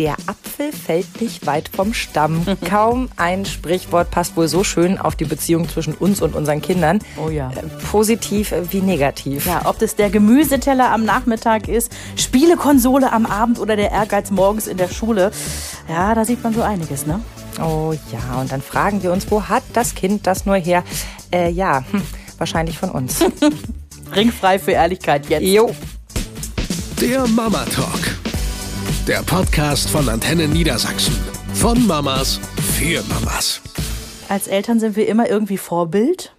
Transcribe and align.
Der 0.00 0.16
Apfel 0.24 0.72
fällt 0.72 1.20
nicht 1.20 1.44
weit 1.44 1.68
vom 1.68 1.92
Stamm. 1.92 2.46
Kaum 2.66 3.10
ein 3.18 3.44
Sprichwort 3.44 4.10
passt 4.10 4.34
wohl 4.34 4.48
so 4.48 4.64
schön 4.64 4.96
auf 4.96 5.14
die 5.14 5.26
Beziehung 5.26 5.68
zwischen 5.68 5.92
uns 5.92 6.22
und 6.22 6.34
unseren 6.34 6.62
Kindern. 6.62 7.00
Oh 7.22 7.28
ja. 7.28 7.50
Äh, 7.50 7.66
Positiv 7.90 8.54
wie 8.70 8.80
negativ. 8.80 9.44
Ja, 9.44 9.66
ob 9.66 9.78
das 9.78 9.96
der 9.96 10.08
Gemüseteller 10.08 10.90
am 10.90 11.04
Nachmittag 11.04 11.68
ist, 11.68 11.92
Spielekonsole 12.16 13.12
am 13.12 13.26
Abend 13.26 13.58
oder 13.58 13.76
der 13.76 13.90
Ehrgeiz 13.90 14.30
morgens 14.30 14.68
in 14.68 14.78
der 14.78 14.88
Schule. 14.88 15.32
Ja, 15.86 16.14
da 16.14 16.24
sieht 16.24 16.42
man 16.42 16.54
so 16.54 16.62
einiges, 16.62 17.04
ne? 17.04 17.20
Oh 17.62 17.92
ja, 18.10 18.40
und 18.40 18.50
dann 18.50 18.62
fragen 18.62 19.02
wir 19.02 19.12
uns, 19.12 19.30
wo 19.30 19.42
hat 19.48 19.64
das 19.74 19.94
Kind 19.94 20.26
das 20.26 20.46
nur 20.46 20.56
her? 20.56 20.82
Äh, 21.30 21.50
ja, 21.50 21.84
hm, 21.90 22.00
wahrscheinlich 22.38 22.78
von 22.78 22.88
uns. 22.88 23.22
Ringfrei 24.16 24.58
für 24.58 24.72
Ehrlichkeit 24.72 25.28
jetzt. 25.28 25.42
Jo. 25.42 25.70
Der 27.02 27.26
Mama 27.26 27.66
Talk. 27.66 28.09
Der 29.10 29.24
Podcast 29.24 29.90
von 29.90 30.08
Antenne 30.08 30.46
Niedersachsen. 30.46 31.12
Von 31.52 31.84
Mamas 31.88 32.38
für 32.78 33.02
Mamas. 33.08 33.60
Als 34.28 34.46
Eltern 34.46 34.78
sind 34.78 34.94
wir 34.94 35.08
immer 35.08 35.28
irgendwie 35.28 35.58
Vorbild. 35.58 36.32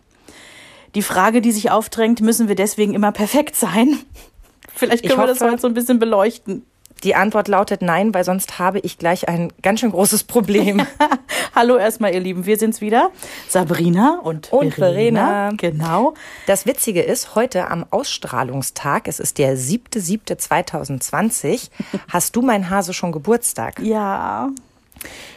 Die 0.96 1.02
Frage, 1.02 1.42
die 1.42 1.52
sich 1.52 1.70
aufdrängt, 1.70 2.22
müssen 2.22 2.48
wir 2.48 2.56
deswegen 2.56 2.94
immer 2.94 3.12
perfekt 3.12 3.58
sein? 3.58 4.00
Vielleicht 4.74 5.04
können 5.04 5.16
Ich 5.16 5.20
wir 5.20 5.28
das 5.28 5.42
heute 5.42 5.60
so 5.60 5.68
ein 5.68 5.74
bisschen 5.74 6.00
beleuchten. 6.00 6.66
Die 7.04 7.16
Antwort 7.16 7.48
lautet 7.48 7.82
nein, 7.82 8.14
weil 8.14 8.24
sonst 8.24 8.60
habe 8.60 8.78
ich 8.80 9.00
gleich 9.00 9.28
ein 9.28 9.52
ganz 9.64 9.80
schön 9.80 9.90
großes 9.92 10.26
Problem. 10.26 10.86
Hallo 11.56 11.78
erstmal, 11.78 12.14
ihr 12.14 12.20
Lieben, 12.20 12.46
wir 12.46 12.58
sind's 12.58 12.80
wieder. 12.80 13.10
Sabrina 13.50 14.20
und, 14.24 14.54
Und 14.54 14.72
Verena. 14.74 15.28
Verena. 15.28 15.50
Genau. 15.58 16.14
Das 16.46 16.68
Witzige 16.68 17.02
ist, 17.02 17.34
heute 17.34 17.70
am 17.70 17.88
Ausstrahlungstag, 17.90 19.08
es 19.08 19.20
ist 19.20 19.40
der 19.40 19.58
7.7.2020, 19.58 21.72
hast 22.08 22.36
du, 22.36 22.44
mein 22.44 22.70
Hase, 22.70 22.94
schon 22.94 23.12
Geburtstag. 23.12 23.80
Ja. 23.80 24.52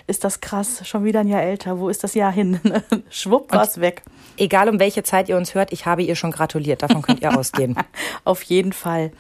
Ist 0.07 0.25
das 0.25 0.43
krass? 0.43 0.87
Schon 0.87 1.05
wieder 1.05 1.21
ein 1.21 1.29
Jahr 1.29 1.43
älter. 1.43 1.79
Wo 1.79 1.89
ist 1.89 2.05
das 2.05 2.13
Jahr 2.13 2.31
hin? 2.31 2.61
Schwupp, 3.09 3.51
war's 3.51 3.81
weg. 3.81 4.03
Egal 4.37 4.69
um 4.69 4.79
welche 4.79 5.03
Zeit 5.03 5.31
ihr 5.31 5.39
uns 5.39 5.55
hört, 5.55 5.73
ich 5.73 5.87
habe 5.87 6.03
ihr 6.03 6.15
schon 6.15 6.33
gratuliert. 6.33 6.83
Davon 6.83 7.01
könnt 7.01 7.23
ihr 7.23 7.35
ausgehen. 7.35 7.75
Auf 8.25 8.43
jeden 8.43 8.75
Fall. 8.75 9.13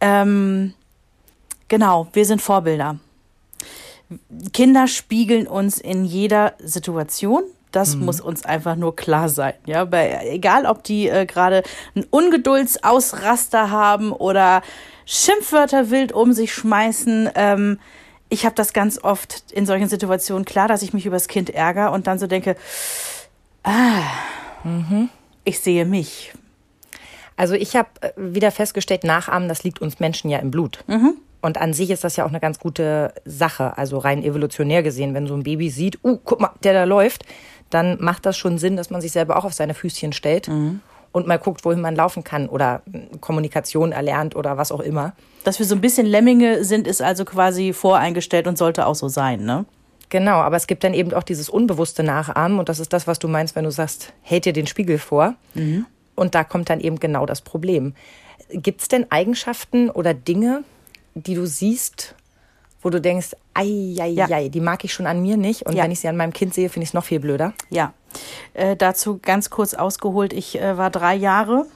Ähm, 0.00 0.72
genau, 1.72 2.06
wir 2.12 2.26
sind 2.26 2.42
Vorbilder. 2.42 2.98
Kinder 4.52 4.86
spiegeln 4.86 5.46
uns 5.46 5.78
in 5.78 6.04
jeder 6.04 6.52
Situation. 6.58 7.44
Das 7.70 7.96
muss 7.96 8.20
uns 8.20 8.44
einfach 8.44 8.76
nur 8.76 8.94
klar 8.94 9.30
sein. 9.30 9.54
Ja, 9.64 9.86
bei, 9.86 10.20
egal, 10.28 10.66
ob 10.66 10.84
die 10.84 11.08
äh, 11.08 11.24
gerade 11.24 11.62
einen 11.94 12.04
Ungeduldsausraster 12.10 13.70
haben 13.70 14.12
oder 14.12 14.60
Schimpfwörter 15.06 15.88
wild 15.90 16.12
um 16.12 16.34
sich 16.34 16.52
schmeißen. 16.52 17.30
Ähm, 17.34 17.78
ich 18.28 18.44
habe 18.44 18.54
das 18.54 18.74
ganz 18.74 19.02
oft 19.02 19.50
in 19.50 19.64
solchen 19.64 19.88
Situationen 19.88 20.44
klar, 20.44 20.68
dass 20.68 20.82
ich 20.82 20.92
mich 20.92 21.06
übers 21.06 21.26
Kind 21.26 21.48
ärgere 21.48 21.90
und 21.92 22.06
dann 22.06 22.18
so 22.18 22.26
denke, 22.26 22.56
ah, 23.62 24.02
ich 25.44 25.58
sehe 25.60 25.86
mich. 25.86 26.34
Also 27.38 27.54
ich 27.54 27.76
habe 27.76 27.88
äh, 28.02 28.10
wieder 28.16 28.50
festgestellt, 28.50 29.04
Nachahmen, 29.04 29.48
das 29.48 29.64
liegt 29.64 29.80
uns 29.80 30.00
Menschen 30.00 30.28
ja 30.28 30.38
im 30.38 30.50
Blut. 30.50 30.84
Und 31.42 31.60
an 31.60 31.74
sich 31.74 31.90
ist 31.90 32.04
das 32.04 32.16
ja 32.16 32.24
auch 32.24 32.30
eine 32.30 32.40
ganz 32.40 32.58
gute 32.58 33.12
Sache. 33.24 33.76
Also 33.76 33.98
rein 33.98 34.22
evolutionär 34.22 34.82
gesehen, 34.82 35.12
wenn 35.12 35.26
so 35.26 35.34
ein 35.34 35.42
Baby 35.42 35.68
sieht, 35.68 36.02
uh, 36.04 36.18
guck 36.24 36.40
mal, 36.40 36.50
der 36.62 36.72
da 36.72 36.84
läuft, 36.84 37.24
dann 37.68 37.98
macht 38.00 38.24
das 38.24 38.36
schon 38.36 38.58
Sinn, 38.58 38.76
dass 38.76 38.90
man 38.90 39.00
sich 39.00 39.12
selber 39.12 39.36
auch 39.36 39.44
auf 39.44 39.52
seine 39.52 39.74
Füßchen 39.74 40.12
stellt 40.12 40.48
und 41.12 41.26
mal 41.26 41.38
guckt, 41.38 41.64
wohin 41.64 41.80
man 41.80 41.94
laufen 41.94 42.24
kann 42.24 42.48
oder 42.48 42.82
äh, 42.92 43.16
Kommunikation 43.18 43.92
erlernt 43.92 44.34
oder 44.34 44.56
was 44.56 44.72
auch 44.72 44.80
immer. 44.80 45.14
Dass 45.44 45.58
wir 45.58 45.66
so 45.66 45.74
ein 45.74 45.80
bisschen 45.80 46.06
Lemminge 46.06 46.64
sind, 46.64 46.86
ist 46.86 47.02
also 47.02 47.24
quasi 47.24 47.72
voreingestellt 47.72 48.46
und 48.46 48.56
sollte 48.58 48.86
auch 48.86 48.94
so 48.94 49.08
sein, 49.08 49.44
ne? 49.44 49.64
Genau, 50.08 50.36
aber 50.36 50.56
es 50.56 50.66
gibt 50.66 50.84
dann 50.84 50.92
eben 50.92 51.14
auch 51.14 51.22
dieses 51.22 51.48
unbewusste 51.48 52.02
Nachahmen 52.02 52.58
und 52.58 52.68
das 52.68 52.78
ist 52.78 52.92
das, 52.92 53.06
was 53.06 53.18
du 53.18 53.28
meinst, 53.28 53.56
wenn 53.56 53.64
du 53.64 53.70
sagst, 53.70 54.12
hält 54.20 54.44
dir 54.44 54.52
den 54.52 54.66
Spiegel 54.66 54.98
vor. 54.98 55.34
Und 56.14 56.34
da 56.34 56.44
kommt 56.44 56.68
dann 56.68 56.80
eben 56.80 57.00
genau 57.00 57.24
das 57.24 57.40
Problem. 57.40 57.94
Gibt 58.50 58.82
es 58.82 58.88
denn 58.88 59.10
Eigenschaften 59.10 59.88
oder 59.88 60.12
Dinge, 60.12 60.64
die 61.14 61.34
du 61.34 61.46
siehst, 61.46 62.14
wo 62.82 62.90
du 62.90 63.00
denkst, 63.00 63.36
ei, 63.54 63.94
ei, 64.00 64.08
Ja. 64.08 64.28
ei, 64.30 64.48
die 64.48 64.60
mag 64.60 64.84
ich 64.84 64.92
schon 64.92 65.06
an 65.06 65.22
mir 65.22 65.36
nicht 65.36 65.66
und 65.66 65.74
Ja. 65.76 65.84
wenn 65.84 65.90
ich 65.92 66.00
sie 66.00 66.08
an 66.08 66.16
meinem 66.16 66.32
Kind 66.32 66.52
sehe, 66.54 66.68
finde 66.68 66.84
ich 66.84 66.90
es 66.90 66.94
noch 66.94 67.04
viel 67.04 67.20
blöder? 67.20 67.52
Ja. 67.70 67.92
Äh, 68.54 68.76
dazu 68.76 69.18
ganz 69.22 69.50
kurz 69.50 69.74
ausgeholt, 69.74 70.32
ich 70.32 70.60
äh, 70.60 70.76
war 70.76 70.90
drei 70.90 71.14
Jahre 71.14 71.66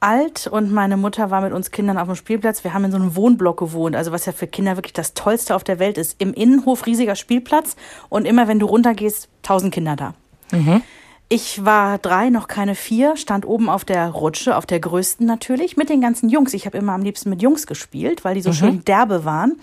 alt 0.00 0.46
und 0.46 0.72
meine 0.72 0.96
Mutter 0.96 1.30
war 1.30 1.40
mit 1.40 1.52
uns 1.52 1.70
Kindern 1.70 1.98
auf 1.98 2.06
dem 2.06 2.16
Spielplatz. 2.16 2.62
Wir 2.64 2.74
haben 2.74 2.84
in 2.84 2.90
so 2.90 2.96
einem 2.98 3.16
Wohnblock 3.16 3.58
gewohnt, 3.58 3.96
also 3.96 4.12
was 4.12 4.26
ja 4.26 4.32
für 4.32 4.46
Kinder 4.46 4.76
wirklich 4.76 4.92
das 4.92 5.14
Tollste 5.14 5.54
auf 5.54 5.64
der 5.64 5.78
Welt 5.78 5.98
ist. 5.98 6.16
Im 6.20 6.32
Innenhof 6.34 6.86
riesiger 6.86 7.16
Spielplatz 7.16 7.76
und 8.08 8.26
immer 8.26 8.46
wenn 8.48 8.58
du 8.58 8.66
runtergehst, 8.66 9.28
tausend 9.42 9.72
Kinder 9.72 9.96
da. 9.96 10.14
Ich 11.28 11.64
war 11.64 11.98
drei, 11.98 12.30
noch 12.30 12.46
keine 12.46 12.76
vier, 12.76 13.16
stand 13.16 13.44
oben 13.46 13.68
auf 13.68 13.84
der 13.84 14.10
Rutsche, 14.10 14.56
auf 14.56 14.64
der 14.64 14.78
größten 14.78 15.26
natürlich, 15.26 15.76
mit 15.76 15.88
den 15.88 16.00
ganzen 16.00 16.28
Jungs. 16.28 16.54
Ich 16.54 16.66
habe 16.66 16.78
immer 16.78 16.92
am 16.92 17.02
liebsten 17.02 17.30
mit 17.30 17.42
Jungs 17.42 17.66
gespielt, 17.66 18.24
weil 18.24 18.36
die 18.36 18.42
so 18.42 18.52
schön 18.52 18.84
derbe 18.84 19.24
waren. 19.24 19.58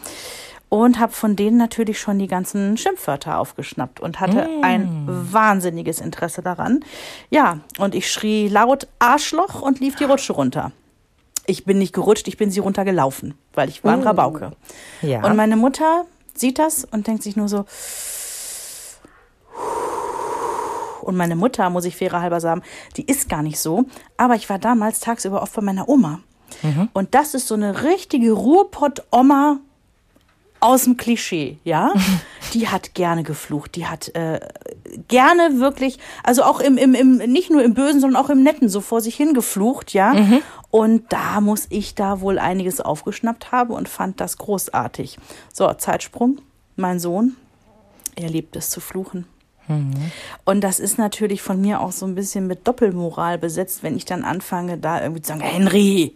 Und 0.68 1.00
habe 1.00 1.14
von 1.14 1.36
denen 1.36 1.58
natürlich 1.58 2.00
schon 2.00 2.18
die 2.18 2.28
ganzen 2.28 2.78
Schimpfwörter 2.78 3.38
aufgeschnappt 3.38 4.00
und 4.00 4.20
hatte 4.20 4.50
ein 4.64 5.04
wahnsinniges 5.06 6.02
Interesse 6.02 6.42
daran. 6.42 6.84
Ja, 7.30 7.60
und 7.78 7.94
ich 7.94 8.12
schrie 8.12 8.48
laut 8.48 8.88
Arschloch 8.98 9.62
und 9.62 9.80
lief 9.80 9.96
die 9.96 10.06
Rutsche 10.06 10.34
runter. 10.34 10.72
Ich 11.46 11.64
bin 11.64 11.78
nicht 11.78 11.94
gerutscht, 11.94 12.28
ich 12.28 12.38
bin 12.38 12.50
sie 12.50 12.60
runtergelaufen, 12.60 13.36
weil 13.54 13.70
ich 13.70 13.84
war 13.84 13.94
ein 13.94 14.02
Rabauke. 14.02 14.54
Ja. 15.04 15.24
Und 15.24 15.36
meine 15.36 15.58
Mutter 15.58 16.06
sieht 16.34 16.58
das 16.58 16.86
und 16.86 17.06
denkt 17.06 17.22
sich 17.22 17.36
nur 17.36 17.48
so. 17.48 17.66
Und 21.04 21.16
meine 21.16 21.36
Mutter, 21.36 21.70
muss 21.70 21.86
ich 21.86 21.96
fairer 21.96 22.22
halber 22.22 22.40
sagen, 22.40 22.64
die 22.98 23.06
ist 23.06 23.30
gar 23.30 23.42
nicht 23.44 23.60
so. 23.60 23.86
Aber 24.18 24.36
ich 24.36 24.50
war 24.50 24.60
damals 24.60 25.00
tagsüber 25.00 25.42
oft 25.42 25.54
bei 25.54 25.62
meiner 25.62 25.90
Oma. 25.90 26.20
Und 26.94 27.16
das 27.16 27.34
ist 27.34 27.48
so 27.48 27.56
eine 27.56 27.84
richtige 27.84 28.32
Ruhrpott-Oma 28.32 29.60
aus 30.60 30.86
dem 30.86 30.96
Klischee, 30.98 31.58
ja? 31.64 31.94
Die 32.54 32.68
hat 32.68 32.94
gerne 32.94 33.24
geflucht, 33.24 33.76
die 33.76 33.88
hat 33.88 34.14
äh, 34.16 34.40
gerne 35.08 35.60
wirklich, 35.60 35.98
also 36.24 36.44
auch 36.44 36.60
im, 36.60 36.78
im, 36.78 36.94
im, 36.94 37.18
nicht 37.18 37.50
nur 37.50 37.64
im 37.64 37.74
Bösen, 37.74 38.00
sondern 38.00 38.24
auch 38.24 38.30
im 38.30 38.44
Netten 38.44 38.70
so 38.70 38.80
vor 38.80 39.02
sich 39.02 39.16
hingeflucht, 39.16 39.94
ja? 39.94 40.14
Und 40.70 41.12
da 41.12 41.42
muss 41.42 41.66
ich 41.70 41.96
da 41.96 42.22
wohl 42.22 42.38
einiges 42.38 42.80
aufgeschnappt 42.80 43.52
haben 43.52 43.74
und 43.74 43.90
fand 43.90 44.22
das 44.22 44.38
großartig. 44.38 45.18
So, 45.52 45.74
Zeitsprung, 45.74 46.40
mein 46.76 47.00
Sohn, 47.00 47.36
er 48.16 48.30
liebt 48.30 48.56
es 48.56 48.70
zu 48.70 48.82
fluchen. 48.82 49.26
Und 50.46 50.62
das 50.62 50.80
ist 50.80 50.98
natürlich 50.98 51.42
von 51.42 51.60
mir 51.62 51.80
auch 51.82 51.92
so 51.92 52.06
ein 52.06 52.16
bisschen 52.16 52.48
mit 52.48 52.68
Doppelmoral 52.68 53.38
besetzt, 53.38 53.84
wenn 53.84 53.96
ich 53.96 54.06
dann 54.06 54.24
anfange, 54.24 54.78
da 54.78 55.02
irgendwie 55.02 55.22
zu 55.22 55.30
sagen, 55.30 55.42
Henry. 55.42 56.16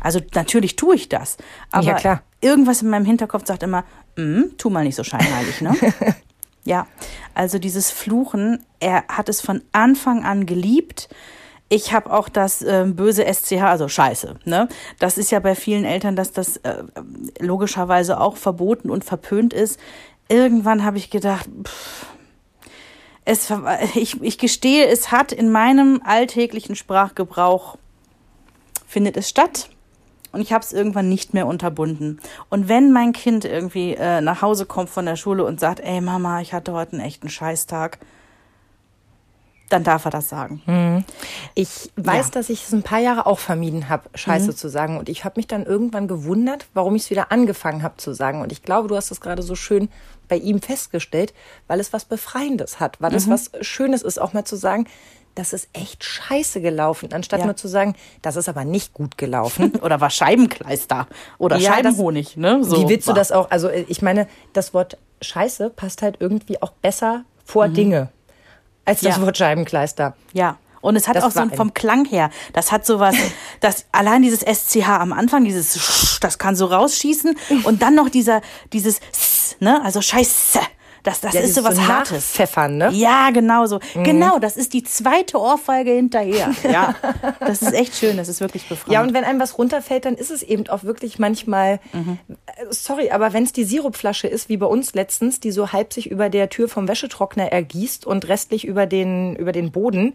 Also 0.00 0.20
natürlich 0.34 0.76
tue 0.76 0.94
ich 0.94 1.08
das. 1.08 1.36
Aber 1.70 1.86
Ja, 1.86 2.22
irgendwas 2.40 2.82
in 2.82 2.88
meinem 2.90 3.04
Hinterkopf 3.04 3.46
sagt 3.46 3.62
immer, 3.62 3.84
"Mm, 4.16 4.56
tu 4.56 4.70
mal 4.70 4.84
nicht 4.84 4.96
so 4.96 5.04
scheinheilig, 5.04 5.60
ne? 5.60 5.74
ja, 6.64 6.86
also 7.34 7.58
dieses 7.58 7.90
Fluchen, 7.90 8.64
er 8.80 9.04
hat 9.08 9.28
es 9.28 9.40
von 9.40 9.62
Anfang 9.72 10.24
an 10.24 10.46
geliebt. 10.46 11.08
Ich 11.68 11.92
habe 11.92 12.12
auch 12.12 12.28
das 12.28 12.62
ähm, 12.62 12.96
böse 12.96 13.24
SCH, 13.24 13.62
also 13.62 13.86
Scheiße. 13.88 14.36
Ne? 14.44 14.68
Das 14.98 15.18
ist 15.18 15.30
ja 15.30 15.38
bei 15.38 15.54
vielen 15.54 15.84
Eltern, 15.84 16.16
dass 16.16 16.32
das 16.32 16.56
äh, 16.58 16.82
logischerweise 17.38 18.20
auch 18.20 18.36
verboten 18.36 18.90
und 18.90 19.04
verpönt 19.04 19.52
ist. 19.52 19.78
Irgendwann 20.28 20.84
habe 20.84 20.96
ich 20.98 21.10
gedacht, 21.10 21.48
pff, 21.64 22.06
es, 23.30 23.52
ich, 23.94 24.20
ich 24.20 24.38
gestehe, 24.38 24.86
es 24.86 25.12
hat 25.12 25.30
in 25.30 25.52
meinem 25.52 26.02
alltäglichen 26.04 26.74
Sprachgebrauch, 26.74 27.78
findet 28.86 29.16
es 29.16 29.28
statt. 29.28 29.70
Und 30.32 30.40
ich 30.40 30.52
habe 30.52 30.64
es 30.64 30.72
irgendwann 30.72 31.08
nicht 31.08 31.34
mehr 31.34 31.46
unterbunden. 31.46 32.20
Und 32.50 32.68
wenn 32.68 32.92
mein 32.92 33.12
Kind 33.12 33.44
irgendwie 33.44 33.94
äh, 33.94 34.20
nach 34.20 34.42
Hause 34.42 34.64
kommt 34.64 34.88
von 34.88 35.04
der 35.04 35.16
Schule 35.16 35.44
und 35.44 35.58
sagt, 35.58 35.80
ey 35.80 36.00
Mama, 36.00 36.40
ich 36.40 36.52
hatte 36.52 36.72
heute 36.72 36.92
einen 36.92 37.00
echten 37.00 37.28
Scheißtag, 37.28 37.98
dann 39.70 39.84
darf 39.84 40.04
er 40.04 40.10
das 40.10 40.28
sagen. 40.28 41.04
Ich 41.54 41.90
weiß, 41.96 42.26
Ja. 42.26 42.30
dass 42.32 42.50
ich 42.50 42.64
es 42.66 42.72
ein 42.72 42.82
paar 42.82 42.98
Jahre 42.98 43.26
auch 43.26 43.38
vermieden 43.38 43.88
habe, 43.88 44.08
Scheiße 44.14 44.54
zu 44.54 44.68
sagen. 44.68 44.98
Und 44.98 45.08
ich 45.08 45.24
habe 45.24 45.34
mich 45.38 45.46
dann 45.46 45.64
irgendwann 45.64 46.08
gewundert, 46.08 46.66
warum 46.74 46.94
ich 46.96 47.04
es 47.04 47.10
wieder 47.10 47.32
angefangen 47.32 47.82
habe 47.82 47.96
zu 47.96 48.12
sagen. 48.12 48.42
Und 48.42 48.52
ich 48.52 48.62
glaube, 48.62 48.88
du 48.88 48.96
hast 48.96 49.10
es 49.10 49.20
gerade 49.20 49.42
so 49.42 49.54
schön 49.54 49.88
bei 50.28 50.36
ihm 50.36 50.60
festgestellt, 50.60 51.32
weil 51.66 51.80
es 51.80 51.92
was 51.92 52.04
Befreiendes 52.04 52.78
hat, 52.80 53.00
weil 53.00 53.14
es 53.14 53.28
was 53.28 53.50
Schönes 53.62 54.02
ist, 54.02 54.20
auch 54.20 54.32
mal 54.32 54.44
zu 54.44 54.56
sagen, 54.56 54.86
das 55.36 55.52
ist 55.52 55.68
echt 55.72 56.02
scheiße 56.04 56.60
gelaufen, 56.60 57.10
anstatt 57.12 57.40
Ja. 57.40 57.46
nur 57.46 57.56
zu 57.56 57.68
sagen, 57.68 57.94
das 58.20 58.34
ist 58.36 58.48
aber 58.48 58.64
nicht 58.64 58.92
gut 58.92 59.16
gelaufen. 59.16 59.72
Oder 59.82 60.00
war 60.00 60.10
Scheibenkleister 60.10 61.06
oder 61.38 61.56
Ja, 61.56 61.68
das- 61.70 61.76
Scheibenhonig, 61.76 62.36
ne? 62.36 62.62
So 62.64 62.76
Wie 62.82 62.88
willst 62.88 63.06
du 63.06 63.12
war. 63.12 63.16
das 63.16 63.30
auch? 63.30 63.48
Also 63.50 63.68
äh, 63.68 63.84
ich 63.88 64.02
meine, 64.02 64.26
das 64.52 64.74
Wort 64.74 64.98
Scheiße 65.22 65.70
passt 65.70 66.02
halt 66.02 66.16
irgendwie 66.18 66.60
auch 66.60 66.72
besser 66.72 67.24
vor 67.44 67.68
Dinge 67.68 68.08
als 68.90 69.00
das 69.00 69.16
Ja. 69.16 69.22
Wort 69.22 69.36
Scheibenkleister. 69.38 70.14
Ja. 70.32 70.56
Und 70.82 70.96
es 70.96 71.08
hat 71.08 71.16
Das 71.16 71.24
auch 71.24 71.30
so 71.30 71.40
ein, 71.40 71.50
vom 71.50 71.74
Klang 71.74 72.06
her, 72.06 72.30
das 72.54 72.72
hat 72.72 72.86
sowas, 72.86 73.14
das 73.60 73.84
allein 73.92 74.22
dieses 74.22 74.40
SCH 74.40 74.88
am 74.88 75.12
Anfang, 75.12 75.44
dieses 75.44 75.78
Sch, 75.78 76.18
das 76.20 76.38
kann 76.38 76.56
so 76.56 76.66
rausschießen 76.66 77.36
und 77.64 77.82
dann 77.82 77.94
noch 77.94 78.08
dieser 78.08 78.40
dieses 78.72 79.00
S, 79.12 79.56
ne? 79.60 79.82
Also 79.84 80.00
Scheiße. 80.00 80.60
Das, 81.02 81.20
das 81.20 81.32
Ja, 81.34 81.40
ist 81.40 81.54
so 81.54 81.64
was 81.64 81.76
so 81.76 81.86
Hartes. 81.88 82.12
Nachpfeffern, 82.12 82.76
ne? 82.76 82.90
Ja, 82.92 83.30
genau 83.30 83.66
so. 83.66 83.80
Genau, 83.94 84.38
das 84.38 84.56
ist 84.56 84.72
die 84.74 84.82
zweite 84.82 85.38
Ohrfeige 85.40 85.92
hinterher. 85.92 86.50
Ja, 86.70 86.94
das 87.40 87.62
ist 87.62 87.72
echt 87.72 87.96
schön, 87.96 88.16
das 88.16 88.28
ist 88.28 88.40
wirklich 88.40 88.68
befreiend. 88.68 88.92
Ja, 88.92 89.02
und 89.02 89.14
wenn 89.14 89.24
einem 89.24 89.40
was 89.40 89.56
runterfällt, 89.58 90.04
dann 90.04 90.14
ist 90.14 90.30
es 90.30 90.42
eben 90.42 90.68
auch 90.68 90.84
wirklich 90.84 91.18
manchmal, 91.18 91.80
Mhm. 91.92 92.18
äh, 92.28 92.66
sorry, 92.70 93.10
aber 93.10 93.32
wenn 93.32 93.44
es 93.44 93.52
die 93.52 93.64
Sirupflasche 93.64 94.28
ist, 94.28 94.48
wie 94.48 94.56
bei 94.58 94.66
uns 94.66 94.94
letztens, 94.94 95.40
die 95.40 95.50
so 95.52 95.72
halb 95.72 95.92
sich 95.92 96.10
über 96.10 96.28
der 96.28 96.48
Tür 96.50 96.68
vom 96.68 96.86
Wäschetrockner 96.88 97.50
ergießt 97.50 98.06
und 98.06 98.28
restlich 98.28 98.66
über 98.66 98.86
den, 98.86 99.36
über 99.36 99.52
den 99.52 99.70
Boden, 99.72 100.14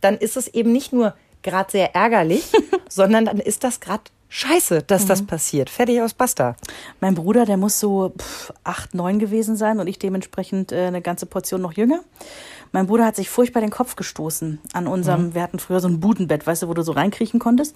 dann 0.00 0.16
ist 0.18 0.36
es 0.36 0.48
eben 0.48 0.70
nicht 0.72 0.92
nur 0.92 1.14
gerade 1.42 1.70
sehr 1.70 1.94
ärgerlich, 1.94 2.44
sondern 2.88 3.24
dann 3.24 3.38
ist 3.38 3.64
das 3.64 3.80
gerade 3.80 4.02
scheiße, 4.40 4.82
dass 4.82 5.06
das 5.06 5.22
Mhm. 5.22 5.26
passiert. 5.26 5.70
Fertig 5.70 6.02
aus 6.02 6.12
Basta. 6.14 6.56
Mein 7.00 7.14
Bruder, 7.14 7.46
der 7.46 7.56
muss 7.56 7.80
so 7.80 8.12
pff, 8.18 8.52
acht, 8.64 8.94
neun 8.94 9.18
gewesen 9.18 9.56
sein 9.56 9.80
und 9.80 9.86
ich 9.86 9.98
dementsprechend 9.98 10.72
äh, 10.72 10.86
eine 10.86 11.00
ganze 11.00 11.24
Portion 11.26 11.62
noch 11.62 11.72
jünger. 11.72 12.00
Mein 12.72 12.86
Bruder 12.88 13.06
hat 13.06 13.16
sich 13.16 13.30
furchtbar 13.30 13.60
den 13.60 13.70
Kopf 13.70 13.96
gestoßen 13.96 14.58
an 14.74 14.86
unserem, 14.88 15.34
wir 15.34 15.42
hatten 15.42 15.58
früher 15.60 15.80
so 15.80 15.88
ein 15.88 16.00
Budenbett, 16.00 16.46
weißt 16.46 16.64
du, 16.64 16.68
wo 16.68 16.74
du 16.74 16.82
so 16.82 16.92
reinkriechen 16.92 17.38
konntest. 17.40 17.74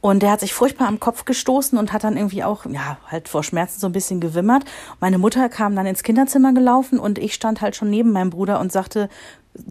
Und 0.00 0.22
der 0.22 0.32
hat 0.32 0.40
sich 0.40 0.52
furchtbar 0.52 0.88
am 0.88 0.98
Kopf 1.00 1.24
gestoßen 1.24 1.78
und 1.78 1.92
hat 1.92 2.02
dann 2.04 2.16
irgendwie 2.16 2.42
auch, 2.44 2.66
ja, 2.66 2.98
halt 3.06 3.28
vor 3.28 3.42
Schmerzen 3.44 3.78
so 3.80 3.86
ein 3.86 3.92
bisschen 3.92 4.20
gewimmert. 4.20 4.64
Meine 5.00 5.18
Mutter 5.18 5.48
kam 5.48 5.74
dann 5.76 5.86
ins 5.86 6.02
Kinderzimmer 6.02 6.52
gelaufen 6.52 6.98
und 6.98 7.18
ich 7.18 7.32
stand 7.32 7.60
halt 7.60 7.76
schon 7.76 7.88
neben 7.90 8.10
meinem 8.12 8.30
Bruder 8.30 8.58
und 8.60 8.72
sagte 8.72 9.08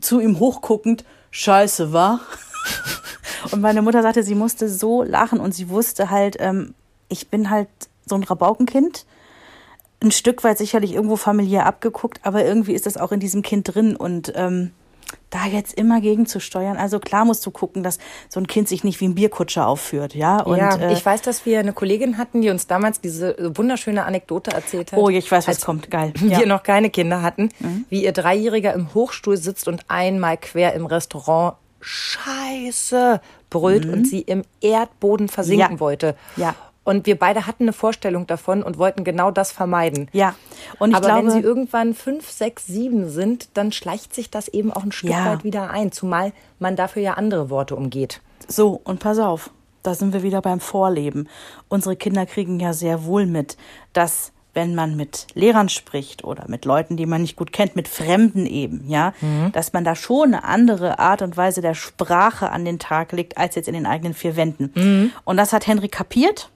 zu 0.02 0.20
ihm 0.22 0.40
hochguckend, 0.40 1.04
Scheiße, 1.30 1.92
war. 1.94 2.22
Und 3.52 3.62
meine 3.62 3.82
Mutter 3.82 4.02
sagte, 4.02 4.24
sie 4.24 4.36
musste 4.36 4.68
so 4.68 5.04
lachen 5.04 5.40
und 5.40 5.54
sie 5.54 5.70
wusste 5.70 6.10
halt, 6.10 6.38
ähm, 6.40 6.74
ich 7.08 7.30
bin 7.30 7.50
halt 7.50 7.70
so 8.06 8.16
ein 8.16 8.24
Rabaukenkind. 8.24 9.06
Ein 10.04 10.12
Stück 10.12 10.44
weit 10.44 10.58
sicherlich 10.58 10.94
irgendwo 10.94 11.16
familiär 11.16 11.66
abgeguckt, 11.66 12.20
aber 12.24 12.46
irgendwie 12.46 12.74
ist 12.74 12.86
das 12.86 12.98
auch 12.98 13.12
in 13.12 13.20
diesem 13.20 13.42
Kind 13.42 13.74
drin 13.74 13.96
und 13.96 14.32
ähm, 14.36 14.72
da 15.30 15.46
jetzt 15.46 15.74
immer 15.74 16.02
gegenzusteuern. 16.02 16.78
Also 16.78 17.00
klar 17.00 17.26
musst 17.26 17.46
du 17.46 17.52
gucken, 17.52 17.82
dass 17.82 17.98
so 18.30 18.40
ein 18.40 18.48
Kind 18.48 18.68
sich 18.68 18.84
nicht 18.84 19.00
wie 19.00 19.08
ein 19.08 19.16
Bierkutscher 19.16 19.68
aufführt, 19.68 20.14
ja. 20.14 20.42
Und, 20.42 20.58
ja, 20.58 20.76
äh, 20.76 20.94
ich 20.94 21.06
weiß, 21.06 21.22
dass 21.22 21.46
wir 21.46 21.60
eine 21.60 21.74
Kollegin 21.74 22.18
hatten, 22.18 22.42
die 22.42 22.50
uns 22.50 22.68
damals 22.68 23.02
diese 23.02 23.36
wunderschöne 23.58 24.06
Anekdote 24.06 24.52
erzählt 24.52 24.92
hat. 24.92 25.00
oh, 25.00 25.10
ich 25.10 25.32
weiß, 25.32 25.48
was 25.48 25.62
kommt, 25.62 25.90
geil. 25.90 26.14
wir 26.20 26.30
Ja. 26.30 26.40
Mhm. 26.40 26.50
noch 26.50 26.64
keine 26.64 26.90
Kinder 26.90 27.22
hatten, 27.22 27.50
wie 27.90 28.04
ihr 28.04 28.12
Dreijähriger 28.12 28.74
im 28.74 28.94
Hochstuhl 28.94 29.38
sitzt 29.38 29.68
und 29.68 29.86
einmal 29.88 30.38
quer 30.38 30.74
im 30.74 30.86
Restaurant 30.86 31.56
Scheiße 31.82 33.22
brüllt 33.50 33.86
und 33.86 34.06
sie 34.08 34.22
im 34.22 34.44
Erdboden 34.62 35.28
versinken 35.30 35.68
Mhm. 35.68 35.74
Ja. 35.76 35.80
wollte. 35.80 36.16
Ja. 36.36 36.56
Und 36.84 37.06
wir 37.06 37.20
beide 37.20 37.46
hatten 37.48 37.64
eine 37.64 37.74
Vorstellung 37.74 38.28
davon 38.28 38.64
und 38.64 38.78
wollten 38.78 39.04
genau 39.04 39.30
das 39.30 39.52
vermeiden. 39.52 40.08
ja, 40.14 40.36
und 40.80 40.92
ich 40.92 40.96
Aber 40.96 41.08
glaube, 41.08 41.28
wenn 41.28 41.32
sie 41.34 41.40
irgendwann 41.42 41.94
fünf, 41.94 42.30
sechs, 42.32 42.66
sieben 42.66 43.10
sind, 43.10 43.50
dann 43.56 43.74
schleicht 43.74 44.16
sich 44.16 44.30
das 44.32 44.48
eben 44.48 44.72
auch 44.72 44.84
ein 44.84 44.94
Stück 44.94 45.10
Ja. 45.12 45.26
weit 45.34 45.44
wieder 45.44 45.70
ein, 45.70 45.92
zumal 45.92 46.32
man 46.60 46.78
dafür 46.78 47.02
ja 47.02 47.14
andere 47.16 47.50
Worte 47.50 47.76
umgeht. 47.76 48.22
So, 48.48 48.80
und 48.86 49.00
pass 49.02 49.20
auf, 49.20 49.50
da 49.84 49.96
sind 49.96 50.14
wir 50.14 50.24
wieder 50.24 50.42
beim 50.42 50.62
Vorleben. 50.62 51.28
Unsere 51.68 51.98
Kinder 51.98 52.26
kriegen 52.26 52.58
ja 52.62 52.72
sehr 52.72 53.04
wohl 53.04 53.26
mit, 53.26 53.58
dass 53.92 54.32
wenn 54.58 54.74
man 54.74 54.96
mit 54.96 55.28
Lehrern 55.36 55.70
spricht 55.70 56.24
oder 56.24 56.46
mit 56.48 56.66
Leuten, 56.66 56.98
die 56.98 57.06
man 57.06 57.22
nicht 57.22 57.36
gut 57.36 57.54
kennt, 57.54 57.76
mit 57.76 57.88
Fremden 57.88 58.48
eben, 58.48 58.90
ja, 58.90 59.14
dass 59.54 59.72
man 59.72 59.84
da 59.84 59.96
schon 59.96 60.34
eine 60.34 60.44
andere 60.44 60.98
Art 60.98 61.22
und 61.22 61.38
Weise 61.38 61.62
der 61.62 61.76
Sprache 61.76 62.50
an 62.50 62.66
den 62.66 62.80
Tag 62.80 63.12
legt, 63.12 63.38
als 63.38 63.54
jetzt 63.54 63.68
in 63.68 63.76
den 63.76 63.86
eigenen 63.86 64.16
vier 64.16 64.36
Wänden. 64.36 65.14
Und 65.26 65.38
das 65.38 65.54
hat 65.54 65.68
Henry 65.68 65.90
kapiert. 65.90 66.50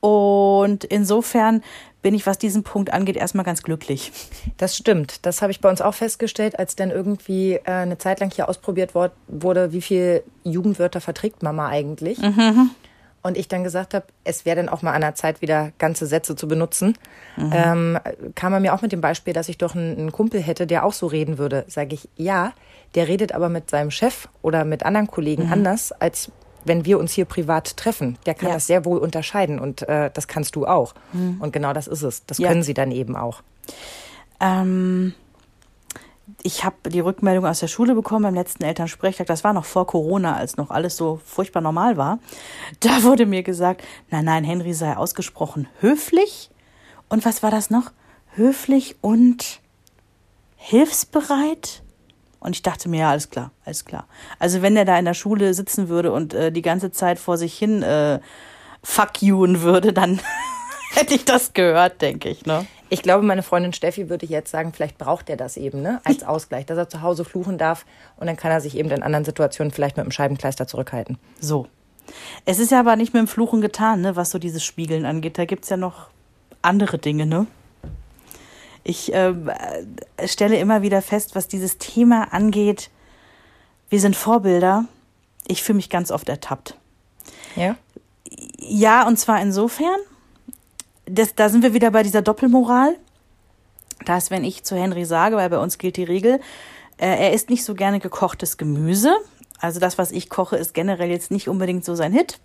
Und 0.00 0.84
insofern 0.84 1.62
bin 2.02 2.14
ich, 2.14 2.26
was 2.26 2.36
diesen 2.36 2.64
Punkt 2.64 2.92
angeht, 2.92 3.16
erstmal 3.16 3.46
ganz 3.46 3.62
glücklich. 3.62 4.12
Das 4.58 4.76
stimmt. 4.76 5.24
Das 5.24 5.40
habe 5.40 5.50
ich 5.50 5.62
bei 5.62 5.70
uns 5.70 5.80
auch 5.80 5.94
festgestellt, 5.94 6.58
als 6.58 6.76
dann 6.76 6.90
irgendwie 6.90 7.54
äh, 7.54 7.62
eine 7.64 7.96
Zeit 7.96 8.20
lang 8.20 8.30
hier 8.30 8.50
ausprobiert 8.50 8.92
wurde, 8.94 9.72
wie 9.72 9.80
viel 9.80 10.22
Jugendwörter 10.44 11.00
verträgt 11.00 11.42
Mama 11.42 11.68
eigentlich. 11.68 12.18
Und 13.22 13.36
ich 13.36 13.48
dann 13.48 13.64
gesagt 13.64 13.94
habe, 13.94 14.06
es 14.24 14.44
wäre 14.46 14.56
dann 14.56 14.68
auch 14.68 14.82
mal 14.82 14.92
an 14.92 15.00
der 15.00 15.14
Zeit, 15.14 15.42
wieder 15.42 15.72
ganze 15.78 16.06
Sätze 16.06 16.36
zu 16.36 16.46
benutzen. 16.48 16.96
Ähm, 17.36 17.98
kam 18.34 18.52
er 18.52 18.60
mir 18.60 18.72
auch 18.74 18.80
mit 18.82 18.92
dem 18.92 19.00
Beispiel, 19.00 19.32
dass 19.34 19.48
ich 19.48 19.58
doch 19.58 19.74
einen, 19.74 19.98
einen 19.98 20.12
Kumpel 20.12 20.40
hätte, 20.40 20.66
der 20.66 20.84
auch 20.84 20.92
so 20.92 21.06
reden 21.06 21.36
würde. 21.36 21.64
Sage 21.68 21.94
ich, 21.94 22.08
ja, 22.16 22.52
der 22.94 23.08
redet 23.08 23.32
aber 23.32 23.48
mit 23.48 23.70
seinem 23.70 23.90
Chef 23.90 24.28
oder 24.40 24.64
mit 24.64 24.84
anderen 24.84 25.08
Kollegen 25.08 25.50
anders, 25.52 25.90
als 25.92 26.30
wenn 26.64 26.84
wir 26.84 26.98
uns 26.98 27.12
hier 27.12 27.24
privat 27.24 27.76
treffen. 27.76 28.18
Der 28.26 28.34
kann 28.34 28.48
Ja. 28.48 28.54
das 28.54 28.66
sehr 28.66 28.84
wohl 28.84 28.98
unterscheiden 28.98 29.58
und 29.58 29.82
äh, 29.88 30.10
das 30.14 30.28
kannst 30.28 30.54
du 30.54 30.66
auch. 30.66 30.94
Und 31.12 31.52
genau 31.52 31.72
das 31.72 31.86
ist 31.88 32.02
es. 32.02 32.24
Das 32.26 32.38
Ja. 32.38 32.48
können 32.48 32.62
sie 32.62 32.74
dann 32.74 32.92
eben 32.92 33.16
auch. 33.16 33.42
Ähm, 34.40 35.14
ich 36.42 36.64
habe 36.64 36.90
die 36.90 37.00
Rückmeldung 37.00 37.46
aus 37.46 37.60
der 37.60 37.68
Schule 37.68 37.94
bekommen 37.94 38.22
beim 38.22 38.34
letzten 38.34 38.64
Elternsprechtag. 38.64 39.26
Das 39.26 39.44
war 39.44 39.52
noch 39.52 39.64
vor 39.64 39.86
Corona, 39.86 40.36
als 40.36 40.56
noch 40.56 40.70
alles 40.70 40.96
so 40.96 41.20
furchtbar 41.24 41.60
normal 41.60 41.96
war. 41.96 42.18
Da 42.80 43.02
wurde 43.02 43.26
mir 43.26 43.42
gesagt, 43.42 43.82
nein, 44.10 44.24
nein, 44.24 44.44
Henry 44.44 44.74
sei 44.74 44.96
ausgesprochen 44.96 45.68
höflich. 45.80 46.50
Und 47.08 47.24
was 47.24 47.42
war 47.42 47.50
das 47.50 47.70
noch? 47.70 47.92
Höflich 48.34 48.96
und 49.00 49.60
hilfsbereit? 50.56 51.82
Und 52.40 52.54
ich 52.54 52.62
dachte 52.62 52.88
mir, 52.88 53.00
ja, 53.00 53.10
alles 53.10 53.30
klar, 53.30 53.50
alles 53.64 53.84
klar. 53.84 54.06
Also 54.38 54.62
wenn 54.62 54.76
er 54.76 54.84
da 54.84 54.98
in 54.98 55.06
der 55.06 55.14
Schule 55.14 55.54
sitzen 55.54 55.88
würde 55.88 56.12
und 56.12 56.34
äh, 56.34 56.52
die 56.52 56.62
ganze 56.62 56.92
Zeit 56.92 57.18
vor 57.18 57.36
sich 57.36 57.56
hin 57.58 57.82
äh, 57.82 58.20
fuck 58.82 59.22
youen 59.22 59.62
würde, 59.62 59.92
dann 59.92 60.20
hätte 60.92 61.14
ich 61.14 61.24
das 61.24 61.52
gehört, 61.52 62.00
denke 62.00 62.28
ich, 62.28 62.46
ne? 62.46 62.66
Ich 62.90 63.02
glaube, 63.02 63.24
meine 63.24 63.42
Freundin 63.42 63.72
Steffi 63.72 64.08
würde 64.08 64.26
jetzt 64.26 64.50
sagen, 64.50 64.72
vielleicht 64.72 64.98
braucht 64.98 65.28
er 65.28 65.36
das 65.36 65.56
eben, 65.56 65.82
ne? 65.82 66.00
Als 66.04 66.22
Ausgleich, 66.26 66.66
dass 66.66 66.78
er 66.78 66.88
zu 66.88 67.02
Hause 67.02 67.24
fluchen 67.24 67.58
darf 67.58 67.84
und 68.16 68.26
dann 68.26 68.36
kann 68.36 68.50
er 68.50 68.60
sich 68.60 68.76
eben 68.76 68.90
in 68.90 69.02
anderen 69.02 69.24
Situationen 69.24 69.72
vielleicht 69.72 69.96
mit 69.96 70.06
dem 70.06 70.12
Scheibenkleister 70.12 70.66
zurückhalten. 70.66 71.18
So. 71.40 71.66
Es 72.46 72.58
ist 72.58 72.70
ja 72.70 72.80
aber 72.80 72.96
nicht 72.96 73.12
mit 73.12 73.20
dem 73.20 73.28
Fluchen 73.28 73.60
getan, 73.60 74.00
ne, 74.00 74.16
was 74.16 74.30
so 74.30 74.38
dieses 74.38 74.64
Spiegeln 74.64 75.04
angeht. 75.04 75.36
Da 75.36 75.44
gibt's 75.44 75.68
ja 75.68 75.76
noch 75.76 76.08
andere 76.62 76.98
Dinge, 76.98 77.26
ne? 77.26 77.46
Ich 78.84 79.12
äh, 79.12 79.34
stelle 80.24 80.56
immer 80.56 80.80
wieder 80.80 81.02
fest, 81.02 81.34
was 81.34 81.46
dieses 81.46 81.76
Thema 81.76 82.32
angeht. 82.32 82.90
Wir 83.90 84.00
sind 84.00 84.16
Vorbilder. 84.16 84.86
Ich 85.46 85.62
fühle 85.62 85.76
mich 85.76 85.90
ganz 85.90 86.10
oft 86.10 86.28
ertappt. 86.28 86.74
Ja? 87.54 87.76
Ja, 88.58 89.06
und 89.06 89.18
zwar 89.18 89.42
insofern, 89.42 89.98
das, 91.10 91.34
da 91.34 91.48
sind 91.48 91.62
wir 91.62 91.74
wieder 91.74 91.90
bei 91.90 92.02
dieser 92.02 92.22
Doppelmoral. 92.22 92.96
Dass, 94.04 94.30
wenn 94.30 94.44
ich 94.44 94.62
zu 94.62 94.76
Henry 94.76 95.04
sage, 95.04 95.36
weil 95.36 95.50
bei 95.50 95.58
uns 95.58 95.76
gilt 95.78 95.96
die 95.96 96.04
Regel, 96.04 96.40
äh, 96.98 97.06
er 97.06 97.32
isst 97.32 97.50
nicht 97.50 97.64
so 97.64 97.74
gerne 97.74 97.98
gekochtes 97.98 98.56
Gemüse. 98.56 99.12
Also 99.60 99.80
das, 99.80 99.98
was 99.98 100.12
ich 100.12 100.28
koche, 100.30 100.56
ist 100.56 100.72
generell 100.72 101.10
jetzt 101.10 101.32
nicht 101.32 101.48
unbedingt 101.48 101.84
so 101.84 101.96
sein 101.96 102.12
Hit. 102.12 102.38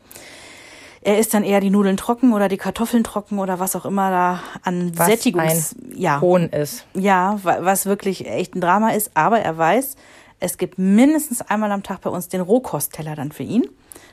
Er 1.02 1.20
isst 1.20 1.34
dann 1.34 1.44
eher 1.44 1.60
die 1.60 1.70
Nudeln 1.70 1.98
trocken 1.98 2.34
oder 2.34 2.48
die 2.48 2.58
Kartoffeln 2.58 3.04
trocken 3.04 3.38
oder 3.38 3.60
was 3.60 3.76
auch 3.76 3.86
immer 3.86 4.10
da 4.10 4.40
an 4.64 4.94
Was 4.98 5.08
Sättigungs... 5.08 5.76
ein 5.76 5.94
ja, 5.96 6.22
Hohn 6.22 6.50
ist. 6.50 6.86
ja, 6.96 7.38
wa- 7.44 7.58
was 7.60 7.86
wirklich 7.86 8.26
echt 8.28 8.56
ein 8.56 8.62
Drama 8.62 8.92
ist. 8.92 9.12
Aber 9.14 9.40
er 9.40 9.56
weiß, 9.58 9.96
es 10.40 10.58
gibt 10.58 10.80
mindestens 10.80 11.42
einmal 11.42 11.72
am 11.72 11.84
Tag 11.84 12.02
bei 12.02 12.10
uns 12.10 12.30
den 12.30 12.42
Rohkostteller 12.42 13.16
dann 13.16 13.32
für 13.32 13.44
ihn, 13.44 13.64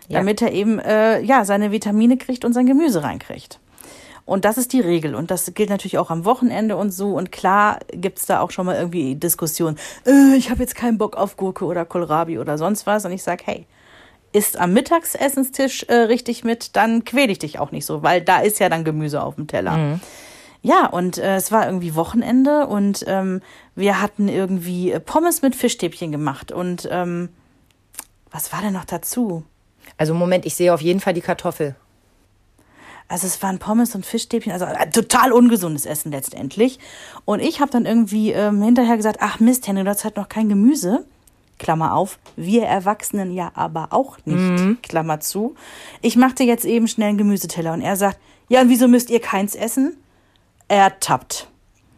Ja. 0.09 0.19
damit 0.19 0.42
er 0.42 0.52
eben 0.52 0.78
äh, 0.80 1.21
ja 1.23 1.45
seine 1.47 1.71
Vitamine 1.71 2.19
kriegt 2.19 2.45
und 2.45 2.52
sein 2.52 2.66
Gemüse 2.66 3.02
reinkriegt. 3.02 3.61
Und 4.30 4.44
das 4.44 4.58
ist 4.58 4.72
die 4.72 4.80
Regel. 4.80 5.16
Und 5.16 5.32
das 5.32 5.54
gilt 5.54 5.70
natürlich 5.70 5.99
auch 5.99 6.08
am 6.08 6.25
Wochenende 6.25 6.76
und 6.76 6.92
so. 6.92 7.14
Und 7.16 7.32
klar 7.32 7.80
gibt's 7.90 8.26
da 8.26 8.38
auch 8.40 8.52
schon 8.52 8.64
mal 8.64 8.76
irgendwie 8.76 9.16
Diskussionen. 9.16 9.76
Äh, 10.06 10.37
ich 10.37 10.50
habe 10.50 10.60
jetzt 10.60 10.76
keinen 10.76 10.99
Bock 10.99 11.16
auf 11.16 11.37
Gurke 11.37 11.64
oder 11.64 11.84
Kohlrabi 11.84 12.38
oder 12.38 12.56
sonst 12.56 12.87
was. 12.87 13.04
Und 13.04 13.10
ich 13.10 13.25
sag, 13.25 13.44
hey, 13.44 13.66
isst 14.32 14.56
am 14.56 14.72
Mittagsessenstisch 14.72 15.82
äh, 15.88 15.94
richtig 15.94 16.44
mit, 16.44 16.76
dann 16.76 17.04
quäl 17.04 17.28
ich 17.28 17.40
dich 17.40 17.58
auch 17.58 17.72
nicht 17.72 17.84
so, 17.84 18.04
weil 18.04 18.20
da 18.20 18.38
ist 18.38 18.60
ja 18.60 18.68
dann 18.68 18.84
Gemüse 18.84 19.20
auf 19.20 19.34
dem 19.34 19.49
Teller. 19.49 19.99
Ja, 20.62 20.87
und 20.87 21.18
äh, 21.18 21.34
es 21.34 21.50
war 21.50 21.66
irgendwie 21.66 21.96
Wochenende 21.96 22.68
und 22.68 23.04
ähm, 23.08 23.40
wir 23.75 24.00
hatten 24.00 24.28
irgendwie 24.28 24.92
äh, 24.92 25.00
Pommes 25.00 25.42
mit 25.42 25.56
Fischstäbchen 25.56 26.12
gemacht. 26.12 26.52
Und 26.52 26.88
ähm, 26.88 27.30
was 28.30 28.52
war 28.52 28.60
denn 28.60 28.75
noch 28.75 28.84
dazu? 28.84 29.42
Also 29.96 30.14
Moment, 30.14 30.46
ich 30.46 30.54
sehe 30.54 30.72
auf 30.72 30.82
jeden 30.82 31.00
Fall 31.00 31.14
die 31.14 31.20
Kartoffel. 31.20 31.75
Also 33.11 33.26
es 33.26 33.43
waren 33.43 33.59
Pommes 33.59 33.97
und 33.97 34.07
Fischstäbchen, 34.07 34.52
also 34.52 34.67
äh, 34.67 34.88
total 34.88 35.33
ungesundes 35.33 35.85
Essen 35.85 36.12
letztendlich. 36.12 36.79
Und 37.25 37.40
ich 37.40 37.61
habe 37.61 37.71
dann 37.73 37.85
irgendwie 37.85 38.31
ähm, 38.31 38.62
hinterher 38.62 38.97
gesagt, 38.97 39.19
ach 39.21 39.40
Mist, 39.40 39.67
Henry, 39.67 39.83
du 39.83 39.90
hast 39.90 40.05
halt 40.05 40.17
noch 40.17 40.29
kein 40.29 40.49
Gemüse. 40.49 41.05
Klammer 41.59 41.95
auf, 41.95 42.21
wir 42.37 42.62
Erwachsenen 42.62 43.33
ja 43.33 43.50
aber 43.55 43.88
auch 43.90 44.17
nicht, 44.25 44.83
Klammer 44.83 45.21
zu. 45.21 45.57
Ich 46.00 46.17
machte 46.17 46.45
jetzt 46.45 46.64
eben 46.64 46.88
schnell 46.88 47.11
einen 47.11 47.19
Gemüseteller 47.19 47.75
und 47.75 47.83
er 47.83 47.97
sagt, 47.97 48.19
ja, 48.49 48.62
und 48.62 48.71
wieso 48.71 48.88
müsst 48.88 49.11
ihr 49.11 49.21
keins 49.21 49.55
essen? 49.55 49.97
Er 50.69 51.00
tappt. 51.00 51.49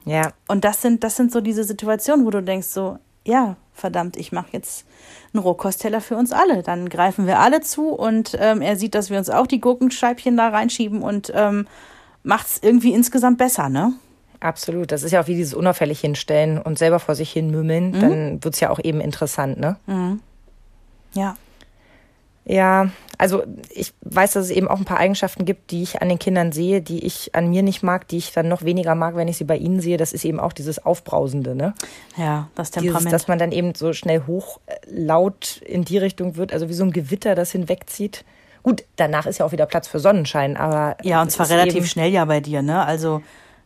Ja. 0.04 0.32
Und 0.48 0.64
das 0.64 0.82
sind, 0.82 1.04
das 1.04 1.16
sind 1.16 1.30
so 1.30 1.40
diese 1.40 1.62
Situationen, 1.62 2.26
wo 2.26 2.30
du 2.30 2.42
denkst 2.42 2.68
so, 2.68 2.98
ja, 3.24 3.56
verdammt, 3.74 4.16
ich 4.16 4.32
mache 4.32 4.48
jetzt 4.52 4.86
einen 5.32 5.42
Rohkostteller 5.42 6.00
für 6.00 6.16
uns 6.16 6.32
alle. 6.32 6.62
Dann 6.62 6.88
greifen 6.88 7.26
wir 7.26 7.38
alle 7.38 7.60
zu 7.60 7.88
und 7.88 8.36
ähm, 8.38 8.62
er 8.62 8.76
sieht, 8.76 8.94
dass 8.94 9.10
wir 9.10 9.18
uns 9.18 9.30
auch 9.30 9.46
die 9.46 9.60
Gurkenscheibchen 9.60 10.36
da 10.36 10.48
reinschieben 10.48 11.02
und 11.02 11.32
ähm, 11.34 11.66
macht's 12.22 12.58
irgendwie 12.62 12.92
insgesamt 12.92 13.38
besser, 13.38 13.68
ne? 13.68 13.94
Absolut. 14.40 14.90
Das 14.90 15.02
ist 15.04 15.12
ja 15.12 15.22
auch 15.22 15.28
wie 15.28 15.36
dieses 15.36 15.54
unauffällig 15.54 16.00
hinstellen 16.00 16.58
und 16.58 16.78
selber 16.78 16.98
vor 16.98 17.14
sich 17.14 17.30
hin 17.30 17.50
mümmeln. 17.50 17.92
Dann 18.00 18.44
wird's 18.44 18.58
ja 18.60 18.70
auch 18.70 18.80
eben 18.82 19.00
interessant, 19.00 19.58
ne? 19.58 19.76
Ja. 21.14 21.36
Ja, 22.44 22.90
also 23.18 23.44
ich 23.70 23.94
weiß, 24.00 24.32
dass 24.32 24.46
es 24.46 24.50
eben 24.50 24.66
auch 24.66 24.78
ein 24.78 24.84
paar 24.84 24.98
Eigenschaften 24.98 25.44
gibt, 25.44 25.70
die 25.70 25.82
ich 25.84 26.02
an 26.02 26.08
den 26.08 26.18
Kindern 26.18 26.50
sehe, 26.50 26.82
die 26.82 27.04
ich 27.06 27.34
an 27.36 27.50
mir 27.50 27.62
nicht 27.62 27.84
mag, 27.84 28.08
die 28.08 28.16
ich 28.16 28.32
dann 28.32 28.48
noch 28.48 28.62
weniger 28.64 28.96
mag, 28.96 29.14
wenn 29.14 29.28
ich 29.28 29.36
sie 29.36 29.44
bei 29.44 29.56
ihnen 29.56 29.80
sehe. 29.80 29.96
Das 29.96 30.12
ist 30.12 30.24
eben 30.24 30.40
auch 30.40 30.52
dieses 30.52 30.84
Aufbrausende, 30.84 31.54
ne? 31.54 31.74
Ja, 32.16 32.48
das 32.56 32.72
Dieses, 32.72 32.82
Temperament. 32.82 33.12
dass 33.12 33.28
man 33.28 33.38
dann 33.38 33.52
eben 33.52 33.74
so 33.76 33.92
schnell 33.92 34.24
hoch 34.26 34.58
äh, 34.66 34.74
laut 34.88 35.62
in 35.64 35.84
die 35.84 35.98
Richtung 35.98 36.36
wird, 36.36 36.52
also 36.52 36.68
wie 36.68 36.74
so 36.74 36.82
ein 36.82 36.90
Gewitter, 36.90 37.36
das 37.36 37.52
hinwegzieht. 37.52 38.24
Gut, 38.64 38.84
danach 38.96 39.26
ist 39.26 39.38
ja 39.38 39.46
auch 39.46 39.52
wieder 39.52 39.66
Platz 39.66 39.86
für 39.86 40.00
Sonnenschein, 40.00 40.56
aber 40.56 40.96
ja, 41.02 41.22
und 41.22 41.30
zwar 41.30 41.48
relativ 41.48 41.88
schnell 41.88 42.10
ja 42.10 42.24
bei 42.24 42.40
dir, 42.40 42.62
ne? 42.62 42.84
Also 42.84 43.22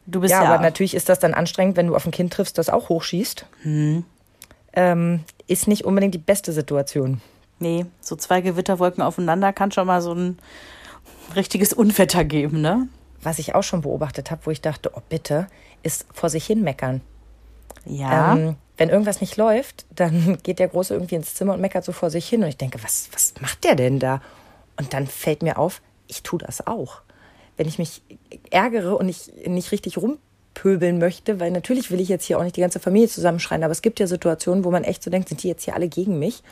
du 0.06 0.21
bist 0.21 0.33
Ja, 0.33 0.42
ja, 0.42 0.50
aber 0.50 0.62
natürlich 0.62 0.95
ist 0.95 1.09
das 1.09 1.18
dann 1.18 1.33
anstrengend, 1.33 1.78
wenn 1.78 1.87
du 1.87 1.97
auf 1.97 2.04
ein 2.04 2.12
Kind 2.12 2.33
triffst, 2.33 2.59
das 2.59 2.68
auch 2.68 2.90
hochschießt. 2.90 3.47
Mhm. 3.64 4.04
Ähm, 4.75 5.21
ist 5.47 5.66
nicht 5.66 5.87
unbedingt 5.87 6.14
die 6.14 6.18
beste 6.18 6.52
Situation. 6.52 7.23
Nee, 7.59 7.87
so 8.01 8.17
zwei 8.17 8.41
Gewitterwolken 8.41 9.03
aufeinander 9.03 9.53
kann 9.53 9.73
schon 9.73 9.87
mal 9.87 10.03
so 10.03 10.13
ein 10.13 10.39
richtiges 11.35 11.73
Unwetter 11.73 12.25
geben, 12.25 12.61
ne? 12.61 12.89
Was 13.23 13.39
ich 13.39 13.55
auch 13.55 13.63
schon 13.63 13.81
beobachtet 13.81 14.31
habe, 14.31 14.43
wo 14.45 14.51
ich 14.51 14.61
dachte, 14.61 14.93
oh 14.95 15.01
bitte, 15.09 15.47
ist 15.83 16.07
vor 16.13 16.29
sich 16.29 16.47
hin 16.47 16.63
meckern. 16.63 17.01
Ja. 17.85 18.35
Ähm, 18.35 18.57
wenn 18.77 18.91
irgendwas 18.91 19.21
nicht 19.21 19.37
läuft, 19.37 19.87
dann 19.95 20.39
geht 20.43 20.59
der 20.59 20.69
Große 20.69 20.95
irgendwie 20.95 21.15
ins 21.15 21.35
Zimmer 21.35 21.55
und 21.55 21.61
meckert 21.61 21.85
so 21.85 21.93
vor 21.93 22.11
sich 22.11 22.29
hin. 22.29 22.43
Und 22.43 22.49
ich 22.49 22.59
denke, 22.59 22.83
was, 22.83 23.09
was 23.13 23.35
macht 23.41 23.65
der 23.65 23.75
denn 23.75 23.99
da? 23.99 24.21
Und 24.77 24.93
dann 24.93 25.07
fällt 25.07 25.43
mir 25.43 25.59
auf, 25.59 25.81
ich 26.07 26.23
tue 26.23 26.39
das 26.39 26.67
auch. 26.67 27.01
Wenn 27.57 27.67
ich 27.67 27.79
mich 27.79 28.03
ärgere 28.51 28.97
und 28.97 29.09
ich 29.09 29.33
nicht 29.47 29.73
richtig 29.73 29.97
rumpöbeln 30.57 30.99
möchte, 30.99 31.41
weil 31.41 31.51
natürlich 31.51 31.91
will 31.91 32.01
ich 32.01 32.09
jetzt 32.09 32.25
hier 32.25 32.39
auch 32.39 32.43
nicht 32.43 32.57
die 32.57 32.61
ganze 32.61 32.81
Familie 32.81 33.09
zusammenschreien, 33.09 33.63
aber 33.63 33.73
es 33.73 33.83
gibt 33.83 34.01
ja 34.01 34.07
Situationen, 34.07 34.65
wo 34.65 34.71
man 34.71 34.85
echt 34.85 35.03
so 35.03 35.11
denkt, 35.11 35.29
sind 35.29 35.43
die 35.43 35.49
jetzt 35.49 35.65
hier 35.65 35.75
alle 35.75 35.89
gegen 35.89 36.19
mich? 36.19 36.43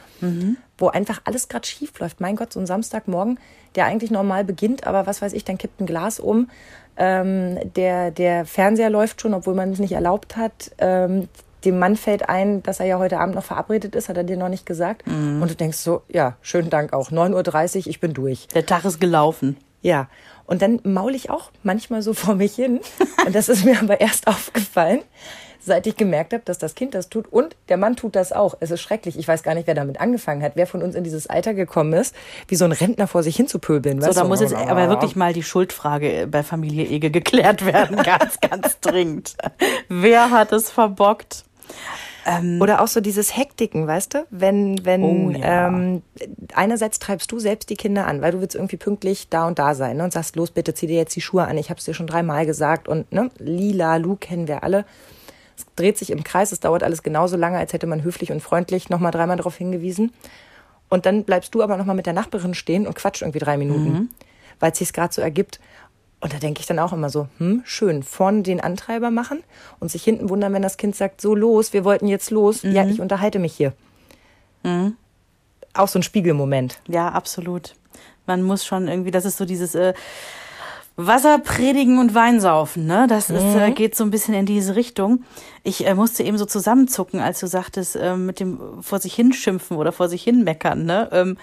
Wo 0.79 0.89
einfach 0.89 1.23
alles 1.25 1.49
gerade 1.49 1.67
schief 1.67 1.99
läuft. 1.99 2.21
Mein 2.21 2.37
Gott, 2.37 2.53
so 2.53 2.61
ein 2.61 2.67
Samstagmorgen, 2.67 3.39
der 3.75 3.87
eigentlich 3.87 4.11
normal 4.11 4.45
beginnt, 4.45 4.87
aber 4.87 5.07
was 5.07 5.23
weiß 5.23 5.33
ich, 5.33 5.45
dann 5.45 5.59
kippt 5.59 5.81
ein 5.81 5.87
Glas 5.87 6.21
um. 6.21 6.51
Ähm, 6.97 7.59
der, 7.75 8.11
der 8.11 8.45
Fernseher 8.45 8.91
läuft 8.91 9.21
schon, 9.21 9.35
obwohl 9.35 9.55
man 9.55 9.73
es 9.73 9.79
nicht 9.79 9.93
erlaubt 9.93 10.37
hat. 10.37 10.73
Ähm, 10.79 11.29
dem 11.65 11.79
Mann 11.79 11.97
fällt 11.97 12.29
ein, 12.29 12.63
dass 12.63 12.79
er 12.79 12.87
ja 12.87 12.99
heute 12.99 13.19
Abend 13.19 13.35
noch 13.35 13.45
verabredet 13.45 13.95
ist, 13.95 14.09
hat 14.09 14.19
er 14.19 14.25
dir 14.25 14.37
noch 14.37 14.51
nicht 14.51 14.67
gesagt. 14.67 15.07
Und 15.43 15.51
du 15.51 15.57
denkst 15.57 15.79
so, 15.79 16.03
ja, 16.09 16.37
schönen 16.43 16.69
Dank 16.69 16.93
auch. 16.93 17.11
9.30 17.11 17.77
Uhr, 17.79 17.87
ich 17.87 18.01
bin 18.01 18.13
durch. 18.13 18.49
Der 18.49 18.67
Tag 18.67 18.85
ist 18.85 19.01
gelaufen. 19.01 19.57
Ja. 19.81 20.09
Und 20.47 20.63
dann 20.63 20.81
maul 20.85 21.15
ich 21.15 21.31
auch 21.31 21.51
manchmal 21.63 22.03
so 22.03 22.15
vor 22.15 22.35
mich 22.35 22.55
hin. 22.55 22.81
Und 23.27 23.35
das 23.35 23.49
ist 23.49 23.65
mir 23.65 23.81
aber 23.81 24.01
erst 24.01 24.27
aufgefallen, 24.27 25.01
seit 25.61 25.87
ich 25.87 25.97
gemerkt 25.97 26.33
habe, 26.33 26.43
dass 26.45 26.59
das 26.59 26.75
Kind 26.75 26.95
das 26.95 27.09
tut 27.09 27.33
und 27.33 27.57
der 27.69 27.77
Mann 27.77 27.97
tut 27.97 28.15
das 28.17 28.33
auch. 28.33 28.55
Es 28.61 28.71
ist 28.71 28.83
schrecklich. 28.83 29.19
Ich 29.19 29.27
weiß 29.27 29.43
gar 29.43 29.55
nicht, 29.55 29.67
wer 29.67 29.75
damit 29.75 30.01
angefangen 30.01 30.43
hat, 30.43 30.53
wer 30.57 30.67
von 30.67 30.83
uns 30.83 30.95
in 30.95 31.05
dieses 31.05 31.27
Alter 31.27 31.55
gekommen 31.55 31.95
ist, 31.95 32.15
wie 32.49 32.57
so 32.57 32.65
ein 32.65 32.73
Rentner 32.73 33.07
vor 33.07 33.23
sich 33.23 33.37
hin 33.37 33.49
zu 33.49 33.59
pöbeln. 33.59 34.01
So, 34.03 34.13
da 34.13 34.23
du? 34.23 34.29
muss 34.29 34.41
jetzt 34.41 34.55
aber 34.55 34.89
wirklich 34.89 35.17
mal 35.17 35.33
die 35.33 35.43
Schuldfrage 35.43 36.29
bei 36.31 36.43
Familie 36.43 36.87
Ege 36.87 37.11
geklärt 37.11 37.65
werden. 37.65 37.97
Ganz, 38.05 38.39
ganz 38.41 38.79
dringend. 38.81 39.37
Wer 39.89 40.31
hat 40.31 40.53
es 40.53 40.71
verbockt? 40.71 41.45
Oder 42.61 42.81
auch 42.81 42.89
so 42.89 43.01
dieses 43.01 43.37
Hektiken, 43.37 43.87
weißt 43.87 44.15
du? 44.15 44.27
Wenn, 44.31 44.85
wenn 44.85 45.03
Oh, 45.03 45.31
ja. 45.31 45.69
ähm, 45.69 46.03
einerseits 46.55 46.99
treibst 46.99 47.31
du 47.31 47.39
selbst 47.39 47.69
die 47.69 47.77
Kinder 47.77 48.07
an, 48.07 48.23
weil 48.23 48.33
du 48.33 48.41
willst 48.41 48.55
irgendwie 48.55 48.77
pünktlich 48.79 49.29
da 49.29 49.47
und 49.47 49.59
da 49.59 49.75
sein 49.75 49.99
ne? 49.99 50.05
und 50.05 50.13
sagst, 50.13 50.37
los, 50.37 50.51
bitte 50.51 50.73
zieh 50.75 50.87
dir 50.87 50.97
jetzt 50.97 51.15
die 51.17 51.21
Schuhe 51.21 51.45
an. 51.47 51.59
Ich 51.59 51.69
habe 51.71 51.79
es 51.79 51.85
dir 51.85 51.95
schon 51.95 52.07
dreimal 52.07 52.47
gesagt 52.47 52.89
und 52.89 53.13
ne, 53.13 53.31
lila, 53.39 53.97
Lu 53.97 54.17
kennen 54.17 54.49
wir 54.49 54.63
alle. 54.63 54.85
Es 55.57 55.67
dreht 55.77 55.99
sich 55.99 56.11
im 56.11 56.25
Kreis, 56.25 56.51
es 56.51 56.61
dauert 56.61 56.83
alles 56.83 57.03
genauso 57.03 57.37
lange, 57.37 57.59
als 57.59 57.73
hätte 57.73 57.87
man 57.87 58.03
höflich 58.03 58.33
und 58.33 58.41
freundlich 58.41 58.89
nochmal 58.91 59.13
dreimal 59.13 59.37
darauf 59.37 59.57
hingewiesen. 59.57 60.13
Und 60.89 61.07
dann 61.07 61.25
bleibst 61.25 61.55
du 61.55 61.63
aber 61.63 61.77
nochmal 61.77 61.97
mit 61.97 62.07
der 62.07 62.13
Nachbarin 62.13 62.55
stehen 62.55 62.87
und 62.87 62.95
quatscht 62.95 63.23
irgendwie 63.23 63.39
drei 63.39 63.57
Minuten, 63.57 64.11
weil 64.61 64.73
es 64.73 64.79
sich 64.79 64.93
gerade 64.93 65.13
so 65.13 65.21
ergibt. 65.23 65.61
Und 66.25 66.33
da 66.33 66.39
denke 66.39 66.61
ich 66.61 66.67
dann 66.67 66.79
auch 66.79 66.95
immer 66.95 67.11
so, 67.11 67.29
hm, 67.37 67.61
schön, 67.67 68.03
vorne 68.03 68.41
den 68.41 68.59
Antreiber 68.59 69.11
machen 69.11 69.43
und 69.79 69.91
sich 69.91 70.03
hinten 70.03 70.31
wundern, 70.31 70.55
wenn 70.55 70.63
das 70.63 70.79
Kind 70.79 70.97
sagt, 70.97 71.21
so 71.21 71.35
los, 71.35 71.75
wir 71.75 71.85
wollten 71.85 72.09
jetzt 72.09 72.31
los. 72.31 72.63
Ja, 72.63 72.87
ich 72.87 72.99
unterhalte 72.99 73.39
mich 73.39 73.53
hier. 73.53 73.75
Auch 75.75 75.89
so 75.89 75.99
ein 75.99 76.03
Spiegelmoment. 76.03 76.81
Ja, 76.89 77.11
absolut. 77.11 77.75
Man 78.25 78.43
muss 78.43 78.65
schon 78.65 78.89
irgendwie, 78.89 79.11
das 79.11 79.27
ist 79.27 79.37
so 79.37 79.45
dieses 79.45 79.75
äh, 79.75 79.93
Wasser 80.97 81.41
predigen 81.41 81.99
und 81.99 82.15
Wein 82.15 82.41
saufen, 82.41 82.87
ne? 82.87 83.07
Das 83.07 83.29
ist, 83.29 83.43
äh, 83.55 83.73
geht 83.73 83.95
so 83.95 84.03
ein 84.03 84.11
bisschen 84.11 84.33
in 84.33 84.47
diese 84.47 84.77
Richtung. 84.77 85.25
Ich 85.63 85.87
äh, 85.87 85.95
musste 85.95 86.23
eben 86.23 86.39
so 86.39 86.47
zusammenzucken, 86.47 87.21
als 87.21 87.39
du 87.41 87.47
sagtest, 87.47 87.97
äh, 87.97 88.17
mit 88.17 88.41
dem 88.41 88.59
vor 88.81 88.99
sich 88.99 89.15
hinschimpfen 89.15 89.77
oder 89.77 89.93
vor 89.93 90.09
sich 90.09 90.23
hin 90.23 90.43
meckern, 90.43 90.87
ne? 90.87 91.11
Ähm, 91.13 91.37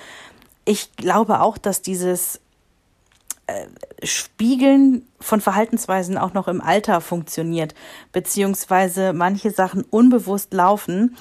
ich 0.65 0.95
glaube 0.95 1.41
auch, 1.41 1.59
dass 1.59 1.83
dieses 1.83 2.40
Spiegeln 4.03 5.05
von 5.19 5.41
Verhaltensweisen 5.41 6.17
auch 6.17 6.33
noch 6.33 6.47
im 6.47 6.61
Alter 6.61 7.01
funktioniert, 7.01 7.75
beziehungsweise 8.11 9.13
manche 9.13 9.51
Sachen 9.51 9.83
unbewusst 9.83 10.53
laufen. 10.53 11.17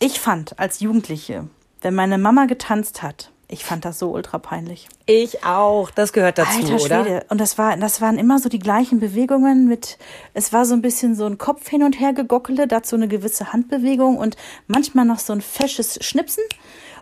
Ich 0.00 0.20
fand 0.20 0.58
als 0.58 0.80
Jugendliche, 0.80 1.48
wenn 1.80 1.94
meine 1.94 2.18
Mama 2.18 2.46
getanzt 2.46 3.02
hat, 3.02 3.32
ich 3.50 3.64
fand 3.64 3.86
das 3.86 3.98
so 3.98 4.10
ultra 4.10 4.38
peinlich. 4.38 4.88
Ich 5.06 5.42
auch. 5.42 5.90
Das 5.90 6.12
gehört 6.12 6.36
dazu, 6.36 6.58
Alter 6.58 6.84
oder? 6.84 7.04
Schwede. 7.04 7.26
Und 7.30 7.40
das 7.40 7.56
war, 7.56 7.74
das 7.78 8.02
waren 8.02 8.18
immer 8.18 8.38
so 8.38 8.50
die 8.50 8.58
gleichen 8.58 9.00
Bewegungen 9.00 9.66
mit, 9.66 9.96
es 10.34 10.52
war 10.52 10.66
so 10.66 10.74
ein 10.74 10.82
bisschen 10.82 11.14
so 11.14 11.24
ein 11.24 11.38
Kopf 11.38 11.66
hin 11.66 11.82
und 11.82 11.98
her 11.98 12.12
gegockele, 12.12 12.68
dazu 12.68 12.94
eine 12.94 13.08
gewisse 13.08 13.54
Handbewegung 13.54 14.18
und 14.18 14.36
manchmal 14.66 15.06
noch 15.06 15.18
so 15.18 15.32
ein 15.32 15.40
fesches 15.40 15.98
Schnipsen. 16.04 16.44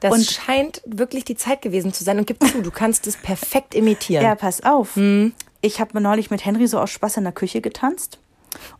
Das 0.01 0.13
und 0.13 0.25
scheint 0.25 0.83
wirklich 0.85 1.25
die 1.25 1.37
Zeit 1.37 1.63
gewesen 1.63 1.93
zu 1.93 2.05
sein. 2.05 2.19
Und 2.19 2.27
gib 2.27 2.43
zu, 2.43 2.63
du 2.63 2.71
kannst 2.71 3.07
es 3.07 3.17
perfekt 3.17 3.75
imitieren. 3.75 4.25
Ja, 4.25 4.35
pass 4.35 4.63
auf. 4.63 4.97
Hm. 4.97 5.33
Ich 5.61 5.81
habe 5.81 6.01
neulich 6.01 6.31
mit 6.31 6.45
Henry 6.45 6.67
so 6.67 6.79
aus 6.79 6.91
Spaß 6.91 7.17
in 7.19 7.25
der 7.25 7.33
Küche 7.33 7.61
getanzt. 7.61 8.19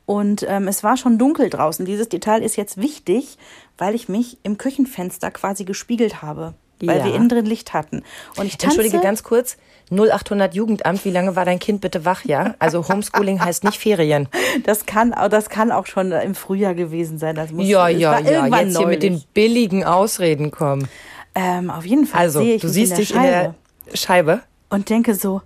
Und 0.07 0.45
ähm, 0.49 0.69
es 0.69 0.83
war 0.83 0.97
schon 0.97 1.19
dunkel 1.19 1.51
draußen. 1.51 1.85
Dieses 1.85 2.09
Detail 2.09 2.43
ist 2.43 2.57
jetzt 2.57 2.79
wichtig, 2.79 3.39
weil 3.79 3.95
ich 3.95 4.09
mich 4.09 4.39
im 4.43 4.59
Küchenfenster 4.59 5.31
quasi 5.31 5.65
gespiegelt 5.65 6.23
habe. 6.23 6.55
Weil 6.81 6.99
Ja. 6.99 7.05
wir 7.07 7.15
innen 7.15 7.29
drin 7.29 7.47
Licht 7.47 7.73
hatten. 7.73 8.03
Und 8.37 8.47
ich 8.47 8.59
tanze. 8.59 8.77
Entschuldige 8.77 9.01
ganz 9.03 9.23
kurz. 9.23 9.57
0800 9.91 10.53
Jugendamt, 10.55 11.05
wie 11.05 11.11
lange 11.11 11.37
war 11.37 11.45
dein 11.45 11.59
Kind 11.61 11.81
bitte 11.81 12.05
wach, 12.05 12.25
ja? 12.25 12.55
Also 12.59 12.87
Homeschooling 12.89 13.41
heißt 13.45 13.63
nicht 13.65 13.79
Ferien. 13.79 14.29
Das 14.65 14.85
kann, 14.85 15.15
das 15.31 15.49
kann 15.49 15.71
auch 15.71 15.87
schon 15.87 16.11
im 16.13 16.35
Frühjahr 16.35 16.75
gewesen 16.75 17.19
sein. 17.19 17.37
Das 17.37 17.53
muss, 17.53 17.67
Ja, 17.69 17.89
ja, 17.89 18.19
ja. 18.19 18.47
Jetzt 18.47 18.77
hier 18.79 18.87
mit 18.89 19.03
den 19.03 19.13
neulich. 19.15 19.29
billigen 19.29 19.85
Ausreden 19.85 20.51
kommen. 20.51 20.89
Ähm, 21.37 21.71
auf 21.71 21.85
jeden 21.87 22.07
Fall 22.07 22.21
Also, 22.23 22.41
sehe 22.41 22.57
ich 22.57 22.63
du 22.63 22.69
siehst 22.69 22.93
in 22.93 22.99
dich 22.99 23.09
Scheibe 23.11 23.27
in 23.27 23.55
der 23.91 23.97
Scheibe. 23.97 24.41
und 24.71 24.89
denke 24.91 25.15
so, 25.15 25.41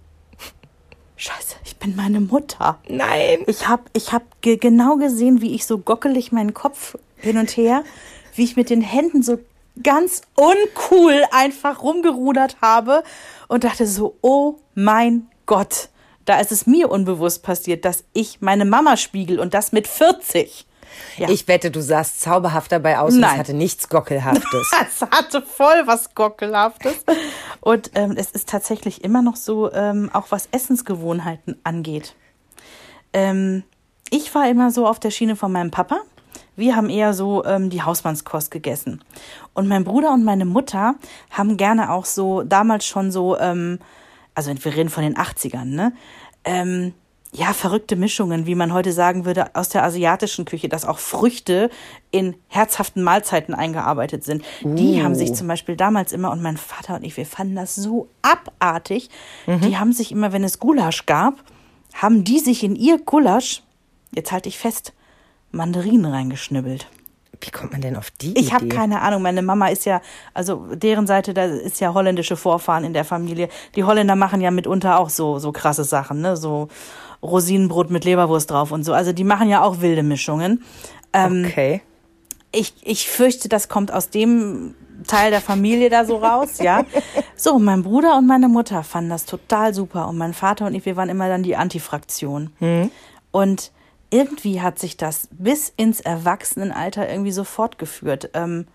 Scheiße, 1.16 1.56
ich 1.64 1.76
bin 1.76 1.94
meine 1.96 2.20
Mutter. 2.20 2.78
Nein. 2.88 3.40
Ich 3.46 3.68
habe 3.68 3.82
ich 3.92 4.12
hab 4.12 4.22
ge 4.40 4.56
genau 4.56 4.96
gesehen, 4.96 5.42
wie 5.42 5.54
ich 5.54 5.66
so 5.66 5.76
gockelig 5.78 6.32
meinen 6.32 6.54
Kopf 6.54 6.96
hin 7.16 7.36
und 7.36 7.50
her, 7.56 7.84
wie 8.36 8.44
ich 8.44 8.56
mit 8.56 8.70
den 8.70 8.80
Händen 8.80 9.22
so 9.22 9.38
ganz 9.82 10.22
uncool 10.34 11.24
einfach 11.32 11.82
rumgerudert 11.82 12.56
habe 12.60 13.02
und 13.48 13.64
dachte 13.64 13.86
so, 13.86 14.16
oh 14.20 14.56
mein 14.74 15.28
Gott, 15.46 15.88
da 16.24 16.38
ist 16.38 16.52
es 16.52 16.66
mir 16.66 16.90
unbewusst 16.90 17.42
passiert, 17.42 17.84
dass 17.84 18.04
ich 18.12 18.40
meine 18.40 18.64
Mama 18.64 18.96
spiegel 18.96 19.40
und 19.40 19.54
das 19.54 19.72
mit 19.72 19.88
40. 19.88 20.66
Ja. 21.16 21.28
Ich 21.28 21.48
wette, 21.48 21.70
du 21.70 21.80
sahst 21.80 22.20
zauberhaft 22.20 22.72
dabei 22.72 22.98
aus 22.98 23.12
und 23.12 23.20
es 23.20 23.28
Nein. 23.28 23.38
hatte 23.38 23.54
nichts 23.54 23.88
Gockelhaftes. 23.88 24.70
Es 24.80 25.02
hatte 25.02 25.42
voll 25.42 25.86
was 25.86 26.14
Gockelhaftes. 26.14 27.04
Und 27.60 27.90
ähm, 27.94 28.14
es 28.16 28.30
ist 28.30 28.48
tatsächlich 28.48 29.04
immer 29.04 29.22
noch 29.22 29.36
so, 29.36 29.72
ähm, 29.72 30.10
auch 30.12 30.26
was 30.30 30.48
Essensgewohnheiten 30.52 31.58
angeht. 31.64 32.14
Ähm, 33.12 33.64
ich 34.10 34.34
war 34.34 34.48
immer 34.48 34.70
so 34.70 34.86
auf 34.86 34.98
der 34.98 35.10
Schiene 35.10 35.36
von 35.36 35.52
meinem 35.52 35.70
Papa. 35.70 36.00
Wir 36.56 36.76
haben 36.76 36.90
eher 36.90 37.14
so 37.14 37.44
ähm, 37.44 37.70
die 37.70 37.82
Hausmannskost 37.82 38.50
gegessen. 38.50 39.02
Und 39.54 39.68
mein 39.68 39.84
Bruder 39.84 40.12
und 40.12 40.24
meine 40.24 40.44
Mutter 40.44 40.94
haben 41.30 41.56
gerne 41.56 41.90
auch 41.90 42.04
so, 42.04 42.42
damals 42.42 42.86
schon 42.86 43.10
so, 43.10 43.38
ähm, 43.38 43.78
also 44.34 44.52
wir 44.52 44.74
reden 44.74 44.90
von 44.90 45.02
den 45.02 45.16
80ern, 45.16 45.64
ne? 45.64 45.92
Ähm, 46.44 46.94
ja, 47.32 47.52
verrückte 47.52 47.94
Mischungen, 47.94 48.46
wie 48.46 48.56
man 48.56 48.72
heute 48.72 48.92
sagen 48.92 49.24
würde, 49.24 49.54
aus 49.54 49.68
der 49.68 49.84
asiatischen 49.84 50.44
Küche, 50.44 50.68
dass 50.68 50.84
auch 50.84 50.98
Früchte 50.98 51.70
in 52.10 52.34
herzhaften 52.48 53.04
Mahlzeiten 53.04 53.54
eingearbeitet 53.54 54.24
sind. 54.24 54.44
Die 54.62 55.00
haben 55.02 55.14
sich 55.14 55.32
zum 55.34 55.46
Beispiel 55.46 55.76
damals 55.76 56.12
immer, 56.12 56.32
und 56.32 56.42
mein 56.42 56.56
Vater 56.56 56.96
und 56.96 57.04
ich, 57.04 57.16
wir 57.16 57.26
fanden 57.26 57.54
das 57.54 57.76
so 57.76 58.08
abartig, 58.22 59.10
die 59.46 59.78
haben 59.78 59.92
sich 59.92 60.10
immer, 60.10 60.32
wenn 60.32 60.42
es 60.42 60.58
Gulasch 60.58 61.06
gab, 61.06 61.44
haben 61.94 62.24
die 62.24 62.40
sich 62.40 62.64
in 62.64 62.74
ihr 62.74 62.98
Gulasch, 62.98 63.62
jetzt 64.12 64.32
halte 64.32 64.48
ich 64.48 64.58
fest, 64.58 64.92
Mandarinen 65.50 66.06
reingeschnibbelt. 66.12 66.86
wie 67.40 67.50
kommt 67.50 67.72
man 67.72 67.80
denn 67.80 67.96
auf 67.96 68.10
die 68.10 68.36
Ich 68.38 68.52
habe 68.52 68.68
keine 68.68 69.00
Ahnung. 69.00 69.22
Meine 69.22 69.42
Mama 69.42 69.68
ist 69.68 69.84
ja, 69.86 70.00
also 70.34 70.66
deren 70.74 71.06
Seite, 71.06 71.32
da 71.34 71.44
ist 71.44 71.80
ja 71.80 71.94
holländische 71.94 72.36
Vorfahren 72.36 72.84
in 72.84 72.92
der 72.92 73.04
Familie. 73.04 73.48
Die 73.76 73.84
Holländer 73.84 74.14
machen 74.16 74.40
ja 74.40 74.50
mitunter 74.50 74.98
auch 74.98 75.08
so, 75.10 75.38
so 75.38 75.50
krasse 75.52 75.84
Sachen, 75.84 76.20
ne? 76.20 76.36
So 76.36 76.68
Rosinenbrot 77.22 77.90
mit 77.90 78.04
Leberwurst 78.04 78.50
drauf 78.50 78.72
und 78.72 78.84
so. 78.84 78.92
Also 78.92 79.12
die 79.12 79.24
machen 79.24 79.48
ja 79.48 79.62
auch 79.62 79.80
wilde 79.80 80.02
Mischungen. 80.02 80.62
Ähm, 81.12 81.44
Okay. 81.46 81.82
ich, 82.52 82.74
ich 82.82 83.08
fürchte, 83.08 83.48
das 83.48 83.68
kommt 83.68 83.92
aus 83.92 84.10
dem 84.10 84.74
Teil 85.06 85.30
der 85.30 85.40
Familie 85.40 85.88
da 85.88 86.04
so 86.04 86.16
raus, 86.16 86.58
ja. 86.58 86.84
So, 87.36 87.58
mein 87.58 87.82
Bruder 87.82 88.18
und 88.18 88.26
meine 88.26 88.48
Mutter 88.48 88.82
fanden 88.84 89.08
das 89.10 89.24
total 89.24 89.72
super 89.72 90.08
und 90.08 90.18
mein 90.18 90.34
Vater 90.34 90.66
und 90.66 90.74
ich, 90.74 90.84
wir 90.84 90.96
waren 90.96 91.08
immer 91.08 91.26
dann 91.28 91.42
die 91.42 91.56
Antifraktion. 91.56 92.50
Und 93.30 93.70
irgendwie 94.10 94.60
hat 94.60 94.78
sich 94.78 94.96
das 94.96 95.28
bis 95.30 95.72
ins 95.76 96.00
Erwachsenenalter 96.00 97.08
irgendwie 97.08 97.32
so 97.32 97.44
fortgeführt. 97.44 98.30
Ähm, 98.34 98.66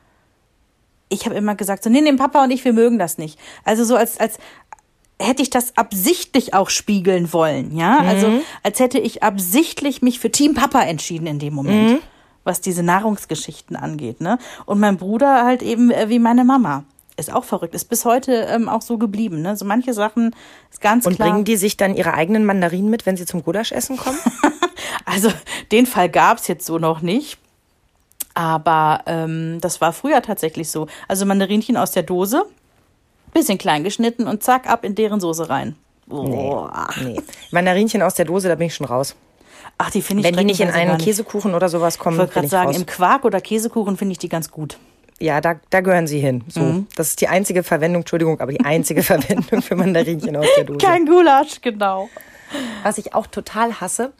ich 1.09 1.25
habe 1.25 1.35
immer 1.35 1.55
gesagt, 1.55 1.83
so, 1.83 1.89
nee, 1.89 2.01
nee, 2.01 2.13
Papa 2.13 2.43
und 2.43 2.51
ich, 2.51 2.65
wir 2.65 2.73
mögen 2.73 2.97
das 2.97 3.17
nicht. 3.17 3.39
Also 3.63 3.83
so 3.83 3.95
als, 3.95 4.19
als 4.19 4.37
hätte 5.19 5.41
ich 5.41 5.49
das 5.49 5.77
absichtlich 5.77 6.53
auch 6.53 6.69
spiegeln 6.69 7.31
wollen, 7.31 7.77
ja? 7.77 7.99
Also 7.99 8.27
als 8.63 8.79
hätte 8.79 8.99
ich 8.99 9.23
absichtlich 9.23 10.01
mich 10.01 10.19
für 10.19 10.31
Team 10.31 10.53
Papa 10.53 10.81
entschieden 10.81 11.27
in 11.27 11.39
dem 11.39 11.53
Moment, 11.53 12.01
was 12.43 12.61
diese 12.61 12.83
Nahrungsgeschichten 12.83 13.75
angeht, 13.75 14.19
ne? 14.21 14.39
Und 14.65 14.79
mein 14.79 14.97
Bruder 14.97 15.45
halt 15.45 15.61
eben 15.61 15.91
äh, 15.91 16.09
wie 16.09 16.19
meine 16.19 16.43
Mama. 16.43 16.83
Ist 17.17 17.31
auch 17.31 17.45
verrückt, 17.45 17.73
ist 17.75 17.85
bis 17.85 18.03
heute 18.03 18.33
ähm, 18.49 18.67
auch 18.67 18.81
so 18.81 18.97
geblieben, 18.97 19.41
ne? 19.41 19.55
So 19.55 19.63
manche 19.65 19.93
Sachen 19.93 20.35
ist 20.71 20.81
ganz 20.81 21.05
Und 21.05 21.15
klar. 21.15 21.29
bringen 21.29 21.45
die 21.45 21.55
sich 21.55 21.77
dann 21.77 21.95
ihre 21.95 22.13
eigenen 22.13 22.45
Mandarinen 22.45 22.89
mit, 22.89 23.05
wenn 23.05 23.15
sie 23.15 23.25
zum 23.25 23.43
Gulaschessen 23.43 23.97
kommen? 23.97 24.17
Also 25.07 25.31
den 25.71 25.85
Fall 25.85 26.09
gab's 26.09 26.47
jetzt 26.47 26.65
so 26.65 26.79
noch 26.79 27.01
nicht. 27.01 27.37
Aber 28.33 29.01
ähm, 29.05 29.59
das 29.61 29.79
war 29.81 29.93
früher 29.93 30.21
tatsächlich 30.21 30.69
so. 30.71 30.87
Also 31.07 31.25
Mandarinchen 31.25 31.77
aus 31.77 31.91
der 31.91 32.03
Dose, 32.03 32.45
bisschen 33.33 33.57
klein 33.57 33.83
geschnitten 33.83 34.27
und 34.27 34.41
zack, 34.43 34.67
ab 34.67 34.83
in 34.83 34.95
deren 34.95 35.19
Soße 35.19 35.47
rein. 35.49 35.75
Oh. 36.09 36.67
nee. 37.03 37.21
Mandarinchen 37.51 38.01
aus 38.01 38.15
der 38.15 38.25
Dose, 38.25 38.47
da 38.47 38.55
bin 38.55 38.67
ich 38.67 38.75
schon 38.75 38.87
raus. 38.87 39.15
Ach, 39.77 39.89
die 39.91 40.01
finde 40.01 40.21
ich 40.21 40.27
Wenn 40.27 40.37
die 40.37 40.45
nicht 40.45 40.59
in 40.61 40.69
einen 40.69 40.95
nicht. 40.97 41.05
Käsekuchen 41.05 41.53
oder 41.53 41.69
sowas 41.69 41.97
kommen, 41.99 42.15
Ich 42.15 42.19
wollte 42.19 42.33
gerade 42.33 42.47
sagen, 42.47 42.67
raus. 42.69 42.77
im 42.77 42.85
Quark 42.85 43.25
oder 43.25 43.41
Käsekuchen 43.41 43.97
finde 43.97 44.13
ich 44.13 44.17
die 44.19 44.29
ganz 44.29 44.49
gut. 44.51 44.77
Ja, 45.19 45.39
da, 45.41 45.59
da 45.69 45.81
gehören 45.81 46.07
sie 46.07 46.19
hin. 46.19 46.43
So, 46.49 46.59
Mhm. 46.59 46.87
das 46.95 47.09
ist 47.09 47.21
die 47.21 47.27
einzige 47.29 47.63
Verwendung, 47.63 48.01
Entschuldigung, 48.01 48.39
aber 48.41 48.51
die 48.51 48.59
einzige 48.65 49.01
Verwendung 49.03 49.61
für 49.61 49.75
Mandarinchen 49.75 50.35
aus 50.35 50.47
der 50.57 50.65
Dose. 50.65 50.79
Kein 50.85 51.05
Gulasch, 51.05 51.61
genau. 51.61 52.09
Was 52.83 52.97
ich 52.97 53.13
auch 53.13 53.27
total 53.27 53.79
hasse, 53.79 54.13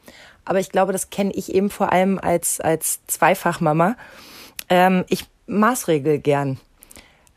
aber 0.44 0.58
ich 0.60 0.70
glaube, 0.70 0.92
das 0.92 1.10
kenne 1.10 1.32
ich 1.34 1.54
eben 1.54 1.70
vor 1.70 1.92
allem 1.92 2.18
als, 2.18 2.60
als 2.60 3.00
Zweifachmama. 3.06 3.96
Ähm, 4.68 5.04
ich 5.08 5.26
maßregel 5.46 6.18
gern. 6.18 6.58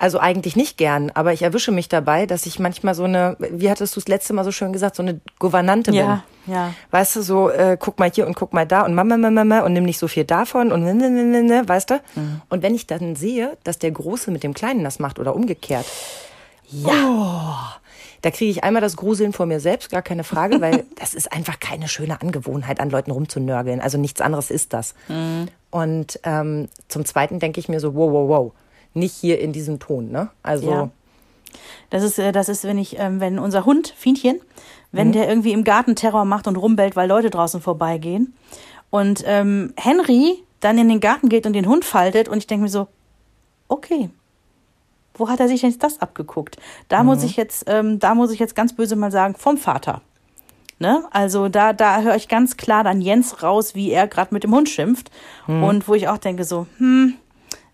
Also 0.01 0.17
eigentlich 0.17 0.55
nicht 0.55 0.77
gern, 0.77 1.11
aber 1.13 1.33
ich 1.33 1.41
erwische 1.41 1.73
mich 1.73 1.89
dabei, 1.89 2.25
dass 2.25 2.45
ich 2.45 2.57
manchmal 2.57 2.95
so 2.95 3.03
eine, 3.03 3.35
wie 3.39 3.69
hattest 3.69 3.95
du 3.97 3.99
es 3.99 4.07
letzte 4.07 4.31
Mal 4.33 4.45
so 4.45 4.51
schön 4.53 4.71
gesagt, 4.71 4.95
so 4.95 5.03
eine 5.03 5.19
Gouvernante 5.39 5.91
Ja, 5.91 6.23
bin. 6.45 6.53
ja. 6.53 6.73
Weißt 6.91 7.17
du, 7.17 7.21
so 7.21 7.49
äh, 7.49 7.75
guck 7.77 7.99
mal 7.99 8.09
hier 8.09 8.25
und 8.25 8.33
guck 8.35 8.53
mal 8.53 8.65
da 8.65 8.83
und 8.83 8.95
Mama, 8.95 9.17
Mama, 9.17 9.43
Mama 9.43 9.59
und 9.65 9.73
nimm 9.73 9.83
nicht 9.83 9.99
so 9.99 10.07
viel 10.07 10.23
davon 10.23 10.71
und 10.71 10.83
ne, 10.85 10.93
ne, 10.93 11.09
ne, 11.09 11.23
ne, 11.23 11.43
ne, 11.43 11.67
weißt 11.67 11.89
du? 11.89 12.01
Und 12.47 12.63
wenn 12.63 12.73
ich 12.75 12.87
dann 12.87 13.17
sehe, 13.17 13.57
dass 13.65 13.77
der 13.77 13.91
Große 13.91 14.31
mit 14.31 14.41
dem 14.43 14.53
Kleinen 14.53 14.85
das 14.85 14.99
macht 14.99 15.19
oder 15.19 15.35
umgekehrt, 15.35 15.85
ja, 16.71 17.75
da 18.21 18.31
kriege 18.31 18.51
ich 18.51 18.63
einmal 18.63 18.81
das 18.81 18.95
Gruseln 18.97 19.33
vor 19.33 19.45
mir 19.45 19.59
selbst, 19.59 19.89
gar 19.89 20.01
keine 20.01 20.23
Frage, 20.23 20.61
weil 20.61 20.85
das 20.99 21.13
ist 21.13 21.31
einfach 21.31 21.59
keine 21.59 21.87
schöne 21.87 22.21
Angewohnheit, 22.21 22.79
an 22.79 22.89
Leuten 22.89 23.11
rumzunörgeln. 23.11 23.81
Also 23.81 23.97
nichts 23.97 24.21
anderes 24.21 24.51
ist 24.51 24.73
das. 24.73 24.93
Und 25.71 26.19
ähm, 26.23 26.69
zum 26.87 27.05
Zweiten 27.05 27.39
denke 27.39 27.59
ich 27.59 27.69
mir 27.69 27.79
so, 27.79 27.95
wow, 27.95 28.11
wow, 28.11 28.29
wow, 28.29 28.51
nicht 28.93 29.13
hier 29.13 29.39
in 29.39 29.53
diesem 29.53 29.79
Ton, 29.79 30.11
ne? 30.11 30.29
Also 30.43 30.69
Ja. 30.69 30.89
Das 31.89 32.03
ist, 32.03 32.19
äh, 32.19 32.31
das 32.31 32.49
ist, 32.49 32.63
wenn 32.63 32.77
ich, 32.77 32.99
ähm, 32.99 33.19
wenn 33.19 33.39
unser 33.39 33.65
Hund, 33.65 33.93
Fienchen, 33.97 34.39
wenn 34.91 35.11
der 35.11 35.27
irgendwie 35.27 35.51
im 35.51 35.63
Garten 35.63 35.95
Terror 35.95 36.25
macht 36.25 36.47
und 36.47 36.55
rumbellt, 36.55 36.95
weil 36.95 37.07
Leute 37.07 37.29
draußen 37.29 37.61
vorbeigehen. 37.61 38.33
Und 38.89 39.23
ähm, 39.25 39.73
Henry 39.75 40.43
dann 40.59 40.77
in 40.77 40.89
den 40.89 40.99
Garten 40.99 41.29
geht 41.29 41.45
und 41.45 41.53
den 41.53 41.67
Hund 41.67 41.85
faltet 41.85 42.27
und 42.27 42.37
ich 42.37 42.47
denke 42.47 42.63
mir 42.63 42.69
so, 42.69 42.87
okay, 43.67 44.09
wo 45.13 45.29
hat 45.29 45.39
er 45.39 45.47
sich 45.47 45.61
denn 45.61 45.69
jetzt 45.69 45.83
das 45.83 46.01
abgeguckt? 46.01 46.57
Da 46.87 47.03
muss 47.03 47.23
ich 47.23 47.35
jetzt, 47.35 47.65
ähm, 47.67 47.99
da 47.99 48.15
muss 48.15 48.31
ich 48.31 48.39
jetzt 48.39 48.55
ganz 48.55 48.73
böse 48.73 48.95
mal 48.95 49.11
sagen, 49.11 49.35
vom 49.35 49.57
Vater. 49.57 50.01
Ne? 50.79 51.03
Also 51.11 51.49
da, 51.49 51.73
da 51.73 52.01
höre 52.01 52.15
ich 52.15 52.29
ganz 52.29 52.55
klar 52.57 52.83
dann 52.83 53.01
Jens 53.01 53.43
raus, 53.43 53.75
wie 53.75 53.91
er 53.91 54.07
gerade 54.07 54.33
mit 54.33 54.43
dem 54.43 54.55
Hund 54.55 54.69
schimpft. 54.69 55.11
Und 55.63 55.87
wo 55.87 55.93
ich 55.93 56.07
auch 56.07 56.17
denke 56.17 56.45
so, 56.45 56.67
hm, 56.77 57.15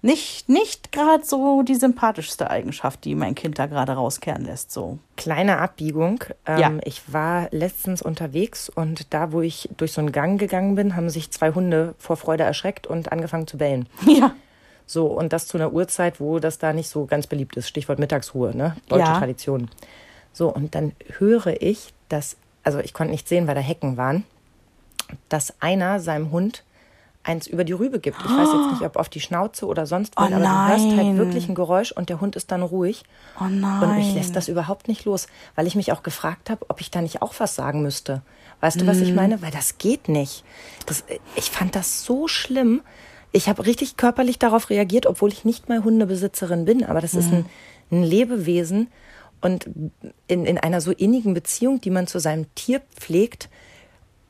nicht, 0.05 0.47
nicht 0.47 0.91
gerade 0.91 1.25
so 1.25 1.63
die 1.63 1.75
sympathischste 1.75 2.49
Eigenschaft, 2.49 3.03
die 3.05 3.15
mein 3.15 3.35
Kind 3.35 3.57
da 3.59 3.65
gerade 3.65 3.93
rauskehren 3.93 4.45
lässt. 4.45 4.71
So. 4.71 4.99
kleine 5.17 5.57
Abbiegung. 5.57 6.23
Ähm, 6.45 6.59
Ja. 6.59 6.71
Ich 6.85 7.11
war 7.11 7.47
letztens 7.51 8.01
unterwegs 8.01 8.69
und 8.69 9.13
da, 9.13 9.31
wo 9.31 9.41
ich 9.41 9.69
durch 9.77 9.91
so 9.91 10.01
einen 10.01 10.11
Gang 10.11 10.39
gegangen 10.39 10.75
bin, 10.75 10.95
haben 10.95 11.09
sich 11.09 11.31
zwei 11.31 11.51
Hunde 11.51 11.95
vor 11.97 12.17
Freude 12.17 12.43
erschreckt 12.43 12.87
und 12.87 13.11
angefangen 13.11 13.47
zu 13.47 13.57
bellen. 13.57 13.87
Ja. 14.07 14.33
So, 14.87 15.07
und 15.07 15.33
das 15.33 15.47
zu 15.47 15.57
einer 15.57 15.73
Uhrzeit, 15.73 16.19
wo 16.19 16.37
das 16.37 16.59
da 16.59 16.71
nicht 16.71 16.89
so 16.89 17.05
ganz 17.07 17.25
beliebt 17.25 17.57
ist. 17.57 17.67
Stichwort 17.67 17.97
Mittagsruhe, 17.97 18.55
ne? 18.55 18.75
Deutsche 18.87 19.07
Ja. 19.07 19.17
Tradition. 19.17 19.67
So, 20.31 20.49
und 20.53 20.75
dann 20.75 20.91
höre 21.17 21.59
ich, 21.59 21.91
dass, 22.07 22.37
also 22.63 22.77
ich 22.77 22.93
konnte 22.93 23.11
nicht 23.11 23.27
sehen, 23.27 23.47
weil 23.47 23.55
da 23.55 23.61
Hecken 23.61 23.97
waren, 23.97 24.25
dass 25.27 25.59
einer 25.59 25.99
seinem 25.99 26.29
Hund 26.29 26.63
eins 27.25 27.47
über 27.47 27.63
die 27.63 27.73
Rübe 27.73 27.99
gibt. 27.99 28.17
Ich 28.19 28.31
weiß 28.31 28.49
jetzt 28.53 28.71
nicht, 28.71 28.81
ob 28.83 28.97
auf 28.97 29.09
die 29.09 29.19
Schnauze 29.19 29.65
oder 29.65 29.85
sonst 29.87 30.15
wohin, 30.15 30.33
Oh 30.33 30.37
aber 30.37 30.45
du 30.45 30.67
hörst 30.67 30.97
halt 30.97 31.17
wirklich 31.17 31.49
ein 31.49 31.55
Geräusch 31.55 31.91
und 31.91 32.09
der 32.09 32.21
Hund 32.21 32.35
ist 32.35 32.51
dann 32.51 32.61
ruhig. 32.61 33.03
Oh 33.39 33.45
Und 33.45 33.59
nein. 33.61 33.97
mich 33.97 34.13
lässt 34.13 34.35
das 34.35 34.47
überhaupt 34.47 34.87
nicht 34.87 35.05
los, 35.05 35.27
weil 35.55 35.65
ich 35.65 35.75
mich 35.75 35.91
auch 35.91 36.03
gefragt 36.03 36.49
habe, 36.49 36.65
ob 36.69 36.81
ich 36.81 36.91
da 36.91 37.01
nicht 37.01 37.21
auch 37.21 37.33
was 37.39 37.55
sagen 37.55 37.81
müsste. 37.81 38.21
Weißt 38.61 38.79
du, 38.79 38.87
was 38.87 38.99
ich 38.99 39.13
meine? 39.13 39.41
Weil 39.41 39.51
das 39.51 39.77
geht 39.79 40.07
nicht. 40.07 40.43
Das, 40.85 41.03
ich 41.35 41.51
fand 41.51 41.75
das 41.75 42.05
so 42.05 42.27
schlimm. 42.27 42.81
Ich 43.31 43.49
habe 43.49 43.65
richtig 43.65 43.97
körperlich 43.97 44.39
darauf 44.39 44.69
reagiert, 44.69 45.07
obwohl 45.07 45.31
ich 45.31 45.43
nicht 45.43 45.67
mal 45.67 45.83
Hundebesitzerin 45.83 46.63
bin. 46.65 46.85
Aber 46.85 47.01
das 47.01 47.15
ist 47.15 47.33
ein, 47.33 47.45
ein 47.91 48.03
Lebewesen 48.03 48.87
und 49.41 49.67
in, 50.27 50.45
in 50.45 50.57
einer 50.57 50.79
so 50.79 50.91
innigen 50.91 51.33
Beziehung, 51.33 51.81
die 51.81 51.89
man 51.89 52.07
zu 52.07 52.19
seinem 52.19 52.53
Tier 52.55 52.81
pflegt. 52.95 53.49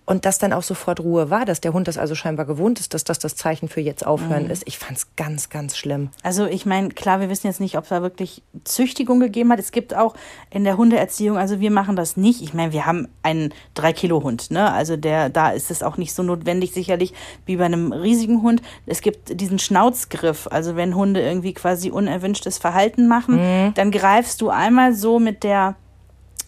Und 0.05 0.25
dass 0.25 0.37
dann 0.37 0.53
auch 0.53 0.61
sofort 0.61 0.99
Ruhe 0.99 1.31
war, 1.31 1.45
dass 1.45 1.61
der 1.61 1.73
Hund 1.73 1.87
das 1.87 1.97
also 1.97 2.13
scheinbar 2.13 2.45
gewohnt 2.45 2.79
ist, 2.79 2.93
dass 2.93 3.03
das 3.03 3.17
das 3.17 3.35
Zeichen 3.35 3.69
für 3.69 3.81
jetzt 3.81 4.05
aufhören 4.05 4.49
ist. 4.51 4.63
Ich 4.67 4.77
fand's 4.77 5.07
ganz, 5.15 5.49
ganz 5.49 5.75
schlimm. 5.75 6.09
Also 6.21 6.45
ich 6.45 6.65
meine, 6.67 6.89
klar, 6.89 7.19
wir 7.21 7.29
wissen 7.29 7.47
jetzt 7.47 7.59
nicht, 7.59 7.75
ob 7.75 7.85
es 7.85 7.89
da 7.89 8.03
wirklich 8.03 8.43
Züchtigung 8.65 9.19
gegeben 9.19 9.51
hat. 9.51 9.59
Es 9.59 9.71
gibt 9.71 9.95
auch 9.95 10.15
in 10.51 10.63
der 10.63 10.77
Hundeerziehung, 10.77 11.37
also 11.37 11.59
wir 11.59 11.71
machen 11.71 11.95
das 11.95 12.17
nicht. 12.17 12.43
Ich 12.43 12.53
meine, 12.53 12.71
wir 12.71 12.85
haben 12.85 13.07
einen 13.23 13.51
3-Kilo-Hund, 13.75 14.51
ne? 14.51 14.71
Also 14.71 14.95
der, 14.95 15.29
da 15.29 15.49
ist 15.49 15.71
es 15.71 15.81
auch 15.81 15.97
nicht 15.97 16.13
so 16.13 16.21
notwendig, 16.21 16.71
sicherlich 16.71 17.13
wie 17.47 17.57
bei 17.57 17.65
einem 17.65 17.91
riesigen 17.91 18.43
Hund. 18.43 18.61
Es 18.85 19.01
gibt 19.01 19.41
diesen 19.41 19.57
Schnauzgriff. 19.57 20.47
Also 20.51 20.75
wenn 20.75 20.95
Hunde 20.95 21.21
irgendwie 21.21 21.53
quasi 21.53 21.89
unerwünschtes 21.89 22.59
Verhalten 22.59 23.07
machen, 23.07 23.73
dann 23.73 23.89
greifst 23.89 24.41
du 24.41 24.49
einmal 24.49 24.93
so 24.93 25.19
mit 25.19 25.43
der 25.43 25.75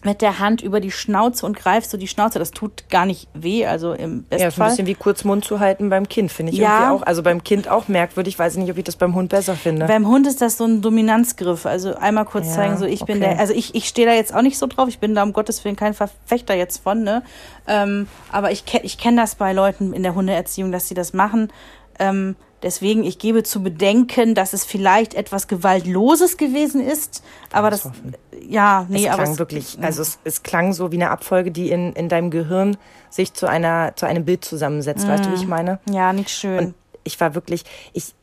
mit 0.08 0.22
der 0.22 0.38
Hand 0.38 0.62
über 0.62 0.80
die 0.80 0.90
Schnauze 0.90 1.44
und 1.44 1.54
greifst 1.54 1.92
du 1.92 1.98
die 1.98 2.08
Schnauze. 2.08 2.38
Das 2.38 2.50
tut 2.52 2.88
gar 2.88 3.04
nicht 3.04 3.28
weh, 3.34 3.66
also 3.66 3.92
im 3.92 4.24
Ja, 4.32 4.48
ist 4.48 4.58
ein 4.58 4.68
bisschen 4.68 4.86
wie 4.86 4.94
kurz 4.94 5.22
Mund 5.22 5.44
zu 5.44 5.60
halten 5.60 5.90
beim 5.90 6.08
Kind, 6.08 6.32
finde 6.32 6.50
ich 6.52 6.58
Ja. 6.58 6.78
irgendwie 6.78 7.02
auch. 7.02 7.06
Also 7.06 7.22
beim 7.22 7.44
Kind 7.44 7.68
auch 7.68 7.88
merkwürdig, 7.88 8.38
weiß 8.38 8.54
ich 8.54 8.60
nicht, 8.60 8.70
ob 8.70 8.78
ich 8.78 8.84
das 8.84 8.96
beim 8.96 9.14
Hund 9.14 9.28
besser 9.28 9.54
finde. 9.54 9.86
Beim 9.86 10.08
Hund 10.08 10.26
ist 10.26 10.40
das 10.40 10.56
so 10.56 10.64
ein 10.64 10.80
Dominanzgriff. 10.80 11.66
Also 11.66 11.94
einmal 11.94 12.24
kurz 12.24 12.46
Ja, 12.46 12.52
zeigen, 12.54 12.78
so 12.78 12.86
ich 12.86 13.04
bin 13.04 13.18
okay. 13.18 13.34
der, 13.34 13.38
also 13.38 13.52
ich, 13.52 13.74
ich 13.74 13.86
stehe 13.86 14.06
da 14.08 14.14
jetzt 14.14 14.34
auch 14.34 14.40
nicht 14.42 14.56
so 14.56 14.66
drauf. 14.66 14.88
Ich 14.88 14.98
bin 14.98 15.14
da 15.14 15.22
um 15.22 15.34
Gottes 15.34 15.62
Willen 15.64 15.76
kein 15.76 15.92
Verfechter 15.92 16.54
jetzt 16.54 16.82
von, 16.82 17.02
ne? 17.02 17.22
Ähm, 17.66 18.08
aber 18.32 18.50
ich, 18.50 18.64
ich 18.82 18.96
kenne 18.96 19.20
das 19.20 19.34
bei 19.34 19.52
Leuten 19.52 19.92
in 19.92 20.02
der 20.02 20.14
Hundeerziehung, 20.14 20.72
dass 20.72 20.88
sie 20.88 20.94
das 20.94 21.12
machen. 21.12 21.52
Ähm, 21.98 22.36
deswegen, 22.62 23.04
ich 23.04 23.18
gebe 23.18 23.42
zu 23.42 23.62
bedenken, 23.62 24.34
dass 24.34 24.52
es 24.52 24.64
vielleicht 24.64 25.14
etwas 25.14 25.48
Gewaltloses 25.48 26.36
gewesen 26.36 26.80
ist. 26.80 27.22
Aber 27.52 27.70
das, 27.70 27.90
ja, 28.40 28.86
nee, 28.88 29.06
es 29.06 29.12
aber 29.12 29.22
klang 29.22 29.32
es, 29.32 29.38
wirklich, 29.38 29.78
also 29.80 30.02
es, 30.02 30.18
es 30.24 30.42
klang 30.42 30.72
so 30.72 30.92
wie 30.92 30.96
eine 30.96 31.10
Abfolge, 31.10 31.50
die 31.50 31.70
in, 31.70 31.92
in 31.92 32.08
deinem 32.08 32.30
Gehirn 32.30 32.76
sich 33.10 33.34
zu 33.34 33.46
einer, 33.46 33.94
zu 33.96 34.06
einem 34.06 34.24
Bild 34.24 34.44
zusammensetzt. 34.44 35.06
Weißt 35.06 35.26
du, 35.26 35.30
wie 35.30 35.36
ich 35.36 35.46
meine? 35.46 35.80
ja, 35.90 36.12
nicht 36.12 36.30
schön. 36.30 36.58
Und 36.58 36.74
ich 37.04 37.20
war 37.20 37.34
wirklich, 37.34 37.64
ich 37.92 38.14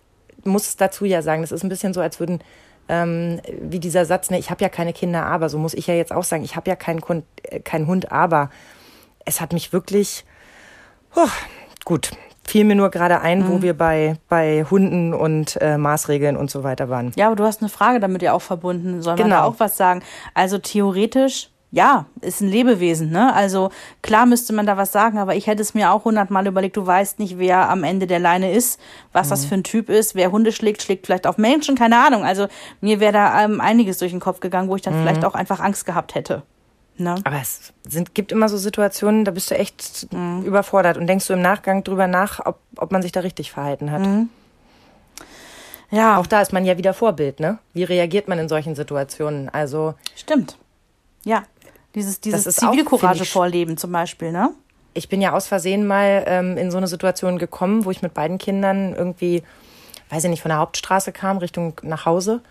muss 0.43 0.75
dazu 0.77 1.05
ja 1.05 1.21
sagen, 1.21 1.41
das 1.41 1.51
ist 1.51 1.63
ein 1.63 1.69
bisschen 1.69 1.93
so, 1.93 2.01
als 2.01 2.19
würden, 2.19 2.39
ähm, 2.87 3.41
wie 3.61 3.79
dieser 3.79 4.05
Satz, 4.05 4.29
ne, 4.29 4.37
ich 4.37 4.51
habe 4.51 4.61
ja 4.61 4.69
keine 4.69 4.93
Kinder, 4.93 5.25
aber, 5.25 5.49
so 5.49 5.57
muss 5.57 5.73
ich 5.73 5.87
ja 5.87 5.95
jetzt 5.95 6.11
auch 6.11 6.23
sagen, 6.23 6.43
ich 6.43 6.55
habe 6.55 6.69
ja 6.69 6.75
keinen 6.75 7.01
Hund, 7.01 7.25
äh, 7.43 7.59
keinen 7.59 7.87
Hund, 7.87 8.11
aber 8.11 8.51
es 9.25 9.41
hat 9.41 9.53
mich 9.53 9.73
wirklich, 9.73 10.23
oh, 11.15 11.27
gut, 11.83 12.11
fiel 12.47 12.63
mir 12.63 12.75
nur 12.75 12.89
gerade 12.89 13.21
ein, 13.21 13.39
Mhm. 13.39 13.49
wo 13.49 13.61
wir 13.61 13.75
bei, 13.77 14.17
bei 14.29 14.65
Hunden 14.69 15.13
und 15.13 15.57
äh, 15.61 15.77
Maßregeln 15.77 16.37
und 16.37 16.51
so 16.51 16.63
weiter 16.63 16.89
waren. 16.89 17.11
Ja, 17.15 17.27
aber 17.27 17.35
du 17.35 17.43
hast 17.43 17.61
eine 17.61 17.69
Frage 17.69 17.99
damit 17.99 18.21
ja 18.21 18.33
auch 18.33 18.41
verbunden. 18.41 19.01
Sollen 19.01 19.17
wir 19.17 19.25
Genau. 19.25 19.37
da 19.37 19.43
auch 19.45 19.55
was 19.57 19.77
sagen? 19.77 20.01
Also 20.33 20.57
theoretisch, 20.57 21.49
ja, 21.71 22.05
ist 22.21 22.41
ein 22.41 22.47
Lebewesen, 22.47 23.09
ne? 23.11 23.33
Also 23.33 23.69
klar 24.01 24.25
müsste 24.25 24.53
man 24.53 24.65
da 24.65 24.77
was 24.77 24.91
sagen, 24.93 25.17
aber 25.17 25.35
ich 25.35 25.47
hätte 25.47 25.61
es 25.61 25.73
mir 25.73 25.91
auch 25.91 26.05
hundertmal 26.05 26.47
überlegt, 26.47 26.77
du 26.77 26.85
weißt 26.85 27.19
nicht, 27.19 27.37
wer 27.37 27.69
am 27.69 27.83
Ende 27.83 28.07
der 28.07 28.19
Leine 28.19 28.51
ist, 28.53 28.79
was 29.11 29.27
mhm. 29.27 29.29
das 29.31 29.45
für 29.45 29.55
ein 29.55 29.63
Typ 29.63 29.89
ist, 29.89 30.15
wer 30.15 30.31
Hunde 30.31 30.51
schlägt, 30.53 30.83
schlägt 30.83 31.05
vielleicht 31.05 31.27
auf 31.27 31.37
Menschen, 31.37 31.75
keine 31.75 31.97
Ahnung. 31.97 32.23
Also 32.23 32.47
mir 32.79 32.99
wäre 33.01 33.11
da 33.13 33.43
ähm, 33.43 33.59
einiges 33.59 33.97
durch 33.97 34.11
den 34.11 34.21
Kopf 34.21 34.39
gegangen, 34.39 34.69
wo 34.69 34.75
ich 34.75 34.83
dann 34.83 34.95
mhm. 34.95 35.01
vielleicht 35.01 35.25
auch 35.25 35.35
einfach 35.35 35.59
Angst 35.59 35.85
gehabt 35.85 36.15
hätte. 36.15 36.43
Ne? 36.97 37.15
Aber 37.23 37.41
es 37.41 37.73
sind, 37.87 38.15
gibt 38.15 38.31
immer 38.31 38.47
so 38.47 38.57
Situationen, 38.57 39.25
da 39.25 39.31
bist 39.31 39.51
du 39.51 39.55
echt 39.55 40.07
mhm. 40.13 40.43
überfordert 40.43 40.97
und 40.97 41.07
denkst 41.07 41.27
du 41.27 41.33
im 41.33 41.41
Nachgang 41.41 41.83
drüber 41.83 42.07
nach, 42.07 42.45
ob, 42.45 42.59
ob 42.77 42.91
man 42.91 43.01
sich 43.01 43.11
da 43.11 43.19
richtig 43.19 43.51
verhalten 43.51 43.91
hat. 43.91 44.01
Mhm. 44.01 44.29
Ja. 45.91 46.17
Auch 46.17 46.27
da 46.27 46.41
ist 46.41 46.53
man 46.53 46.65
ja 46.65 46.77
wieder 46.77 46.93
Vorbild, 46.93 47.39
ne? 47.39 47.59
Wie 47.73 47.83
reagiert 47.83 48.27
man 48.27 48.39
in 48.39 48.49
solchen 48.49 48.75
Situationen? 48.75 49.49
Also. 49.49 49.93
Stimmt. 50.15 50.57
Ja. 51.23 51.43
Dieses, 51.95 52.19
dieses 52.19 52.55
Zivilcourage 52.55 53.25
vorleben 53.25 53.77
zum 53.77 53.91
Beispiel, 53.91 54.31
ne? 54.31 54.51
Ich 54.93 55.09
bin 55.09 55.21
ja 55.21 55.33
aus 55.33 55.47
Versehen 55.47 55.85
mal 55.87 56.23
ähm, 56.27 56.57
in 56.57 56.71
so 56.71 56.77
eine 56.77 56.87
Situation 56.87 57.37
gekommen, 57.37 57.85
wo 57.85 57.91
ich 57.91 58.01
mit 58.01 58.13
beiden 58.13 58.37
Kindern 58.37 58.93
irgendwie, 58.93 59.43
weiß 60.09 60.23
ich 60.23 60.29
nicht, 60.29 60.41
von 60.41 60.49
der 60.49 60.59
Hauptstraße 60.59 61.11
kam, 61.11 61.37
Richtung 61.37 61.79
nach 61.83 62.05
Hause. 62.05 62.41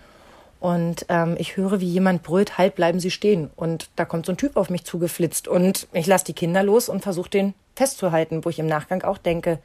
Und 0.65 1.05
ähm, 1.11 1.37
ich 1.39 1.59
höre, 1.59 1.81
wie 1.81 1.91
jemand 1.91 2.23
brüllt, 2.23 2.57
halt, 2.57 2.75
bleiben 2.75 2.99
Sie 2.99 3.11
stehen. 3.11 3.51
Und 3.55 3.91
da 3.97 4.07
kommt 4.07 4.25
so 4.25 4.33
ein 4.33 4.39
Typ 4.39 4.57
auf 4.57 4.71
mich 4.71 4.85
zugeflitzt. 4.85 5.47
Und 5.47 5.89
ich 5.93 6.07
lasse 6.07 6.25
die 6.25 6.33
Kinder 6.33 6.63
los 6.63 6.89
und 6.89 7.03
versuche 7.03 7.29
den 7.29 7.53
festzuhalten, 7.77 8.47
wo 8.47 8.49
ich 8.49 8.59
im 8.59 8.67
Nachgang 8.67 9.03
auch 9.03 9.19
denke, 9.19 9.59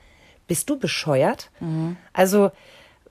bist 0.49 0.69
du 0.69 0.77
bescheuert? 0.77 1.51
Mhm. 1.61 1.95
Also, 2.11 2.51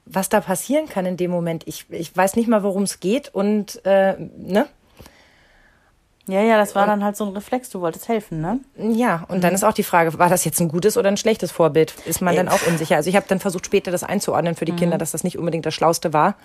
was 0.05 0.29
da 0.29 0.43
passieren 0.43 0.87
kann 0.87 1.07
in 1.07 1.17
dem 1.17 1.31
Moment, 1.31 1.67
ich, 1.67 1.87
ich 1.89 2.15
weiß 2.15 2.37
nicht 2.37 2.47
mal, 2.47 2.63
worum 2.63 2.83
es 2.83 3.01
geht. 3.01 3.35
Und, 3.35 3.83
äh, 3.87 4.19
ne? 4.37 4.67
Ja, 6.29 6.43
ja, 6.43 6.59
das 6.59 6.75
war 6.75 6.83
und, 6.83 6.89
dann 6.91 7.05
halt 7.05 7.17
so 7.17 7.25
ein 7.25 7.33
Reflex, 7.33 7.71
du 7.71 7.81
wolltest 7.81 8.07
helfen, 8.07 8.43
ne? 8.43 8.61
Ja, 8.77 9.25
und 9.29 9.39
mhm. 9.39 9.41
dann 9.41 9.55
ist 9.55 9.65
auch 9.65 9.73
die 9.73 9.83
Frage, 9.83 10.19
war 10.19 10.29
das 10.29 10.45
jetzt 10.45 10.61
ein 10.61 10.69
gutes 10.69 10.99
oder 10.99 11.09
ein 11.09 11.17
schlechtes 11.17 11.51
Vorbild? 11.51 11.95
Ist 12.05 12.21
man 12.21 12.37
dann 12.37 12.49
auch 12.49 12.67
unsicher? 12.67 12.97
Also 12.97 13.09
ich 13.09 13.17
habe 13.17 13.25
dann 13.27 13.41
versucht, 13.41 13.65
später 13.65 13.91
das 13.91 14.05
einzuordnen 14.05 14.55
für 14.55 14.67
die 14.67 14.73
mhm. 14.73 14.77
Kinder, 14.77 14.99
dass 14.99 15.13
das 15.13 15.25
nicht 15.25 15.39
unbedingt 15.39 15.65
das 15.65 15.75
Schlauste 15.75 16.13
war, 16.13 16.37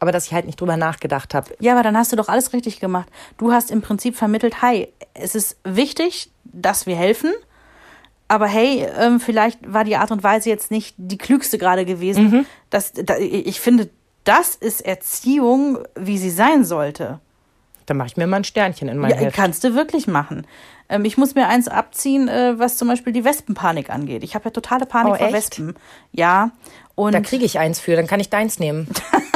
aber 0.00 0.10
dass 0.10 0.26
ich 0.26 0.34
halt 0.34 0.46
nicht 0.46 0.60
drüber 0.60 0.76
nachgedacht 0.76 1.32
habe. 1.32 1.54
Ja, 1.60 1.72
aber 1.72 1.84
dann 1.84 1.96
hast 1.96 2.10
du 2.10 2.16
doch 2.16 2.28
alles 2.28 2.52
richtig 2.52 2.80
gemacht. 2.80 3.08
Du 3.38 3.52
hast 3.52 3.70
im 3.70 3.82
Prinzip 3.82 4.16
vermittelt, 4.16 4.62
hi, 4.62 4.88
es 5.14 5.36
ist 5.36 5.56
wichtig, 5.62 6.30
dass 6.44 6.86
wir 6.86 6.96
helfen, 6.96 7.32
aber 8.26 8.46
hey, 8.46 8.86
ähm, 8.98 9.20
vielleicht 9.20 9.58
war 9.72 9.84
die 9.84 9.96
Art 9.96 10.10
und 10.10 10.24
Weise 10.24 10.50
jetzt 10.50 10.70
nicht 10.70 10.94
die 10.98 11.18
klügste 11.18 11.56
gerade 11.56 11.84
gewesen. 11.84 12.30
Mhm. 12.30 12.46
Das, 12.68 12.92
da, 12.92 13.16
ich 13.16 13.60
finde, 13.60 13.90
das 14.24 14.54
ist 14.54 14.80
Erziehung, 14.80 15.78
wie 15.96 16.18
sie 16.18 16.30
sein 16.30 16.64
sollte. 16.64 17.20
Dann 17.90 17.96
mache 17.96 18.06
ich 18.06 18.16
mir 18.16 18.28
mal 18.28 18.36
ein 18.36 18.44
Sternchen 18.44 18.88
in 18.88 18.98
mein 18.98 19.10
ja, 19.10 19.16
Heft. 19.16 19.34
Kannst 19.34 19.64
du 19.64 19.74
wirklich 19.74 20.06
machen. 20.06 20.46
Ähm, 20.88 21.04
ich 21.04 21.18
muss 21.18 21.34
mir 21.34 21.48
eins 21.48 21.66
abziehen, 21.66 22.28
äh, 22.28 22.56
was 22.56 22.76
zum 22.76 22.86
Beispiel 22.86 23.12
die 23.12 23.24
Wespenpanik 23.24 23.90
angeht. 23.90 24.22
Ich 24.22 24.36
habe 24.36 24.44
ja 24.44 24.50
totale 24.52 24.86
Panik 24.86 25.14
oh, 25.14 25.16
vor 25.16 25.32
Wespen. 25.32 25.74
Ja. 26.12 26.52
Und 26.94 27.16
da 27.16 27.20
kriege 27.20 27.44
ich 27.44 27.58
eins 27.58 27.80
für, 27.80 27.96
dann 27.96 28.06
kann 28.06 28.20
ich 28.20 28.30
deins 28.30 28.60
nehmen. 28.60 28.86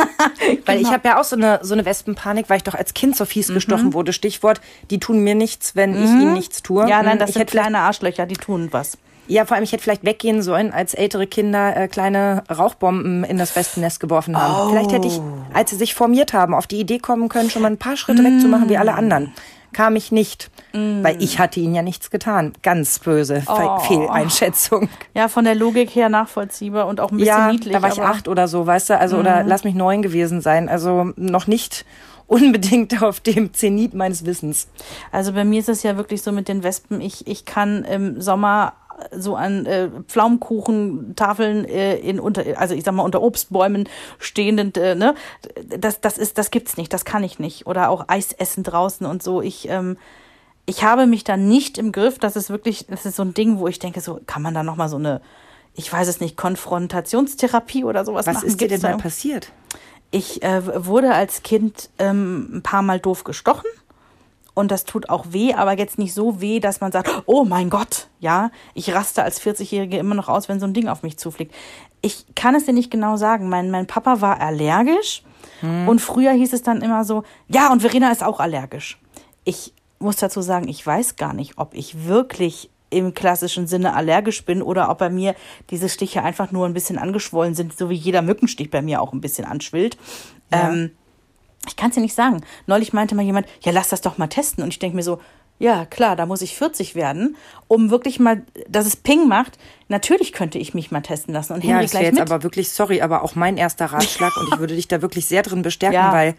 weil 0.66 0.76
genau. 0.76 0.88
ich 0.88 0.94
habe 0.94 1.08
ja 1.08 1.20
auch 1.20 1.24
so 1.24 1.34
eine, 1.34 1.58
so 1.62 1.74
eine 1.74 1.84
Wespenpanik, 1.84 2.48
weil 2.48 2.58
ich 2.58 2.62
doch 2.62 2.76
als 2.76 2.94
Kind 2.94 3.16
so 3.16 3.24
fies 3.24 3.48
mhm. 3.48 3.54
gestochen 3.54 3.92
wurde. 3.92 4.12
Stichwort, 4.12 4.60
die 4.90 5.00
tun 5.00 5.18
mir 5.24 5.34
nichts, 5.34 5.74
wenn 5.74 5.90
mhm. 5.90 6.04
ich 6.04 6.10
ihnen 6.10 6.32
nichts 6.34 6.62
tue. 6.62 6.88
Ja, 6.88 7.02
nein, 7.02 7.18
das 7.18 7.30
ich 7.30 7.34
sind 7.34 7.50
kleine 7.50 7.78
Arschlöcher, 7.80 8.24
die 8.26 8.36
tun 8.36 8.68
was. 8.70 8.98
Ja, 9.26 9.44
vor 9.46 9.56
allem, 9.56 9.64
ich 9.64 9.72
hätte 9.72 9.82
vielleicht 9.82 10.04
weggehen 10.04 10.42
sollen, 10.42 10.72
als 10.72 10.94
ältere 10.94 11.26
Kinder 11.26 11.76
äh, 11.76 11.88
kleine 11.88 12.44
Rauchbomben 12.50 13.24
in 13.24 13.38
das 13.38 13.56
Wespennest 13.56 14.00
geworfen 14.00 14.36
haben. 14.40 14.54
Oh. 14.54 14.70
Vielleicht 14.70 14.92
hätte 14.92 15.08
ich, 15.08 15.20
als 15.52 15.70
sie 15.70 15.76
sich 15.76 15.94
formiert 15.94 16.32
haben, 16.32 16.54
auf 16.54 16.66
die 16.66 16.80
Idee 16.80 16.98
kommen 16.98 17.28
können, 17.28 17.50
schon 17.50 17.62
mal 17.62 17.70
ein 17.70 17.78
paar 17.78 17.96
Schritte 17.96 18.22
mm. 18.22 18.26
wegzumachen 18.26 18.68
wie 18.68 18.76
alle 18.76 18.94
anderen. 18.94 19.32
Kam 19.72 19.96
ich 19.96 20.12
nicht, 20.12 20.50
mm. 20.72 21.02
weil 21.02 21.22
ich 21.22 21.38
hatte 21.38 21.58
ihnen 21.58 21.74
ja 21.74 21.82
nichts 21.82 22.10
getan. 22.10 22.52
Ganz 22.62 22.98
böse 22.98 23.42
oh. 23.46 23.78
Fehleinschätzung. 23.80 24.88
Ja, 25.14 25.28
von 25.28 25.44
der 25.44 25.54
Logik 25.54 25.94
her 25.94 26.10
nachvollziehbar 26.10 26.86
und 26.86 27.00
auch 27.00 27.10
ein 27.10 27.16
bisschen 27.16 27.34
ja, 27.34 27.50
niedlich. 27.50 27.72
da 27.72 27.82
war 27.82 27.92
ich 27.92 28.02
acht 28.02 28.28
oder 28.28 28.46
so, 28.46 28.66
weißt 28.66 28.90
du, 28.90 28.98
also 28.98 29.16
mm. 29.16 29.20
oder 29.20 29.42
lass 29.42 29.64
mich 29.64 29.74
neun 29.74 30.02
gewesen 30.02 30.42
sein. 30.42 30.68
Also 30.68 31.12
noch 31.16 31.46
nicht 31.46 31.86
unbedingt 32.26 33.02
auf 33.02 33.20
dem 33.20 33.52
Zenit 33.54 33.94
meines 33.94 34.24
Wissens. 34.26 34.68
Also 35.12 35.32
bei 35.32 35.44
mir 35.44 35.60
ist 35.60 35.68
es 35.68 35.82
ja 35.82 35.96
wirklich 35.96 36.22
so 36.22 36.32
mit 36.32 36.48
den 36.48 36.62
Wespen, 36.62 37.00
ich, 37.00 37.26
ich 37.26 37.44
kann 37.44 37.84
im 37.84 38.20
Sommer 38.20 38.74
so 39.12 39.36
an 39.36 39.66
äh, 39.66 39.90
Pflaumenkuchentafeln 40.06 41.64
äh, 41.64 41.96
in 41.96 42.20
unter 42.20 42.44
also 42.58 42.74
ich 42.74 42.84
sag 42.84 42.94
mal 42.94 43.02
unter 43.02 43.22
Obstbäumen 43.22 43.88
stehenden 44.18 44.74
äh, 44.74 44.94
ne? 44.94 45.14
Das 45.78 46.00
das 46.00 46.18
ist 46.18 46.38
das 46.38 46.50
gibt's 46.50 46.76
nicht 46.76 46.92
das 46.92 47.04
kann 47.04 47.24
ich 47.24 47.38
nicht. 47.38 47.66
Oder 47.66 47.90
auch 47.90 48.04
Eis 48.08 48.32
essen 48.32 48.62
draußen 48.62 49.06
und 49.06 49.22
so. 49.22 49.42
Ich 49.42 49.68
ähm, 49.68 49.96
ich 50.66 50.82
habe 50.82 51.06
mich 51.06 51.24
da 51.24 51.36
nicht 51.36 51.76
im 51.78 51.92
Griff. 51.92 52.18
Das 52.18 52.36
ist 52.36 52.50
wirklich 52.50 52.86
das 52.86 53.06
ist 53.06 53.16
so 53.16 53.22
ein 53.22 53.34
Ding 53.34 53.58
wo 53.58 53.68
ich 53.68 53.78
denke 53.78 54.00
so 54.00 54.20
kann 54.26 54.42
man 54.42 54.54
da 54.54 54.62
noch 54.62 54.76
mal 54.76 54.88
so 54.88 54.96
eine 54.96 55.20
ich 55.74 55.92
weiß 55.92 56.08
es 56.08 56.20
nicht 56.20 56.36
Konfrontationstherapie 56.36 57.84
oder 57.84 58.04
sowas 58.04 58.26
was 58.26 58.36
machen? 58.36 58.48
ist 58.48 58.60
dir 58.60 58.68
denn 58.68 58.80
da 58.80 58.96
passiert? 58.96 59.52
Ich 60.10 60.42
äh, 60.44 60.86
wurde 60.86 61.12
als 61.12 61.42
Kind 61.42 61.90
ähm, 61.98 62.58
ein 62.58 62.62
paar 62.62 62.82
Mal 62.82 63.00
doof 63.00 63.24
gestochen 63.24 63.68
und 64.54 64.70
das 64.70 64.84
tut 64.84 65.08
auch 65.08 65.26
weh, 65.30 65.52
aber 65.52 65.76
jetzt 65.76 65.98
nicht 65.98 66.14
so 66.14 66.40
weh, 66.40 66.60
dass 66.60 66.80
man 66.80 66.92
sagt, 66.92 67.10
oh 67.26 67.44
mein 67.44 67.70
Gott, 67.70 68.08
ja, 68.20 68.50
ich 68.72 68.94
raste 68.94 69.22
als 69.22 69.40
40-Jährige 69.42 69.98
immer 69.98 70.14
noch 70.14 70.28
aus, 70.28 70.48
wenn 70.48 70.60
so 70.60 70.66
ein 70.66 70.74
Ding 70.74 70.88
auf 70.88 71.02
mich 71.02 71.18
zufliegt. 71.18 71.52
Ich 72.00 72.24
kann 72.34 72.54
es 72.54 72.64
dir 72.64 72.72
nicht 72.72 72.90
genau 72.90 73.16
sagen. 73.16 73.48
Mein, 73.48 73.70
mein 73.70 73.86
Papa 73.86 74.20
war 74.20 74.40
allergisch 74.40 75.22
hm. 75.60 75.88
und 75.88 76.00
früher 76.00 76.32
hieß 76.32 76.52
es 76.52 76.62
dann 76.62 76.82
immer 76.82 77.04
so, 77.04 77.24
ja, 77.48 77.72
und 77.72 77.80
Verena 77.80 78.12
ist 78.12 78.22
auch 78.22 78.40
allergisch. 78.40 78.98
Ich 79.44 79.74
muss 79.98 80.16
dazu 80.16 80.40
sagen, 80.40 80.68
ich 80.68 80.86
weiß 80.86 81.16
gar 81.16 81.34
nicht, 81.34 81.58
ob 81.58 81.74
ich 81.74 82.06
wirklich 82.06 82.70
im 82.90 83.12
klassischen 83.12 83.66
Sinne 83.66 83.94
allergisch 83.94 84.44
bin 84.44 84.62
oder 84.62 84.88
ob 84.88 84.98
bei 84.98 85.10
mir 85.10 85.34
diese 85.70 85.88
Stiche 85.88 86.22
einfach 86.22 86.52
nur 86.52 86.66
ein 86.66 86.74
bisschen 86.74 86.98
angeschwollen 86.98 87.54
sind, 87.54 87.76
so 87.76 87.90
wie 87.90 87.94
jeder 87.94 88.22
Mückenstich 88.22 88.70
bei 88.70 88.82
mir 88.82 89.02
auch 89.02 89.12
ein 89.12 89.20
bisschen 89.20 89.44
anschwillt. 89.44 89.96
Ja. 90.52 90.70
Ähm, 90.70 90.92
ich 91.66 91.76
kann 91.76 91.90
es 91.90 91.94
dir 91.94 92.00
nicht 92.00 92.14
sagen. 92.14 92.42
Neulich 92.66 92.92
meinte 92.92 93.14
mal 93.14 93.22
jemand, 93.22 93.46
ja, 93.62 93.72
lass 93.72 93.88
das 93.88 94.00
doch 94.00 94.18
mal 94.18 94.28
testen. 94.28 94.62
Und 94.62 94.70
ich 94.70 94.78
denke 94.78 94.96
mir 94.96 95.02
so, 95.02 95.20
ja, 95.58 95.86
klar, 95.86 96.16
da 96.16 96.26
muss 96.26 96.42
ich 96.42 96.56
40 96.56 96.94
werden, 96.94 97.36
um 97.68 97.90
wirklich 97.90 98.18
mal, 98.18 98.42
dass 98.68 98.86
es 98.86 98.96
Ping 98.96 99.28
macht. 99.28 99.58
Natürlich 99.88 100.32
könnte 100.32 100.58
ich 100.58 100.74
mich 100.74 100.90
mal 100.90 101.00
testen 101.00 101.32
lassen. 101.32 101.52
Und 101.52 101.64
ja, 101.64 101.80
das 101.80 101.94
wäre 101.94 102.04
jetzt 102.04 102.14
mit. 102.14 102.22
aber 102.22 102.42
wirklich, 102.42 102.70
sorry, 102.70 103.00
aber 103.00 103.22
auch 103.22 103.34
mein 103.34 103.56
erster 103.56 103.86
Ratschlag 103.86 104.36
und 104.36 104.48
ich 104.52 104.58
würde 104.58 104.74
dich 104.74 104.88
da 104.88 105.00
wirklich 105.00 105.26
sehr 105.26 105.42
drin 105.42 105.62
bestärken, 105.62 105.94
ja. 105.94 106.12
weil 106.12 106.34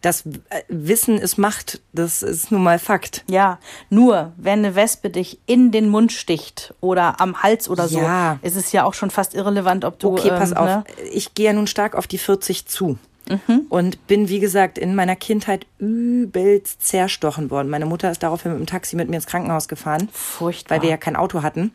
das 0.00 0.26
äh, 0.26 0.62
Wissen 0.68 1.18
ist 1.18 1.38
Macht. 1.38 1.80
Das 1.92 2.22
ist 2.22 2.52
nun 2.52 2.62
mal 2.62 2.78
Fakt. 2.78 3.24
Ja, 3.28 3.58
nur 3.90 4.32
wenn 4.36 4.60
eine 4.60 4.74
Wespe 4.74 5.10
dich 5.10 5.40
in 5.46 5.72
den 5.72 5.88
Mund 5.88 6.12
sticht 6.12 6.74
oder 6.80 7.20
am 7.20 7.42
Hals 7.42 7.68
oder 7.68 7.88
so, 7.88 8.00
ja. 8.00 8.38
ist 8.42 8.56
es 8.56 8.70
ja 8.72 8.84
auch 8.84 8.94
schon 8.94 9.10
fast 9.10 9.34
irrelevant, 9.34 9.84
ob 9.84 9.98
du. 9.98 10.12
Okay, 10.12 10.28
pass 10.28 10.52
ähm, 10.52 10.56
auf. 10.58 10.66
Ne? 10.66 10.84
Ich 11.12 11.34
gehe 11.34 11.46
ja 11.46 11.52
nun 11.52 11.66
stark 11.66 11.94
auf 11.94 12.06
die 12.06 12.18
40 12.18 12.66
zu. 12.66 12.98
Mhm. 13.30 13.66
Und 13.68 14.06
bin, 14.06 14.28
wie 14.28 14.40
gesagt, 14.40 14.78
in 14.78 14.94
meiner 14.94 15.16
Kindheit 15.16 15.66
übelst 15.78 16.82
zerstochen 16.86 17.50
worden. 17.50 17.68
Meine 17.68 17.86
Mutter 17.86 18.10
ist 18.10 18.22
daraufhin 18.22 18.52
mit 18.52 18.60
dem 18.60 18.66
Taxi 18.66 18.96
mit 18.96 19.08
mir 19.08 19.16
ins 19.16 19.26
Krankenhaus 19.26 19.68
gefahren. 19.68 20.08
Furchtbar. 20.12 20.76
Weil 20.76 20.82
wir 20.82 20.90
ja 20.90 20.96
kein 20.96 21.16
Auto 21.16 21.42
hatten. 21.42 21.72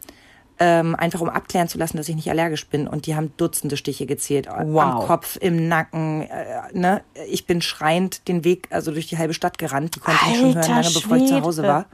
Ähm, 0.59 0.95
einfach 0.95 1.19
um 1.19 1.29
abklären 1.29 1.67
zu 1.67 1.77
lassen, 1.77 1.97
dass 1.97 2.07
ich 2.07 2.15
nicht 2.15 2.29
allergisch 2.29 2.67
bin. 2.67 2.87
Und 2.87 3.07
die 3.07 3.15
haben 3.15 3.33
Dutzende 3.37 3.75
Stiche 3.75 4.05
gezählt. 4.05 4.47
Wow. 4.47 4.81
Am 4.81 5.07
Kopf, 5.07 5.37
im 5.41 5.67
Nacken. 5.67 6.21
Äh, 6.21 6.77
ne? 6.77 7.01
Ich 7.27 7.45
bin 7.47 7.61
schreiend 7.61 8.27
den 8.27 8.43
Weg, 8.43 8.67
also 8.69 8.91
durch 8.91 9.07
die 9.07 9.17
halbe 9.17 9.33
Stadt 9.33 9.57
gerannt. 9.57 9.95
Die 9.95 9.99
konnte 9.99 10.23
mich 10.25 10.37
schon 10.37 10.55
hören, 10.55 10.69
lange 10.69 10.83
Schwede. 10.83 10.99
bevor 10.99 11.17
ich 11.17 11.27
zu 11.27 11.41
Hause 11.41 11.63
war. 11.63 11.85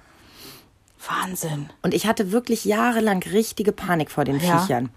Wahnsinn. 1.08 1.70
Und 1.82 1.94
ich 1.94 2.06
hatte 2.06 2.32
wirklich 2.32 2.66
jahrelang 2.66 3.24
richtige 3.24 3.72
Panik 3.72 4.12
vor 4.12 4.26
den 4.26 4.40
ja. 4.40 4.60
Viechern. 4.60 4.90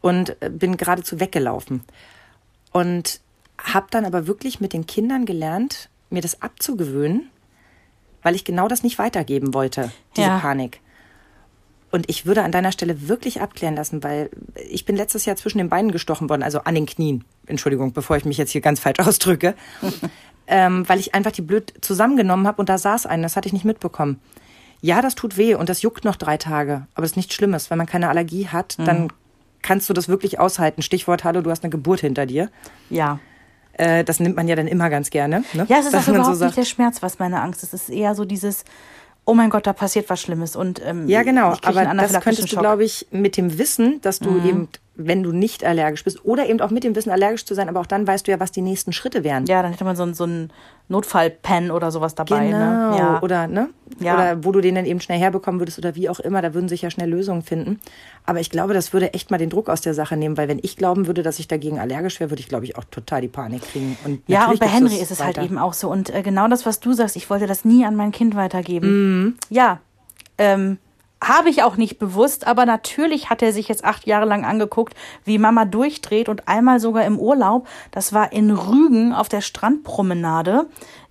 Und 0.00 0.36
äh, 0.42 0.50
bin 0.50 0.76
geradezu 0.76 1.20
weggelaufen. 1.20 1.84
Und 2.72 3.20
habe 3.62 3.86
dann 3.90 4.04
aber 4.04 4.26
wirklich 4.26 4.60
mit 4.60 4.72
den 4.72 4.86
Kindern 4.86 5.26
gelernt, 5.26 5.88
mir 6.10 6.22
das 6.22 6.42
abzugewöhnen, 6.42 7.30
weil 8.22 8.34
ich 8.34 8.44
genau 8.44 8.68
das 8.68 8.82
nicht 8.82 8.98
weitergeben 8.98 9.54
wollte, 9.54 9.90
diese 10.16 10.28
ja. 10.28 10.38
Panik. 10.38 10.80
Und 11.92 12.10
ich 12.10 12.26
würde 12.26 12.42
an 12.42 12.52
deiner 12.52 12.72
Stelle 12.72 13.08
wirklich 13.08 13.40
abklären 13.40 13.76
lassen, 13.76 14.02
weil 14.02 14.30
ich 14.68 14.84
bin 14.84 14.96
letztes 14.96 15.24
Jahr 15.24 15.36
zwischen 15.36 15.58
den 15.58 15.68
Beinen 15.68 15.92
gestochen 15.92 16.28
worden, 16.28 16.42
also 16.42 16.60
an 16.60 16.74
den 16.74 16.86
Knien. 16.86 17.24
Entschuldigung, 17.46 17.92
bevor 17.92 18.16
ich 18.16 18.24
mich 18.24 18.36
jetzt 18.36 18.50
hier 18.50 18.60
ganz 18.60 18.80
falsch 18.80 18.98
ausdrücke. 19.06 19.54
ähm, 20.46 20.88
weil 20.88 20.98
ich 20.98 21.14
einfach 21.14 21.32
die 21.32 21.42
blöd 21.42 21.72
zusammengenommen 21.80 22.46
habe 22.46 22.60
und 22.60 22.68
da 22.68 22.78
saß 22.78 23.06
einen, 23.06 23.22
das 23.22 23.36
hatte 23.36 23.46
ich 23.46 23.52
nicht 23.52 23.64
mitbekommen. 23.64 24.20
Ja, 24.82 25.00
das 25.00 25.14
tut 25.14 25.36
weh 25.36 25.54
und 25.54 25.68
das 25.68 25.82
juckt 25.82 26.04
noch 26.04 26.16
drei 26.16 26.36
Tage, 26.36 26.86
aber 26.94 27.02
das 27.02 27.12
ist 27.12 27.16
nichts 27.16 27.34
Schlimmes. 27.34 27.70
Wenn 27.70 27.78
man 27.78 27.86
keine 27.86 28.08
Allergie 28.08 28.48
hat, 28.48 28.76
mhm. 28.78 28.84
dann 28.84 29.12
kannst 29.62 29.88
du 29.88 29.94
das 29.94 30.08
wirklich 30.08 30.38
aushalten. 30.38 30.82
Stichwort, 30.82 31.24
hallo, 31.24 31.40
du 31.40 31.50
hast 31.50 31.64
eine 31.64 31.70
Geburt 31.70 32.00
hinter 32.00 32.26
dir. 32.26 32.50
Ja. 32.90 33.20
Äh, 33.78 34.04
das 34.04 34.20
nimmt 34.20 34.36
man 34.36 34.48
ja 34.48 34.56
dann 34.56 34.68
immer 34.68 34.88
ganz 34.88 35.10
gerne. 35.10 35.44
Ne? 35.52 35.66
Ja, 35.68 35.78
es 35.78 35.86
ist 35.86 35.94
auch 35.94 36.08
überhaupt 36.08 36.36
so 36.36 36.44
nicht 36.44 36.56
der 36.56 36.64
Schmerz, 36.64 37.02
was 37.02 37.18
meine 37.18 37.40
Angst 37.42 37.62
ist. 37.62 37.74
Es 37.74 37.82
ist 37.82 37.90
eher 37.90 38.14
so 38.14 38.24
dieses, 38.24 38.64
oh 39.26 39.34
mein 39.34 39.50
Gott, 39.50 39.66
da 39.66 39.72
passiert 39.72 40.08
was 40.08 40.20
Schlimmes. 40.20 40.56
Und, 40.56 40.80
ähm, 40.84 41.06
ja, 41.08 41.22
genau. 41.22 41.54
Aber 41.62 41.84
das 41.84 42.20
könntest 42.20 42.52
du, 42.52 42.56
glaube 42.56 42.84
ich, 42.84 43.06
mit 43.10 43.36
dem 43.36 43.58
Wissen, 43.58 44.00
dass 44.00 44.18
du 44.18 44.30
mhm. 44.30 44.48
eben 44.48 44.68
wenn 44.96 45.22
du 45.22 45.32
nicht 45.32 45.64
allergisch 45.64 46.04
bist. 46.04 46.24
Oder 46.24 46.48
eben 46.48 46.60
auch 46.60 46.70
mit 46.70 46.84
dem 46.84 46.96
Wissen 46.96 47.10
allergisch 47.10 47.44
zu 47.44 47.54
sein, 47.54 47.68
aber 47.68 47.80
auch 47.80 47.86
dann 47.86 48.06
weißt 48.06 48.26
du 48.26 48.30
ja, 48.30 48.40
was 48.40 48.52
die 48.52 48.62
nächsten 48.62 48.92
Schritte 48.92 49.24
wären. 49.24 49.46
Ja, 49.46 49.62
dann 49.62 49.72
hätte 49.72 49.84
man 49.84 49.94
so 49.96 50.02
ein, 50.02 50.14
so 50.14 50.24
ein 50.24 50.50
Notfallpen 50.88 51.70
oder 51.70 51.90
sowas 51.90 52.14
dabei. 52.14 52.46
Genau. 52.46 52.58
Ne? 52.58 52.96
Ja. 52.98 53.22
Oder, 53.22 53.46
ne? 53.46 53.68
Ja. 54.00 54.14
Oder 54.14 54.44
wo 54.44 54.52
du 54.52 54.60
den 54.60 54.74
dann 54.74 54.86
eben 54.86 55.00
schnell 55.00 55.18
herbekommen 55.18 55.60
würdest 55.60 55.78
oder 55.78 55.94
wie 55.94 56.08
auch 56.08 56.20
immer, 56.20 56.40
da 56.42 56.54
würden 56.54 56.68
sich 56.68 56.82
ja 56.82 56.90
schnell 56.90 57.10
Lösungen 57.10 57.42
finden. 57.42 57.80
Aber 58.24 58.40
ich 58.40 58.50
glaube, 58.50 58.72
das 58.72 58.92
würde 58.92 59.12
echt 59.12 59.30
mal 59.30 59.38
den 59.38 59.50
Druck 59.50 59.68
aus 59.68 59.80
der 59.80 59.94
Sache 59.94 60.16
nehmen, 60.16 60.36
weil 60.36 60.48
wenn 60.48 60.60
ich 60.62 60.76
glauben 60.76 61.06
würde, 61.06 61.22
dass 61.22 61.38
ich 61.38 61.48
dagegen 61.48 61.78
allergisch 61.78 62.18
wäre, 62.20 62.30
würde 62.30 62.40
ich, 62.40 62.48
glaube 62.48 62.64
ich, 62.64 62.76
auch 62.76 62.84
total 62.84 63.20
die 63.20 63.28
Panik 63.28 63.62
kriegen. 63.62 63.98
Und 64.04 64.22
Ja, 64.26 64.48
und 64.48 64.58
bei 64.58 64.68
Henry 64.68 64.96
ist 64.96 65.10
es 65.10 65.22
halt 65.22 65.38
eben 65.38 65.58
auch 65.58 65.74
so. 65.74 65.90
Und 65.90 66.14
äh, 66.14 66.22
genau 66.22 66.48
das, 66.48 66.64
was 66.64 66.80
du 66.80 66.92
sagst, 66.92 67.16
ich 67.16 67.28
wollte 67.28 67.46
das 67.46 67.64
nie 67.64 67.84
an 67.84 67.96
mein 67.96 68.12
Kind 68.12 68.34
weitergeben. 68.34 68.88
Mhm. 68.88 69.34
Ja, 69.50 69.80
ähm, 70.38 70.78
habe 71.22 71.48
ich 71.48 71.62
auch 71.62 71.76
nicht 71.76 71.98
bewusst, 71.98 72.46
aber 72.46 72.66
natürlich 72.66 73.30
hat 73.30 73.42
er 73.42 73.52
sich 73.52 73.68
jetzt 73.68 73.84
acht 73.84 74.06
Jahre 74.06 74.26
lang 74.26 74.44
angeguckt, 74.44 74.94
wie 75.24 75.38
Mama 75.38 75.64
durchdreht 75.64 76.28
und 76.28 76.46
einmal 76.46 76.78
sogar 76.80 77.04
im 77.04 77.18
Urlaub, 77.18 77.66
das 77.90 78.12
war 78.12 78.32
in 78.32 78.50
Rügen 78.50 79.12
auf 79.12 79.28
der 79.28 79.40
Strandpromenade. 79.40 80.66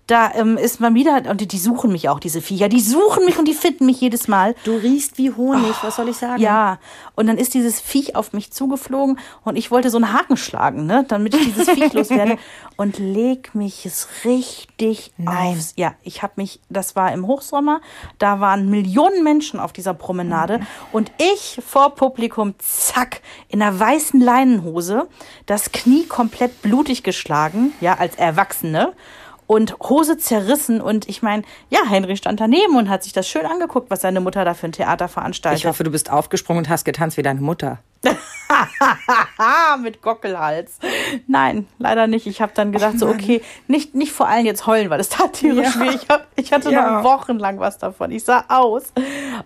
Da 0.07 0.31
ähm, 0.35 0.57
ist 0.57 0.79
man 0.79 0.93
wieder, 0.93 1.23
und 1.29 1.41
die, 1.41 1.47
die 1.47 1.57
suchen 1.57 1.91
mich 1.91 2.09
auch, 2.09 2.19
diese 2.19 2.41
Viecher, 2.41 2.69
die 2.69 2.79
suchen 2.79 3.25
mich 3.25 3.39
und 3.39 3.47
die 3.47 3.55
finden 3.55 3.87
mich 3.87 3.99
jedes 3.99 4.27
Mal. 4.27 4.53
Du 4.63 4.75
riechst 4.75 5.17
wie 5.17 5.31
Honig, 5.31 5.73
was 5.81 5.95
soll 5.95 6.09
ich 6.09 6.17
sagen? 6.17 6.41
Ja, 6.41 6.77
und 7.15 7.25
dann 7.25 7.37
ist 7.37 7.55
dieses 7.55 7.81
Viech 7.81 8.15
auf 8.15 8.31
mich 8.31 8.51
zugeflogen 8.51 9.17
und 9.43 9.55
ich 9.55 9.71
wollte 9.71 9.89
so 9.89 9.97
einen 9.97 10.13
Haken 10.13 10.37
schlagen, 10.37 10.85
ne, 10.85 11.05
damit 11.07 11.33
ich 11.33 11.45
dieses 11.45 11.69
Viech 11.69 11.93
loswerde 11.93 12.37
und 12.77 12.99
leg 12.99 13.55
mich 13.55 13.85
es 13.85 14.07
richtig 14.25 15.11
Nein. 15.17 15.53
aufs. 15.57 15.73
Ja, 15.75 15.95
ich 16.03 16.21
habe 16.21 16.33
mich, 16.35 16.59
das 16.69 16.95
war 16.95 17.11
im 17.11 17.25
Hochsommer, 17.25 17.81
da 18.19 18.39
waren 18.39 18.69
Millionen 18.69 19.23
Menschen 19.23 19.59
auf 19.59 19.73
dieser 19.73 19.95
Promenade 19.95 20.59
und 20.91 21.11
ich 21.17 21.59
vor 21.65 21.95
Publikum, 21.95 22.53
zack, 22.59 23.21
in 23.47 23.61
einer 23.61 23.79
weißen 23.79 24.19
Leinenhose, 24.21 25.07
das 25.47 25.71
Knie 25.71 26.05
komplett 26.05 26.61
blutig 26.61 27.01
geschlagen, 27.01 27.73
ja, 27.81 27.95
als 27.95 28.15
Erwachsene 28.15 28.93
und 29.47 29.77
Hose 29.79 30.17
zerrissen 30.17 30.81
und 30.81 31.07
ich 31.07 31.21
meine, 31.21 31.43
ja, 31.69 31.79
Henry 31.87 32.17
stand 32.17 32.39
daneben 32.39 32.75
und 32.75 32.89
hat 32.89 33.03
sich 33.03 33.13
das 33.13 33.27
schön 33.27 33.45
angeguckt, 33.45 33.89
was 33.89 34.01
seine 34.01 34.19
Mutter 34.19 34.45
da 34.45 34.53
für 34.53 34.67
ein 34.67 34.71
Theater 34.71 35.07
veranstaltet. 35.07 35.59
Ich 35.59 35.65
hoffe, 35.65 35.83
du 35.83 35.91
bist 35.91 36.11
aufgesprungen 36.11 36.63
und 36.63 36.69
hast 36.69 36.85
getanzt 36.85 37.17
wie 37.17 37.23
deine 37.23 37.41
Mutter. 37.41 37.79
Mit 39.81 40.01
Gockelhals. 40.01 40.77
Nein, 41.27 41.67
leider 41.79 42.07
nicht. 42.07 42.27
Ich 42.27 42.41
habe 42.41 42.51
dann 42.55 42.71
gedacht, 42.71 42.99
so, 42.99 43.07
okay, 43.07 43.41
nicht, 43.67 43.95
nicht 43.95 44.11
vor 44.11 44.27
allem 44.27 44.45
jetzt 44.45 44.67
heulen, 44.67 44.89
weil 44.89 44.99
es 44.99 45.09
tat 45.09 45.33
tierisch 45.33 45.75
Ja. 45.75 45.81
weh. 45.81 45.89
Ich, 45.95 46.07
hab, 46.09 46.27
ich 46.35 46.53
hatte 46.53 46.71
Ja. 46.71 46.97
noch 46.97 47.03
wochenlang 47.03 47.59
was 47.59 47.77
davon. 47.77 48.11
Ich 48.11 48.23
sah 48.23 48.45
aus. 48.49 48.93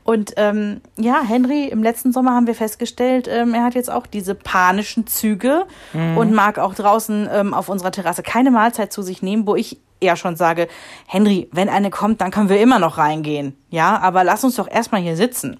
Und 0.04 0.34
ähm, 0.38 0.82
ja, 0.98 1.22
Henry, 1.22 1.65
im 1.67 1.82
letzten 1.84 2.12
Sommer 2.12 2.32
haben 2.36 2.48
wir 2.48 2.56
festgestellt, 2.56 3.28
ähm, 3.30 3.54
er 3.54 3.63
hat 3.63 3.76
jetzt 3.76 3.89
auch 3.91 4.06
diese 4.08 4.36
panischen 4.36 5.08
Züge 5.08 5.65
und 5.93 6.34
mag 6.34 6.60
auch 6.60 6.74
draußen 6.76 7.30
ähm, 7.32 7.54
auf 7.54 7.69
unserer 7.69 7.91
Terrasse 7.91 8.24
keine 8.24 8.52
Mahlzeit 8.52 8.91
zu 8.93 9.02
sich 9.02 9.22
nehmen, 9.22 9.48
wo 9.48 9.56
ich 9.56 9.80
eher 10.02 10.15
schon 10.15 10.36
sage, 10.36 10.67
Henry, 11.08 11.50
wenn 11.52 11.67
eine 11.69 11.89
kommt, 11.89 12.22
dann 12.22 12.32
können 12.32 12.50
wir 12.50 12.62
immer 12.62 12.80
noch 12.80 12.98
reingehen. 12.98 13.56
Ja, 13.69 14.00
aber 14.00 14.24
lass 14.24 14.43
uns 14.43 14.56
doch 14.56 14.69
erstmal 14.69 15.02
hier 15.02 15.15
sitzen. 15.17 15.60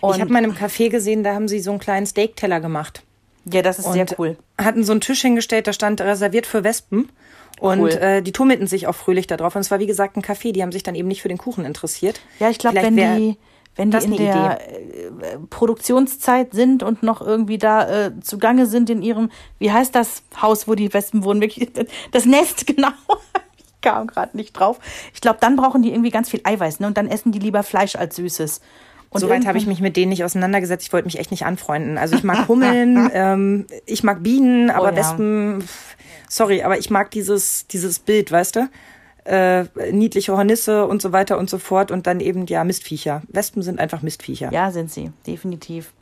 Und 0.00 0.14
ich 0.14 0.20
habe 0.20 0.32
mal 0.32 0.38
in 0.38 0.50
einem 0.50 0.54
Café 0.54 0.88
gesehen, 0.88 1.22
da 1.24 1.34
haben 1.34 1.48
sie 1.48 1.60
so 1.60 1.70
einen 1.70 1.80
kleinen 1.80 2.06
Steakteller 2.06 2.60
gemacht. 2.60 3.02
ja, 3.44 3.62
das 3.62 3.78
ist 3.78 3.92
sehr 3.92 4.06
cool. 4.18 4.36
Hatten 4.58 4.84
so 4.84 4.92
einen 4.92 5.00
Tisch 5.00 5.22
hingestellt, 5.22 5.66
da 5.66 5.72
stand 5.72 6.00
reserviert 6.00 6.46
für 6.46 6.64
Wespen. 6.64 7.10
Und 7.58 7.80
Cool. 7.80 7.90
äh, 7.90 8.22
die 8.22 8.32
tummelten 8.32 8.66
sich 8.66 8.86
auch 8.86 8.94
fröhlich 8.94 9.26
da 9.26 9.38
drauf. 9.38 9.54
Und 9.54 9.62
es 9.62 9.70
war 9.70 9.78
wie 9.78 9.86
gesagt 9.86 10.16
ein 10.16 10.22
Café, 10.22 10.52
die 10.52 10.62
haben 10.62 10.72
sich 10.72 10.82
dann 10.82 10.94
eben 10.94 11.08
nicht 11.08 11.22
für 11.22 11.28
den 11.28 11.38
Kuchen 11.38 11.64
interessiert. 11.64 12.20
Ja, 12.38 12.50
ich 12.50 12.58
glaube, 12.58 12.76
wenn 12.82 12.96
die, 12.96 13.38
wenn 13.76 13.90
die 13.90 14.04
in 14.04 14.16
der 14.16 14.58
äh, 14.60 15.38
Produktionszeit 15.48 16.52
sind 16.52 16.82
und 16.82 17.02
noch 17.02 17.22
irgendwie 17.22 17.56
da 17.56 18.06
äh, 18.06 18.20
zugange 18.20 18.66
sind 18.66 18.90
in 18.90 19.00
ihrem, 19.00 19.30
wie 19.58 19.72
heißt 19.72 19.94
das 19.94 20.22
Haus, 20.42 20.68
wo 20.68 20.74
die 20.74 20.92
Wespen 20.92 21.24
wohnen, 21.24 21.40
wirklich 21.40 21.70
das 22.12 22.26
Nest, 22.26 22.66
genau. 22.66 22.90
Ich 23.56 23.80
kam 23.80 24.06
gerade 24.06 24.36
nicht 24.36 24.52
drauf. 24.52 24.78
Ich 25.14 25.22
glaube, 25.22 25.38
dann 25.40 25.56
brauchen 25.56 25.82
die 25.82 25.92
irgendwie 25.92 26.10
ganz 26.10 26.28
viel 26.28 26.40
Eiweiß, 26.44 26.80
ne? 26.80 26.88
Und 26.88 26.98
dann 26.98 27.08
essen 27.08 27.32
die 27.32 27.38
lieber 27.38 27.62
Fleisch 27.62 27.96
als 27.96 28.16
Süßes. 28.16 28.60
Und 29.10 29.20
Soweit 29.20 29.46
habe 29.46 29.56
ich 29.58 29.66
mich 29.66 29.80
mit 29.80 29.96
denen 29.96 30.10
nicht 30.10 30.24
auseinandergesetzt. 30.24 30.84
Ich 30.86 30.92
wollte 30.92 31.06
mich 31.06 31.18
echt 31.18 31.30
nicht 31.30 31.46
anfreunden. 31.46 31.96
Also 31.98 32.16
ich 32.16 32.24
mag 32.24 32.48
Hummeln, 32.48 33.10
ähm, 33.12 33.66
ich 33.86 34.02
mag 34.02 34.22
Bienen, 34.22 34.70
aber 34.70 34.88
Oh 34.88 34.90
ja. 34.90 34.96
Wespen, 34.96 35.64
sorry, 36.28 36.62
aber 36.62 36.78
ich 36.78 36.90
mag 36.90 37.10
dieses, 37.10 37.66
dieses 37.66 37.98
Bild, 37.98 38.30
weißt 38.32 38.56
du? 38.56 38.68
Äh, 39.24 39.64
niedliche 39.90 40.36
Hornisse 40.36 40.86
und 40.86 41.02
so 41.02 41.10
weiter 41.12 41.36
und 41.38 41.50
so 41.50 41.58
fort 41.58 41.90
und 41.90 42.06
dann 42.06 42.20
eben, 42.20 42.46
ja, 42.46 42.62
Mistviecher. 42.62 43.22
Wespen 43.26 43.60
sind 43.62 43.80
einfach 43.80 44.00
Mistviecher. 44.02 44.52
Ja, 44.52 44.70
sind 44.70 44.92
sie, 44.92 45.10
definitiv. 45.26 45.92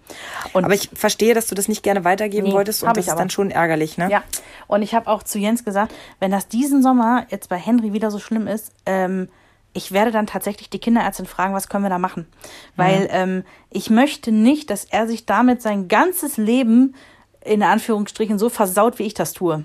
Und 0.53 0.64
Aber 0.64 0.75
ich 0.75 0.90
verstehe, 0.93 1.33
dass 1.33 1.47
du 1.47 1.55
das 1.55 1.67
nicht 1.67 1.83
gerne 1.83 2.05
weitergeben 2.05 2.49
Nee, 2.49 2.53
wolltest 2.53 2.83
und 2.83 2.90
das 2.90 2.99
ich 2.99 3.07
ist 3.07 3.12
aber. 3.12 3.21
dann 3.21 3.31
schon 3.31 3.51
ärgerlich, 3.51 3.97
ne? 3.97 4.11
Ja, 4.11 4.23
und 4.67 4.83
ich 4.83 4.95
habe 4.95 5.09
auch 5.09 5.23
zu 5.23 5.38
Jens 5.38 5.64
gesagt, 5.64 5.95
wenn 6.21 6.31
das 6.31 6.49
diesen 6.49 6.83
Sommer 6.83 7.27
jetzt 7.31 7.49
bei 7.49 7.57
Henry 7.57 7.95
wieder 7.95 8.11
so 8.11 8.19
schlimm 8.19 8.47
ist, 8.47 8.73
ähm, 8.85 9.29
ich 9.74 9.92
werde 9.92 10.10
dann 10.12 10.26
tatsächlich 10.26 10.70
die 10.70 10.78
Kinderärztin 10.78 11.26
fragen, 11.26 11.52
was 11.52 11.68
können 11.68 11.84
wir 11.84 11.90
da 11.90 11.98
machen? 11.98 12.26
Weil 12.76 13.08
ähm, 13.10 13.44
ich 13.70 13.90
möchte 13.90 14.32
nicht, 14.32 14.70
dass 14.70 14.84
er 14.84 15.06
sich 15.06 15.26
damit 15.26 15.60
sein 15.62 15.88
ganzes 15.88 16.37
Leben 16.37 16.94
in 17.44 17.62
Anführungsstrichen 17.62 18.38
so 18.38 18.48
versaut, 18.48 18.98
wie 18.98 19.02
ich 19.02 19.14
das 19.14 19.32
tue. 19.32 19.64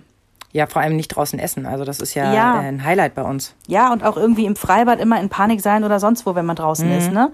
Ja, 0.51 0.65
vor 0.65 0.81
allem 0.81 0.95
nicht 0.95 1.09
draußen 1.09 1.37
essen. 1.37 1.67
Also 1.67 1.85
das 1.85 1.99
ist 1.99 2.15
ja, 2.15 2.33
Ja. 2.33 2.61
äh, 2.61 2.65
ein 2.67 2.83
Highlight 2.83 3.13
bei 3.13 3.21
uns. 3.21 3.53
Ja, 3.67 3.93
und 3.93 4.03
auch 4.03 4.17
irgendwie 4.17 4.45
im 4.45 4.55
Freibad 4.55 4.99
immer 4.99 5.21
in 5.21 5.29
Panik 5.29 5.61
sein 5.61 5.83
oder 5.83 5.99
sonst 5.99 6.25
wo, 6.25 6.33
wenn 6.33 6.45
man 6.47 6.55
draußen 6.55 6.91
ist, 6.91 7.11
ne? 7.11 7.31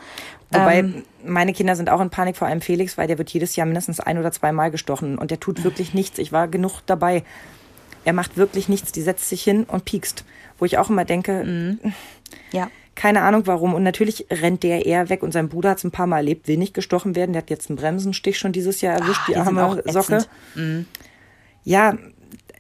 Wobei 0.52 0.80
Ähm, 0.80 1.04
meine 1.24 1.54
Kinder 1.54 1.76
sind 1.78 1.90
auch 1.90 2.02
in 2.02 2.10
Panik, 2.10 2.36
vor 2.38 2.48
allem 2.48 2.60
Felix, 2.62 2.98
weil 2.98 3.08
der 3.08 3.18
wird 3.18 3.30
jedes 3.30 3.56
Jahr 3.56 3.66
mindestens 3.66 4.00
ein 4.02 4.18
oder 4.20 4.32
zweimal 4.34 4.70
gestochen 4.70 5.18
und 5.18 5.32
der 5.32 5.40
tut 5.40 5.64
wirklich 5.64 5.94
nichts. 5.94 6.20
Ich 6.20 6.34
war 6.34 6.48
genug 6.50 6.82
dabei. 6.86 7.24
Er 8.04 8.14
macht 8.14 8.36
wirklich 8.38 8.70
nichts. 8.70 8.92
Die 8.92 9.02
setzt 9.02 9.30
sich 9.30 9.42
hin 9.44 9.64
und 9.64 9.86
piekst. 9.86 10.26
Wo 10.60 10.66
ich 10.66 10.78
auch 10.78 10.90
immer 10.90 11.04
denke, 11.06 11.78
ja. 12.52 12.70
keine 12.96 13.22
Ahnung 13.22 13.44
warum. 13.46 13.74
Und 13.74 13.84
natürlich 13.84 14.26
rennt 14.32 14.64
der 14.64 14.86
eher 14.86 15.10
weg 15.10 15.24
und 15.24 15.32
sein 15.32 15.50
Bruder 15.50 15.72
hat 15.72 15.80
es 15.80 15.84
ein 15.84 15.92
paar 15.92 16.08
Mal 16.08 16.18
erlebt, 16.18 16.48
will 16.48 16.58
nicht 16.58 16.74
gestochen 16.74 17.16
werden. 17.16 17.34
Der 17.34 17.42
hat 17.42 17.50
jetzt 17.50 17.70
einen 17.70 17.78
Bremsenstich 17.78 18.38
schon 18.38 18.52
dieses 18.52 18.82
Jahr 18.82 18.96
erwischt, 18.96 19.22
Ah, 19.22 19.26
die 19.28 19.34
die 19.34 19.38
arme. 19.40 19.84
Socke. 19.86 20.26
Ja, 21.64 21.98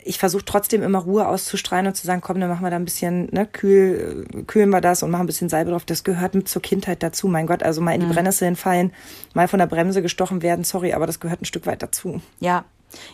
ich 0.08 0.20
versuche 0.20 0.46
trotzdem 0.46 0.84
immer 0.84 1.00
Ruhe 1.00 1.28
auszustrahlen 1.28 1.88
und 1.88 1.96
zu 1.96 2.06
sagen, 2.06 2.22
komm, 2.22 2.40
dann 2.40 2.50
machen 2.50 2.64
wir 2.64 2.70
da 2.70 2.76
ein 2.76 2.86
bisschen, 2.86 3.28
ne, 3.32 3.48
kühl, 3.48 4.26
kühlen 4.46 4.70
wir 4.70 4.80
das 4.82 5.02
und 5.02 5.10
machen 5.10 5.24
ein 5.24 5.28
bisschen 5.28 5.50
Salbe 5.50 5.72
drauf. 5.72 5.84
Das 5.84 6.04
gehört 6.04 6.36
mit 6.36 6.48
zur 6.48 6.62
Kindheit 6.62 7.02
dazu. 7.02 7.28
Mein 7.28 7.48
Gott, 7.48 7.64
also 7.64 7.82
mal 7.82 7.94
in 7.96 8.02
die 8.02 8.08
Brennnesseln 8.08 8.56
fallen, 8.56 8.94
mal 9.34 9.48
von 9.48 9.58
der 9.58 9.66
Bremse 9.66 10.04
gestochen 10.04 10.44
werden, 10.44 10.64
sorry, 10.64 10.94
aber 10.94 11.08
das 11.08 11.20
gehört 11.20 11.42
ein 11.42 11.46
Stück 11.46 11.66
weit 11.66 11.82
dazu. 11.82 12.22
Ja, 12.40 12.66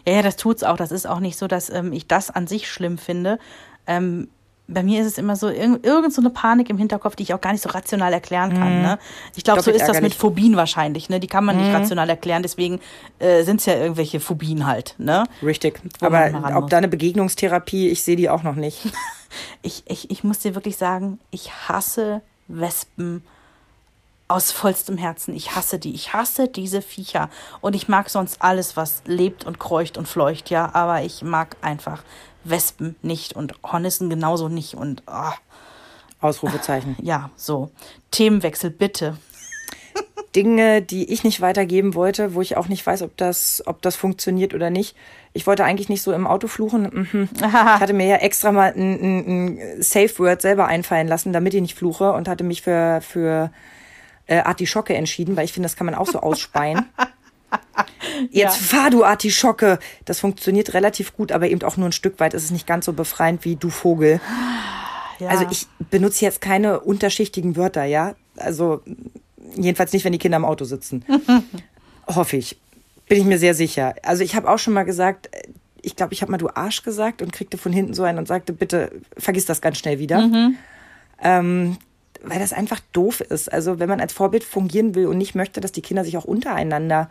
ja, 0.05 0.15
ja, 0.15 0.21
das 0.21 0.35
tut's 0.35 0.63
auch. 0.63 0.75
Das 0.75 0.91
ist 0.91 1.07
auch 1.07 1.21
nicht 1.21 1.37
so, 1.37 1.47
dass 1.47 1.69
ähm, 1.69 1.93
ich 1.93 2.07
das 2.07 2.29
an 2.29 2.45
sich 2.45 2.69
schlimm 2.69 2.97
finde. 2.97 3.39
Ähm, 3.87 4.27
bei 4.73 4.83
mir 4.83 5.01
ist 5.01 5.07
es 5.07 5.17
immer 5.17 5.35
so, 5.35 5.49
irg 5.49 5.85
irgend 5.85 6.13
so 6.13 6.21
eine 6.21 6.29
Panik 6.29 6.69
im 6.69 6.77
Hinterkopf, 6.77 7.15
die 7.15 7.23
ich 7.23 7.33
auch 7.33 7.41
gar 7.41 7.51
nicht 7.51 7.61
so 7.61 7.69
rational 7.69 8.13
erklären 8.13 8.53
kann. 8.53 8.81
Ne? 8.81 8.99
Ich 9.35 9.43
glaube, 9.43 9.61
so 9.61 9.71
ist 9.71 9.87
das 9.87 10.01
mit. 10.01 10.15
Phobien 10.15 10.55
wahrscheinlich. 10.55 11.09
Ne? 11.09 11.19
Die 11.19 11.27
kann 11.27 11.45
man 11.45 11.57
nicht 11.57 11.73
rational 11.73 12.09
erklären, 12.09 12.43
deswegen 12.43 12.79
äh, 13.19 13.43
sind's 13.43 13.65
ja 13.65 13.75
irgendwelche 13.75 14.19
Phobien 14.19 14.67
halt. 14.67 14.95
Ne? 14.97 15.25
Richtig. 15.43 15.81
Wo 15.99 16.07
Aber 16.07 16.57
ob 16.57 16.69
da 16.69 16.77
eine 16.77 16.87
Begegnungstherapie, 16.87 17.89
ich 17.89 18.03
sehe 18.03 18.15
die 18.15 18.29
auch 18.29 18.43
noch 18.43 18.55
nicht. 18.55 18.79
Ich, 19.61 19.83
ich, 19.85 20.11
ich 20.11 20.25
muss 20.25 20.39
dir 20.39 20.55
wirklich 20.55 20.75
sagen, 20.75 21.17
ich 21.31 21.53
hasse 21.69 22.21
Wespen 22.49 23.23
aus 24.31 24.51
vollstem 24.51 24.97
Herzen. 24.97 25.35
Ich 25.35 25.55
hasse 25.55 25.77
die. 25.77 25.93
Ich 25.93 26.13
hasse 26.13 26.47
diese 26.47 26.81
Viecher. 26.81 27.29
Und 27.59 27.75
ich 27.75 27.87
mag 27.87 28.09
sonst 28.09 28.41
alles, 28.41 28.77
was 28.77 29.03
lebt 29.05 29.45
und 29.45 29.59
kreucht 29.59 29.97
und 29.97 30.07
fleucht, 30.07 30.49
ja. 30.49 30.73
Aber 30.73 31.01
ich 31.01 31.21
mag 31.21 31.57
einfach 31.61 32.03
Wespen 32.43 32.95
nicht 33.01 33.33
und 33.33 33.53
Hornissen 33.63 34.09
genauso 34.09 34.49
nicht. 34.49 34.75
Und 34.75 35.03
ah, 35.07 35.33
Ausrufezeichen. 36.19 36.95
ja, 37.01 37.29
so. 37.35 37.71
Themenwechsel, 38.11 38.69
bitte. 38.69 39.17
Dinge, 40.35 40.81
die 40.81 41.11
ich 41.11 41.23
nicht 41.23 41.41
weitergeben 41.41 41.93
wollte, 41.93 42.33
wo 42.35 42.41
ich 42.41 42.55
auch 42.55 42.69
nicht 42.69 42.85
weiß, 42.85 43.01
ob 43.01 43.17
das, 43.17 43.63
ob 43.65 43.81
das 43.81 43.97
funktioniert 43.97 44.53
oder 44.53 44.69
nicht. 44.69 44.95
Ich 45.33 45.45
wollte 45.45 45.65
eigentlich 45.65 45.89
nicht 45.89 46.01
so 46.01 46.13
im 46.13 46.25
Auto 46.25 46.47
fluchen. 46.47 47.07
Mhm. 47.11 47.29
Ich 47.37 47.51
hatte 47.51 47.93
mir 47.93 48.05
ja 48.07 48.15
extra 48.17 48.51
mal 48.51 48.73
ein, 48.73 49.01
ein, 49.01 49.57
ein 49.57 49.81
Safe 49.81 50.19
Word 50.19 50.41
selber 50.41 50.67
einfallen 50.67 51.07
lassen, 51.07 51.33
damit 51.33 51.53
ich 51.53 51.61
nicht 51.61 51.75
fluche 51.75 52.13
und 52.13 52.29
hatte 52.29 52.43
mich 52.43 52.61
für, 52.61 53.01
für 53.01 53.51
äh, 54.27 54.37
Artischocke 54.37 54.93
entschieden, 54.95 55.35
weil 55.35 55.45
ich 55.45 55.53
finde, 55.53 55.67
das 55.67 55.75
kann 55.75 55.85
man 55.85 55.95
auch 55.95 56.07
so 56.07 56.19
ausspeien. 56.21 56.85
Jetzt 58.31 58.57
fahr 58.57 58.89
du 58.89 59.03
Artischocke. 59.03 59.79
Das 60.05 60.19
funktioniert 60.19 60.73
relativ 60.73 61.15
gut, 61.15 61.31
aber 61.31 61.49
eben 61.49 61.61
auch 61.63 61.77
nur 61.77 61.89
ein 61.89 61.93
Stück 61.93 62.19
weit. 62.19 62.33
Es 62.33 62.43
ist 62.43 62.51
nicht 62.51 62.67
ganz 62.67 62.85
so 62.85 62.93
befreiend 62.93 63.45
wie 63.45 63.55
du 63.55 63.69
Vogel. 63.69 64.21
Ja. 65.19 65.29
Also 65.29 65.45
ich 65.51 65.67
benutze 65.89 66.25
jetzt 66.25 66.41
keine 66.41 66.79
unterschichtigen 66.79 67.55
Wörter, 67.55 67.83
ja. 67.83 68.15
Also 68.37 68.81
jedenfalls 69.55 69.93
nicht, 69.93 70.05
wenn 70.05 70.13
die 70.13 70.17
Kinder 70.17 70.37
im 70.37 70.45
Auto 70.45 70.65
sitzen. 70.65 71.05
Hoffe 72.07 72.37
ich. 72.37 72.59
Bin 73.07 73.19
ich 73.19 73.25
mir 73.25 73.37
sehr 73.37 73.53
sicher. 73.53 73.95
Also 74.03 74.23
ich 74.23 74.35
habe 74.35 74.49
auch 74.49 74.57
schon 74.57 74.73
mal 74.73 74.83
gesagt, 74.83 75.29
äh, 75.31 75.47
ich 75.83 75.95
glaube, 75.95 76.13
ich 76.13 76.21
habe 76.21 76.31
mal 76.31 76.37
du 76.37 76.49
Arsch 76.49 76.83
gesagt 76.83 77.21
und 77.21 77.33
kriegte 77.33 77.57
von 77.57 77.73
hinten 77.73 77.93
so 77.93 78.03
einen 78.03 78.19
und 78.19 78.27
sagte, 78.27 78.53
bitte 78.53 78.91
vergiss 79.17 79.45
das 79.45 79.61
ganz 79.61 79.79
schnell 79.79 79.97
wieder. 79.99 80.29
Ähm, 81.21 81.77
weil 82.23 82.39
das 82.39 82.53
einfach 82.53 82.79
doof 82.91 83.21
ist. 83.21 83.51
Also 83.51 83.79
wenn 83.79 83.89
man 83.89 83.99
als 83.99 84.13
Vorbild 84.13 84.43
fungieren 84.43 84.95
will 84.95 85.07
und 85.07 85.17
nicht 85.17 85.35
möchte, 85.35 85.59
dass 85.59 85.71
die 85.71 85.81
Kinder 85.81 86.05
sich 86.05 86.17
auch 86.17 86.25
untereinander 86.25 87.09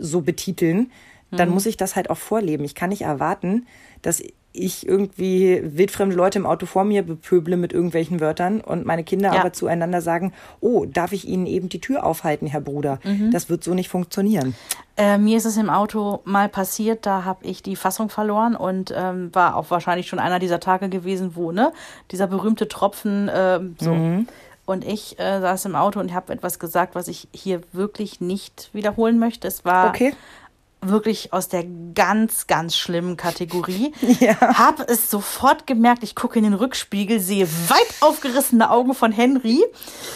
so 0.00 0.20
betiteln, 0.20 0.90
dann 1.32 1.50
muss 1.50 1.66
ich 1.66 1.76
das 1.76 1.96
halt 1.96 2.08
auch 2.08 2.16
vorleben. 2.18 2.64
Ich 2.64 2.74
kann 2.74 2.90
nicht 2.90 3.02
erwarten, 3.02 3.66
dass 4.00 4.22
ich 4.58 4.88
irgendwie 4.88 5.60
wildfremde 5.62 6.16
Leute 6.16 6.38
im 6.38 6.46
Auto 6.46 6.64
vor 6.64 6.84
mir 6.84 7.02
bepöble 7.02 7.58
mit 7.58 7.74
irgendwelchen 7.74 8.20
Wörtern 8.20 8.62
und 8.62 8.86
meine 8.86 9.04
Kinder 9.04 9.34
Ja. 9.34 9.40
aber 9.40 9.52
zueinander 9.52 10.00
sagen, 10.00 10.32
oh, 10.60 10.86
darf 10.86 11.12
ich 11.12 11.28
Ihnen 11.28 11.46
eben 11.46 11.68
die 11.68 11.80
Tür 11.80 12.06
aufhalten, 12.06 12.46
Herr 12.46 12.62
Bruder? 12.62 13.00
Das 13.32 13.50
wird 13.50 13.62
so 13.64 13.74
nicht 13.74 13.90
funktionieren. 13.90 14.54
Äh, 14.96 15.18
mir 15.18 15.36
ist 15.36 15.44
es 15.44 15.58
im 15.58 15.68
Auto 15.68 16.20
mal 16.24 16.48
passiert, 16.48 17.04
da 17.04 17.24
habe 17.24 17.44
ich 17.44 17.62
die 17.62 17.76
Fassung 17.76 18.08
verloren 18.08 18.56
und 18.56 18.94
ähm, 18.96 19.28
war 19.34 19.56
auch 19.56 19.70
wahrscheinlich 19.70 20.06
schon 20.08 20.18
einer 20.20 20.38
dieser 20.38 20.58
Tage 20.60 20.88
gewesen, 20.88 21.32
wo, 21.34 21.52
ne, 21.52 21.72
dieser 22.10 22.26
berühmte 22.26 22.66
Tropfen 22.66 23.30
ähm, 23.34 23.76
so. 23.78 23.90
Und 24.66 24.84
ich 24.84 25.18
äh, 25.18 25.40
saß 25.40 25.64
im 25.66 25.76
Auto 25.76 26.00
und 26.00 26.12
habe 26.12 26.32
etwas 26.32 26.58
gesagt, 26.58 26.94
was 26.94 27.08
ich 27.08 27.28
hier 27.32 27.60
wirklich 27.72 28.20
nicht 28.20 28.68
wiederholen 28.72 29.18
möchte. 29.18 29.46
Es 29.48 29.64
war 29.64 29.88
Okay. 29.88 30.12
wirklich 30.82 31.32
aus 31.32 31.48
der 31.48 31.64
ganz, 31.94 32.46
ganz 32.48 32.76
schlimmen 32.76 33.16
Kategorie. 33.16 33.92
Ja. 34.20 34.38
Habe 34.58 34.84
es 34.88 35.08
sofort 35.10 35.66
gemerkt. 35.66 36.02
Ich 36.02 36.14
gucke 36.16 36.38
in 36.38 36.44
den 36.44 36.54
Rückspiegel, 36.54 37.20
sehe 37.20 37.46
weit 37.68 37.94
aufgerissene 38.00 38.68
Augen 38.70 38.92
von 38.94 39.12
Henry. 39.12 39.64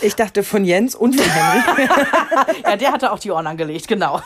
Ich 0.03 0.17
dachte 0.17 0.43
von 0.43 0.65
Jens 0.65 0.95
und 0.97 1.15
von 1.21 1.31
Henry. 1.31 1.89
Ja, 2.65 2.77
der 2.77 2.93
hatte 2.93 3.13
auch 3.13 3.19
die 3.21 3.31
Ohren 3.31 3.47
angelegt, 3.47 3.87
genau. 3.89 4.17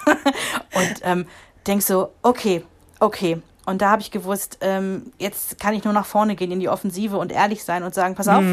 Und 0.75 0.95
ähm, 1.03 1.27
denk 1.67 1.83
so, 1.83 2.11
okay, 2.23 2.65
okay. 2.99 3.41
Und 3.67 3.81
da 3.83 3.91
habe 3.91 4.03
ich 4.03 4.11
gewusst, 4.11 4.59
ähm, 4.63 5.13
jetzt 5.19 5.59
kann 5.61 5.75
ich 5.75 5.85
nur 5.85 5.93
nach 5.95 6.05
vorne 6.07 6.35
gehen 6.37 6.51
in 6.51 6.61
die 6.61 6.69
Offensive 6.69 7.17
und 7.19 7.31
ehrlich 7.33 7.63
sein 7.65 7.83
und 7.83 7.95
sagen, 7.95 8.15
pass 8.15 8.29
auf, 8.29 8.45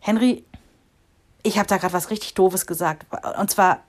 Henry, 0.00 0.44
ich 1.46 1.58
habe 1.58 1.68
da 1.68 1.76
gerade 1.76 1.92
was 1.92 2.10
richtig 2.10 2.34
Doofes 2.34 2.66
gesagt. 2.66 3.06
Und 3.38 3.50
zwar 3.50 3.80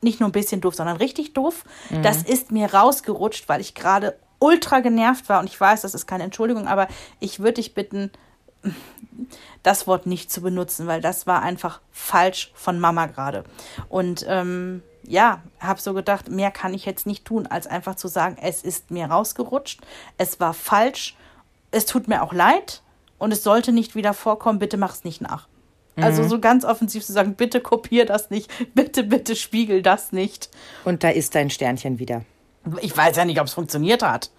nicht 0.00 0.20
nur 0.20 0.28
ein 0.28 0.32
bisschen 0.32 0.60
doof, 0.60 0.74
sondern 0.74 0.96
richtig 0.96 1.32
doof. 1.32 1.64
Das 2.02 2.22
ist 2.22 2.50
mir 2.50 2.74
rausgerutscht, 2.74 3.48
weil 3.48 3.60
ich 3.60 3.74
gerade 3.74 4.18
ultra 4.38 4.80
genervt 4.80 5.28
war. 5.28 5.40
Und 5.40 5.46
ich 5.46 5.58
weiß, 5.58 5.82
das 5.82 5.94
ist 5.94 6.06
keine 6.06 6.24
Entschuldigung, 6.24 6.66
aber 6.66 6.88
ich 7.20 7.38
würde 7.38 7.54
dich 7.54 7.74
bitten, 7.74 8.10
das 9.62 9.86
Wort 9.86 10.06
nicht 10.06 10.30
zu 10.30 10.40
benutzen, 10.40 10.86
weil 10.86 11.00
das 11.00 11.26
war 11.26 11.42
einfach 11.42 11.80
falsch 11.92 12.52
von 12.54 12.80
Mama 12.80 13.06
gerade. 13.06 13.44
Und 13.88 14.24
ähm, 14.28 14.82
ja, 15.04 15.42
habe 15.60 15.80
so 15.80 15.94
gedacht, 15.94 16.28
mehr 16.28 16.50
kann 16.50 16.74
ich 16.74 16.84
jetzt 16.84 17.06
nicht 17.06 17.24
tun, 17.24 17.46
als 17.46 17.66
einfach 17.66 17.94
zu 17.94 18.08
sagen, 18.08 18.36
es 18.40 18.62
ist 18.62 18.90
mir 18.90 19.06
rausgerutscht, 19.06 19.80
es 20.18 20.40
war 20.40 20.54
falsch, 20.54 21.16
es 21.70 21.86
tut 21.86 22.08
mir 22.08 22.22
auch 22.22 22.32
leid 22.32 22.82
und 23.18 23.32
es 23.32 23.42
sollte 23.42 23.72
nicht 23.72 23.94
wieder 23.94 24.14
vorkommen, 24.14 24.58
bitte 24.58 24.76
mach 24.76 24.94
es 24.94 25.04
nicht 25.04 25.20
nach. 25.20 25.46
Also 25.96 26.24
so 26.24 26.40
ganz 26.40 26.64
offensiv 26.64 27.04
zu 27.04 27.12
sagen, 27.12 27.34
bitte 27.34 27.60
kopier 27.60 28.04
das 28.04 28.30
nicht, 28.30 28.50
bitte, 28.74 29.04
bitte 29.04 29.36
spiegel 29.36 29.82
das 29.82 30.12
nicht. 30.12 30.50
Und 30.84 31.04
da 31.04 31.10
ist 31.10 31.34
dein 31.34 31.50
Sternchen 31.50 31.98
wieder. 31.98 32.24
Ich 32.80 32.96
weiß 32.96 33.16
ja 33.16 33.24
nicht, 33.24 33.40
ob 33.40 33.46
es 33.46 33.54
funktioniert 33.54 34.02
hat. 34.02 34.30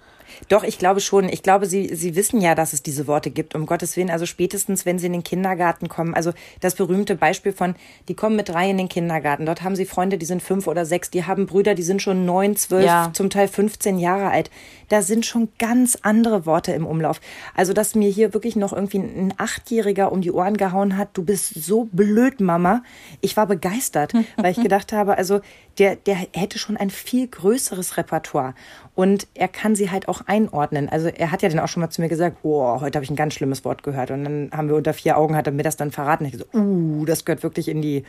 Doch, 0.49 0.63
ich 0.63 0.77
glaube 0.77 0.99
schon. 0.99 1.29
Ich 1.29 1.43
glaube, 1.43 1.65
Sie, 1.65 1.93
Sie 1.95 2.15
wissen 2.15 2.41
ja, 2.41 2.55
dass 2.55 2.73
es 2.73 2.83
diese 2.83 3.07
Worte 3.07 3.29
gibt, 3.31 3.55
um 3.55 3.65
Gottes 3.65 3.95
Willen. 3.97 4.09
Also 4.09 4.25
spätestens, 4.25 4.85
wenn 4.85 4.99
Sie 4.99 5.07
in 5.07 5.13
den 5.13 5.23
Kindergarten 5.23 5.89
kommen. 5.89 6.13
Also 6.13 6.33
das 6.61 6.75
berühmte 6.75 7.15
Beispiel 7.15 7.51
von, 7.53 7.75
die 8.07 8.13
kommen 8.15 8.35
mit 8.35 8.49
drei 8.49 8.69
in 8.69 8.77
den 8.77 8.89
Kindergarten. 8.89 9.45
Dort 9.45 9.61
haben 9.63 9.75
Sie 9.75 9.85
Freunde, 9.85 10.17
die 10.17 10.25
sind 10.25 10.41
fünf 10.41 10.67
oder 10.67 10.85
sechs. 10.85 11.09
Die 11.09 11.25
haben 11.25 11.45
Brüder, 11.45 11.75
die 11.75 11.83
sind 11.83 12.01
schon 12.01 12.25
neun, 12.25 12.55
zwölf, 12.55 12.85
Ja. 12.85 13.09
zum 13.13 13.29
Teil 13.29 13.47
15 13.47 13.97
Jahre 13.99 14.29
alt. 14.29 14.49
Da 14.89 15.01
sind 15.01 15.25
schon 15.25 15.49
ganz 15.57 15.97
andere 16.03 16.45
Worte 16.45 16.71
im 16.73 16.85
Umlauf. 16.85 17.19
Also, 17.55 17.73
dass 17.73 17.95
mir 17.95 18.09
hier 18.09 18.33
wirklich 18.33 18.55
noch 18.55 18.71
irgendwie 18.73 18.99
ein 18.99 19.33
Achtjähriger 19.37 20.11
um 20.11 20.21
die 20.21 20.31
Ohren 20.31 20.57
gehauen 20.57 20.97
hat, 20.97 21.09
du 21.13 21.23
bist 21.23 21.53
so 21.55 21.87
blöd, 21.91 22.39
Mama. 22.39 22.83
Ich 23.21 23.35
war 23.37 23.47
begeistert, 23.47 24.13
weil 24.37 24.51
ich 24.51 24.61
gedacht 24.61 24.93
habe, 24.93 25.17
also 25.17 25.41
der, 25.77 25.95
der 25.95 26.15
hätte 26.15 26.57
schon 26.57 26.77
ein 26.77 26.89
viel 26.89 27.27
größeres 27.27 27.97
Repertoire. 27.97 28.53
Und 28.93 29.27
er 29.33 29.47
kann 29.47 29.75
sie 29.75 29.91
halt 29.91 30.07
auch 30.07 30.21
einordnen. 30.25 30.87
Also 30.89 31.07
er 31.07 31.31
hat 31.31 31.41
ja 31.41 31.49
dann 31.49 31.59
auch 31.59 31.67
schon 31.67 31.81
mal 31.81 31.89
zu 31.89 32.01
mir 32.01 32.09
gesagt, 32.09 32.37
oh, 32.43 32.79
heute 32.79 32.97
habe 32.97 33.03
ich 33.03 33.09
ein 33.09 33.15
ganz 33.17 33.33
schlimmes 33.33 33.65
Wort 33.65 33.83
gehört. 33.83 34.11
Und 34.11 34.23
dann 34.23 34.49
haben 34.53 34.69
wir 34.69 34.75
unter 34.75 34.93
vier 34.93 35.17
Augen, 35.17 35.35
hat 35.35 35.47
er 35.47 35.53
mir 35.53 35.63
das 35.63 35.77
dann 35.77 35.91
verraten. 35.91 36.25
Ich 36.25 36.37
so, 36.37 36.45
uh, 36.57 37.05
das 37.05 37.25
gehört 37.25 37.43
wirklich 37.43 37.67
in 37.67 37.81
die 37.81 38.03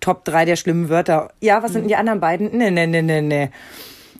Top 0.00 0.24
drei 0.24 0.46
der 0.46 0.56
schlimmen 0.56 0.88
Wörter. 0.88 1.30
Ja, 1.40 1.62
was 1.62 1.72
sind 1.72 1.82
denn 1.82 1.88
die 1.88 1.96
anderen 1.96 2.20
beiden? 2.20 2.56
Nee, 2.56 2.70
nee, 2.70 2.86
nee, 2.86 3.02
nee, 3.02 3.20
nee. 3.20 3.50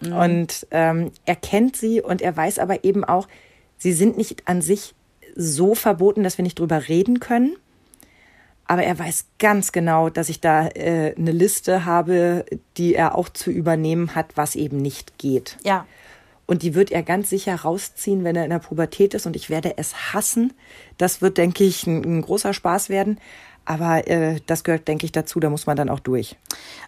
Und 0.02 0.66
ähm, 0.70 1.10
er 1.26 1.36
kennt 1.36 1.76
sie 1.76 2.00
und 2.00 2.22
er 2.22 2.36
weiß 2.36 2.58
aber 2.58 2.84
eben 2.84 3.04
auch, 3.04 3.28
sie 3.76 3.92
sind 3.92 4.16
nicht 4.16 4.46
an 4.46 4.62
sich 4.62 4.94
so 5.36 5.74
verboten, 5.74 6.22
dass 6.22 6.38
wir 6.38 6.42
nicht 6.42 6.58
drüber 6.58 6.88
reden 6.88 7.20
können. 7.20 7.56
Aber 8.70 8.84
er 8.84 8.96
weiß 8.96 9.24
ganz 9.40 9.72
genau, 9.72 10.10
dass 10.10 10.28
ich 10.28 10.40
da 10.40 10.68
äh, 10.68 11.12
eine 11.18 11.32
Liste 11.32 11.86
habe, 11.86 12.44
die 12.76 12.94
er 12.94 13.16
auch 13.18 13.28
zu 13.28 13.50
übernehmen 13.50 14.14
hat, 14.14 14.36
was 14.36 14.54
eben 14.54 14.76
nicht 14.76 15.18
geht. 15.18 15.56
Ja, 15.64 15.86
Und 16.46 16.62
die 16.62 16.76
wird 16.76 16.92
er 16.92 17.02
ganz 17.02 17.30
sicher 17.30 17.56
rausziehen, 17.56 18.22
wenn 18.22 18.36
er 18.36 18.44
in 18.44 18.50
der 18.50 18.60
Pubertät 18.60 19.14
ist. 19.14 19.26
Und 19.26 19.34
ich 19.34 19.50
werde 19.50 19.76
es 19.76 20.14
hassen. 20.14 20.52
Das 20.98 21.20
wird, 21.20 21.36
denke 21.36 21.64
ich, 21.64 21.84
ein, 21.88 22.04
ein 22.04 22.22
großer 22.22 22.54
Spaß 22.54 22.90
werden. 22.90 23.18
Aber 23.64 24.06
äh, 24.06 24.38
das 24.46 24.62
gehört, 24.62 24.86
denke 24.86 25.04
ich, 25.04 25.10
dazu. 25.10 25.40
Da 25.40 25.50
muss 25.50 25.66
man 25.66 25.76
dann 25.76 25.88
auch 25.88 25.98
durch. 25.98 26.36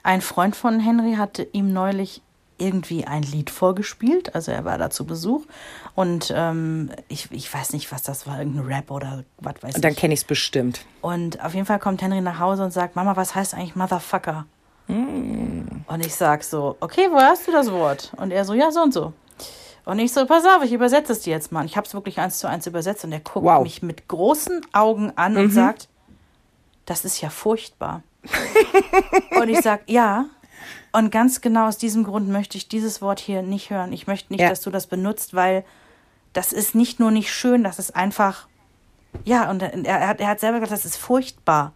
Ein 0.04 0.20
Freund 0.20 0.54
von 0.54 0.78
Henry 0.78 1.14
hatte 1.14 1.48
ihm 1.50 1.72
neulich 1.72 2.22
irgendwie 2.58 3.04
ein 3.06 3.22
Lied 3.22 3.50
vorgespielt. 3.50 4.34
Also 4.34 4.52
er 4.52 4.64
war 4.64 4.78
da 4.78 4.90
zu 4.90 5.04
Besuch. 5.06 5.42
Und 5.94 6.32
ähm, 6.34 6.90
ich, 7.08 7.30
ich 7.30 7.52
weiß 7.52 7.72
nicht, 7.72 7.90
was 7.92 8.02
das 8.02 8.26
war, 8.26 8.38
irgendein 8.38 8.66
Rap 8.66 8.90
oder 8.90 9.24
was 9.38 9.54
weiß 9.62 9.74
Und 9.76 9.84
dann 9.84 9.92
ich. 9.92 9.98
kenne 9.98 10.14
ich 10.14 10.20
es 10.20 10.24
bestimmt. 10.24 10.84
Und 11.00 11.44
auf 11.44 11.54
jeden 11.54 11.66
Fall 11.66 11.78
kommt 11.78 12.02
Henry 12.02 12.20
nach 12.20 12.38
Hause 12.38 12.64
und 12.64 12.70
sagt, 12.72 12.96
Mama, 12.96 13.16
was 13.16 13.34
heißt 13.34 13.54
eigentlich 13.54 13.76
Motherfucker? 13.76 14.46
Und 14.88 16.00
ich 16.04 16.14
sag 16.14 16.44
so, 16.44 16.76
okay, 16.80 17.08
woher 17.10 17.28
hast 17.28 17.46
du 17.48 17.52
das 17.52 17.70
Wort? 17.72 18.12
Und 18.16 18.30
er 18.30 18.44
so, 18.44 18.52
ja, 18.54 18.70
so 18.70 18.82
und 18.82 18.92
so. 18.92 19.12
Und 19.84 19.98
ich 19.98 20.12
so, 20.12 20.26
pass 20.26 20.44
auf, 20.44 20.62
ich 20.62 20.72
übersetze 20.72 21.12
es 21.12 21.20
dir 21.20 21.30
jetzt 21.30 21.50
mal. 21.50 21.60
Und 21.60 21.66
ich 21.66 21.76
habe 21.76 21.86
es 21.86 21.94
wirklich 21.94 22.18
eins 22.20 22.38
zu 22.38 22.48
eins 22.48 22.66
übersetzt 22.66 23.04
und 23.04 23.12
er 23.12 23.20
guckt 23.20 23.44
Wow. 23.46 23.62
mich 23.62 23.82
mit 23.82 24.06
großen 24.08 24.60
Augen 24.72 25.12
an 25.16 25.36
und 25.36 25.50
sagt, 25.50 25.88
das 26.86 27.04
ist 27.04 27.20
ja 27.20 27.30
furchtbar. 27.30 28.02
und 29.40 29.48
ich 29.48 29.60
sag, 29.60 29.88
ja. 29.88 30.26
Und 30.92 31.10
ganz 31.10 31.40
genau 31.40 31.68
aus 31.68 31.78
diesem 31.78 32.04
Grund 32.04 32.28
möchte 32.28 32.58
ich 32.58 32.68
dieses 32.68 33.00
Wort 33.00 33.18
hier 33.18 33.42
nicht 33.42 33.70
hören. 33.70 33.92
Ich 33.92 34.06
möchte 34.06 34.32
nicht, 34.32 34.42
Ja. 34.42 34.50
dass 34.50 34.60
du 34.60 34.70
das 34.70 34.86
benutzt, 34.86 35.34
weil 35.34 35.64
das 36.34 36.52
ist 36.52 36.74
nicht 36.74 37.00
nur 37.00 37.10
nicht 37.10 37.32
schön, 37.32 37.64
das 37.64 37.78
ist 37.78 37.96
einfach, 37.96 38.46
ja, 39.24 39.50
und 39.50 39.62
er, 39.62 39.72
er, 39.84 40.08
hat, 40.08 40.20
er 40.20 40.28
hat 40.28 40.40
selber 40.40 40.60
gesagt, 40.60 40.84
das 40.84 40.84
ist 40.84 40.96
furchtbar. 40.96 41.72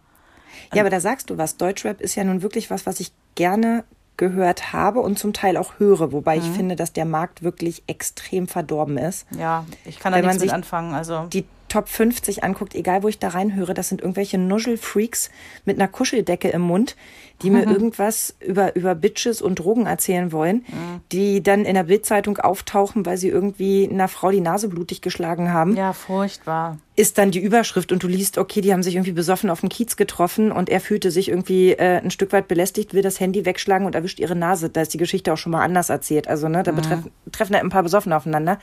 Ja, 0.73 0.81
aber 0.81 0.89
da 0.89 0.99
sagst 0.99 1.29
du 1.29 1.37
was. 1.37 1.57
Deutschrap 1.57 2.01
ist 2.01 2.15
ja 2.15 2.23
nun 2.23 2.41
wirklich 2.41 2.69
was, 2.69 2.85
was 2.85 2.99
ich 2.99 3.11
gerne 3.35 3.83
gehört 4.17 4.73
habe 4.73 4.99
und 4.99 5.19
zum 5.19 5.33
Teil 5.33 5.57
auch 5.57 5.73
höre. 5.77 6.11
Wobei 6.11 6.37
ich 6.37 6.43
finde, 6.49 6.75
dass 6.75 6.91
der 6.91 7.05
Markt 7.05 7.43
wirklich 7.43 7.83
extrem 7.85 8.47
verdorben 8.47 8.97
ist. 8.97 9.27
Ja, 9.37 9.65
ich 9.85 9.99
kann 9.99 10.11
da 10.11 10.19
nichts 10.19 10.35
mit 10.35 10.41
sich 10.41 10.53
anfangen. 10.53 10.95
Also 10.95 11.27
die 11.31 11.45
Top 11.69 11.89
50 11.89 12.43
anguckt, 12.43 12.75
egal 12.75 13.03
wo 13.03 13.07
ich 13.07 13.19
da 13.19 13.29
reinhöre, 13.29 13.73
das 13.73 13.89
sind 13.89 14.01
irgendwelche 14.01 14.37
Nuschelfreaks 14.37 15.29
mit 15.65 15.77
einer 15.79 15.87
Kuscheldecke 15.87 16.49
im 16.49 16.61
Mund, 16.61 16.95
die 17.41 17.49
mir 17.49 17.65
irgendwas 17.65 18.35
über, 18.39 18.75
über 18.75 18.95
Bitches 18.95 19.41
und 19.41 19.59
Drogen 19.59 19.85
erzählen 19.85 20.31
wollen, 20.31 20.65
die 21.11 21.43
dann 21.43 21.65
in 21.65 21.75
der 21.75 21.83
Bildzeitung 21.83 22.37
auftauchen, 22.37 23.05
weil 23.05 23.17
sie 23.17 23.29
irgendwie 23.29 23.87
einer 23.91 24.07
Frau 24.07 24.31
die 24.31 24.41
Nase 24.41 24.69
blutig 24.69 25.01
geschlagen 25.01 25.53
haben. 25.53 25.75
ja, 25.75 25.93
furchtbar. 25.93 26.77
Ist 26.95 27.19
dann 27.19 27.29
die 27.29 27.39
Überschrift 27.39 27.91
und 27.91 28.01
du 28.01 28.07
liest, 28.07 28.39
okay, 28.39 28.59
die 28.61 28.73
haben 28.73 28.81
sich 28.81 28.95
irgendwie 28.95 29.11
besoffen 29.11 29.51
auf 29.51 29.59
dem 29.59 29.69
Kiez 29.69 29.97
getroffen 29.97 30.51
und 30.51 30.67
er 30.67 30.79
fühlte 30.79 31.11
sich 31.11 31.29
irgendwie 31.29 31.73
äh, 31.73 31.97
ein 31.97 32.09
Stück 32.09 32.33
weit 32.33 32.47
belästigt, 32.47 32.95
will 32.95 33.03
das 33.03 33.19
Handy 33.19 33.45
wegschlagen 33.45 33.85
und 33.85 33.93
erwischt 33.93 34.19
ihre 34.19 34.35
Nase. 34.35 34.71
Da 34.71 34.81
ist 34.81 34.95
die 34.95 34.97
Geschichte 34.97 35.31
auch 35.31 35.37
schon 35.37 35.51
mal 35.51 35.63
anders 35.63 35.89
erzählt. 35.89 36.27
Also, 36.27 36.47
ne, 36.47 36.63
da 36.63 36.71
betreffen, 36.71 37.11
treffen 37.31 37.53
da 37.53 37.59
ein 37.59 37.69
paar 37.69 37.83
Besoffene 37.83 38.17
aufeinander. 38.17 38.57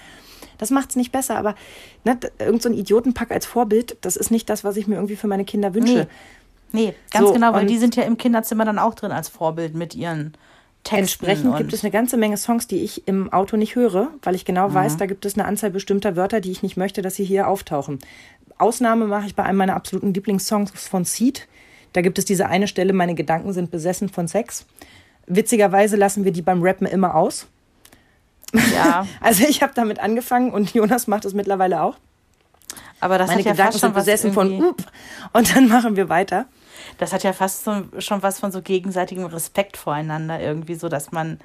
Das 0.58 0.70
macht's 0.70 0.96
nicht 0.96 1.12
besser, 1.12 1.36
aber 1.36 1.54
ne, 2.04 2.16
d- 2.16 2.28
irgend 2.38 2.62
so 2.62 2.68
ein 2.68 2.74
Idiotenpack 2.74 3.30
als 3.30 3.46
Vorbild, 3.46 3.96
das 4.00 4.16
ist 4.16 4.30
nicht 4.30 4.48
das, 4.50 4.64
was 4.64 4.76
ich 4.76 4.86
mir 4.86 4.96
irgendwie 4.96 5.16
für 5.16 5.26
meine 5.26 5.44
Kinder 5.44 5.74
wünsche. 5.74 6.06
Nee. 6.72 6.86
Nee, 6.86 6.94
ganz 7.12 7.28
So, 7.28 7.32
genau, 7.34 7.52
weil 7.52 7.66
die 7.66 7.78
sind 7.78 7.94
ja 7.94 8.02
im 8.02 8.18
Kinderzimmer 8.18 8.64
dann 8.64 8.80
auch 8.80 8.94
drin 8.94 9.12
als 9.12 9.28
Vorbild 9.28 9.74
mit 9.76 9.94
ihren 9.94 10.34
Texten. 10.82 11.24
Entsprechend 11.24 11.56
gibt 11.56 11.72
es 11.72 11.84
eine 11.84 11.92
ganze 11.92 12.16
Menge 12.16 12.36
Songs, 12.36 12.66
die 12.66 12.82
ich 12.82 13.06
im 13.06 13.32
Auto 13.32 13.56
nicht 13.56 13.76
höre, 13.76 14.08
weil 14.22 14.34
ich 14.34 14.44
genau 14.44 14.68
Mhm. 14.68 14.74
weiß, 14.74 14.96
da 14.96 15.06
gibt 15.06 15.24
es 15.24 15.34
eine 15.34 15.44
Anzahl 15.44 15.70
bestimmter 15.70 16.16
Wörter, 16.16 16.40
die 16.40 16.50
ich 16.50 16.62
nicht 16.64 16.76
möchte, 16.76 17.00
dass 17.00 17.14
sie 17.14 17.24
hier 17.24 17.46
auftauchen. 17.48 18.00
Ausnahme 18.58 19.06
mache 19.06 19.26
ich 19.26 19.34
bei 19.36 19.44
einem 19.44 19.58
meiner 19.58 19.76
absoluten 19.76 20.12
Lieblingssongs 20.14 20.72
von 20.88 21.04
Seed. 21.04 21.46
Da 21.92 22.00
gibt 22.02 22.18
es 22.18 22.24
diese 22.24 22.46
eine 22.48 22.66
Stelle, 22.66 22.92
meine 22.92 23.14
Gedanken 23.14 23.52
sind 23.52 23.70
besessen 23.70 24.08
von 24.08 24.26
Sex. 24.26 24.66
Witzigerweise 25.26 25.96
lassen 25.96 26.24
wir 26.24 26.32
die 26.32 26.42
beim 26.42 26.60
Rappen 26.62 26.86
immer 26.86 27.14
aus. 27.14 27.46
Ja, 28.74 29.06
Also 29.20 29.44
ich 29.44 29.62
habe 29.62 29.72
damit 29.74 30.00
angefangen 30.00 30.52
und 30.52 30.72
Jonas 30.74 31.06
macht 31.06 31.24
es 31.24 31.34
mittlerweile 31.34 31.82
auch. 31.82 31.96
aber 33.00 33.18
das 33.18 33.28
Meine 33.28 33.40
hat 33.40 33.46
ja 33.46 33.52
Gedanken 33.52 33.72
fast 33.72 33.80
schon 33.80 33.94
sind 33.94 33.94
besessen 33.94 34.32
von 34.32 34.64
up 34.64 34.82
und 35.32 35.54
dann 35.54 35.68
machen 35.68 35.96
wir 35.96 36.08
weiter. 36.08 36.46
Das 36.98 37.12
hat 37.12 37.22
ja 37.22 37.32
fast 37.32 37.64
so, 37.64 37.84
schon 37.98 38.22
was 38.22 38.40
von 38.40 38.52
so 38.52 38.62
gegenseitigem 38.62 39.24
Respekt 39.24 39.76
voreinander 39.76 40.40
irgendwie, 40.40 40.74
so 40.74 40.88
dass 40.88 41.12
man 41.12 41.38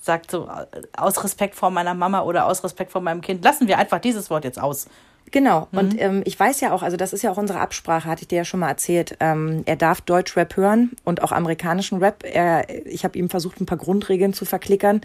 sagt 0.00 0.30
so 0.30 0.48
äh, 0.48 0.82
aus 0.96 1.22
Respekt 1.22 1.54
vor 1.54 1.70
meiner 1.70 1.94
Mama 1.94 2.22
oder 2.22 2.46
aus 2.46 2.62
Respekt 2.64 2.90
vor 2.90 3.00
meinem 3.00 3.20
Kind 3.20 3.44
lassen 3.44 3.68
wir 3.68 3.78
einfach 3.78 4.00
dieses 4.00 4.30
Wort 4.30 4.44
jetzt 4.44 4.60
aus. 4.60 4.86
Genau. 5.30 5.68
Mhm. 5.70 5.78
Und 5.78 6.00
ähm, 6.00 6.22
ich 6.24 6.38
weiß 6.38 6.60
ja 6.60 6.72
auch, 6.72 6.82
also 6.82 6.96
das 6.96 7.12
ist 7.12 7.22
ja 7.22 7.30
auch 7.30 7.36
unsere 7.36 7.60
Absprache, 7.60 8.08
hatte 8.08 8.22
ich 8.22 8.28
dir 8.28 8.38
ja 8.38 8.44
schon 8.44 8.60
mal 8.60 8.68
erzählt. 8.68 9.16
Ähm, 9.20 9.62
er 9.64 9.76
darf 9.76 10.00
Deutschrap 10.00 10.56
hören 10.56 10.90
und 11.04 11.22
auch 11.22 11.32
amerikanischen 11.32 11.98
Rap. 11.98 12.24
Er, 12.24 12.68
ich 12.86 13.04
habe 13.04 13.18
ihm 13.18 13.30
versucht, 13.30 13.60
ein 13.60 13.66
paar 13.66 13.78
Grundregeln 13.78 14.34
zu 14.34 14.44
verklickern, 14.44 15.00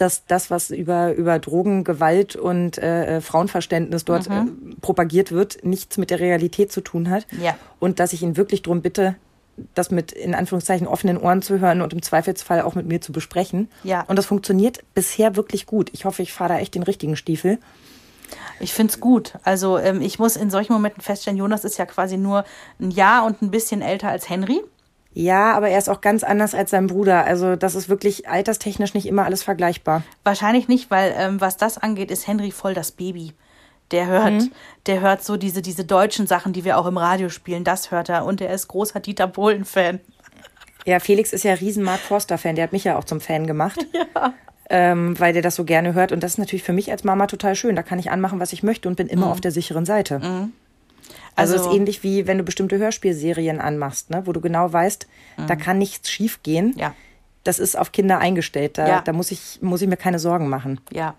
dass 0.00 0.24
das, 0.26 0.50
was 0.50 0.70
über, 0.70 1.14
über 1.14 1.38
Drogen, 1.38 1.84
Gewalt 1.84 2.36
und 2.36 2.78
äh, 2.78 3.16
äh 3.16 3.20
Frauenverständnis 3.20 4.04
dort 4.04 4.28
mhm. 4.28 4.72
äh, 4.72 4.74
propagiert 4.80 5.30
wird, 5.32 5.64
nichts 5.64 5.98
mit 5.98 6.10
der 6.10 6.20
Realität 6.20 6.72
zu 6.72 6.80
tun 6.80 7.10
hat. 7.10 7.26
Ja. 7.40 7.56
Und 7.78 8.00
dass 8.00 8.12
ich 8.12 8.22
ihn 8.22 8.36
wirklich 8.36 8.62
darum 8.62 8.82
bitte, 8.82 9.16
das 9.74 9.90
mit 9.90 10.12
in 10.12 10.34
Anführungszeichen 10.34 10.86
offenen 10.86 11.18
Ohren 11.18 11.42
zu 11.42 11.60
hören 11.60 11.82
und 11.82 11.92
im 11.92 12.02
Zweifelsfall 12.02 12.62
auch 12.62 12.74
mit 12.74 12.86
mir 12.86 13.00
zu 13.00 13.12
besprechen. 13.12 13.68
Ja. 13.84 14.04
Und 14.08 14.16
das 14.16 14.26
funktioniert 14.26 14.80
bisher 14.94 15.36
wirklich 15.36 15.66
gut. 15.66 15.90
Ich 15.92 16.04
hoffe, 16.04 16.22
ich 16.22 16.32
fahre 16.32 16.54
da 16.54 16.58
echt 16.60 16.74
den 16.74 16.82
richtigen 16.82 17.16
Stiefel. 17.16 17.58
Ich 18.58 18.72
finde 18.72 18.92
es 18.92 19.00
gut. 19.00 19.34
Also 19.42 19.78
ähm, 19.78 20.00
ich 20.00 20.18
muss 20.18 20.36
in 20.36 20.50
solchen 20.50 20.72
Momenten 20.72 21.02
feststellen, 21.02 21.38
Jonas 21.38 21.64
ist 21.64 21.78
ja 21.78 21.86
quasi 21.86 22.16
nur 22.16 22.44
ein 22.80 22.90
Jahr 22.90 23.24
und 23.24 23.42
ein 23.42 23.50
bisschen 23.50 23.82
älter 23.82 24.08
als 24.08 24.28
Henry. 24.28 24.62
Ja, 25.12 25.54
aber 25.54 25.68
er 25.68 25.78
ist 25.78 25.88
auch 25.88 26.00
ganz 26.00 26.22
anders 26.22 26.54
als 26.54 26.70
sein 26.70 26.86
Bruder. 26.86 27.24
Also 27.24 27.56
das 27.56 27.74
ist 27.74 27.88
wirklich 27.88 28.28
alterstechnisch 28.28 28.94
nicht 28.94 29.06
immer 29.06 29.24
alles 29.24 29.42
vergleichbar. 29.42 30.02
Wahrscheinlich 30.22 30.68
nicht, 30.68 30.90
weil 30.90 31.14
ähm, 31.16 31.40
was 31.40 31.56
das 31.56 31.78
angeht, 31.78 32.10
ist 32.10 32.26
Henry 32.26 32.52
voll 32.52 32.74
das 32.74 32.92
Baby. 32.92 33.32
Der 33.90 34.06
hört, 34.06 34.32
mhm. 34.32 34.52
der 34.86 35.00
hört 35.00 35.24
so 35.24 35.36
diese, 35.36 35.62
diese 35.62 35.84
deutschen 35.84 36.28
Sachen, 36.28 36.52
die 36.52 36.64
wir 36.64 36.78
auch 36.78 36.86
im 36.86 36.96
Radio 36.96 37.28
spielen, 37.28 37.64
das 37.64 37.90
hört 37.90 38.08
er. 38.08 38.24
Und 38.24 38.40
er 38.40 38.54
ist 38.54 38.68
großer 38.68 39.00
Dieter 39.00 39.26
Bohlen-Fan. 39.26 39.98
Ja, 40.86 41.00
Felix 41.00 41.32
ist 41.32 41.42
ja 41.42 41.54
riesen 41.54 41.82
Mark 41.82 41.98
Forster-Fan. 41.98 42.54
Der 42.54 42.64
hat 42.64 42.72
mich 42.72 42.84
ja 42.84 42.96
auch 42.96 43.04
zum 43.04 43.20
Fan 43.20 43.46
gemacht. 43.46 43.86
Ja. 44.14 44.34
Ähm, 44.72 45.18
weil 45.18 45.32
der 45.32 45.42
das 45.42 45.56
so 45.56 45.64
gerne 45.64 45.94
hört. 45.94 46.12
Und 46.12 46.22
das 46.22 46.32
ist 46.32 46.38
natürlich 46.38 46.62
für 46.62 46.72
mich 46.72 46.92
als 46.92 47.02
Mama 47.02 47.26
total 47.26 47.56
schön. 47.56 47.74
Da 47.74 47.82
kann 47.82 47.98
ich 47.98 48.12
anmachen, 48.12 48.38
was 48.38 48.52
ich 48.52 48.62
möchte 48.62 48.88
und 48.88 48.94
bin 48.94 49.08
immer 49.08 49.26
mhm. 49.26 49.32
auf 49.32 49.40
der 49.40 49.50
sicheren 49.50 49.84
Seite. 49.84 50.20
Mhm. 50.20 50.52
Also, 51.40 51.54
also 51.54 51.70
ist 51.70 51.76
ähnlich 51.76 52.02
wie 52.02 52.26
wenn 52.26 52.38
du 52.38 52.44
bestimmte 52.44 52.78
Hörspielserien 52.78 53.60
anmachst, 53.60 54.10
ne? 54.10 54.22
wo 54.26 54.32
du 54.32 54.40
genau 54.40 54.72
weißt, 54.72 55.06
mhm. 55.38 55.46
da 55.46 55.56
kann 55.56 55.78
nichts 55.78 56.10
schief 56.10 56.42
gehen. 56.42 56.74
Ja. 56.76 56.94
Das 57.44 57.58
ist 57.58 57.78
auf 57.78 57.92
Kinder 57.92 58.18
eingestellt. 58.18 58.78
Da, 58.78 58.86
ja. 58.86 59.00
da 59.00 59.12
muss, 59.12 59.30
ich, 59.30 59.58
muss 59.62 59.80
ich 59.80 59.88
mir 59.88 59.96
keine 59.96 60.18
Sorgen 60.18 60.48
machen. 60.48 60.80
Ja. 60.92 61.14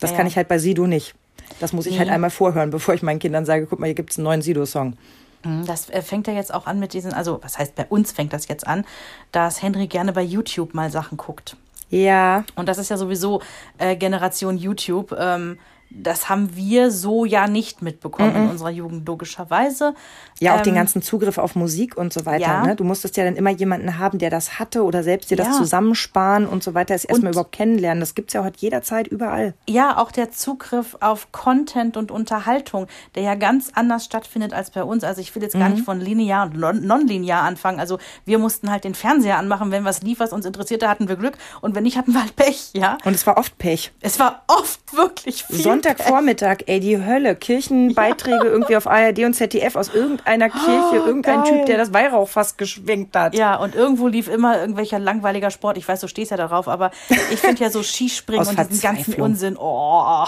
Das 0.00 0.10
ja, 0.10 0.16
kann 0.16 0.26
ich 0.26 0.36
halt 0.36 0.48
bei 0.48 0.58
Sido 0.58 0.86
nicht. 0.86 1.14
Das 1.60 1.72
muss 1.72 1.86
ich 1.86 1.98
halt 1.98 2.08
einmal 2.08 2.30
vorhören, 2.30 2.70
bevor 2.70 2.94
ich 2.94 3.02
meinen 3.02 3.18
Kindern 3.18 3.44
sage, 3.44 3.66
guck 3.66 3.78
mal, 3.78 3.86
hier 3.86 3.94
gibt 3.94 4.10
es 4.10 4.18
einen 4.18 4.24
neuen 4.24 4.42
Sido-Song. 4.42 4.96
Mhm, 5.44 5.66
das 5.66 5.88
äh, 5.90 6.02
fängt 6.02 6.26
ja 6.26 6.32
jetzt 6.32 6.52
auch 6.52 6.66
an 6.66 6.80
mit 6.80 6.92
diesen, 6.92 7.12
also 7.12 7.38
was 7.42 7.58
heißt 7.58 7.74
bei 7.74 7.86
uns 7.86 8.12
fängt 8.12 8.32
das 8.32 8.48
jetzt 8.48 8.66
an, 8.66 8.84
dass 9.32 9.62
Henry 9.62 9.86
gerne 9.86 10.12
bei 10.12 10.22
YouTube 10.22 10.74
mal 10.74 10.90
Sachen 10.90 11.16
guckt. 11.16 11.56
Ja. 11.88 12.44
Und 12.54 12.68
das 12.68 12.78
ist 12.78 12.88
ja 12.88 12.96
sowieso 12.96 13.42
äh, 13.78 13.96
Generation 13.96 14.56
YouTube. 14.56 15.14
Ähm, 15.18 15.58
das 15.90 16.28
haben 16.28 16.54
wir 16.54 16.90
so 16.90 17.24
ja 17.24 17.48
nicht 17.48 17.82
mitbekommen 17.82 18.32
mm 18.32 18.36
-mm. 18.36 18.44
in 18.44 18.50
unserer 18.50 18.70
Jugend, 18.70 19.06
logischerweise. 19.06 19.94
Ja, 20.38 20.54
auch 20.54 20.58
ähm, 20.58 20.64
den 20.64 20.74
ganzen 20.74 21.02
Zugriff 21.02 21.36
auf 21.38 21.56
Musik 21.56 21.96
und 21.96 22.12
so 22.12 22.24
weiter. 22.24 22.40
Ja. 22.40 22.66
Ne? 22.66 22.76
Du 22.76 22.84
musstest 22.84 23.16
ja 23.16 23.24
dann 23.24 23.36
immer 23.36 23.50
jemanden 23.50 23.98
haben, 23.98 24.18
der 24.18 24.30
das 24.30 24.58
hatte 24.58 24.84
oder 24.84 25.02
selbst 25.02 25.30
dir 25.30 25.36
ja. 25.36 25.44
das 25.44 25.56
zusammensparen 25.56 26.46
und 26.46 26.62
so 26.62 26.74
weiter. 26.74 26.94
Das 26.94 27.04
erstmal 27.04 27.32
überhaupt 27.32 27.52
kennenlernen. 27.52 28.00
Das 28.00 28.14
gibt's 28.14 28.32
ja 28.32 28.44
heute 28.44 28.60
jederzeit 28.60 29.08
überall. 29.08 29.54
Ja, 29.68 29.98
auch 29.98 30.12
der 30.12 30.30
Zugriff 30.30 30.96
auf 31.00 31.32
Content 31.32 31.96
und 31.96 32.10
Unterhaltung, 32.10 32.86
der 33.14 33.24
ja 33.24 33.34
ganz 33.34 33.72
anders 33.74 34.04
stattfindet 34.04 34.52
als 34.52 34.70
bei 34.70 34.84
uns. 34.84 35.02
Also 35.04 35.20
ich 35.20 35.34
will 35.34 35.42
jetzt 35.42 35.54
gar 35.54 35.68
mhm. 35.68 35.74
nicht 35.74 35.84
von 35.84 36.00
linear 36.00 36.44
und 36.44 36.84
nonlinear 36.84 37.42
anfangen. 37.42 37.80
Also 37.80 37.98
wir 38.24 38.38
mussten 38.38 38.70
halt 38.70 38.84
den 38.84 38.94
Fernseher 38.94 39.38
anmachen, 39.38 39.72
wenn 39.72 39.84
was 39.84 40.02
lief, 40.02 40.20
was 40.20 40.32
uns 40.32 40.46
interessierte, 40.46 40.88
hatten 40.88 41.08
wir 41.08 41.16
Glück. 41.16 41.36
Und 41.60 41.74
wenn 41.74 41.82
nicht, 41.82 41.96
hatten 41.96 42.12
wir 42.12 42.22
halt 42.22 42.36
Pech, 42.36 42.70
ja. 42.74 42.96
Und 43.04 43.14
es 43.14 43.26
war 43.26 43.36
oft 43.36 43.58
Pech. 43.58 43.92
Es 44.00 44.18
war 44.18 44.44
oft 44.46 44.96
wirklich 44.96 45.44
viel. 45.44 45.56
Sonntagvormittag, 45.80 46.64
ey, 46.66 46.78
die 46.80 47.02
Hölle. 47.02 47.34
Kirchenbeiträge 47.34 48.44
ja. 48.44 48.44
irgendwie 48.44 48.76
auf 48.76 48.86
ARD 48.86 49.20
und 49.20 49.34
ZDF 49.34 49.76
aus 49.76 49.88
irgendeinem 49.94 50.20
einer 50.26 50.50
Kirche, 50.50 51.02
oh, 51.02 51.06
irgendein 51.06 51.42
geil. 51.42 51.52
Typ, 51.52 51.66
der 51.66 51.78
das 51.78 51.92
Weihrauch 51.92 52.28
fast 52.28 52.58
geschwenkt 52.58 53.16
hat. 53.16 53.34
Ja, 53.34 53.56
und 53.56 53.74
irgendwo 53.74 54.06
lief 54.06 54.28
immer 54.28 54.60
irgendwelcher 54.60 54.98
langweiliger 54.98 55.50
Sport. 55.50 55.78
Ich 55.78 55.88
weiß, 55.88 56.00
du 56.00 56.08
stehst 56.08 56.30
ja 56.30 56.36
darauf, 56.36 56.68
aber 56.68 56.90
ich 57.08 57.40
finde 57.40 57.62
ja 57.62 57.70
so 57.70 57.82
Skispringen 57.82 58.46
und 58.46 58.58
diesen 58.58 58.80
ganzen 58.80 59.14
Unsinn. 59.14 59.56
Oh, 59.58 60.26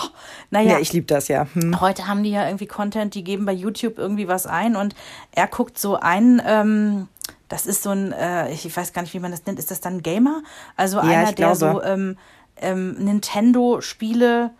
naja. 0.51 0.73
Ja, 0.73 0.79
ich 0.79 0.93
liebe 0.93 1.07
das 1.07 1.29
ja. 1.29 1.47
Hm. 1.53 1.81
Heute 1.81 2.09
haben 2.09 2.23
die 2.23 2.31
ja 2.31 2.47
irgendwie 2.47 2.67
Content, 2.67 3.15
die 3.15 3.25
geben 3.25 3.45
bei 3.45 3.53
YouTube 3.53 3.99
irgendwie 3.99 4.29
was 4.29 4.47
ein 4.47 4.75
und 4.75 4.95
er 5.33 5.47
guckt 5.47 5.79
so 5.79 5.97
ein, 5.97 6.41
ähm, 6.47 7.09
das 7.49 7.67
ist 7.67 7.83
so 7.83 7.91
ein, 7.91 8.13
äh, 8.13 8.51
ich 8.53 8.75
weiß 8.75 8.93
gar 8.95 9.03
nicht, 9.03 9.13
wie 9.13 9.21
man 9.21 9.31
das 9.31 9.45
nennt. 9.45 9.59
Ist 9.59 9.71
das 9.71 9.81
dann 9.81 9.97
ein 9.97 10.03
Gamer? 10.03 10.43
Also 10.77 10.97
ja, 10.99 11.03
einer, 11.03 11.33
der 11.33 11.55
so 11.55 11.83
ähm, 11.83 12.17
ähm, 12.57 12.95
Nintendo-Spiele 12.95 14.53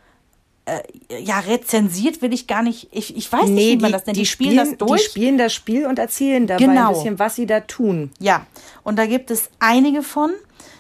äh, 1.09 1.21
ja, 1.21 1.41
rezensiert 1.41 2.23
will 2.23 2.33
ich 2.33 2.47
gar 2.47 2.63
nicht. 2.63 2.89
Ich, 2.91 3.17
ich 3.17 3.31
weiß 3.31 3.47
nee, 3.47 3.51
nicht, 3.51 3.79
wie 3.79 3.83
man 3.83 3.93
das 3.93 4.07
nennt. 4.07 4.17
Die, 4.17 4.21
die 4.21 4.27
spielen, 4.27 4.51
spielen, 4.53 4.79
das 4.79 4.89
durch. 4.89 5.03
Die 5.03 5.09
spielen 5.09 5.39
das 5.39 5.53
Spiel 5.53 5.87
und 5.87 5.99
erzählen 5.99 6.47
dabei 6.47 6.65
genau. 6.65 6.89
ein 6.89 6.95
bisschen, 6.95 7.19
was 7.19 7.37
sie 7.37 7.47
da 7.47 7.61
tun. 7.61 8.11
Ja, 8.19 8.47
und 8.83 8.99
da 8.99 9.07
gibt 9.07 9.31
es 9.31 9.51
einige 9.59 10.03
von. 10.03 10.31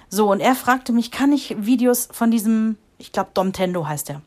So, 0.09 0.31
und 0.31 0.41
er 0.41 0.55
fragte 0.55 0.93
mich, 0.93 1.11
kann 1.11 1.33
ich 1.33 1.57
Videos 1.59 2.09
von 2.13 2.31
diesem, 2.31 2.77
ich 2.99 3.13
glaube, 3.13 3.31
Domtendo 3.33 3.87
heißt 3.87 4.11
der, 4.11 4.21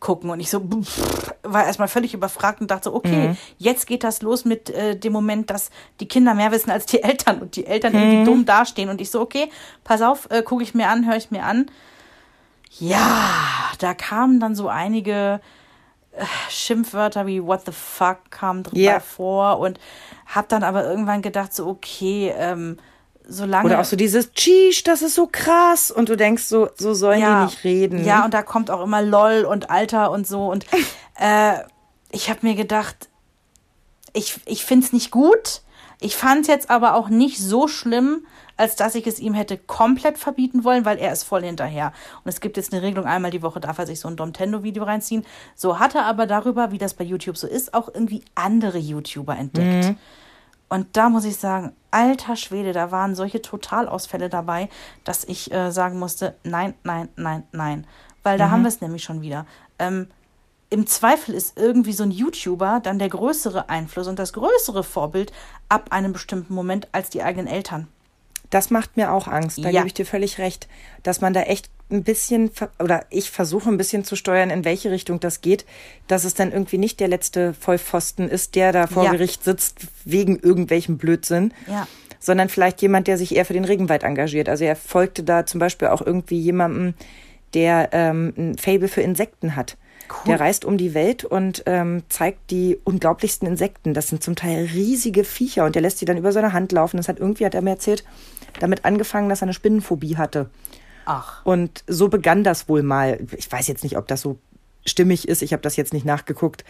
gucken? 0.00 0.30
Und 0.30 0.40
ich 0.40 0.50
so, 0.50 0.60
pff, 0.60 1.32
war 1.42 1.64
erstmal 1.64 1.86
völlig 1.86 2.12
überfragt 2.12 2.60
und 2.60 2.70
dachte 2.70 2.90
so, 2.90 2.94
okay, 2.96 3.28
mhm. 3.28 3.36
jetzt 3.58 3.86
geht 3.86 4.02
das 4.02 4.22
los 4.22 4.44
mit 4.44 4.70
äh, 4.70 4.96
dem 4.96 5.12
Moment, 5.12 5.50
dass 5.50 5.70
die 6.00 6.08
Kinder 6.08 6.34
mehr 6.34 6.50
wissen 6.50 6.70
als 6.70 6.86
die 6.86 7.02
Eltern 7.02 7.40
und 7.40 7.54
die 7.54 7.66
Eltern 7.66 7.92
mhm. 7.92 7.98
irgendwie 7.98 8.24
dumm 8.24 8.44
dastehen. 8.44 8.88
Und 8.88 9.00
ich 9.00 9.10
so, 9.10 9.20
okay, 9.20 9.50
pass 9.84 10.02
auf, 10.02 10.28
äh, 10.30 10.42
gucke 10.42 10.64
ich 10.64 10.74
mir 10.74 10.88
an, 10.88 11.06
höre 11.06 11.16
ich 11.16 11.30
mir 11.30 11.44
an 11.44 11.70
ja, 12.78 13.72
da 13.78 13.94
kamen 13.94 14.40
dann 14.40 14.54
so 14.54 14.68
einige 14.68 15.40
äh, 16.12 16.24
Schimpfwörter 16.48 17.26
wie 17.26 17.42
what 17.42 17.66
the 17.66 17.72
fuck 17.72 18.30
kamen 18.30 18.62
drin 18.62 18.80
yeah. 18.80 19.00
vor 19.00 19.58
und 19.58 19.78
hab 20.26 20.48
dann 20.48 20.62
aber 20.62 20.84
irgendwann 20.84 21.22
gedacht 21.22 21.54
so 21.54 21.66
okay, 21.66 22.32
ähm, 22.36 22.78
solange 23.26 23.66
oder 23.66 23.80
auch 23.80 23.84
so 23.84 23.96
dieses 23.96 24.32
Cheesh, 24.32 24.82
das 24.84 25.02
ist 25.02 25.14
so 25.14 25.28
krass 25.30 25.90
und 25.90 26.08
du 26.08 26.16
denkst 26.16 26.44
so 26.44 26.68
so 26.76 26.94
sollen 26.94 27.20
ja, 27.20 27.40
die 27.40 27.44
nicht 27.46 27.64
reden. 27.64 28.04
Ja, 28.04 28.24
und 28.24 28.34
da 28.34 28.42
kommt 28.42 28.70
auch 28.70 28.82
immer 28.82 29.02
lol 29.02 29.44
und 29.44 29.70
Alter 29.70 30.10
und 30.10 30.26
so 30.26 30.50
und 30.50 30.66
äh, 31.16 31.54
ich 32.12 32.28
habe 32.28 32.40
mir 32.42 32.54
gedacht, 32.54 33.08
ich 34.12 34.40
ich 34.46 34.64
find's 34.64 34.92
nicht 34.92 35.10
gut. 35.10 35.62
Ich 36.00 36.16
fand's 36.16 36.48
jetzt 36.48 36.70
aber 36.70 36.94
auch 36.94 37.08
nicht 37.08 37.38
so 37.38 37.68
schlimm, 37.68 38.26
als 38.60 38.76
dass 38.76 38.94
ich 38.94 39.06
es 39.06 39.18
ihm 39.18 39.32
hätte 39.32 39.56
komplett 39.56 40.18
verbieten 40.18 40.64
wollen, 40.64 40.84
weil 40.84 40.98
er 40.98 41.12
ist 41.12 41.24
voll 41.24 41.42
hinterher. 41.42 41.94
Und 42.24 42.28
es 42.28 42.40
gibt 42.40 42.58
jetzt 42.58 42.74
eine 42.74 42.82
Regelung, 42.82 43.06
einmal 43.06 43.30
die 43.30 43.40
Woche 43.40 43.58
darf 43.58 43.78
er 43.78 43.86
sich 43.86 43.98
so 43.98 44.08
ein 44.08 44.16
Nintendo-Video 44.16 44.84
reinziehen. 44.84 45.24
So 45.56 45.78
hat 45.78 45.94
er 45.94 46.04
aber 46.04 46.26
darüber, 46.26 46.70
wie 46.70 46.76
das 46.76 46.92
bei 46.92 47.04
YouTube 47.04 47.38
so 47.38 47.46
ist, 47.46 47.72
auch 47.72 47.88
irgendwie 47.88 48.22
andere 48.34 48.76
YouTuber 48.76 49.34
entdeckt. 49.34 49.88
Mhm. 49.88 49.96
Und 50.68 50.94
da 50.98 51.08
muss 51.08 51.24
ich 51.24 51.38
sagen, 51.38 51.72
alter 51.90 52.36
Schwede, 52.36 52.74
da 52.74 52.92
waren 52.92 53.14
solche 53.14 53.40
Totalausfälle 53.40 54.28
dabei, 54.28 54.68
dass 55.04 55.24
ich 55.24 55.50
äh, 55.52 55.72
sagen 55.72 55.98
musste, 55.98 56.34
nein, 56.44 56.74
nein, 56.84 57.08
nein, 57.16 57.44
nein. 57.52 57.86
Weil 58.22 58.36
da 58.36 58.48
mhm. 58.48 58.50
haben 58.50 58.62
wir 58.62 58.68
es 58.68 58.82
nämlich 58.82 59.02
schon 59.02 59.22
wieder. 59.22 59.46
Ähm, 59.78 60.06
im 60.68 60.86
Zweifel 60.86 61.34
ist 61.34 61.58
irgendwie 61.58 61.94
so 61.94 62.02
ein 62.02 62.10
YouTuber 62.10 62.80
dann 62.82 62.98
der 62.98 63.08
größere 63.08 63.70
Einfluss 63.70 64.06
und 64.06 64.18
das 64.18 64.34
größere 64.34 64.84
Vorbild 64.84 65.32
ab 65.70 65.92
einem 65.92 66.12
bestimmten 66.12 66.52
Moment 66.52 66.88
als 66.92 67.08
die 67.08 67.22
eigenen 67.22 67.46
Eltern. 67.46 67.88
Das 68.50 68.70
macht 68.70 68.96
mir 68.96 69.12
auch 69.12 69.28
Angst. 69.28 69.58
Da 69.58 69.70
ja. 69.70 69.80
gebe 69.80 69.86
ich 69.86 69.94
dir 69.94 70.06
völlig 70.06 70.38
recht, 70.38 70.68
dass 71.02 71.20
man 71.20 71.32
da 71.32 71.42
echt 71.42 71.70
ein 71.90 72.04
bisschen 72.04 72.50
oder 72.78 73.04
ich 73.10 73.30
versuche 73.30 73.68
ein 73.68 73.76
bisschen 73.76 74.04
zu 74.04 74.16
steuern, 74.16 74.50
in 74.50 74.64
welche 74.64 74.90
Richtung 74.90 75.20
das 75.20 75.40
geht, 75.40 75.64
dass 76.06 76.24
es 76.24 76.34
dann 76.34 76.52
irgendwie 76.52 76.78
nicht 76.78 77.00
der 77.00 77.08
letzte 77.08 77.54
Vollpfosten 77.54 78.28
ist, 78.28 78.54
der 78.54 78.72
da 78.72 78.86
vor 78.86 79.04
ja. 79.04 79.12
Gericht 79.12 79.44
sitzt 79.44 79.86
wegen 80.04 80.38
irgendwelchem 80.38 80.98
Blödsinn. 80.98 81.52
Ja. 81.66 81.86
Sondern 82.22 82.50
vielleicht 82.50 82.82
jemand, 82.82 83.06
der 83.06 83.16
sich 83.16 83.34
eher 83.34 83.46
für 83.46 83.54
den 83.54 83.64
Regenwald 83.64 84.02
engagiert. 84.02 84.50
Also 84.50 84.64
er 84.64 84.76
folgte 84.76 85.22
da 85.22 85.46
zum 85.46 85.58
Beispiel 85.58 85.88
auch 85.88 86.04
irgendwie 86.04 86.38
jemandem, 86.38 86.92
der 87.54 87.88
ähm, 87.92 88.34
ein 88.36 88.58
Fable 88.58 88.88
für 88.88 89.00
Insekten 89.00 89.56
hat. 89.56 89.78
Cool. 90.10 90.26
Der 90.26 90.40
reist 90.40 90.64
um 90.64 90.76
die 90.76 90.92
Welt 90.92 91.24
und 91.24 91.62
ähm, 91.66 92.02
zeigt 92.08 92.50
die 92.50 92.78
unglaublichsten 92.84 93.46
Insekten. 93.46 93.94
Das 93.94 94.08
sind 94.08 94.22
zum 94.22 94.34
Teil 94.34 94.68
riesige 94.74 95.24
Viecher 95.24 95.64
und 95.64 95.76
der 95.76 95.82
lässt 95.82 95.98
sie 95.98 96.04
dann 96.04 96.18
über 96.18 96.32
seine 96.32 96.52
Hand 96.52 96.72
laufen. 96.72 96.96
Das 96.96 97.08
hat 97.08 97.20
irgendwie, 97.20 97.46
hat 97.46 97.54
er 97.54 97.62
mir 97.62 97.70
erzählt, 97.70 98.04
damit 98.58 98.84
angefangen, 98.84 99.28
dass 99.28 99.42
er 99.42 99.44
eine 99.44 99.54
Spinnenphobie 99.54 100.16
hatte. 100.16 100.50
Ach. 101.04 101.44
Und 101.44 101.84
so 101.86 102.08
begann 102.08 102.44
das 102.44 102.68
wohl 102.68 102.82
mal. 102.82 103.20
Ich 103.36 103.50
weiß 103.50 103.68
jetzt 103.68 103.82
nicht, 103.82 103.96
ob 103.96 104.06
das 104.08 104.20
so 104.20 104.38
stimmig 104.84 105.28
ist. 105.28 105.42
Ich 105.42 105.52
habe 105.52 105.62
das 105.62 105.76
jetzt 105.76 105.92
nicht 105.92 106.06
nachgeguckt. 106.06 106.64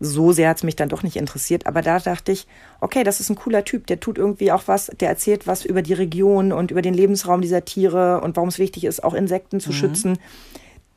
So 0.00 0.32
sehr 0.32 0.48
hat 0.48 0.58
es 0.58 0.62
mich 0.62 0.76
dann 0.76 0.88
doch 0.88 1.02
nicht 1.02 1.16
interessiert. 1.16 1.66
Aber 1.66 1.82
da 1.82 1.98
dachte 1.98 2.32
ich, 2.32 2.46
okay, 2.80 3.04
das 3.04 3.20
ist 3.20 3.30
ein 3.30 3.36
cooler 3.36 3.64
Typ. 3.64 3.86
Der 3.86 4.00
tut 4.00 4.18
irgendwie 4.18 4.52
auch 4.52 4.64
was, 4.66 4.86
der 4.86 5.08
erzählt 5.08 5.46
was 5.46 5.64
über 5.64 5.82
die 5.82 5.92
Region 5.92 6.52
und 6.52 6.70
über 6.70 6.82
den 6.82 6.94
Lebensraum 6.94 7.40
dieser 7.40 7.64
Tiere 7.64 8.20
und 8.20 8.36
warum 8.36 8.48
es 8.48 8.58
wichtig 8.58 8.84
ist, 8.84 9.02
auch 9.02 9.14
Insekten 9.14 9.60
zu 9.60 9.70
mhm. 9.70 9.74
schützen 9.74 10.18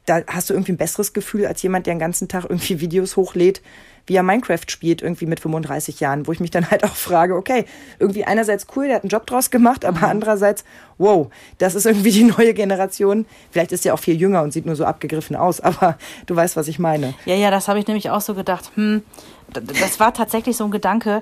da 0.08 0.22
hast 0.26 0.50
du 0.50 0.54
irgendwie 0.54 0.72
ein 0.72 0.78
besseres 0.78 1.14
Gefühl 1.14 1.46
als 1.46 1.62
jemand, 1.62 1.86
der 1.86 1.94
den 1.94 2.00
ganzen 2.00 2.28
Tag 2.28 2.46
irgendwie 2.46 2.80
Videos 2.80 3.18
hochlädt, 3.18 3.62
wie 4.08 4.16
er 4.16 4.24
Minecraft 4.24 4.64
spielt, 4.68 5.02
irgendwie 5.02 5.26
mit 5.26 5.40
35 5.40 6.00
Jahren, 6.00 6.28
wo 6.28 6.32
ich 6.32 6.40
mich 6.40 6.52
dann 6.52 6.70
halt 6.72 6.84
auch 6.84 6.96
frage, 6.96 7.36
okay, 7.36 7.66
irgendwie 8.00 8.26
einerseits 8.26 8.66
cool, 8.76 8.88
der 8.88 8.96
hat 8.96 9.04
einen 9.04 9.10
Job 9.10 9.28
draus 9.28 9.52
gemacht, 9.52 9.86
aber 9.86 10.00
mhm. 10.00 10.06
andererseits, 10.06 10.64
wow, 10.98 11.28
das 11.60 11.76
ist 11.76 11.86
irgendwie 11.86 12.12
die 12.12 12.24
neue 12.24 12.54
Generation. 12.54 13.26
Vielleicht 13.52 13.72
ist 13.72 13.86
er 13.86 13.94
auch 13.94 14.00
viel 14.00 14.20
jünger 14.20 14.42
und 14.42 14.52
sieht 14.52 14.66
nur 14.66 14.76
so 14.76 14.86
abgegriffen 14.86 15.36
aus, 15.36 15.60
aber 15.60 15.98
du 16.26 16.36
weißt, 16.36 16.56
was 16.56 16.68
ich 16.68 16.80
meine. 16.80 17.14
Ja, 17.26 17.36
ja, 17.36 17.52
das 17.52 17.68
habe 17.68 17.80
ich 17.80 17.88
nämlich 17.88 18.10
auch 18.10 18.22
so 18.22 18.34
gedacht. 18.34 18.72
Hm, 18.76 19.04
das 19.52 20.00
war 20.00 20.14
tatsächlich 20.14 20.58
so 20.58 20.64
ein 20.64 20.72
Gedanke, 20.72 21.22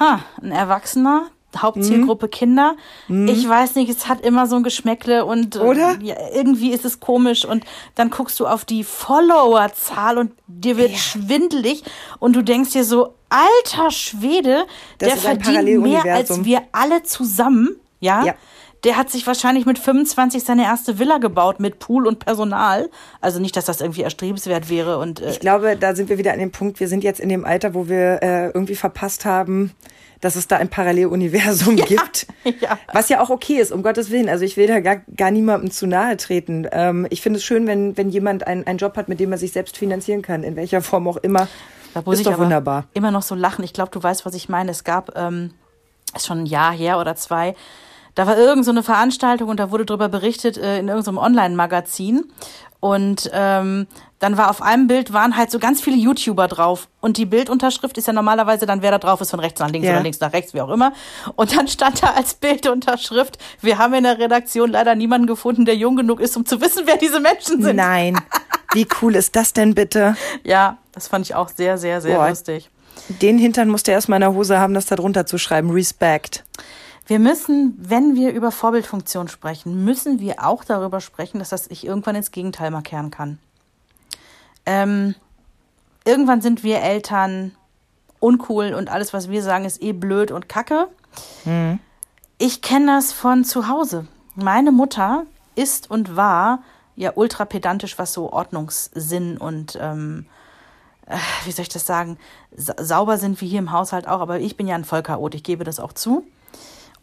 ha, 0.00 0.20
ein 0.42 0.52
Erwachsener, 0.52 1.28
Hauptzielgruppe 1.58 2.28
Kinder. 2.28 2.76
Ich 3.08 3.48
weiß 3.48 3.74
nicht, 3.74 3.90
es 3.90 4.08
hat 4.08 4.20
immer 4.20 4.46
so 4.46 4.56
ein 4.56 4.62
Geschmäckle 4.62 5.24
und 5.24 5.56
äh, 5.56 5.58
Oder? 5.60 5.98
Ja, 6.00 6.14
irgendwie 6.34 6.72
ist 6.72 6.84
es 6.84 7.00
komisch 7.00 7.44
und 7.44 7.64
dann 7.94 8.10
guckst 8.10 8.38
du 8.40 8.46
auf 8.46 8.64
die 8.64 8.84
Followerzahl 8.84 10.18
und 10.18 10.32
dir 10.46 10.76
wird 10.76 10.92
schwindelig 10.96 11.82
und 12.18 12.36
du 12.36 12.42
denkst 12.42 12.70
dir 12.70 12.84
so, 12.84 13.14
alter 13.28 13.90
Schwede, 13.90 14.66
Das 14.98 15.08
der 15.08 15.16
verdient 15.18 15.82
mehr 15.82 16.04
als 16.04 16.44
wir 16.44 16.62
alle 16.72 17.02
zusammen, 17.02 17.76
ja? 18.00 18.24
Ja. 18.24 18.34
Der 18.84 18.96
hat 18.96 19.10
sich 19.10 19.24
wahrscheinlich 19.28 19.64
mit 19.64 19.78
25 19.78 20.42
seine 20.42 20.64
erste 20.64 20.98
Villa 20.98 21.18
gebaut 21.18 21.60
mit 21.60 21.78
Pool 21.78 22.04
und 22.04 22.18
Personal. 22.18 22.90
Also 23.20 23.38
nicht, 23.38 23.56
dass 23.56 23.64
das 23.64 23.80
irgendwie 23.80 24.02
erstrebenswert 24.02 24.68
wäre 24.68 24.98
und 24.98 25.20
äh, 25.20 25.30
Ich 25.30 25.38
glaube, 25.38 25.76
da 25.76 25.94
sind 25.94 26.08
wir 26.08 26.18
wieder 26.18 26.32
an 26.32 26.40
dem 26.40 26.50
Punkt, 26.50 26.80
wir 26.80 26.88
sind 26.88 27.04
jetzt 27.04 27.20
in 27.20 27.28
dem 27.28 27.44
Alter, 27.44 27.74
wo 27.74 27.88
wir 27.88 28.20
äh, 28.22 28.46
irgendwie 28.46 28.74
verpasst 28.74 29.24
haben, 29.24 29.70
dass 30.22 30.36
es 30.36 30.48
da 30.48 30.56
ein 30.56 30.68
Paralleluniversum 30.68 31.76
gibt. 31.88 32.26
ja. 32.60 32.78
Was 32.92 33.10
ja 33.10 33.20
auch 33.20 33.28
okay 33.28 33.60
ist, 33.60 33.72
um 33.72 33.82
Gottes 33.82 34.10
Willen. 34.10 34.30
Also 34.30 34.44
ich 34.44 34.56
will 34.56 34.68
da 34.68 34.80
gar, 34.80 35.02
gar 35.16 35.30
niemandem 35.30 35.70
zu 35.70 35.86
nahe 35.86 36.16
treten. 36.16 36.66
Ähm, 36.72 37.06
ich 37.10 37.20
finde 37.20 37.38
es 37.38 37.44
schön, 37.44 37.66
wenn, 37.66 37.96
wenn 37.98 38.08
jemand 38.08 38.46
einen, 38.46 38.66
einen 38.66 38.78
Job 38.78 38.96
hat, 38.96 39.08
mit 39.08 39.20
dem 39.20 39.32
er 39.32 39.38
sich 39.38 39.52
selbst 39.52 39.76
finanzieren 39.76 40.22
kann, 40.22 40.44
in 40.44 40.56
welcher 40.56 40.80
Form 40.80 41.06
auch 41.08 41.18
immer. 41.18 41.48
Da 41.92 42.02
muss 42.06 42.14
ist 42.14 42.20
ich 42.20 42.26
doch 42.32 42.38
wunderbar. 42.38 42.86
immer 42.94 43.10
noch 43.10 43.22
so 43.22 43.34
lachen. 43.34 43.64
Ich 43.64 43.72
glaube, 43.72 43.90
du 43.90 44.02
weißt, 44.02 44.24
was 44.24 44.34
ich 44.34 44.48
meine. 44.48 44.70
Es 44.70 44.84
gab, 44.84 45.16
ähm, 45.18 45.52
ist 46.14 46.26
schon 46.26 46.44
ein 46.44 46.46
Jahr 46.46 46.72
her 46.72 46.98
oder 46.98 47.16
zwei, 47.16 47.54
da 48.14 48.26
war 48.26 48.36
irgend 48.36 48.64
so 48.64 48.70
eine 48.70 48.82
Veranstaltung 48.82 49.48
und 49.48 49.58
da 49.58 49.70
wurde 49.70 49.86
darüber 49.86 50.08
berichtet 50.08 50.58
äh, 50.58 50.78
in 50.78 50.88
irgendeinem 50.88 51.18
Online-Magazin. 51.18 52.24
Und 52.80 53.30
ähm, 53.32 53.86
dann 54.18 54.36
war 54.36 54.50
auf 54.50 54.60
einem 54.60 54.88
Bild 54.88 55.12
waren 55.12 55.36
halt 55.36 55.52
so 55.52 55.60
ganz 55.60 55.80
viele 55.80 55.96
YouTuber 55.96 56.48
drauf. 56.48 56.88
Und 57.00 57.16
die 57.16 57.26
Bildunterschrift 57.26 57.96
ist 57.96 58.08
ja 58.08 58.12
normalerweise 58.12 58.66
dann, 58.66 58.82
wer 58.82 58.90
da 58.90 58.98
drauf 58.98 59.20
ist, 59.20 59.30
von 59.30 59.38
rechts 59.38 59.60
nach 59.60 59.70
links 59.70 59.86
Ja. 59.86 59.94
oder 59.94 60.02
links 60.02 60.18
nach 60.18 60.32
rechts, 60.32 60.52
wie 60.52 60.60
auch 60.60 60.68
immer. 60.68 60.92
Und 61.36 61.56
dann 61.56 61.68
stand 61.68 62.02
da 62.02 62.08
als 62.14 62.34
Bildunterschrift, 62.34 63.38
wir 63.60 63.78
haben 63.78 63.94
in 63.94 64.02
der 64.02 64.18
Redaktion 64.18 64.72
leider 64.72 64.96
niemanden 64.96 65.28
gefunden, 65.28 65.64
der 65.64 65.76
jung 65.76 65.94
genug 65.94 66.18
ist, 66.20 66.36
um 66.36 66.44
zu 66.44 66.60
wissen, 66.60 66.82
wer 66.86 66.96
diese 66.96 67.20
Menschen 67.20 67.62
sind. 67.62 67.76
Nein. 67.76 68.20
Wie 68.72 68.88
cool 69.00 69.14
ist 69.14 69.36
das 69.36 69.52
denn 69.52 69.74
bitte? 69.76 70.16
Ja, 70.42 70.78
das 70.90 71.06
fand 71.06 71.24
ich 71.26 71.36
auch 71.36 71.50
sehr, 71.50 71.78
sehr, 71.78 72.00
sehr 72.00 72.16
Boah. 72.16 72.30
lustig. 72.30 72.68
Den 73.20 73.38
Hintern 73.38 73.68
musste 73.68 73.92
er 73.92 73.96
erstmal 73.98 74.16
in 74.16 74.22
der 74.22 74.34
Hose 74.34 74.58
haben, 74.58 74.74
das 74.74 74.86
da 74.86 74.96
drunter 74.96 75.24
zu 75.24 75.38
schreiben. 75.38 75.70
Respect. 75.70 76.42
Wir 77.06 77.18
müssen, 77.18 77.74
wenn 77.78 78.14
wir 78.14 78.32
über 78.32 78.52
Vorbildfunktion 78.52 79.28
sprechen, 79.28 79.84
müssen 79.84 80.20
wir 80.20 80.46
auch 80.46 80.64
darüber 80.64 81.00
sprechen, 81.00 81.38
dass 81.38 81.48
das 81.48 81.64
sich 81.64 81.84
irgendwann 81.84 82.14
ins 82.14 82.30
Gegenteil 82.30 82.70
markieren 82.70 83.10
kann. 83.10 83.38
Ähm, 84.66 85.14
irgendwann 86.04 86.40
sind 86.40 86.62
wir 86.62 86.80
Eltern 86.80 87.52
uncool 88.20 88.72
und 88.74 88.88
alles, 88.88 89.12
was 89.12 89.28
wir 89.28 89.42
sagen, 89.42 89.64
ist 89.64 89.82
eh 89.82 89.92
blöd 89.92 90.30
und 90.30 90.48
kacke. 90.48 90.88
Ich 92.38 92.62
kenne 92.62 92.86
das 92.86 93.12
von 93.12 93.44
zu 93.44 93.68
Hause. 93.68 94.06
Meine 94.34 94.72
Mutter 94.72 95.24
ist 95.56 95.90
und 95.90 96.16
war 96.16 96.62
ja 96.96 97.12
ultra 97.14 97.44
pedantisch, 97.44 97.98
was 97.98 98.12
so 98.12 98.32
Ordnungssinn 98.32 99.38
und 99.38 99.76
ähm, 99.80 100.26
äh, 101.06 101.16
wie 101.44 101.52
soll 101.52 101.64
ich 101.64 101.68
das 101.68 101.86
sagen, 101.86 102.18
sa 102.56 102.74
sauber 102.78 103.18
sind 103.18 103.40
wir 103.40 103.48
hier 103.48 103.58
im 103.58 103.72
Haushalt 103.72 104.06
auch, 104.06 104.20
aber 104.20 104.40
ich 104.40 104.56
bin 104.56 104.68
ja 104.68 104.76
ein 104.76 104.84
Vollchaot, 104.84 105.34
ich 105.34 105.42
gebe 105.42 105.64
das 105.64 105.80
auch 105.80 105.92
zu. 105.92 106.24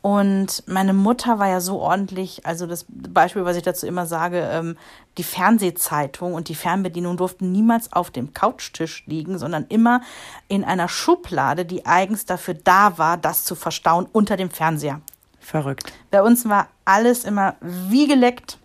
Und 0.01 0.63
meine 0.65 0.93
Mutter 0.93 1.39
war 1.39 1.49
ja 1.49 1.59
so 1.59 1.79
ordentlich, 1.79 2.45
also 2.45 2.65
das 2.65 2.85
Beispiel, 2.87 3.43
was 3.43 3.57
ich 3.57 3.63
dazu 3.63 3.85
immer 3.85 4.05
sage, 4.05 4.49
ähm, 4.49 4.77
die 5.17 5.23
Fernsehzeitung 5.23 6.33
und 6.33 6.47
die 6.47 6.55
Fernbedienung 6.55 7.17
durften 7.17 7.51
niemals 7.51 7.91
auf 7.91 8.09
dem 8.09 8.33
Couchtisch 8.33 9.03
liegen, 9.07 9.37
sondern 9.37 9.65
immer 9.67 10.01
in 10.47 10.63
einer 10.63 10.87
Schublade, 10.87 11.65
die 11.65 11.85
eigens 11.85 12.25
dafür 12.25 12.53
da 12.53 12.97
war, 12.97 13.17
das 13.17 13.43
zu 13.43 13.55
verstauen 13.55 14.07
unter 14.13 14.37
dem 14.37 14.49
Fernseher. 14.49 15.01
Verrückt. 15.41 15.91
Bei 16.11 16.23
uns 16.23 16.47
war 16.47 16.67
alles 16.85 17.25
immer 17.25 17.55
wie 17.59 18.07
geleckt. 18.07 18.57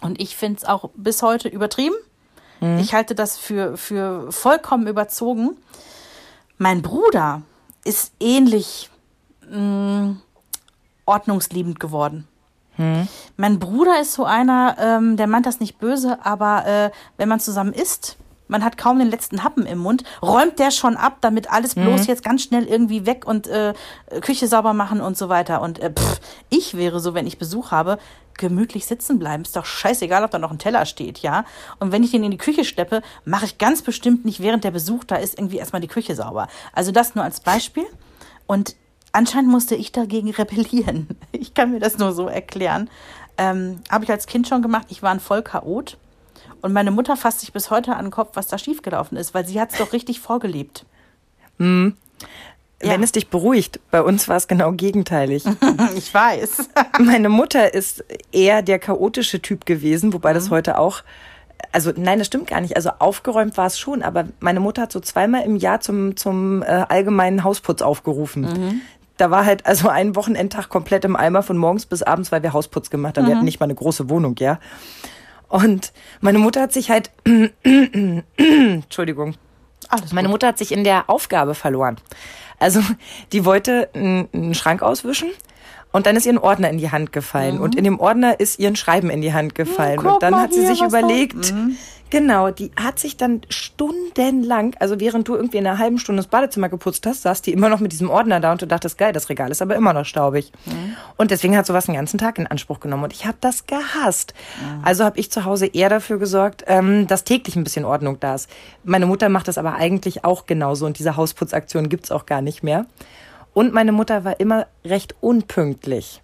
Und 0.00 0.20
ich 0.20 0.36
finde 0.36 0.58
es 0.58 0.64
auch 0.64 0.90
bis 0.94 1.22
heute 1.22 1.48
übertrieben. 1.48 1.96
Ich 2.78 2.94
halte 2.94 3.14
das 3.14 3.36
für, 3.36 3.76
für 3.76 4.32
vollkommen 4.32 4.86
überzogen. 4.86 5.58
Mein 6.56 6.80
Bruder 6.80 7.42
ist 7.84 8.12
ähnlich 8.18 8.88
mh, 9.50 10.16
ordnungsliebend 11.06 11.80
geworden. 11.80 12.28
Mein 13.36 13.58
Bruder 13.58 14.00
ist 14.00 14.12
so 14.12 14.24
einer, 14.24 14.76
ähm, 14.78 15.16
der 15.16 15.26
meint 15.26 15.46
das 15.46 15.60
nicht 15.60 15.78
böse, 15.78 16.18
aber 16.24 16.66
äh, 16.66 16.90
wenn 17.16 17.28
man 17.28 17.40
zusammen 17.40 17.72
isst, 17.72 18.18
man 18.48 18.62
hat 18.62 18.76
kaum 18.78 18.98
den 18.98 19.10
letzten 19.10 19.42
Happen 19.42 19.66
im 19.66 19.78
Mund, 19.78 20.04
räumt 20.22 20.58
der 20.58 20.70
schon 20.70 20.96
ab, 20.96 21.18
damit 21.20 21.50
alles 21.50 21.74
bloß 21.74 22.06
jetzt 22.06 22.22
ganz 22.22 22.42
schnell 22.42 22.64
irgendwie 22.64 23.06
weg 23.06 23.26
und 23.26 23.48
äh, 23.48 23.74
Küche 24.20 24.46
sauber 24.46 24.72
machen 24.72 25.00
und 25.00 25.16
so 25.16 25.28
weiter. 25.28 25.62
Und 25.62 25.80
äh, 25.80 25.90
pff, 25.90 26.20
ich 26.48 26.76
wäre 26.76 27.00
so, 27.00 27.14
wenn 27.14 27.26
ich 27.26 27.38
Besuch 27.38 27.72
habe, 27.72 27.98
gemütlich 28.34 28.86
sitzen 28.86 29.18
bleiben. 29.18 29.42
Ist 29.42 29.56
doch 29.56 29.64
scheißegal, 29.64 30.22
ob 30.22 30.30
da 30.30 30.38
noch 30.38 30.52
ein 30.52 30.58
Teller 30.58 30.86
steht, 30.86 31.20
ja. 31.20 31.44
Und 31.80 31.90
wenn 31.90 32.04
ich 32.04 32.10
den 32.10 32.22
in 32.22 32.30
die 32.30 32.38
Küche 32.38 32.64
schleppe, 32.64 33.02
mache 33.24 33.46
ich 33.46 33.58
ganz 33.58 33.82
bestimmt 33.82 34.24
nicht, 34.24 34.40
während 34.40 34.62
der 34.62 34.70
Besuch 34.70 35.04
da 35.04 35.16
ist, 35.16 35.38
irgendwie 35.38 35.56
erstmal 35.56 35.80
die 35.80 35.88
Küche 35.88 36.14
sauber. 36.14 36.46
Also 36.72 36.92
das 36.92 37.14
nur 37.14 37.24
als 37.24 37.40
Beispiel. 37.40 37.86
Und 38.46 38.76
anscheinend 39.16 39.50
musste 39.50 39.74
ich 39.74 39.92
dagegen 39.92 40.30
rebellieren. 40.38 41.08
Ich 41.32 41.54
kann 41.54 41.72
mir 41.72 41.80
das 41.80 41.98
nur 41.98 42.12
so 42.12 42.28
erklären. 42.28 42.90
Ähm, 43.38 43.80
Habe 43.90 44.04
ich 44.04 44.10
als 44.10 44.26
Kind 44.26 44.48
schon 44.48 44.62
gemacht. 44.62 44.86
Ich 44.90 45.02
war 45.02 45.10
ein 45.10 45.20
Vollchaot. 45.20 45.98
Und 46.62 46.72
meine 46.72 46.90
Mutter 46.90 47.16
fasst 47.16 47.40
sich 47.40 47.52
bis 47.52 47.70
heute 47.70 47.96
an 47.96 48.06
den 48.06 48.10
Kopf, 48.10 48.30
was 48.34 48.46
da 48.46 48.58
schiefgelaufen 48.58 49.16
ist, 49.16 49.34
weil 49.34 49.46
sie 49.46 49.60
hat 49.60 49.72
es 49.72 49.78
doch 49.78 49.92
richtig 49.92 50.20
vorgelebt. 50.20 50.84
Ja. 52.82 52.90
Wenn 52.90 53.02
es 53.02 53.12
dich 53.12 53.28
beruhigt, 53.28 53.80
bei 53.90 54.02
uns 54.02 54.28
war 54.28 54.36
es 54.36 54.48
genau 54.48 54.72
gegenteilig. 54.72 55.44
Ich 55.96 56.12
weiß. 56.12 56.68
Meine 56.98 57.28
Mutter 57.28 57.72
ist 57.72 58.04
eher 58.32 58.62
der 58.62 58.78
chaotische 58.78 59.40
Typ 59.40 59.64
gewesen, 59.64 60.12
wobei 60.12 60.32
das 60.32 60.50
heute 60.50 60.78
auch, 60.78 61.02
also 61.72 61.92
nein, 61.96 62.18
das 62.18 62.26
stimmt 62.26 62.48
gar 62.48 62.60
nicht. 62.60 62.76
Also 62.76 62.90
aufgeräumt 62.98 63.56
war 63.56 63.66
es 63.66 63.78
schon, 63.78 64.02
aber 64.02 64.26
meine 64.40 64.60
Mutter 64.60 64.82
hat 64.82 64.92
so 64.92 65.00
zweimal 65.00 65.42
im 65.42 65.56
Jahr 65.56 65.80
zum, 65.80 66.16
zum 66.16 66.62
äh, 66.62 66.66
allgemeinen 66.66 67.44
Hausputz 67.44 67.80
aufgerufen. 67.80 68.82
Da 69.18 69.30
war 69.30 69.46
halt 69.46 69.64
also 69.66 69.88
ein 69.88 70.14
Wochenendtag 70.16 70.68
komplett 70.68 71.04
im 71.04 71.16
Eimer 71.16 71.42
von 71.42 71.56
morgens 71.56 71.86
bis 71.86 72.02
abends, 72.02 72.32
weil 72.32 72.42
wir 72.42 72.52
Hausputz 72.52 72.90
gemacht 72.90 73.16
haben. 73.16 73.26
Wir 73.26 73.34
hatten 73.36 73.44
nicht 73.46 73.60
mal 73.60 73.64
eine 73.64 73.74
große 73.74 74.10
Wohnung, 74.10 74.36
ja. 74.38 74.58
Und 75.48 75.92
meine 76.20 76.38
Mutter 76.38 76.60
hat 76.60 76.72
sich 76.72 76.90
halt, 76.90 77.10
Entschuldigung, 78.36 79.34
Alles 79.88 80.12
meine 80.12 80.28
gut. 80.28 80.32
Mutter 80.34 80.48
hat 80.48 80.58
sich 80.58 80.72
in 80.72 80.84
der 80.84 81.08
Aufgabe 81.08 81.54
verloren. 81.54 81.96
Also 82.58 82.80
die 83.32 83.44
wollte 83.44 83.88
einen 83.94 84.54
Schrank 84.54 84.82
auswischen 84.82 85.28
und 85.92 86.06
dann 86.06 86.16
ist 86.16 86.26
ihr 86.26 86.32
ein 86.32 86.38
Ordner 86.38 86.70
in 86.70 86.78
die 86.78 86.90
Hand 86.90 87.12
gefallen 87.12 87.58
und 87.58 87.74
in 87.74 87.84
dem 87.84 88.00
Ordner 88.00 88.40
ist 88.40 88.58
ihr 88.58 88.68
ein 88.68 88.76
Schreiben 88.76 89.10
in 89.10 89.20
die 89.20 89.32
Hand 89.34 89.54
gefallen 89.54 90.00
Mhm. 90.00 90.06
und 90.06 90.22
dann 90.22 90.32
mal 90.32 90.42
hat 90.42 90.52
sie 90.54 90.66
sich 90.66 90.82
überlegt, 90.82 91.52
genau, 92.10 92.50
die 92.50 92.70
hat 92.76 92.98
sich 92.98 93.16
dann 93.16 93.42
stundenlang, 93.48 94.74
also 94.80 95.00
während 95.00 95.28
du 95.28 95.34
irgendwie 95.34 95.58
in 95.58 95.66
einer 95.66 95.78
halben 95.78 95.98
Stunde 95.98 96.22
das 96.22 96.30
Badezimmer 96.30 96.68
geputzt 96.68 97.06
hast, 97.06 97.22
saß 97.22 97.42
die 97.42 97.52
immer 97.52 97.68
noch 97.68 97.80
mit 97.80 97.92
diesem 97.92 98.10
Ordner 98.10 98.40
da 98.40 98.52
und 98.52 98.62
du 98.62 98.66
dachtest, 98.66 98.98
geil, 98.98 99.12
das 99.12 99.28
Regal 99.28 99.50
ist 99.50 99.62
aber 99.62 99.76
immer 99.76 99.92
noch 99.92 100.04
staubig. 100.04 100.52
Mhm. 100.66 100.96
Und 101.16 101.30
deswegen 101.30 101.56
hat 101.56 101.66
sowas 101.66 101.86
den 101.86 101.94
ganzen 101.94 102.18
Tag 102.18 102.38
in 102.38 102.46
Anspruch 102.46 102.80
genommen 102.80 103.04
und 103.04 103.12
ich 103.12 103.26
habe 103.26 103.38
das 103.40 103.66
gehasst. 103.66 104.34
Also 104.82 105.04
habe 105.04 105.18
ich 105.18 105.30
zu 105.30 105.44
Hause 105.44 105.66
eher 105.66 105.88
dafür 105.88 106.18
gesorgt, 106.18 106.64
ähm, 106.66 107.06
dass 107.06 107.24
täglich 107.24 107.56
ein 107.56 107.64
bisschen 107.64 107.84
Ordnung 107.84 108.20
da 108.20 108.34
ist. 108.34 108.50
Meine 108.84 109.06
Mutter 109.06 109.28
macht 109.28 109.48
das 109.48 109.58
aber 109.58 109.74
eigentlich 109.74 110.24
auch 110.24 110.46
genauso 110.46 110.86
und 110.86 110.98
diese 110.98 111.16
Hausputzaktion 111.16 111.88
gibt's 111.88 112.10
auch 112.10 112.26
gar 112.26 112.42
nicht 112.42 112.62
mehr. 112.62 112.86
Und 113.52 113.72
meine 113.72 113.92
Mutter 113.92 114.24
war 114.24 114.38
immer 114.38 114.66
recht 114.84 115.14
unpünktlich. 115.20 116.20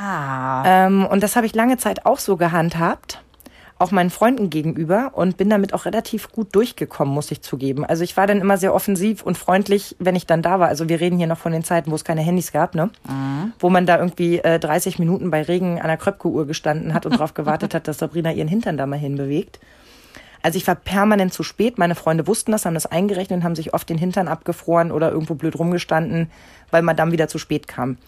Ah. 0.00 0.62
Ähm, 0.64 1.06
und 1.06 1.22
das 1.22 1.36
habe 1.36 1.46
ich 1.46 1.54
lange 1.54 1.76
Zeit 1.78 2.06
auch 2.06 2.18
so 2.18 2.36
gehandhabt, 2.36 3.22
auch 3.78 3.90
meinen 3.90 4.10
Freunden 4.10 4.48
gegenüber 4.48 5.12
und 5.14 5.36
bin 5.36 5.50
damit 5.50 5.74
auch 5.74 5.84
relativ 5.84 6.32
gut 6.32 6.54
durchgekommen, 6.54 7.12
muss 7.12 7.30
ich 7.30 7.42
zugeben. 7.42 7.84
Also 7.84 8.04
ich 8.04 8.16
war 8.16 8.26
dann 8.26 8.40
immer 8.40 8.56
sehr 8.56 8.74
offensiv 8.74 9.22
und 9.22 9.36
freundlich, 9.36 9.96
wenn 9.98 10.16
ich 10.16 10.26
dann 10.26 10.40
da 10.40 10.58
war. 10.60 10.68
Also 10.68 10.88
wir 10.88 10.98
reden 10.98 11.18
hier 11.18 11.26
noch 11.26 11.38
von 11.38 11.52
den 11.52 11.62
Zeiten, 11.62 11.90
wo 11.90 11.94
es 11.94 12.04
keine 12.04 12.22
Handys 12.22 12.52
gab, 12.52 12.74
ne? 12.74 12.90
Wo 13.58 13.68
man 13.68 13.84
da 13.84 13.98
irgendwie 13.98 14.38
äh, 14.38 14.58
30 14.58 14.98
Minuten 14.98 15.30
bei 15.30 15.42
Regen 15.42 15.80
an 15.80 15.88
der 15.88 15.98
Kröpke-Uhr 15.98 16.46
gestanden 16.46 16.94
hat 16.94 17.04
und 17.04 17.12
darauf 17.12 17.34
gewartet 17.34 17.74
hat, 17.74 17.86
dass 17.86 17.98
Sabrina 17.98 18.32
ihren 18.32 18.48
Hintern 18.48 18.78
da 18.78 18.86
mal 18.86 18.98
hinbewegt. 18.98 19.60
Also 20.42 20.58
ich 20.58 20.66
war 20.66 20.76
permanent 20.76 21.34
zu 21.34 21.42
spät. 21.42 21.76
Meine 21.76 21.96
Freunde 21.96 22.26
wussten 22.26 22.52
das, 22.52 22.64
haben 22.64 22.74
das 22.74 22.86
eingerechnet 22.86 23.38
und 23.38 23.44
haben 23.44 23.56
sich 23.56 23.74
oft 23.74 23.88
den 23.88 23.98
Hintern 23.98 24.28
abgefroren 24.28 24.90
oder 24.92 25.10
irgendwo 25.10 25.34
blöd 25.34 25.58
rumgestanden, 25.58 26.30
weil 26.70 26.82
Madame 26.82 27.12
wieder 27.12 27.28
zu 27.28 27.38
spät 27.38 27.68
kam. 27.68 27.98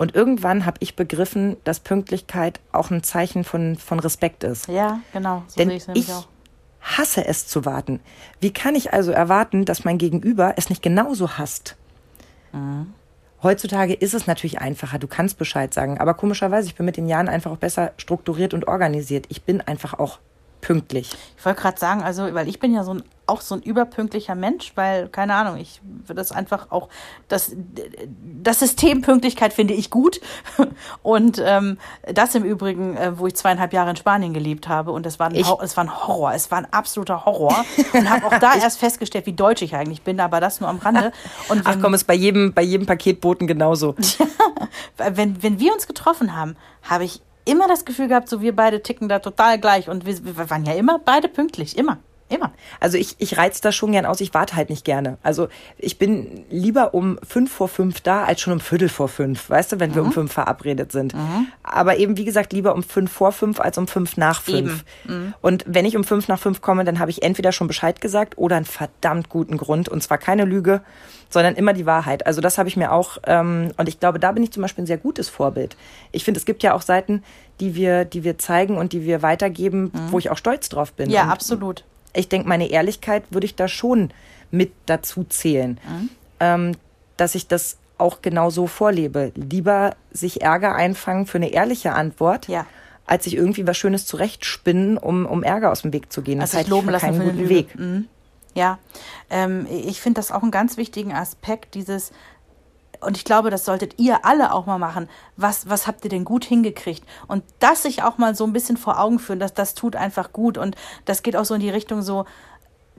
Und 0.00 0.14
irgendwann 0.14 0.64
habe 0.64 0.78
ich 0.80 0.96
begriffen, 0.96 1.58
dass 1.64 1.78
Pünktlichkeit 1.80 2.58
auch 2.72 2.90
ein 2.90 3.02
Zeichen 3.02 3.44
von, 3.44 3.76
von 3.76 4.00
Respekt 4.00 4.44
ist. 4.44 4.66
Ja, 4.66 5.00
genau. 5.12 5.42
So 5.46 5.58
Denn 5.58 5.68
sehe 5.68 5.76
ich 5.76 5.82
es 5.82 5.88
nämlich 5.88 6.08
ich 6.08 6.14
auch. 6.14 6.26
hasse 6.80 7.26
es 7.26 7.46
zu 7.46 7.66
warten. 7.66 8.00
Wie 8.40 8.50
kann 8.50 8.74
ich 8.74 8.94
also 8.94 9.12
erwarten, 9.12 9.66
dass 9.66 9.84
mein 9.84 9.98
Gegenüber 9.98 10.54
es 10.56 10.70
nicht 10.70 10.80
genauso 10.80 11.36
hasst? 11.36 11.76
Mhm. 12.54 12.94
Heutzutage 13.42 13.92
ist 13.92 14.14
es 14.14 14.26
natürlich 14.26 14.58
einfacher, 14.58 14.98
du 14.98 15.06
kannst 15.06 15.36
Bescheid 15.36 15.74
sagen. 15.74 15.98
Aber 15.98 16.14
komischerweise, 16.14 16.68
ich 16.68 16.76
bin 16.76 16.86
mit 16.86 16.96
den 16.96 17.06
Jahren 17.06 17.28
einfach 17.28 17.50
auch 17.50 17.58
besser 17.58 17.92
strukturiert 17.98 18.54
und 18.54 18.68
organisiert. 18.68 19.26
Ich 19.28 19.42
bin 19.42 19.60
einfach 19.60 19.98
auch 19.98 20.18
pünktlich? 20.60 21.10
Ich 21.38 21.44
wollte 21.44 21.60
gerade 21.62 21.78
sagen, 21.78 22.02
also, 22.02 22.32
weil 22.34 22.48
ich 22.48 22.58
bin 22.60 22.74
ja 22.74 22.84
so 22.84 22.94
ein, 22.94 23.02
auch 23.26 23.40
so 23.42 23.54
ein 23.54 23.62
überpünktlicher 23.62 24.34
Mensch, 24.34 24.72
weil, 24.74 25.08
keine 25.08 25.34
Ahnung, 25.34 25.56
ich 25.56 25.80
würde 25.84 26.14
das 26.20 26.32
einfach 26.32 26.70
auch, 26.70 26.88
das, 27.28 27.52
das 28.42 28.58
System 28.58 29.02
Pünktlichkeit 29.02 29.52
finde 29.52 29.72
ich 29.74 29.88
gut. 29.90 30.20
Und 31.02 31.40
ähm, 31.44 31.78
das 32.12 32.34
im 32.34 32.42
Übrigen, 32.44 32.96
äh, 32.96 33.16
wo 33.18 33.26
ich 33.28 33.36
zweieinhalb 33.36 33.72
Jahre 33.72 33.90
in 33.90 33.96
Spanien 33.96 34.34
gelebt 34.34 34.66
habe. 34.68 34.90
Und 34.90 35.06
es 35.06 35.18
war 35.20 35.28
ein, 35.28 35.34
Ich- 35.36 35.46
es 35.62 35.76
war 35.76 35.84
ein 35.84 36.06
Horror, 36.06 36.32
es 36.34 36.50
war 36.50 36.58
ein 36.58 36.72
absoluter 36.72 37.24
Horror. 37.24 37.64
Und 37.92 38.10
habe 38.10 38.26
auch 38.26 38.38
da 38.38 38.54
erst 38.60 38.78
festgestellt, 38.80 39.26
wie 39.26 39.32
deutsch 39.32 39.62
ich 39.62 39.76
eigentlich 39.76 40.02
bin, 40.02 40.18
aber 40.20 40.40
das 40.40 40.60
nur 40.60 40.68
am 40.68 40.78
Rande. 40.78 41.12
Und 41.48 41.62
Ach 41.64 41.74
wenn- 41.74 41.82
komm, 41.82 41.94
ist 41.94 42.04
bei 42.08 42.14
jedem, 42.14 42.52
bei 42.52 42.62
jedem 42.62 42.86
Paketboten 42.86 43.46
genauso. 43.46 43.94
wenn, 44.96 45.42
wenn 45.42 45.58
wir 45.60 45.72
uns 45.72 45.86
getroffen 45.86 46.34
haben, 46.36 46.56
habe 46.82 47.04
ich 47.04 47.22
immer 47.44 47.68
das 47.68 47.84
Gefühl 47.84 48.08
gehabt, 48.08 48.28
so 48.28 48.40
wir 48.40 48.54
beide 48.54 48.82
ticken 48.82 49.08
da 49.08 49.18
total 49.18 49.58
gleich. 49.58 49.88
Und 49.88 50.06
wir, 50.06 50.24
wir 50.24 50.50
waren 50.50 50.64
ja 50.64 50.74
immer 50.74 50.98
beide 50.98 51.28
pünktlich. 51.28 51.76
Immer. 51.76 51.98
Immer. 52.30 52.52
Also 52.78 52.96
ich, 52.96 53.16
ich 53.18 53.36
reiz 53.36 53.60
das 53.60 53.74
schon 53.74 53.90
gern 53.92 54.06
aus, 54.06 54.20
ich 54.20 54.32
warte 54.32 54.54
halt 54.54 54.70
nicht 54.70 54.84
gerne. 54.84 55.18
Also 55.22 55.48
ich 55.78 55.98
bin 55.98 56.44
lieber 56.48 56.94
um 56.94 57.18
fünf 57.26 57.52
vor 57.52 57.68
fünf 57.68 58.00
da, 58.00 58.22
als 58.24 58.40
schon 58.40 58.52
um 58.52 58.60
Viertel 58.60 58.88
vor 58.88 59.08
fünf, 59.08 59.50
weißt 59.50 59.72
du, 59.72 59.80
wenn 59.80 59.94
wir 59.96 60.02
um 60.02 60.12
fünf 60.12 60.32
verabredet 60.32 60.92
sind. 60.92 61.12
Aber 61.64 61.96
eben, 61.98 62.16
wie 62.16 62.24
gesagt, 62.24 62.52
lieber 62.52 62.74
um 62.74 62.84
fünf 62.84 63.10
vor 63.10 63.32
fünf 63.32 63.58
als 63.60 63.76
um 63.78 63.88
fünf 63.88 64.16
nach 64.16 64.42
fünf. 64.42 64.84
Und 65.42 65.64
wenn 65.66 65.84
ich 65.84 65.96
um 65.96 66.04
fünf 66.04 66.28
nach 66.28 66.38
fünf 66.38 66.60
komme, 66.60 66.84
dann 66.84 67.00
habe 67.00 67.10
ich 67.10 67.22
entweder 67.22 67.50
schon 67.50 67.66
Bescheid 67.66 68.00
gesagt 68.00 68.38
oder 68.38 68.56
einen 68.56 68.64
verdammt 68.64 69.28
guten 69.28 69.56
Grund. 69.56 69.88
Und 69.88 70.00
zwar 70.02 70.18
keine 70.18 70.44
Lüge, 70.44 70.82
sondern 71.30 71.54
immer 71.56 71.72
die 71.72 71.86
Wahrheit. 71.86 72.26
Also 72.26 72.40
das 72.40 72.58
habe 72.58 72.68
ich 72.68 72.76
mir 72.76 72.92
auch, 72.92 73.18
ähm, 73.26 73.72
und 73.76 73.88
ich 73.88 73.98
glaube, 73.98 74.20
da 74.20 74.32
bin 74.32 74.42
ich 74.42 74.52
zum 74.52 74.62
Beispiel 74.62 74.84
ein 74.84 74.86
sehr 74.86 74.98
gutes 74.98 75.28
Vorbild. 75.28 75.76
Ich 76.12 76.24
finde, 76.24 76.38
es 76.38 76.44
gibt 76.44 76.62
ja 76.62 76.74
auch 76.74 76.82
Seiten, 76.82 77.22
die 77.60 77.74
wir, 77.74 78.04
die 78.04 78.24
wir 78.24 78.38
zeigen 78.38 78.76
und 78.76 78.92
die 78.92 79.04
wir 79.04 79.22
weitergeben, 79.22 79.92
wo 80.10 80.18
ich 80.18 80.30
auch 80.30 80.36
stolz 80.38 80.68
drauf 80.68 80.92
bin. 80.92 81.10
Ja, 81.10 81.24
und 81.24 81.30
absolut. 81.30 81.84
Ich 82.14 82.28
denke, 82.28 82.48
meine 82.48 82.68
Ehrlichkeit 82.70 83.24
würde 83.30 83.46
ich 83.46 83.54
da 83.56 83.68
schon 83.68 84.10
mit 84.50 84.72
dazu 84.86 85.24
zählen, 85.24 85.78
ähm, 86.40 86.72
dass 87.16 87.34
ich 87.34 87.46
das 87.46 87.76
auch 87.98 88.22
genau 88.22 88.50
so 88.50 88.66
vorlebe. 88.66 89.32
Lieber 89.34 89.94
sich 90.10 90.42
Ärger 90.42 90.74
einfangen 90.74 91.26
für 91.26 91.38
eine 91.38 91.50
ehrliche 91.50 91.92
Antwort, 91.92 92.48
Ja. 92.48 92.66
als 93.06 93.24
sich 93.24 93.36
irgendwie 93.36 93.66
was 93.66 93.76
Schönes 93.76 94.06
zurechtspinnen, 94.06 94.96
um, 94.96 95.26
um 95.26 95.42
Ärger 95.42 95.70
aus 95.70 95.82
dem 95.82 95.92
Weg 95.92 96.10
zu 96.12 96.22
gehen. 96.22 96.40
Also 96.40 96.56
halte 96.56 96.66
sich 96.66 96.70
loben 96.70 96.88
lassen 96.90 97.06
keinen 97.06 97.20
für 97.22 97.32
guten. 97.32 97.48
Weg. 97.48 97.78
Mhm. 97.78 98.06
Ja, 98.54 98.78
ähm, 99.28 99.66
ich 99.70 100.00
finde 100.00 100.18
das 100.18 100.32
auch 100.32 100.42
einen 100.42 100.50
ganz 100.50 100.76
wichtigen 100.76 101.12
Aspekt, 101.12 101.74
dieses, 101.74 102.10
und 103.00 103.16
ich 103.16 103.24
glaube, 103.24 103.50
das 103.50 103.64
solltet 103.64 103.98
ihr 103.98 104.24
alle 104.24 104.52
auch 104.52 104.66
mal 104.66 104.78
machen. 104.78 105.08
Was, 105.36 105.68
was 105.68 105.86
habt 105.86 106.04
ihr 106.04 106.10
denn 106.10 106.24
gut 106.24 106.44
hingekriegt? 106.44 107.04
Und 107.28 107.44
das 107.58 107.82
sich 107.82 108.02
auch 108.02 108.18
mal 108.18 108.34
so 108.34 108.44
ein 108.44 108.52
bisschen 108.52 108.76
vor 108.76 109.00
Augen 109.00 109.18
führen, 109.18 109.40
dass 109.40 109.54
das 109.54 109.74
tut 109.74 109.96
einfach 109.96 110.32
gut. 110.32 110.58
Und 110.58 110.76
das 111.04 111.22
geht 111.22 111.36
auch 111.36 111.44
so 111.44 111.54
in 111.54 111.60
die 111.60 111.70
Richtung 111.70 112.02
so, 112.02 112.26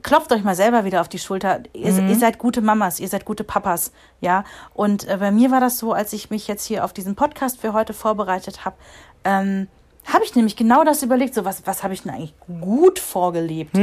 klopft 0.02 0.32
euch 0.32 0.42
mal 0.42 0.56
selber 0.56 0.84
wieder 0.84 1.00
auf 1.00 1.08
die 1.08 1.18
Schulter. 1.18 1.62
Ihr, 1.72 1.96
ihr 2.08 2.16
seid 2.16 2.38
gute 2.38 2.60
Mamas, 2.60 3.00
ihr 3.00 3.08
seid 3.08 3.24
gute 3.24 3.44
Papas, 3.44 3.92
ja. 4.20 4.44
Und 4.74 5.08
äh, 5.08 5.16
bei 5.18 5.30
mir 5.30 5.50
war 5.50 5.60
das 5.60 5.78
so, 5.78 5.92
als 5.92 6.12
ich 6.12 6.30
mich 6.30 6.48
jetzt 6.48 6.64
hier 6.64 6.84
auf 6.84 6.92
diesen 6.92 7.14
Podcast 7.14 7.60
für 7.60 7.72
heute 7.72 7.94
vorbereitet 7.94 8.64
habe, 8.64 8.76
ähm, 9.24 9.68
habe 10.04 10.24
ich 10.24 10.34
nämlich 10.34 10.56
genau 10.56 10.82
das 10.82 11.04
überlegt, 11.04 11.34
so 11.34 11.44
was, 11.44 11.64
was 11.64 11.84
habe 11.84 11.94
ich 11.94 12.02
denn 12.02 12.12
eigentlich 12.12 12.34
gut 12.60 12.98
vorgelebt? 12.98 13.76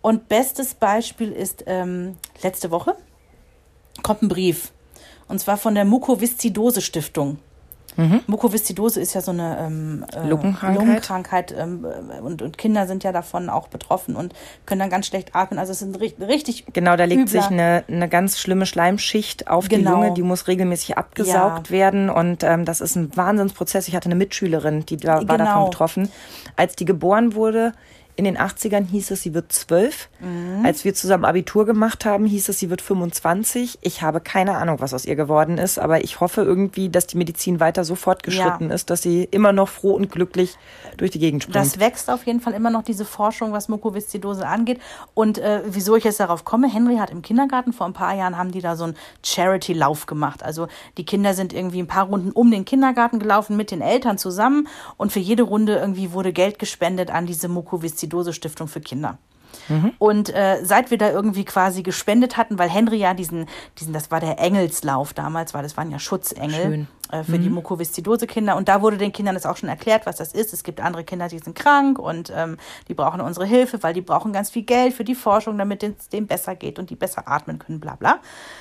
Und 0.00 0.28
bestes 0.28 0.74
Beispiel 0.74 1.32
ist 1.32 1.64
ähm, 1.66 2.16
letzte 2.42 2.70
Woche 2.70 2.94
kommt 4.02 4.22
ein 4.22 4.28
Brief. 4.28 4.70
Und 5.28 5.38
zwar 5.40 5.56
von 5.56 5.74
der 5.74 5.84
Mukoviszidose 5.84 6.80
Stiftung. 6.80 7.38
Mukoviszidose 8.26 9.00
ist 9.00 9.14
ja 9.14 9.22
so 9.22 9.30
eine 9.30 9.56
ähm, 9.58 10.04
äh, 10.14 10.28
Lungenkrankheit. 10.28 10.76
Lungenkrankheit 10.76 11.54
ähm, 11.58 11.86
und, 12.22 12.42
und 12.42 12.58
Kinder 12.58 12.86
sind 12.86 13.04
ja 13.04 13.10
davon 13.12 13.48
auch 13.48 13.68
betroffen 13.68 14.16
und 14.16 14.34
können 14.66 14.80
dann 14.80 14.90
ganz 14.90 15.06
schlecht 15.06 15.34
atmen. 15.34 15.58
Also 15.58 15.72
es 15.72 15.80
ist 15.80 15.94
ein 15.94 15.96
ri- 15.96 16.20
richtig 16.26 16.66
Genau, 16.74 16.96
da 16.96 17.04
legt 17.04 17.30
sich 17.30 17.46
eine, 17.46 17.84
eine 17.88 18.06
ganz 18.10 18.38
schlimme 18.38 18.66
Schleimschicht 18.66 19.48
auf 19.48 19.68
die 19.68 19.76
Genau. 19.76 19.92
Lunge, 19.92 20.12
die 20.12 20.22
muss 20.22 20.46
regelmäßig 20.46 20.98
abgesaugt 20.98 21.68
Ja. 21.68 21.70
werden 21.70 22.10
und 22.10 22.42
ähm, 22.42 22.66
das 22.66 22.82
ist 22.82 22.96
ein 22.96 23.16
Wahnsinnsprozess. 23.16 23.88
Ich 23.88 23.96
hatte 23.96 24.06
eine 24.10 24.14
Mitschülerin, 24.16 24.84
die 24.84 24.98
da, 24.98 25.26
war 25.26 25.38
davon 25.38 25.46
Genau. 25.46 25.64
betroffen. 25.70 26.10
Als 26.54 26.76
die 26.76 26.84
geboren 26.84 27.34
wurde, 27.34 27.72
in 28.16 28.24
den 28.24 28.38
80ern 28.38 28.86
hieß 28.86 29.10
es, 29.10 29.22
sie 29.22 29.34
wird 29.34 29.52
zwölf. 29.52 30.08
Mhm. 30.20 30.64
Als 30.64 30.84
wir 30.84 30.94
zusammen 30.94 31.24
Abitur 31.24 31.66
gemacht 31.66 32.04
haben, 32.04 32.24
hieß 32.26 32.48
es, 32.48 32.58
sie 32.58 32.70
wird 32.70 32.80
25. 32.80 33.78
Ich 33.82 34.02
habe 34.02 34.20
keine 34.20 34.56
Ahnung, 34.56 34.80
was 34.80 34.94
aus 34.94 35.04
ihr 35.04 35.16
geworden 35.16 35.58
ist, 35.58 35.78
aber 35.78 36.02
ich 36.02 36.18
hoffe 36.20 36.42
irgendwie, 36.42 36.88
dass 36.88 37.06
die 37.06 37.18
Medizin 37.18 37.60
weiter 37.60 37.84
so 37.84 37.94
fortgeschritten 37.94 38.68
Ja. 38.70 38.74
ist, 38.74 38.88
dass 38.90 39.02
sie 39.02 39.24
immer 39.30 39.52
noch 39.52 39.68
froh 39.68 39.92
und 39.92 40.10
glücklich 40.10 40.56
durch 40.96 41.10
die 41.10 41.18
Gegend 41.18 41.42
springt. 41.42 41.56
Das 41.56 41.78
wächst 41.78 42.08
auf 42.10 42.24
jeden 42.26 42.40
Fall 42.40 42.54
immer 42.54 42.70
noch 42.70 42.82
diese 42.82 43.04
Forschung, 43.04 43.52
was 43.52 43.68
Mukoviszidose 43.68 44.46
angeht. 44.46 44.80
Und 45.14 45.38
äh, 45.38 45.60
wieso 45.66 45.94
ich 45.94 46.04
jetzt 46.04 46.18
darauf 46.20 46.44
komme, 46.44 46.72
Henry 46.72 46.96
hat 46.96 47.10
im 47.10 47.20
Kindergarten 47.22 47.72
vor 47.72 47.86
ein 47.86 47.92
paar 47.92 48.14
Jahren 48.14 48.38
haben 48.38 48.50
die 48.50 48.60
da 48.62 48.76
so 48.76 48.84
einen 48.84 48.96
Charity-Lauf 49.24 50.06
gemacht. 50.06 50.42
Also 50.42 50.68
die 50.96 51.04
Kinder 51.04 51.34
sind 51.34 51.52
irgendwie 51.52 51.80
ein 51.80 51.86
paar 51.86 52.06
Runden 52.06 52.30
um 52.32 52.50
den 52.50 52.64
Kindergarten 52.64 53.18
gelaufen 53.18 53.56
mit 53.56 53.70
den 53.70 53.82
Eltern 53.82 54.16
zusammen 54.18 54.68
und 54.96 55.12
für 55.12 55.20
jede 55.20 55.42
Runde 55.42 55.76
irgendwie 55.76 56.12
wurde 56.12 56.32
Geld 56.32 56.58
gespendet 56.58 57.10
an 57.10 57.26
diese 57.26 57.48
Mukoviszidose-Stiftung 58.06 58.68
für 58.68 58.80
Kinder. 58.80 59.18
Und 59.98 60.34
äh, 60.34 60.58
seit 60.64 60.90
wir 60.90 60.98
da 60.98 61.10
irgendwie 61.10 61.44
quasi 61.44 61.82
gespendet 61.82 62.36
hatten, 62.36 62.58
weil 62.58 62.68
Henry 62.68 62.98
ja 62.98 63.14
diesen, 63.14 63.46
diesen, 63.78 63.92
das 63.92 64.10
war 64.10 64.20
der 64.20 64.38
Engelslauf 64.38 65.14
damals, 65.14 65.54
weil 65.54 65.62
das 65.62 65.76
waren 65.76 65.90
ja 65.90 65.98
Schutzengel 65.98 66.62
Schön. 66.62 66.88
Äh, 67.10 67.22
für 67.22 67.38
die 67.38 67.50
Mukoviszidose-Kinder. 67.50 68.56
Und 68.56 68.68
da 68.68 68.82
wurde 68.82 68.98
den 68.98 69.12
Kindern 69.12 69.34
das 69.34 69.46
auch 69.46 69.56
schon 69.56 69.68
erklärt, 69.68 70.06
was 70.06 70.16
das 70.16 70.32
ist. 70.32 70.52
Es 70.52 70.64
gibt 70.64 70.80
andere 70.80 71.04
Kinder, 71.04 71.28
die 71.28 71.38
sind 71.38 71.54
krank 71.54 71.98
und 71.98 72.32
ähm, 72.34 72.56
die 72.88 72.94
brauchen 72.94 73.20
unsere 73.20 73.46
Hilfe, 73.46 73.82
weil 73.82 73.94
die 73.94 74.00
brauchen 74.00 74.32
ganz 74.32 74.50
viel 74.50 74.62
Geld 74.62 74.94
für 74.94 75.04
die 75.04 75.14
Forschung, 75.14 75.56
damit 75.58 75.82
es 75.82 76.08
denen 76.08 76.26
besser 76.26 76.54
geht 76.54 76.78
und 76.78 76.90
die 76.90 76.96
besser 76.96 77.28
atmen 77.28 77.58
können, 77.58 77.80
bla 77.80 77.94
bla. 77.94 78.18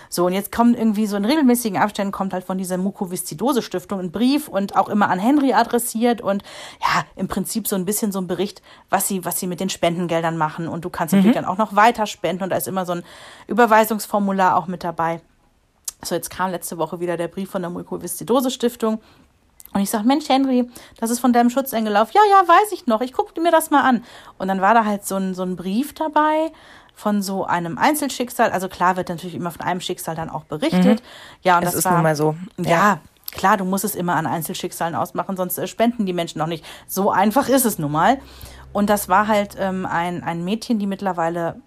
So, 0.10 0.26
und 0.26 0.34
jetzt 0.34 0.52
kommt 0.52 0.78
irgendwie 0.78 1.08
so 1.08 1.18
in 1.18 1.26
regelmäßigen 1.26 1.80
Abständen 1.80 2.12
kommt 2.12 2.34
halt 2.34 2.43
von 2.43 2.58
dieser 2.58 2.78
Mukoviszidose-Stiftung 2.78 4.00
ein 4.00 4.12
Brief 4.12 4.48
und 4.48 4.76
auch 4.76 4.89
immer 4.89 5.10
an 5.10 5.20
Henry 5.20 5.54
adressiert 5.54 6.22
und 6.22 6.43
ja, 6.82 7.06
im 7.16 7.28
Prinzip 7.28 7.68
so 7.68 7.76
ein 7.76 7.86
bisschen 7.86 8.12
so 8.12 8.20
ein 8.20 8.28
Bericht, 8.28 8.62
was 8.89 9.08
sie, 9.08 9.26
was 9.26 9.39
sie 9.39 9.48
mit 9.48 9.60
den 9.60 9.70
Spendengeldern 9.70 10.38
machen. 10.38 10.68
Und 10.68 10.86
du 10.86 10.89
kannst 10.89 11.14
natürlich 11.14 11.36
dann 11.36 11.46
auch 11.46 11.58
noch 11.58 11.76
weiter 11.76 12.06
spenden 12.06 12.43
und 12.43 12.50
da 12.50 12.58
ist 12.58 12.68
immer 12.68 12.86
so 12.86 12.93
ein 12.93 13.04
Überweisungsformular 13.48 14.56
auch 14.56 14.68
mit 14.68 14.84
dabei. 14.84 15.22
So, 16.04 16.16
jetzt 16.16 16.30
kam 16.30 16.52
letzte 16.52 16.78
Woche 16.78 17.00
wieder 17.00 17.18
der 17.18 17.28
Brief 17.28 17.50
von 17.50 17.62
der 17.62 17.72
Mukoviszidose-Stiftung. 17.72 19.02
Und 19.74 19.82
ich 19.82 19.89
sage, 19.89 20.06
Mensch, 20.08 20.30
Henry, 20.30 20.70
das 21.00 21.10
ist 21.10 21.20
von 21.20 21.34
deinem 21.34 21.50
Schutzengellauf. 21.50 22.12
Ja, 22.12 22.22
ja, 22.30 22.48
weiß 22.48 22.72
ich 22.72 22.88
noch. 22.88 23.02
Ich 23.02 23.12
gucke 23.14 23.39
mir 23.41 23.52
das 23.52 23.72
mal 23.72 23.82
an. 23.82 24.04
Und 24.38 24.48
dann 24.48 24.62
war 24.62 24.74
da 24.74 24.86
halt 24.86 25.06
so 25.06 25.16
ein, 25.16 25.34
so 25.34 25.43
ein 25.43 25.56
Brief 25.56 25.93
dabei 25.93 26.52
von 26.93 27.22
so 27.22 27.46
einem 27.46 27.78
Einzelschicksal. 27.78 28.52
Also 28.52 28.70
klar 28.70 28.96
wird 28.96 29.10
natürlich 29.10 29.36
immer 29.36 29.52
von 29.52 29.62
einem 29.66 29.82
Schicksal 29.82 30.16
dann 30.16 30.30
auch 30.30 30.46
berichtet. 30.46 31.04
Ja, 31.41 31.58
und 31.58 31.64
Es 31.64 31.72
das 31.72 31.80
ist 31.80 31.86
war, 31.86 31.93
nun 31.93 32.04
mal 32.04 32.16
so. 32.16 32.36
Ja, 32.58 32.70
Ja. 32.70 33.00
klar, 33.34 33.58
du 33.58 33.66
musst 33.66 33.84
es 33.84 33.96
immer 33.96 34.16
an 34.16 34.28
Einzelschicksalen 34.28 34.96
ausmachen, 34.96 35.36
sonst 35.36 35.58
äh, 35.58 35.68
spenden 35.68 36.06
die 36.06 36.14
Menschen 36.14 36.39
noch 36.39 36.48
nicht. 36.48 36.64
So 36.88 37.12
einfach 37.12 37.50
ist 37.50 37.66
es 37.66 37.78
nun 37.78 37.91
mal. 37.91 38.18
Und 38.72 38.89
das 38.89 39.10
war 39.10 39.28
halt 39.28 39.58
ähm, 39.60 39.86
ein, 39.86 40.24
ein 40.24 40.46
Mädchen, 40.46 40.80
die 40.80 40.88
mittlerweile 40.88 41.60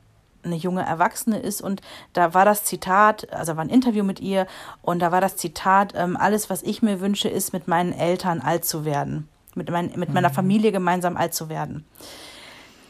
eine 0.48 0.56
junge 0.56 0.84
Erwachsene 0.84 1.38
ist 1.38 1.60
und 1.60 1.80
da 2.12 2.34
war 2.34 2.44
das 2.44 2.64
Zitat, 2.64 3.32
also 3.32 3.56
war 3.56 3.64
ein 3.64 3.70
Interview 3.70 4.04
mit 4.04 4.20
ihr 4.20 4.46
und 4.82 5.00
da 5.00 5.12
war 5.12 5.20
das 5.20 5.36
Zitat, 5.36 5.92
ähm, 5.94 6.16
alles, 6.16 6.50
was 6.50 6.62
ich 6.62 6.82
mir 6.82 7.00
wünsche, 7.00 7.28
ist 7.28 7.52
mit 7.52 7.68
meinen 7.68 7.92
Eltern 7.92 8.40
alt 8.40 8.64
zu 8.64 8.84
werden, 8.84 9.28
mit, 9.54 9.70
mein, 9.70 9.92
mit 9.96 10.12
meiner 10.12 10.30
Familie 10.30 10.72
gemeinsam 10.72 11.16
alt 11.16 11.34
zu 11.34 11.48
werden. 11.48 11.86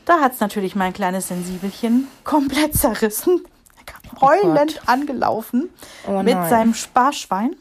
Da 0.05 0.21
hat 0.21 0.33
es 0.33 0.41
natürlich 0.41 0.75
mein 0.75 0.95
kleines 0.95 1.29
Sensibelchen 1.29 2.09
komplett 2.25 2.75
zerrissen. 2.75 3.43
Er 3.77 3.85
kam 3.85 4.21
heulend 4.23 4.81
angelaufen 4.89 5.69
Oh 6.07 6.23
mit 6.23 6.35
seinem 6.49 6.73
Sparschwein 6.73 7.55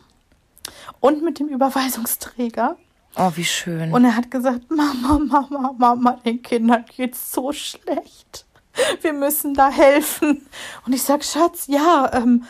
und 1.02 1.24
mit 1.24 1.40
dem 1.40 1.50
Überweisungsträger. 1.50 2.78
Oh, 3.18 3.32
wie 3.36 3.46
schön. 3.46 3.92
Und 3.92 4.06
er 4.06 4.16
hat 4.16 4.30
gesagt, 4.32 4.70
Mama, 4.70 5.20
Mama, 5.20 5.74
Mama, 5.78 6.12
den 6.24 6.42
Kindern 6.42 6.86
geht's 6.96 7.32
so 7.32 7.52
schlecht. 7.52 8.46
Wir 9.02 9.14
müssen 9.14 9.54
da 9.54 9.70
helfen. 9.70 10.48
Und 10.86 10.94
ich 10.94 11.04
sag, 11.04 11.24
Schatz, 11.24 11.68
ja, 11.68 12.10
ähm, 12.14 12.44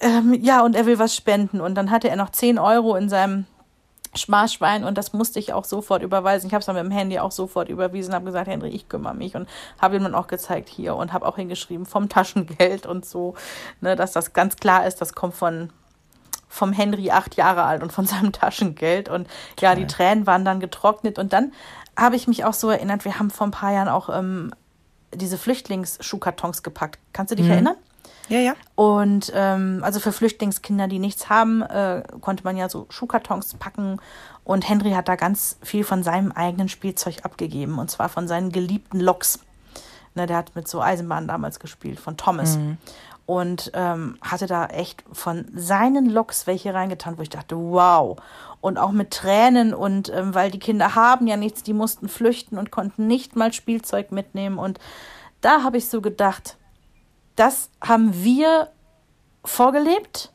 ähm, 0.00 0.34
ja, 0.34 0.62
und 0.62 0.76
er 0.76 0.86
will 0.86 0.98
was 0.98 1.14
spenden. 1.14 1.60
Und 1.60 1.74
dann 1.74 1.90
hatte 1.90 2.08
er 2.08 2.16
noch 2.16 2.30
10 2.30 2.58
Euro 2.58 2.94
in 2.96 3.08
seinem 3.08 3.46
Sparschwein 4.14 4.84
und 4.84 4.96
das 4.96 5.12
musste 5.12 5.38
ich 5.38 5.52
auch 5.52 5.64
sofort 5.64 6.02
überweisen. 6.02 6.46
Ich 6.46 6.54
habe 6.54 6.60
es 6.60 6.66
dann 6.66 6.76
mit 6.76 6.84
dem 6.84 6.90
Handy 6.90 7.18
auch 7.18 7.30
sofort 7.30 7.68
überwiesen, 7.68 8.14
habe 8.14 8.24
gesagt, 8.24 8.48
Henry, 8.48 8.70
ich 8.70 8.88
kümmere 8.88 9.14
mich 9.14 9.36
und 9.36 9.48
habe 9.80 9.96
ihm 9.96 10.02
dann 10.02 10.14
auch 10.14 10.26
gezeigt 10.26 10.68
hier 10.68 10.96
und 10.96 11.12
habe 11.12 11.26
auch 11.26 11.36
hingeschrieben 11.36 11.86
vom 11.86 12.08
Taschengeld 12.08 12.86
und 12.86 13.04
so, 13.04 13.34
ne, 13.80 13.96
dass 13.96 14.12
das 14.12 14.32
ganz 14.32 14.56
klar 14.56 14.86
ist, 14.86 15.00
das 15.00 15.12
kommt 15.12 15.34
von 15.34 15.70
vom 16.50 16.72
Henry 16.72 17.10
acht 17.10 17.36
Jahre 17.36 17.64
alt 17.64 17.82
und 17.82 17.92
von 17.92 18.06
seinem 18.06 18.32
Taschengeld 18.32 19.10
und 19.10 19.28
ja, 19.60 19.74
die 19.74 19.86
Tränen 19.86 20.26
waren 20.26 20.46
dann 20.46 20.60
getrocknet 20.60 21.18
und 21.18 21.34
dann 21.34 21.52
habe 21.94 22.16
ich 22.16 22.26
mich 22.26 22.44
auch 22.44 22.54
so 22.54 22.70
erinnert, 22.70 23.04
wir 23.04 23.18
haben 23.18 23.28
vor 23.30 23.46
ein 23.46 23.50
paar 23.50 23.72
Jahren 23.72 23.88
auch 23.88 24.08
ähm, 24.08 24.52
diese 25.14 25.38
Flüchtlingsschuhkartons 25.38 26.62
gepackt. 26.62 26.98
Kannst 27.12 27.30
du 27.32 27.36
dich 27.36 27.48
erinnern? 27.48 27.76
Ja, 28.28 28.40
ja. 28.40 28.54
Und 28.74 29.32
ähm, 29.34 29.80
also 29.82 30.00
für 30.00 30.12
Flüchtlingskinder, 30.12 30.86
die 30.86 30.98
nichts 30.98 31.28
haben, 31.30 31.62
äh, 31.62 32.02
konnte 32.20 32.44
man 32.44 32.56
ja 32.56 32.68
so 32.68 32.86
Schuhkartons 32.90 33.54
packen. 33.54 34.00
Und 34.44 34.68
Henry 34.68 34.92
hat 34.92 35.08
da 35.08 35.16
ganz 35.16 35.58
viel 35.62 35.84
von 35.84 36.02
seinem 36.02 36.32
eigenen 36.32 36.68
Spielzeug 36.68 37.24
abgegeben. 37.24 37.78
Und 37.78 37.90
zwar 37.90 38.08
von 38.08 38.28
seinen 38.28 38.52
geliebten 38.52 39.00
Loks. 39.00 39.40
Ne, 40.14 40.26
der 40.26 40.36
hat 40.36 40.54
mit 40.54 40.68
so 40.68 40.80
Eisenbahnen 40.80 41.28
damals 41.28 41.60
gespielt, 41.60 42.00
von 42.00 42.16
Thomas. 42.16 42.56
Mhm. 42.56 42.78
Und 43.28 43.72
ähm, 43.74 44.16
hatte 44.22 44.46
da 44.46 44.64
echt 44.68 45.04
von 45.12 45.50
seinen 45.54 46.08
Loks 46.08 46.46
welche 46.46 46.72
reingetan, 46.72 47.18
wo 47.18 47.22
ich 47.22 47.28
dachte, 47.28 47.58
wow. 47.58 48.16
Und 48.62 48.78
auch 48.78 48.90
mit 48.90 49.10
Tränen 49.10 49.74
und 49.74 50.08
ähm, 50.08 50.34
weil 50.34 50.50
die 50.50 50.58
Kinder 50.58 50.94
haben 50.94 51.26
ja 51.26 51.36
nichts, 51.36 51.62
die 51.62 51.74
mussten 51.74 52.08
flüchten 52.08 52.56
und 52.56 52.70
konnten 52.70 53.06
nicht 53.06 53.36
mal 53.36 53.52
Spielzeug 53.52 54.12
mitnehmen. 54.12 54.56
Und 54.58 54.78
da 55.42 55.62
habe 55.62 55.76
ich 55.76 55.90
so 55.90 56.00
gedacht, 56.00 56.56
das 57.36 57.68
haben 57.82 58.14
wir 58.14 58.70
vorgelebt, 59.44 60.32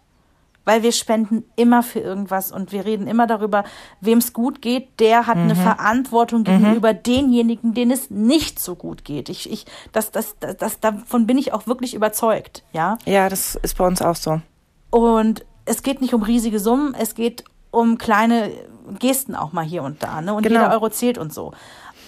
weil 0.66 0.84
wir 0.84 0.91
spenden 0.91 1.43
immer 1.55 1.84
für 1.84 1.99
irgendwas 1.99 2.51
und 2.51 2.72
wir 2.72 2.86
reden 2.86 3.07
immer 3.07 3.28
darüber, 3.28 3.64
wem 4.01 4.20
es 4.20 4.34
gut 4.34 4.61
geht, 4.61 4.99
der 4.99 5.28
hat 5.28 5.38
mhm. 5.38 5.43
eine 5.43 5.55
Verantwortung 5.55 6.41
mhm. 6.41 6.45
gegenüber 6.45 6.93
mhm. 6.93 7.03
denjenigen, 7.03 7.74
denen 7.74 7.91
es 7.91 8.09
nicht 8.09 8.59
so 8.59 8.76
gut 8.76 9.03
geht. 9.03 9.30
Ich, 9.30 9.51
ich, 9.51 9.66
das, 9.91 10.11
das, 10.11 10.36
das, 10.39 10.57
das, 10.57 10.80
davon 10.80 11.28
bin 11.28 11.38
ich 11.38 11.53
auch 11.53 11.68
wirklich 11.68 11.93
überzeugt, 11.93 12.64
ja. 12.72 12.97
Ja, 13.05 13.30
das 13.30 13.55
ist 13.55 13.78
bei 13.78 13.86
uns 13.86 14.01
auch 14.01 14.16
so. 14.16 14.41
Und 14.89 15.45
es 15.66 15.84
geht 15.84 16.01
nicht 16.01 16.14
um 16.14 16.24
riesige 16.24 16.59
Summen, 16.59 16.95
es 16.97 17.16
geht 17.16 17.43
um 17.72 17.97
kleine 17.97 18.51
Gesten 18.99 19.36
auch 19.36 19.53
mal 19.53 19.66
hier 19.66 19.84
und 19.84 20.03
da, 20.03 20.22
ne? 20.22 20.34
Und 20.34 20.43
genau. 20.43 20.61
jeder 20.61 20.74
Euro 20.74 20.89
zählt 20.89 21.18
und 21.18 21.34
so. 21.34 21.53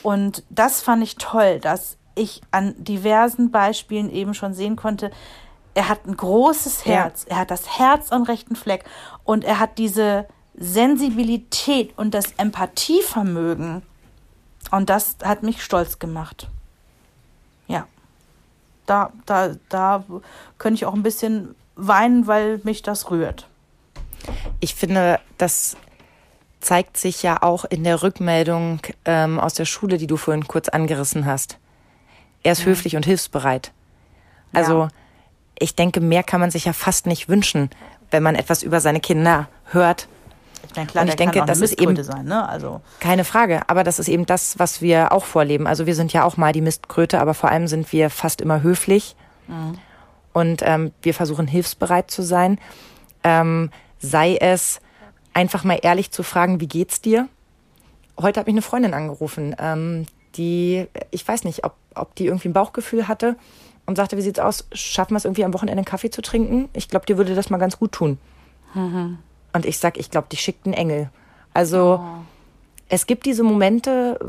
Und 0.03 0.43
das 0.49 0.81
fand 0.81 1.01
ich 1.01 1.15
toll, 1.15 1.59
dass 1.59 1.97
ich 2.15 2.41
an 2.51 2.75
diversen 2.77 3.51
Beispielen 3.51 4.09
eben 4.09 4.33
schon 4.33 4.53
sehen 4.53 4.75
konnte, 4.75 5.11
er 5.75 5.89
hat 5.89 6.07
ein 6.07 6.17
großes 6.17 6.85
Herz, 6.85 7.25
ja. 7.29 7.35
er 7.35 7.41
hat 7.41 7.51
das 7.51 7.77
Herz 7.77 8.11
am 8.11 8.23
rechten 8.23 8.55
Fleck 8.55 8.85
und 9.23 9.43
er 9.43 9.59
hat 9.59 9.77
diese 9.77 10.25
Sensibilität 10.55 11.95
und 11.97 12.13
das 12.13 12.31
Empathievermögen. 12.37 13.83
Und 14.71 14.89
das 14.89 15.17
hat 15.23 15.43
mich 15.43 15.61
stolz 15.61 15.99
gemacht. 15.99 16.49
Ja. 17.67 17.87
Da, 18.85 19.11
da, 19.25 19.55
da 19.69 20.03
könnte 20.57 20.75
ich 20.75 20.85
auch 20.85 20.93
ein 20.93 21.03
bisschen 21.03 21.55
weinen, 21.75 22.25
weil 22.25 22.61
mich 22.63 22.81
das 22.81 23.11
rührt. 23.11 23.47
Ich 24.61 24.75
finde, 24.75 25.19
das 25.37 25.75
zeigt 26.61 26.97
sich 26.97 27.21
ja 27.21 27.43
auch 27.43 27.65
in 27.65 27.83
der 27.83 28.01
Rückmeldung 28.01 28.79
ähm, 29.03 29.39
aus 29.39 29.53
der 29.55 29.65
Schule, 29.65 29.97
die 29.97 30.07
du 30.07 30.15
vorhin 30.17 30.47
kurz 30.47 30.69
angerissen 30.69 31.25
hast. 31.25 31.57
Er 32.43 32.53
ist 32.53 32.61
ja. 32.61 32.67
höflich 32.67 32.95
und 32.95 33.05
hilfsbereit. 33.05 33.71
Also 34.53 34.83
ja. 34.83 34.87
Ich 35.59 35.75
denke, 35.75 36.01
mehr 36.01 36.23
kann 36.23 36.39
man 36.39 36.51
sich 36.51 36.65
ja 36.65 36.73
fast 36.73 37.07
nicht 37.07 37.29
wünschen, 37.29 37.69
wenn 38.11 38.23
man 38.23 38.35
etwas 38.35 38.63
über 38.63 38.79
seine 38.79 38.99
Kinder 38.99 39.47
hört. 39.65 40.07
Ja, 40.75 40.85
klar, 40.85 41.03
und 41.03 41.09
ich 41.09 41.15
denke, 41.15 41.43
das 41.45 41.61
ist 41.61 41.79
eben 41.79 42.01
sein, 42.03 42.25
ne? 42.25 42.47
also 42.47 42.81
keine 42.99 43.23
Frage. 43.23 43.61
Aber 43.69 43.83
das 43.83 43.99
ist 43.99 44.07
eben 44.07 44.25
das, 44.25 44.59
was 44.59 44.81
wir 44.81 45.11
auch 45.11 45.23
vorleben. 45.23 45.67
Also 45.67 45.85
wir 45.85 45.95
sind 45.95 46.11
ja 46.11 46.23
auch 46.23 46.37
mal 46.37 46.51
die 46.51 46.61
Mistkröte, 46.61 47.21
aber 47.21 47.33
vor 47.33 47.49
allem 47.49 47.67
sind 47.67 47.91
wir 47.93 48.09
fast 48.09 48.41
immer 48.41 48.61
höflich 48.61 49.15
mhm. 49.47 49.77
und 50.33 50.61
ähm, 50.63 50.91
wir 51.01 51.13
versuchen 51.13 51.47
hilfsbereit 51.47 52.11
zu 52.11 52.23
sein. 52.23 52.59
Ähm, 53.23 53.69
sei 53.99 54.35
es 54.35 54.81
einfach 55.33 55.63
mal 55.63 55.79
ehrlich 55.81 56.11
zu 56.11 56.23
fragen, 56.23 56.59
wie 56.59 56.67
geht's 56.67 56.99
dir? 56.99 57.29
Heute 58.19 58.39
hat 58.39 58.47
mich 58.47 58.53
eine 58.53 58.61
Freundin 58.61 58.93
angerufen, 58.93 59.55
ähm, 59.59 60.07
die, 60.35 60.87
ich 61.11 61.25
weiß 61.25 61.43
nicht, 61.45 61.63
ob 61.63 61.75
ob 61.95 62.15
die 62.15 62.25
irgendwie 62.25 62.49
ein 62.49 62.53
Bauchgefühl 62.53 63.07
hatte 63.07 63.35
und 63.85 63.95
sagte, 63.95 64.17
wie 64.17 64.21
sieht's 64.21 64.39
aus? 64.39 64.67
Schaffen 64.71 65.13
wir 65.13 65.17
es 65.17 65.25
irgendwie 65.25 65.43
am 65.43 65.53
Wochenende 65.53 65.79
einen 65.79 65.85
Kaffee 65.85 66.09
zu 66.09 66.21
trinken? 66.21 66.69
Ich 66.73 66.89
glaube, 66.89 67.05
dir 67.05 67.17
würde 67.17 67.35
das 67.35 67.49
mal 67.49 67.57
ganz 67.57 67.77
gut 67.77 67.91
tun. 67.91 68.17
Mhm. 68.73 69.17
Und 69.53 69.65
ich 69.65 69.77
sag, 69.77 69.97
ich 69.97 70.11
glaube, 70.11 70.27
die 70.31 70.37
schickt 70.37 70.65
einen 70.65 70.73
Engel. 70.73 71.09
Also 71.53 72.01
oh. 72.01 72.23
es 72.89 73.07
gibt 73.07 73.25
diese 73.25 73.43
Momente, 73.43 74.19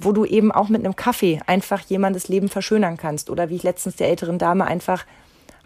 wo 0.00 0.12
du 0.12 0.24
eben 0.24 0.52
auch 0.52 0.68
mit 0.68 0.84
einem 0.84 0.96
Kaffee 0.96 1.40
einfach 1.46 1.80
jemandes 1.80 2.28
Leben 2.28 2.48
verschönern 2.48 2.96
kannst. 2.96 3.30
Oder 3.30 3.48
wie 3.48 3.56
ich 3.56 3.62
letztens 3.62 3.96
der 3.96 4.08
älteren 4.08 4.38
Dame 4.38 4.66
einfach 4.66 5.04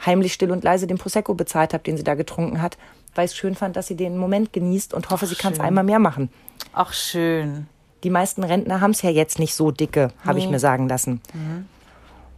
heimlich 0.04 0.32
still 0.32 0.50
und 0.50 0.64
leise 0.64 0.86
den 0.86 0.98
Prosecco 0.98 1.34
bezahlt 1.34 1.74
habe, 1.74 1.82
den 1.82 1.96
sie 1.96 2.04
da 2.04 2.14
getrunken 2.14 2.62
hat, 2.62 2.78
weil 3.14 3.24
ich 3.24 3.32
es 3.32 3.36
schön 3.36 3.54
fand, 3.54 3.76
dass 3.76 3.86
sie 3.86 3.96
den 3.96 4.16
Moment 4.16 4.52
genießt 4.52 4.94
und 4.94 5.10
hoffe, 5.10 5.26
Ach, 5.26 5.28
sie 5.28 5.34
kann 5.34 5.52
es 5.52 5.60
einmal 5.60 5.84
mehr 5.84 5.98
machen. 5.98 6.30
Ach 6.72 6.92
schön 6.92 7.66
die 8.04 8.10
meisten 8.10 8.42
Rentner 8.42 8.80
haben 8.80 8.92
es 8.92 9.02
ja 9.02 9.10
jetzt 9.10 9.38
nicht 9.38 9.54
so 9.54 9.70
dicke, 9.70 10.12
habe 10.24 10.38
nee. 10.38 10.44
ich 10.44 10.50
mir 10.50 10.58
sagen 10.58 10.88
lassen. 10.88 11.20
Mhm. 11.34 11.66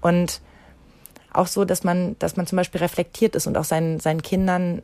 Und 0.03 0.43
auch 1.33 1.47
so, 1.47 1.65
dass 1.65 1.83
man, 1.83 2.17
dass 2.19 2.37
man 2.37 2.47
zum 2.47 2.57
Beispiel 2.57 2.81
reflektiert 2.81 3.35
ist 3.35 3.47
und 3.47 3.57
auch 3.57 3.65
seinen, 3.65 4.01
seinen 4.01 4.21
Kindern 4.21 4.83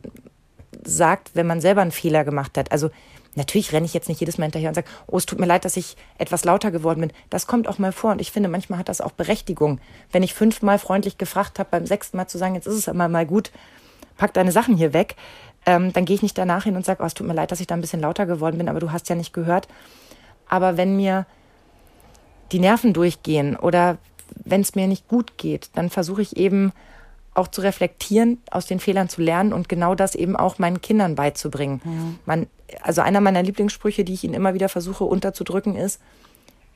sagt, 0.83 1.31
wenn 1.35 1.45
man 1.45 1.61
selber 1.61 1.81
einen 1.81 1.91
Fehler 1.91 2.23
gemacht 2.23 2.57
hat. 2.57 2.71
Also 2.71 2.89
natürlich 3.35 3.71
renne 3.71 3.85
ich 3.85 3.93
jetzt 3.93 4.09
nicht 4.09 4.19
jedes 4.19 4.37
Mal 4.37 4.45
hinterher 4.45 4.69
und 4.69 4.75
sage, 4.75 4.87
oh, 5.07 5.17
es 5.17 5.25
tut 5.25 5.39
mir 5.39 5.45
leid, 5.45 5.65
dass 5.65 5.77
ich 5.77 5.95
etwas 6.17 6.45
lauter 6.45 6.71
geworden 6.71 7.01
bin. 7.01 7.11
Das 7.29 7.47
kommt 7.47 7.67
auch 7.67 7.77
mal 7.77 7.91
vor 7.91 8.11
und 8.11 8.21
ich 8.21 8.31
finde, 8.31 8.49
manchmal 8.49 8.79
hat 8.79 8.89
das 8.89 9.01
auch 9.01 9.11
Berechtigung. 9.11 9.79
Wenn 10.11 10.23
ich 10.23 10.33
fünfmal 10.33 10.79
freundlich 10.79 11.17
gefragt 11.17 11.59
habe, 11.59 11.69
beim 11.69 11.85
sechsten 11.85 12.17
Mal 12.17 12.27
zu 12.27 12.37
sagen, 12.37 12.55
jetzt 12.55 12.65
ist 12.65 12.75
es 12.75 12.89
einmal 12.89 13.09
mal 13.09 13.25
gut, 13.25 13.51
pack 14.17 14.33
deine 14.33 14.51
Sachen 14.51 14.75
hier 14.75 14.93
weg, 14.93 15.15
ähm, 15.65 15.93
dann 15.93 16.05
gehe 16.05 16.15
ich 16.15 16.21
nicht 16.21 16.37
danach 16.37 16.63
hin 16.63 16.75
und 16.75 16.85
sage, 16.85 17.03
oh, 17.03 17.05
es 17.05 17.13
tut 17.13 17.27
mir 17.27 17.33
leid, 17.33 17.51
dass 17.51 17.59
ich 17.59 17.67
da 17.67 17.75
ein 17.75 17.81
bisschen 17.81 18.01
lauter 18.01 18.25
geworden 18.25 18.57
bin, 18.57 18.69
aber 18.69 18.79
du 18.79 18.91
hast 18.91 19.09
ja 19.09 19.15
nicht 19.15 19.33
gehört. 19.33 19.67
Aber 20.47 20.77
wenn 20.77 20.95
mir 20.95 21.25
die 22.51 22.59
Nerven 22.59 22.93
durchgehen 22.93 23.55
oder 23.55 23.97
wenn 24.35 24.61
es 24.61 24.75
mir 24.75 24.87
nicht 24.87 25.07
gut 25.07 25.37
geht, 25.37 25.69
dann 25.75 25.89
versuche 25.89 26.21
ich 26.21 26.37
eben 26.37 26.71
auch 27.33 27.47
zu 27.47 27.61
reflektieren, 27.61 28.41
aus 28.51 28.65
den 28.65 28.79
Fehlern 28.79 29.09
zu 29.09 29.21
lernen 29.21 29.53
und 29.53 29.69
genau 29.69 29.95
das 29.95 30.15
eben 30.15 30.35
auch 30.35 30.59
meinen 30.59 30.81
Kindern 30.81 31.15
beizubringen. 31.15 31.81
Mhm. 31.83 32.19
Man, 32.25 32.47
also 32.81 33.01
einer 33.01 33.21
meiner 33.21 33.43
Lieblingssprüche, 33.43 34.03
die 34.03 34.13
ich 34.13 34.23
ihnen 34.23 34.33
immer 34.33 34.53
wieder 34.53 34.69
versuche 34.69 35.05
unterzudrücken, 35.05 35.75
ist, 35.75 36.01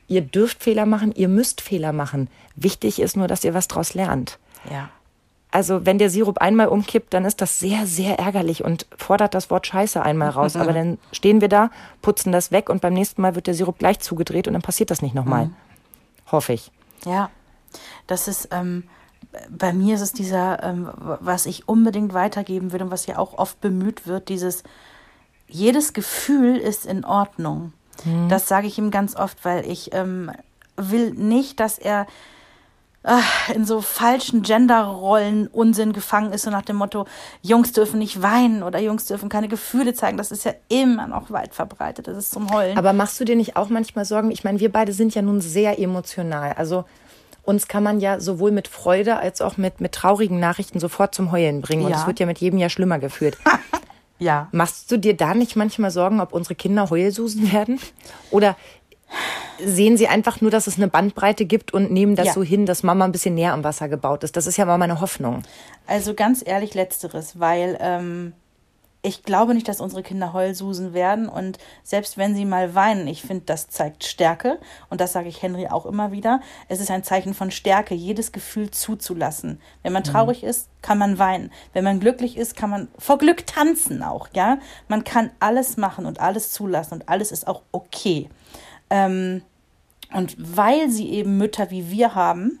ihr 0.08 0.22
dürft 0.22 0.62
Fehler 0.62 0.86
machen, 0.86 1.12
ihr 1.14 1.28
müsst 1.28 1.60
Fehler 1.60 1.92
machen. 1.92 2.28
Wichtig 2.56 3.00
ist 3.00 3.16
nur, 3.16 3.28
dass 3.28 3.44
ihr 3.44 3.54
was 3.54 3.68
draus 3.68 3.94
lernt. 3.94 4.38
Ja. 4.70 4.90
Also 5.50 5.86
wenn 5.86 5.98
der 5.98 6.10
Sirup 6.10 6.38
einmal 6.38 6.66
umkippt, 6.66 7.14
dann 7.14 7.24
ist 7.24 7.40
das 7.40 7.60
sehr, 7.60 7.86
sehr 7.86 8.18
ärgerlich 8.18 8.64
und 8.64 8.86
fordert 8.96 9.34
das 9.34 9.50
Wort 9.50 9.66
Scheiße 9.66 10.02
einmal 10.02 10.30
raus. 10.30 10.56
Aber 10.56 10.72
dann 10.72 10.98
stehen 11.12 11.40
wir 11.40 11.48
da, 11.48 11.70
putzen 12.02 12.32
das 12.32 12.50
weg 12.50 12.70
und 12.70 12.80
beim 12.80 12.94
nächsten 12.94 13.22
Mal 13.22 13.34
wird 13.34 13.46
der 13.46 13.54
Sirup 13.54 13.78
gleich 13.78 14.00
zugedreht 14.00 14.48
und 14.48 14.54
dann 14.54 14.62
passiert 14.62 14.90
das 14.90 15.02
nicht 15.02 15.14
nochmal. 15.14 15.46
Mhm. 15.46 15.54
Hoffe 16.32 16.54
ich. 16.54 16.70
Ja, 17.04 17.30
das 18.06 18.28
ist, 18.28 18.48
ähm, 18.50 18.84
bei 19.48 19.72
mir 19.72 19.94
ist 19.94 20.00
es 20.00 20.12
dieser, 20.12 20.62
ähm, 20.62 20.90
was 20.94 21.46
ich 21.46 21.68
unbedingt 21.68 22.14
weitergeben 22.14 22.72
würde 22.72 22.84
und 22.84 22.90
was 22.90 23.06
ja 23.06 23.18
auch 23.18 23.38
oft 23.38 23.60
bemüht 23.60 24.06
wird, 24.06 24.28
dieses, 24.28 24.62
jedes 25.48 25.92
Gefühl 25.92 26.56
ist 26.56 26.86
in 26.86 27.04
Ordnung. 27.04 27.72
Mhm. 28.04 28.28
Das 28.28 28.48
sage 28.48 28.66
ich 28.66 28.78
ihm 28.78 28.90
ganz 28.90 29.16
oft, 29.16 29.44
weil 29.44 29.68
ich 29.68 29.92
ähm, 29.94 30.30
will 30.76 31.12
nicht, 31.12 31.60
dass 31.60 31.78
er 31.78 32.06
in 33.54 33.66
so 33.66 33.82
falschen 33.82 34.42
Genderrollen 34.42 35.46
Unsinn 35.48 35.92
gefangen 35.92 36.32
ist, 36.32 36.42
so 36.42 36.50
nach 36.50 36.62
dem 36.62 36.76
Motto, 36.76 37.04
Jungs 37.42 37.72
dürfen 37.72 37.98
nicht 37.98 38.22
weinen 38.22 38.62
oder 38.62 38.80
Jungs 38.80 39.04
dürfen 39.04 39.28
keine 39.28 39.48
Gefühle 39.48 39.92
zeigen. 39.92 40.16
Das 40.16 40.32
ist 40.32 40.44
ja 40.44 40.54
immer 40.68 41.06
noch 41.06 41.30
weit 41.30 41.54
verbreitet. 41.54 42.08
Das 42.08 42.16
ist 42.16 42.30
zum 42.30 42.50
Heulen. 42.50 42.78
Aber 42.78 42.94
machst 42.94 43.20
du 43.20 43.26
dir 43.26 43.36
nicht 43.36 43.56
auch 43.56 43.68
manchmal 43.68 44.06
Sorgen? 44.06 44.30
Ich 44.30 44.42
meine, 44.42 44.58
wir 44.58 44.72
beide 44.72 44.94
sind 44.94 45.14
ja 45.14 45.20
nun 45.20 45.42
sehr 45.42 45.78
emotional. 45.78 46.54
Also 46.54 46.86
uns 47.44 47.68
kann 47.68 47.82
man 47.82 48.00
ja 48.00 48.20
sowohl 48.20 48.50
mit 48.50 48.68
Freude 48.68 49.16
als 49.16 49.40
auch 49.40 49.56
mit, 49.56 49.80
mit 49.80 49.92
traurigen 49.92 50.40
Nachrichten 50.40 50.80
sofort 50.80 51.14
zum 51.14 51.32
Heulen 51.32 51.60
bringen. 51.60 51.84
Und 51.84 51.92
es 51.92 52.06
wird 52.06 52.20
ja 52.20 52.26
mit 52.26 52.38
jedem 52.38 52.58
Jahr 52.58 52.70
schlimmer 52.70 52.98
geführt. 52.98 53.36
ja. 54.18 54.48
Machst 54.52 54.90
du 54.90 54.98
dir 54.98 55.16
da 55.16 55.34
nicht 55.34 55.56
manchmal 55.56 55.90
Sorgen, 55.90 56.20
ob 56.20 56.32
unsere 56.32 56.54
Kinder 56.54 56.88
Heulsusen 56.90 57.52
werden? 57.52 57.80
Oder 58.30 58.56
sehen 59.64 59.96
sie 59.96 60.08
einfach 60.08 60.40
nur, 60.40 60.50
dass 60.50 60.66
es 60.66 60.76
eine 60.76 60.88
Bandbreite 60.88 61.44
gibt 61.44 61.72
und 61.72 61.90
nehmen 61.90 62.16
das 62.16 62.28
ja. 62.28 62.32
so 62.32 62.42
hin, 62.42 62.66
dass 62.66 62.82
Mama 62.82 63.04
ein 63.04 63.12
bisschen 63.12 63.34
näher 63.34 63.52
am 63.52 63.64
Wasser 63.64 63.88
gebaut 63.88 64.24
ist. 64.24 64.36
Das 64.36 64.46
ist 64.46 64.56
ja 64.56 64.64
mal 64.64 64.78
meine 64.78 65.00
Hoffnung. 65.00 65.42
Also 65.86 66.14
ganz 66.14 66.42
ehrlich, 66.44 66.74
letzteres, 66.74 67.38
weil 67.38 67.76
ähm, 67.80 68.32
ich 69.04 69.22
glaube 69.22 69.52
nicht, 69.52 69.68
dass 69.68 69.82
unsere 69.82 70.02
Kinder 70.02 70.32
Heulsusen 70.32 70.94
werden 70.94 71.28
und 71.28 71.58
selbst 71.82 72.16
wenn 72.16 72.34
sie 72.34 72.46
mal 72.46 72.74
weinen, 72.74 73.06
ich 73.06 73.20
finde, 73.20 73.44
das 73.44 73.68
zeigt 73.68 74.02
Stärke 74.02 74.58
und 74.88 74.98
das 75.02 75.12
sage 75.12 75.28
ich 75.28 75.42
Henry 75.42 75.68
auch 75.68 75.84
immer 75.84 76.10
wieder. 76.10 76.40
Es 76.68 76.80
ist 76.80 76.90
ein 76.90 77.04
Zeichen 77.04 77.34
von 77.34 77.50
Stärke, 77.50 77.94
jedes 77.94 78.32
Gefühl 78.32 78.70
zuzulassen. 78.70 79.60
Wenn 79.82 79.92
man 79.92 80.04
mhm. 80.04 80.06
traurig 80.06 80.42
mhm. 80.42 80.48
ist, 80.48 80.70
kann 80.80 80.96
man 80.96 81.18
weinen. 81.18 81.52
Wenn 81.74 81.84
man 81.84 82.00
glücklich 82.00 82.38
ist, 82.38 82.56
kann 82.56 82.70
man 82.70 82.88
vor 82.98 83.18
Glück 83.18 83.46
tanzen 83.46 84.02
auch, 84.02 84.28
ja? 84.34 84.58
Man 84.88 85.04
kann 85.04 85.30
alles 85.38 85.76
machen 85.76 86.06
und 86.06 86.20
alles 86.20 86.50
zulassen 86.52 86.94
und 86.94 87.08
alles 87.10 87.30
ist 87.30 87.46
auch 87.46 87.60
okay. 87.72 88.30
Ähm, 88.88 89.42
und 90.14 90.34
weil 90.38 90.88
sie 90.88 91.10
eben 91.10 91.36
Mütter 91.36 91.70
wie 91.70 91.90
wir 91.90 92.14
haben, 92.14 92.58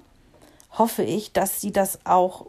hoffe 0.72 1.04
ich, 1.04 1.32
dass 1.32 1.62
sie 1.62 1.72
das 1.72 2.04
auch 2.04 2.46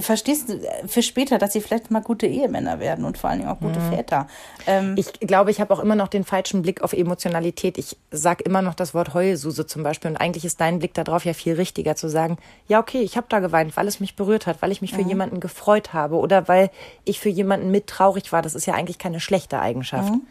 verstehst 0.00 0.48
du, 0.48 0.60
für 0.86 1.02
später, 1.02 1.38
dass 1.38 1.52
sie 1.52 1.60
vielleicht 1.60 1.90
mal 1.90 2.00
gute 2.00 2.26
Ehemänner 2.26 2.80
werden 2.80 3.04
und 3.04 3.18
vor 3.18 3.30
allen 3.30 3.40
Dingen 3.40 3.50
auch 3.50 3.60
gute 3.60 3.80
mhm. 3.80 3.90
Väter. 3.90 4.26
Ähm, 4.66 4.94
ich 4.96 5.12
glaube, 5.20 5.50
ich 5.50 5.60
habe 5.60 5.72
auch 5.72 5.78
immer 5.78 5.94
noch 5.94 6.08
den 6.08 6.24
falschen 6.24 6.62
Blick 6.62 6.82
auf 6.82 6.92
Emotionalität. 6.92 7.78
Ich 7.78 7.96
sage 8.10 8.44
immer 8.44 8.62
noch 8.62 8.74
das 8.74 8.94
Wort 8.94 9.14
Heulsuse 9.14 9.66
zum 9.66 9.82
Beispiel. 9.82 10.10
Und 10.10 10.16
eigentlich 10.16 10.44
ist 10.44 10.60
dein 10.60 10.78
Blick 10.78 10.94
darauf 10.94 11.24
ja 11.24 11.32
viel 11.32 11.54
richtiger 11.54 11.96
zu 11.96 12.08
sagen, 12.08 12.38
ja, 12.68 12.80
okay, 12.80 13.00
ich 13.00 13.16
habe 13.16 13.26
da 13.28 13.40
geweint, 13.40 13.76
weil 13.76 13.88
es 13.88 14.00
mich 14.00 14.16
berührt 14.16 14.46
hat, 14.46 14.62
weil 14.62 14.72
ich 14.72 14.80
mich 14.80 14.92
für 14.92 15.02
mhm. 15.02 15.08
jemanden 15.08 15.40
gefreut 15.40 15.92
habe 15.92 16.16
oder 16.16 16.48
weil 16.48 16.70
ich 17.04 17.20
für 17.20 17.28
jemanden 17.28 17.70
mit 17.70 17.86
traurig 17.86 18.32
war. 18.32 18.42
Das 18.42 18.54
ist 18.54 18.66
ja 18.66 18.74
eigentlich 18.74 18.98
keine 18.98 19.20
schlechte 19.20 19.60
Eigenschaft. 19.60 20.12
Mhm. 20.12 20.22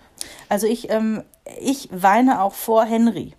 Also 0.49 0.67
ich, 0.67 0.89
ähm, 0.89 1.23
ich 1.61 1.89
weine 1.91 2.41
auch 2.41 2.53
vor 2.53 2.85
Henry. 2.85 3.33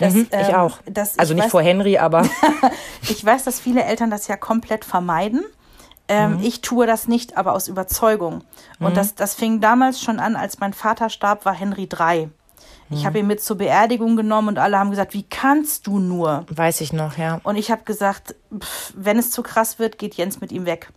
Das, 0.00 0.14
mhm, 0.14 0.28
ich 0.30 0.48
ähm, 0.48 0.54
auch. 0.54 0.78
Das, 0.86 1.18
also 1.18 1.32
ich 1.32 1.36
nicht 1.36 1.44
weiß, 1.44 1.50
vor 1.50 1.62
Henry, 1.62 1.98
aber. 1.98 2.26
ich 3.02 3.24
weiß, 3.24 3.44
dass 3.44 3.60
viele 3.60 3.84
Eltern 3.84 4.10
das 4.10 4.26
ja 4.28 4.36
komplett 4.36 4.84
vermeiden. 4.84 5.44
Ähm, 6.10 6.38
mhm. 6.38 6.42
Ich 6.42 6.60
tue 6.60 6.88
das 6.88 7.06
nicht, 7.06 7.36
aber 7.36 7.52
aus 7.52 7.68
Überzeugung. 7.68 8.42
Und 8.80 8.90
mhm. 8.90 8.94
das, 8.94 9.14
das 9.14 9.34
fing 9.34 9.60
damals 9.60 10.00
schon 10.00 10.18
an, 10.18 10.34
als 10.34 10.58
mein 10.58 10.72
Vater 10.72 11.08
starb, 11.08 11.44
war 11.44 11.54
Henry 11.54 11.86
drei. 11.86 12.28
Ich 12.90 13.02
mhm. 13.02 13.06
habe 13.06 13.18
ihn 13.20 13.28
mit 13.28 13.40
zur 13.40 13.58
Beerdigung 13.58 14.16
genommen 14.16 14.48
und 14.48 14.58
alle 14.58 14.76
haben 14.76 14.90
gesagt, 14.90 15.14
wie 15.14 15.22
kannst 15.22 15.86
du 15.86 16.00
nur? 16.00 16.46
Weiß 16.50 16.80
ich 16.80 16.92
noch, 16.92 17.16
ja. 17.16 17.40
Und 17.44 17.54
ich 17.54 17.70
habe 17.70 17.84
gesagt, 17.84 18.34
pff, 18.52 18.92
wenn 18.96 19.20
es 19.20 19.30
zu 19.30 19.44
krass 19.44 19.78
wird, 19.78 19.98
geht 19.98 20.16
Jens 20.16 20.40
mit 20.40 20.50
ihm 20.50 20.66
weg. 20.66 20.90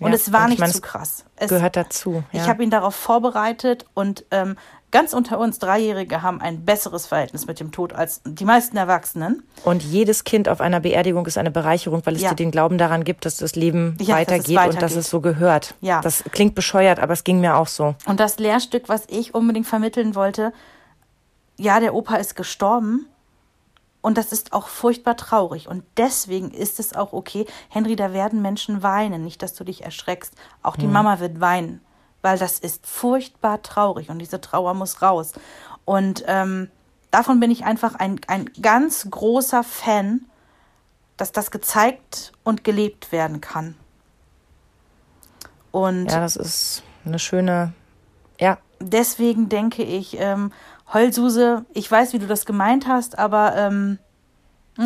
Und 0.00 0.10
ja, 0.10 0.16
es 0.16 0.32
war 0.32 0.48
nicht 0.48 0.58
meine, 0.58 0.72
zu 0.72 0.80
krass. 0.80 1.24
Es 1.36 1.48
gehört 1.48 1.76
dazu. 1.76 2.24
Ja. 2.32 2.42
Ich 2.42 2.48
habe 2.48 2.64
ihn 2.64 2.70
darauf 2.70 2.96
vorbereitet 2.96 3.86
und 3.94 4.24
ähm, 4.32 4.56
ganz 4.90 5.12
unter 5.12 5.38
uns 5.38 5.58
Dreijährige 5.58 6.22
haben 6.22 6.40
ein 6.40 6.64
besseres 6.64 7.06
Verhältnis 7.06 7.46
mit 7.46 7.60
dem 7.60 7.72
Tod 7.72 7.92
als 7.92 8.22
die 8.24 8.44
meisten 8.44 8.76
Erwachsenen. 8.76 9.42
Und 9.64 9.82
jedes 9.82 10.24
Kind 10.24 10.48
auf 10.48 10.60
einer 10.60 10.80
Beerdigung 10.80 11.26
ist 11.26 11.38
eine 11.38 11.50
Bereicherung, 11.50 12.02
weil 12.04 12.16
es 12.16 12.22
ja. 12.22 12.30
dir 12.30 12.36
den 12.36 12.50
Glauben 12.50 12.78
daran 12.78 13.04
gibt, 13.04 13.24
dass 13.24 13.36
das 13.36 13.56
Leben 13.56 13.96
ja, 14.00 14.14
weitergeht, 14.14 14.56
weitergeht, 14.56 14.74
und 14.74 14.82
dass 14.82 14.96
es 14.96 15.10
so 15.10 15.20
gehört. 15.20 15.74
Ja. 15.80 16.00
Das 16.00 16.24
klingt 16.32 16.54
bescheuert, 16.54 16.98
aber 17.00 17.12
es 17.12 17.24
ging 17.24 17.40
mir 17.40 17.56
auch 17.56 17.68
so. 17.68 17.94
Und 18.06 18.20
das 18.20 18.38
Lehrstück, 18.38 18.88
was 18.88 19.04
ich 19.08 19.34
unbedingt 19.34 19.66
vermitteln 19.66 20.14
wollte, 20.14 20.52
ja, 21.58 21.80
der 21.80 21.94
Opa 21.94 22.16
ist 22.16 22.36
gestorben, 22.36 23.06
und 24.06 24.18
das 24.18 24.30
ist 24.30 24.52
auch 24.52 24.68
furchtbar 24.68 25.16
traurig. 25.16 25.66
Und 25.66 25.82
deswegen 25.96 26.52
ist 26.52 26.78
es 26.78 26.94
auch 26.94 27.12
okay, 27.12 27.44
Henry, 27.68 27.96
da 27.96 28.12
werden 28.12 28.40
Menschen 28.40 28.84
weinen. 28.84 29.24
Nicht, 29.24 29.42
dass 29.42 29.54
du 29.54 29.64
dich 29.64 29.82
erschreckst. 29.82 30.32
Auch 30.62 30.76
die 30.76 30.86
mhm. 30.86 30.92
Mama 30.92 31.18
wird 31.18 31.40
weinen, 31.40 31.80
weil 32.22 32.38
das 32.38 32.58
ist 32.58 32.86
furchtbar 32.86 33.62
traurig 33.62 34.10
und 34.10 34.18
diese 34.18 34.40
Trauer 34.40 34.74
muss 34.74 35.02
raus. 35.02 35.32
Und 35.84 36.24
ähm, 36.26 36.70
davon 37.10 37.40
bin 37.40 37.50
ich 37.50 37.64
einfach 37.64 37.94
ein, 37.94 38.20
ein 38.26 38.50
ganz 38.60 39.08
großer 39.10 39.62
Fan, 39.62 40.26
dass 41.16 41.32
das 41.32 41.50
gezeigt 41.50 42.32
und 42.44 42.64
gelebt 42.64 43.12
werden 43.12 43.40
kann. 43.40 43.76
Und 45.70 46.10
ja, 46.10 46.20
das 46.20 46.36
ist 46.36 46.82
eine 47.04 47.18
schöne, 47.18 47.72
ja. 48.40 48.58
Deswegen 48.80 49.48
denke 49.48 49.82
ich, 49.82 50.18
ähm, 50.18 50.52
Heulsuse, 50.92 51.64
ich 51.72 51.90
weiß, 51.90 52.12
wie 52.12 52.18
du 52.18 52.26
das 52.26 52.44
gemeint 52.46 52.86
hast, 52.86 53.18
aber 53.18 53.56
ähm, 53.56 53.98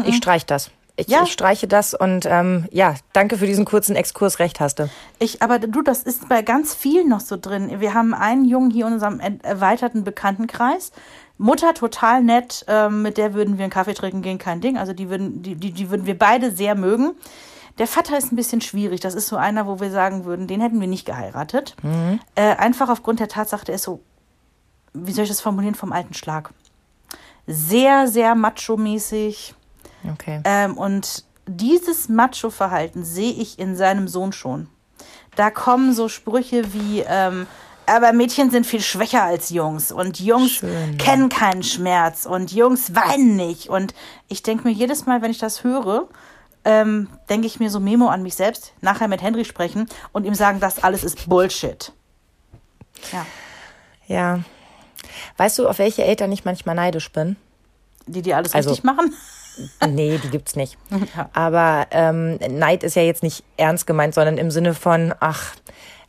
ich 0.05 0.17
streich 0.17 0.47
das. 0.47 0.71
Ich, 1.01 1.09
ja. 1.09 1.23
ich 1.23 1.33
streiche 1.33 1.67
das 1.67 1.95
und 1.95 2.27
ähm, 2.27 2.67
ja, 2.71 2.95
danke 3.13 3.39
für 3.39 3.47
diesen 3.47 3.65
kurzen 3.65 3.97
Exkurs, 3.97 4.39
recht 4.39 4.61
hast 4.61 4.79
du. 4.79 4.89
Ich, 5.19 5.43
aber 5.43 5.59
du, 5.59 5.83
das 5.83 6.03
ist 6.03 6.29
bei 6.29 6.43
ganz 6.43 6.75
vielen 6.75 7.09
noch 7.09 7.21
so 7.21 7.37
drin. 7.37 7.81
Wir 7.81 7.95
haben 7.95 8.15
einen 8.15 8.45
Jungen 8.45 8.71
hier 8.71 8.87
in 8.87 8.95
unserem 8.95 9.21
erweiterten 9.21 10.05
Bekanntenkreis. 10.05 10.93
Mutter 11.39 11.73
total 11.75 12.23
nett, 12.23 12.65
ähm, 12.69 13.03
mit 13.03 13.17
der 13.17 13.35
würden 13.35 13.57
wir 13.57 13.65
einen 13.65 13.73
Kaffee 13.73 13.95
trinken 13.95 14.23
gehen, 14.23 14.39
kein 14.39 14.61
Ding. 14.61 14.77
Also 14.77 14.93
die 14.93 15.09
würden, 15.09 15.43
die, 15.43 15.55
die, 15.55 15.73
die 15.73 15.91
würden 15.91 16.07
wir 16.07 16.19
beide 16.19 16.51
sehr 16.51 16.75
mögen. 16.75 17.13
Der 17.79 17.87
Vater 17.87 18.19
ist 18.19 18.31
ein 18.31 18.37
bisschen 18.37 18.61
schwierig. 18.61 19.01
Das 19.01 19.15
ist 19.15 19.29
so 19.29 19.37
einer, 19.37 19.67
wo 19.67 19.81
wir 19.81 19.91
sagen 19.91 20.27
würden, 20.27 20.47
den 20.47 20.61
hätten 20.61 20.81
wir 20.81 20.89
nicht 20.89 21.07
geheiratet. 21.07 21.77
Mhm. 21.83 22.21
Äh, 22.35 22.57
einfach 22.57 22.91
aufgrund 22.91 23.21
der 23.21 23.29
Tatsache, 23.29 23.65
der 23.65 23.77
ist 23.77 23.85
so 23.85 24.01
wie 24.93 25.13
soll 25.13 25.25
ich 25.25 25.31
das 25.31 25.41
formulieren, 25.41 25.75
vom 25.75 25.93
alten 25.93 26.15
Schlag. 26.15 26.53
Sehr, 27.47 28.09
sehr 28.09 28.35
macho-mäßig. 28.35 29.55
Okay. 30.13 30.41
Ähm, 30.45 30.77
und 30.77 31.25
dieses 31.47 32.09
Macho-Verhalten 32.09 33.05
sehe 33.05 33.33
ich 33.33 33.59
in 33.59 33.77
seinem 33.77 34.09
Sohn 34.09 34.33
schon. 34.33 34.69
Da 35.37 35.51
kommen 35.51 35.93
so 35.93 36.09
Sprüche 36.09 36.73
wie, 36.73 37.01
ähm, 37.07 37.47
aber 37.87 38.13
Mädchen 38.13 38.51
sind 38.51 38.67
viel 38.67 38.81
schwächer 38.81 39.25
als 39.25 39.51
Jungs 39.51 39.91
und 39.91 40.21
Jungs 40.21 40.53
Schön, 40.53 40.99
kennen 40.99 41.29
keinen 41.29 41.63
Schmerz 41.63 42.27
und 42.27 42.53
Jungs 42.53 42.95
weinen 42.95 43.37
nicht. 43.37 43.69
Und 43.69 43.95
ich 44.29 44.43
denke 44.43 44.67
mir 44.69 44.75
jedes 44.75 45.07
Mal, 45.07 45.23
wenn 45.23 45.31
ich 45.31 45.39
das 45.39 45.65
höre, 45.65 46.09
ähm, 46.65 47.09
denke 47.29 47.47
ich 47.47 47.59
mir 47.59 47.71
so 47.71 47.81
Memo 47.81 48.09
an 48.09 48.23
mich 48.23 48.35
selbst, 48.35 48.73
nachher 48.81 49.09
mit 49.09 49.23
Henry 49.23 49.45
sprechen 49.45 49.89
und 50.13 50.25
ihm 50.25 50.35
sagen, 50.35 50.61
das 50.61 50.83
alles 50.83 51.05
ist 51.05 51.29
Bullshit. 51.29 51.93
Ja. 53.13 53.27
Ja, 54.07 54.41
Weißt 55.37 55.59
du, 55.59 55.69
auf 55.69 55.79
welche 55.79 56.05
Eltern 56.05 56.33
ich 56.33 56.45
manchmal 56.45 56.75
neidisch 56.75 57.11
bin? 57.13 57.37
Die, 58.07 58.23
die 58.23 58.35
alles 58.35 58.55
also, 58.55 58.71
richtig 58.71 58.85
machen? 58.85 59.15
Nee, 59.89 60.19
die 60.23 60.31
gibt's 60.31 60.57
nicht. 60.57 60.77
Ja. 61.17 61.31
Aber 61.33 61.87
ähm, 61.91 62.39
Neid 62.51 62.85
ist 62.85 62.95
ja 62.95 63.03
jetzt 63.03 63.23
nicht 63.23 63.43
ernst 63.57 63.87
gemeint, 63.87 64.15
sondern 64.15 64.39
im 64.39 64.51
Sinne 64.51 64.75
von, 64.75 65.15
ach, 65.19 65.55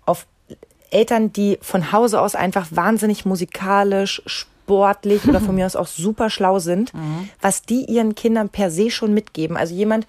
auf 0.05 0.27
Eltern, 0.91 1.31
die 1.33 1.57
von 1.61 1.91
Hause 1.91 2.21
aus 2.21 2.35
einfach 2.35 2.67
wahnsinnig 2.71 3.25
musikalisch, 3.25 4.21
sportlich 4.25 5.27
oder 5.27 5.41
von 5.41 5.55
mir 5.55 5.65
aus 5.65 5.75
auch 5.75 5.87
super 6.05 6.29
schlau 6.29 6.59
sind, 6.59 6.93
mhm. 6.93 7.29
was 7.41 7.63
die 7.63 7.85
ihren 7.85 8.15
Kindern 8.15 8.49
per 8.49 8.69
se 8.69 8.91
schon 8.91 9.13
mitgeben. 9.13 9.57
Also 9.57 9.73
jemand, 9.73 10.07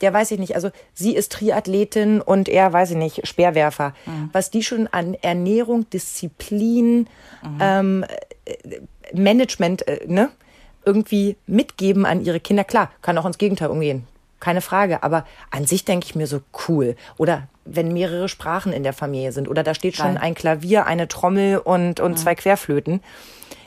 der 0.00 0.12
weiß 0.12 0.32
ich 0.32 0.38
nicht, 0.38 0.54
also 0.56 0.70
sie 0.92 1.14
ist 1.14 1.32
Triathletin 1.32 2.20
und 2.20 2.48
er, 2.48 2.72
weiß 2.72 2.90
ich 2.90 2.96
nicht, 2.96 3.26
Speerwerfer. 3.26 3.94
Mhm. 4.06 4.30
Was 4.32 4.50
die 4.50 4.62
schon 4.62 4.88
an 4.88 5.14
Ernährung, 5.14 5.88
Disziplin, 5.90 7.08
mhm. 7.42 7.58
ähm, 7.60 8.04
Management, 9.12 9.86
äh, 9.86 10.00
ne, 10.06 10.30
irgendwie 10.84 11.36
mitgeben 11.46 12.06
an 12.06 12.24
ihre 12.24 12.40
Kinder. 12.40 12.64
Klar, 12.64 12.90
kann 13.02 13.18
auch 13.18 13.26
ins 13.26 13.38
Gegenteil 13.38 13.68
umgehen. 13.68 14.06
Keine 14.40 14.60
Frage. 14.60 15.02
Aber 15.02 15.24
an 15.50 15.66
sich 15.66 15.84
denke 15.84 16.06
ich 16.06 16.14
mir 16.14 16.26
so 16.26 16.40
cool. 16.68 16.96
Oder 17.16 17.48
wenn 17.64 17.92
mehrere 17.92 18.28
Sprachen 18.28 18.72
in 18.72 18.82
der 18.82 18.92
Familie 18.92 19.32
sind. 19.32 19.48
Oder 19.48 19.62
da 19.62 19.74
steht 19.74 19.96
schon 19.96 20.18
ein 20.18 20.34
Klavier, 20.34 20.86
eine 20.86 21.08
Trommel 21.08 21.58
und, 21.58 22.00
und 22.00 22.12
mhm. 22.12 22.16
zwei 22.16 22.34
Querflöten 22.34 23.00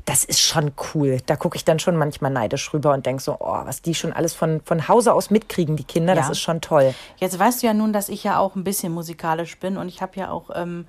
das 0.07 0.23
ist 0.23 0.39
schon 0.39 0.71
cool. 0.93 1.19
Da 1.25 1.35
gucke 1.35 1.57
ich 1.57 1.65
dann 1.65 1.79
schon 1.79 1.97
manchmal 1.97 2.31
neidisch 2.31 2.73
rüber 2.73 2.93
und 2.93 3.05
denke 3.05 3.21
so, 3.21 3.35
oh, 3.41 3.59
was 3.65 3.81
die 3.81 3.93
schon 3.93 4.13
alles 4.13 4.33
von, 4.33 4.61
von 4.63 4.87
Hause 4.87 5.13
aus 5.13 5.29
mitkriegen, 5.31 5.75
die 5.75 5.83
Kinder, 5.83 6.15
ja. 6.15 6.21
das 6.21 6.29
ist 6.29 6.39
schon 6.39 6.61
toll. 6.61 6.95
Jetzt 7.17 7.37
weißt 7.37 7.61
du 7.61 7.67
ja 7.67 7.73
nun, 7.73 7.91
dass 7.91 8.07
ich 8.07 8.23
ja 8.23 8.39
auch 8.39 8.55
ein 8.55 8.63
bisschen 8.63 8.93
musikalisch 8.93 9.59
bin 9.59 9.75
und 9.75 9.89
ich 9.89 10.01
habe 10.01 10.13
ja 10.15 10.31
auch 10.31 10.49
ähm, 10.55 10.87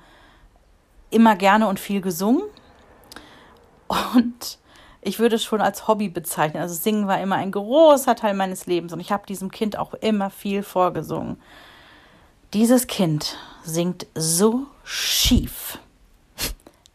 immer 1.10 1.34
gerne 1.34 1.66
und 1.66 1.80
viel 1.80 2.00
gesungen. 2.00 2.42
Und 4.14 4.58
ich 5.08 5.18
würde 5.18 5.36
es 5.36 5.44
schon 5.44 5.60
als 5.60 5.88
Hobby 5.88 6.08
bezeichnen. 6.08 6.62
Also 6.62 6.74
Singen 6.74 7.08
war 7.08 7.20
immer 7.20 7.36
ein 7.36 7.50
großer 7.50 8.14
Teil 8.14 8.34
meines 8.34 8.66
Lebens 8.66 8.92
und 8.92 9.00
ich 9.00 9.10
habe 9.10 9.26
diesem 9.26 9.50
Kind 9.50 9.78
auch 9.78 9.94
immer 9.94 10.30
viel 10.30 10.62
vorgesungen. 10.62 11.40
Dieses 12.52 12.86
Kind 12.86 13.36
singt 13.64 14.06
so 14.14 14.66
schief. 14.84 15.78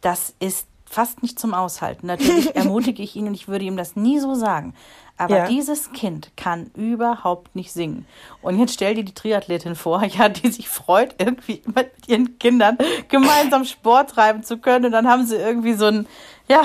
Das 0.02 0.34
ist 0.40 0.68
fast 0.86 1.24
nicht 1.24 1.40
zum 1.40 1.54
Aushalten. 1.54 2.08
Natürlich 2.08 2.56
ermutige 2.56 3.02
ich 3.02 3.16
ihn 3.16 3.28
und 3.28 3.34
ich 3.34 3.48
würde 3.48 3.66
ihm 3.66 3.78
das 3.78 3.96
nie 3.96 4.20
so 4.20 4.36
sagen. 4.36 4.74
Aber 5.18 5.38
ja. 5.38 5.48
dieses 5.48 5.92
Kind 5.92 6.32
kann 6.36 6.72
überhaupt 6.76 7.56
nicht 7.56 7.72
singen. 7.72 8.08
Und 8.42 8.60
jetzt 8.60 8.74
stell 8.74 8.96
dir 8.96 9.04
die 9.04 9.14
Triathletin 9.14 9.76
vor, 9.76 10.04
ja, 10.06 10.30
die 10.30 10.50
sich 10.50 10.70
freut, 10.70 11.16
irgendwie 11.20 11.62
mit 11.76 11.92
ihren 12.08 12.38
Kindern 12.40 12.78
gemeinsam 13.10 13.66
Sport 13.66 14.12
treiben 14.12 14.44
zu 14.44 14.58
können. 14.58 14.86
Und 14.86 14.92
dann 14.92 15.08
haben 15.08 15.26
sie 15.26 15.36
irgendwie 15.36 15.74
so 15.74 15.86
ein, 15.86 16.08
ja, 16.48 16.64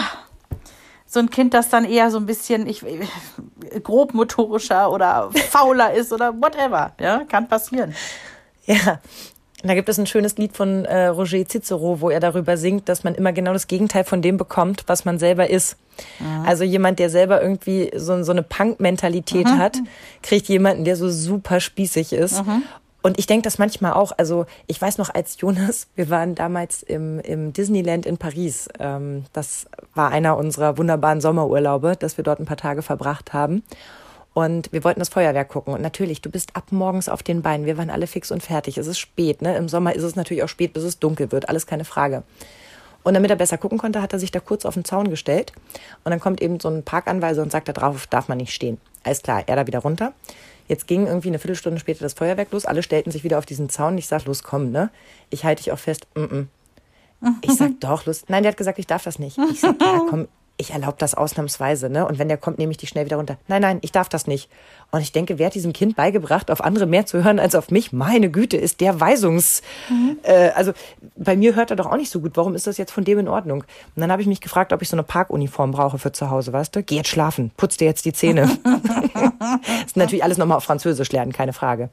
so 1.08 1.20
ein 1.20 1.30
Kind, 1.30 1.54
das 1.54 1.70
dann 1.70 1.84
eher 1.84 2.10
so 2.10 2.18
ein 2.18 2.26
bisschen 2.26 2.66
ich, 2.66 2.84
grobmotorischer 3.82 4.92
oder 4.92 5.30
fauler 5.50 5.94
ist 5.94 6.12
oder 6.12 6.34
whatever. 6.34 6.92
Ja, 7.00 7.24
kann 7.24 7.48
passieren. 7.48 7.94
Ja, 8.66 9.00
da 9.64 9.74
gibt 9.74 9.88
es 9.88 9.98
ein 9.98 10.06
schönes 10.06 10.36
Lied 10.36 10.56
von 10.56 10.84
äh, 10.84 11.06
Roger 11.06 11.44
Cicero, 11.48 12.00
wo 12.00 12.10
er 12.10 12.20
darüber 12.20 12.56
singt, 12.56 12.88
dass 12.88 13.02
man 13.02 13.14
immer 13.14 13.32
genau 13.32 13.52
das 13.52 13.66
Gegenteil 13.66 14.04
von 14.04 14.22
dem 14.22 14.36
bekommt, 14.36 14.84
was 14.86 15.04
man 15.04 15.18
selber 15.18 15.50
ist. 15.50 15.76
Mhm. 16.20 16.46
Also 16.46 16.62
jemand, 16.62 16.98
der 16.98 17.10
selber 17.10 17.42
irgendwie 17.42 17.90
so, 17.96 18.22
so 18.22 18.30
eine 18.30 18.42
Punk-Mentalität 18.42 19.46
mhm. 19.46 19.58
hat, 19.58 19.78
kriegt 20.22 20.48
jemanden, 20.48 20.84
der 20.84 20.94
so 20.94 21.08
super 21.08 21.58
spießig 21.58 22.12
ist. 22.12 22.46
Mhm. 22.46 22.62
Und 23.00 23.18
ich 23.18 23.26
denke 23.26 23.44
das 23.44 23.58
manchmal 23.58 23.92
auch. 23.92 24.12
Also 24.16 24.46
ich 24.66 24.80
weiß 24.80 24.98
noch, 24.98 25.14
als 25.14 25.40
Jonas, 25.40 25.86
wir 25.94 26.10
waren 26.10 26.34
damals 26.34 26.82
im, 26.82 27.20
im 27.20 27.52
Disneyland 27.52 28.06
in 28.06 28.18
Paris. 28.18 28.68
Ähm, 28.78 29.24
das 29.32 29.66
war 29.94 30.10
einer 30.10 30.36
unserer 30.36 30.78
wunderbaren 30.78 31.20
Sommerurlaube, 31.20 31.96
dass 31.96 32.16
wir 32.16 32.24
dort 32.24 32.40
ein 32.40 32.46
paar 32.46 32.56
Tage 32.56 32.82
verbracht 32.82 33.32
haben. 33.32 33.62
Und 34.34 34.72
wir 34.72 34.84
wollten 34.84 35.00
das 35.00 35.08
Feuerwerk 35.08 35.48
gucken. 35.48 35.74
Und 35.74 35.82
natürlich, 35.82 36.20
du 36.22 36.30
bist 36.30 36.54
ab 36.54 36.66
morgens 36.70 37.08
auf 37.08 37.22
den 37.22 37.42
Beinen. 37.42 37.66
Wir 37.66 37.78
waren 37.78 37.90
alle 37.90 38.06
fix 38.06 38.30
und 38.30 38.42
fertig. 38.42 38.78
Es 38.78 38.86
ist 38.86 38.98
spät, 38.98 39.42
ne? 39.42 39.56
Im 39.56 39.68
Sommer 39.68 39.94
ist 39.94 40.02
es 40.02 40.16
natürlich 40.16 40.42
auch 40.42 40.48
spät, 40.48 40.72
bis 40.74 40.84
es 40.84 40.98
dunkel 40.98 41.32
wird. 41.32 41.48
Alles 41.48 41.66
keine 41.66 41.84
Frage. 41.84 42.22
Und 43.04 43.14
damit 43.14 43.30
er 43.30 43.36
besser 43.36 43.58
gucken 43.58 43.78
konnte, 43.78 44.02
hat 44.02 44.12
er 44.12 44.18
sich 44.18 44.30
da 44.30 44.40
kurz 44.40 44.64
auf 44.64 44.74
den 44.74 44.84
Zaun 44.84 45.08
gestellt. 45.08 45.52
Und 46.04 46.10
dann 46.10 46.20
kommt 46.20 46.42
eben 46.42 46.60
so 46.60 46.68
ein 46.68 46.82
Parkanweiser 46.82 47.42
und 47.42 47.50
sagt, 47.50 47.68
da 47.68 47.72
drauf 47.72 48.06
darf 48.06 48.28
man 48.28 48.38
nicht 48.38 48.52
stehen. 48.52 48.78
Alles 49.02 49.22
klar, 49.22 49.44
er 49.46 49.56
da 49.56 49.66
wieder 49.66 49.78
runter. 49.78 50.12
Jetzt 50.68 50.86
ging 50.86 51.06
irgendwie 51.06 51.28
eine 51.28 51.38
Viertelstunde 51.38 51.80
später 51.80 52.00
das 52.00 52.12
Feuerwerk 52.12 52.52
los. 52.52 52.66
Alle 52.66 52.82
stellten 52.82 53.10
sich 53.10 53.24
wieder 53.24 53.38
auf 53.38 53.46
diesen 53.46 53.68
Zaun. 53.70 53.96
Ich 53.98 54.06
sag, 54.06 54.26
los, 54.26 54.42
komm, 54.42 54.70
ne? 54.70 54.90
Ich 55.30 55.44
halte 55.44 55.62
dich 55.62 55.72
auch 55.72 55.78
fest. 55.78 56.06
Mm 56.14 56.20
-mm. 56.20 56.46
Ich 57.42 57.52
sag, 57.54 57.72
doch, 57.80 58.06
los. 58.06 58.24
Nein, 58.28 58.42
der 58.42 58.52
hat 58.52 58.58
gesagt, 58.58 58.78
ich 58.78 58.86
darf 58.86 59.02
das 59.02 59.18
nicht. 59.18 59.38
Ich 59.50 59.60
sag, 59.60 59.80
ja, 59.80 60.02
komm, 60.08 60.28
ich 60.60 60.72
erlaube 60.72 60.96
das 60.98 61.14
ausnahmsweise, 61.14 61.88
ne? 61.88 62.06
Und 62.06 62.18
wenn 62.18 62.28
der 62.28 62.36
kommt, 62.36 62.58
nehme 62.58 62.72
ich 62.72 62.76
die 62.76 62.88
schnell 62.88 63.04
wieder 63.04 63.16
runter. 63.16 63.38
Nein, 63.46 63.62
nein, 63.62 63.78
ich 63.80 63.92
darf 63.92 64.08
das 64.08 64.26
nicht. 64.26 64.50
Und 64.90 65.00
ich 65.00 65.12
denke, 65.12 65.38
wer 65.38 65.46
hat 65.46 65.54
diesem 65.54 65.72
Kind 65.72 65.94
beigebracht, 65.94 66.50
auf 66.50 66.62
andere 66.62 66.84
mehr 66.86 67.06
zu 67.06 67.22
hören 67.22 67.38
als 67.38 67.54
auf 67.54 67.70
mich? 67.70 67.92
Meine 67.92 68.28
Güte, 68.30 68.56
ist 68.56 68.80
der 68.80 69.00
Weisungs... 69.00 69.62
Mhm. 69.88 70.18
Äh, 70.24 70.50
also 70.50 70.72
bei 71.16 71.36
mir 71.36 71.54
hört 71.54 71.70
er 71.70 71.76
doch 71.76 71.86
auch 71.86 71.96
nicht 71.96 72.10
so 72.10 72.20
gut. 72.20 72.36
Warum 72.36 72.56
ist 72.56 72.66
das 72.66 72.76
jetzt 72.76 72.90
von 72.90 73.04
dem 73.04 73.20
in 73.20 73.28
Ordnung? 73.28 73.60
Und 73.60 74.00
dann 74.00 74.10
habe 74.10 74.20
ich 74.20 74.26
mich 74.28 74.40
gefragt, 74.40 74.72
ob 74.72 74.82
ich 74.82 74.88
so 74.88 74.96
eine 74.96 75.04
Parkuniform 75.04 75.70
brauche 75.70 75.98
für 75.98 76.10
zu 76.10 76.28
Hause, 76.28 76.52
weißt 76.52 76.74
du? 76.74 76.82
Geh 76.82 76.96
jetzt 76.96 77.08
schlafen, 77.08 77.52
putz 77.56 77.76
dir 77.76 77.84
jetzt 77.84 78.04
die 78.04 78.12
Zähne. 78.12 78.50
das 78.64 79.86
ist 79.86 79.96
natürlich 79.96 80.24
alles 80.24 80.38
nochmal 80.38 80.56
auf 80.56 80.64
Französisch 80.64 81.12
lernen, 81.12 81.32
keine 81.32 81.52
Frage. 81.52 81.88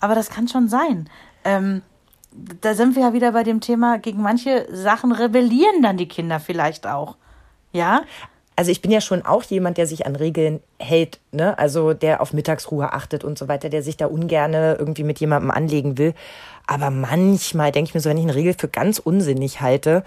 Aber 0.00 0.16
das 0.16 0.30
kann 0.30 0.48
schon 0.48 0.68
sein. 0.68 1.08
Ähm 1.44 1.82
da 2.60 2.74
sind 2.74 2.94
wir 2.94 3.02
ja 3.02 3.12
wieder 3.12 3.32
bei 3.32 3.42
dem 3.42 3.60
Thema, 3.60 3.98
gegen 3.98 4.22
manche 4.22 4.68
Sachen 4.72 5.12
rebellieren 5.12 5.82
dann 5.82 5.96
die 5.96 6.06
Kinder 6.08 6.38
vielleicht 6.38 6.86
auch. 6.86 7.16
Ja? 7.72 8.02
Also 8.56 8.70
ich 8.70 8.82
bin 8.82 8.90
ja 8.90 9.00
schon 9.00 9.24
auch 9.24 9.42
jemand, 9.44 9.78
der 9.78 9.86
sich 9.86 10.04
an 10.04 10.16
Regeln 10.16 10.60
hält, 10.78 11.18
ne? 11.32 11.58
Also 11.58 11.94
der 11.94 12.20
auf 12.20 12.34
Mittagsruhe 12.34 12.92
achtet 12.92 13.24
und 13.24 13.38
so 13.38 13.48
weiter, 13.48 13.70
der 13.70 13.82
sich 13.82 13.96
da 13.96 14.04
ungerne 14.06 14.76
irgendwie 14.78 15.04
mit 15.04 15.18
jemandem 15.18 15.50
anlegen 15.50 15.96
will. 15.96 16.12
Aber 16.66 16.90
manchmal 16.90 17.72
denke 17.72 17.88
ich 17.88 17.94
mir 17.94 18.00
so, 18.00 18.10
wenn 18.10 18.18
ich 18.18 18.24
eine 18.24 18.34
Regel 18.34 18.54
für 18.54 18.68
ganz 18.68 18.98
unsinnig 18.98 19.62
halte, 19.62 20.04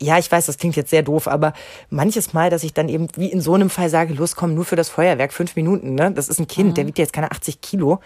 ja, 0.00 0.18
ich 0.18 0.30
weiß, 0.30 0.46
das 0.46 0.58
klingt 0.58 0.76
jetzt 0.76 0.90
sehr 0.90 1.02
doof, 1.02 1.28
aber 1.28 1.52
manches 1.90 2.32
Mal, 2.32 2.50
dass 2.50 2.64
ich 2.64 2.74
dann 2.74 2.88
eben 2.88 3.08
wie 3.16 3.30
in 3.30 3.40
so 3.40 3.54
einem 3.54 3.70
Fall 3.70 3.88
sage, 3.88 4.14
los, 4.14 4.36
komm, 4.36 4.54
nur 4.54 4.64
für 4.64 4.76
das 4.76 4.88
Feuerwerk, 4.88 5.32
fünf 5.32 5.56
Minuten, 5.56 5.94
ne? 5.94 6.12
Das 6.12 6.28
ist 6.28 6.38
ein 6.38 6.48
Kind, 6.48 6.70
mhm. 6.70 6.74
der 6.74 6.86
wiegt 6.86 6.98
jetzt 6.98 7.12
keine 7.12 7.30
80 7.30 7.60
Kilo. 7.60 8.00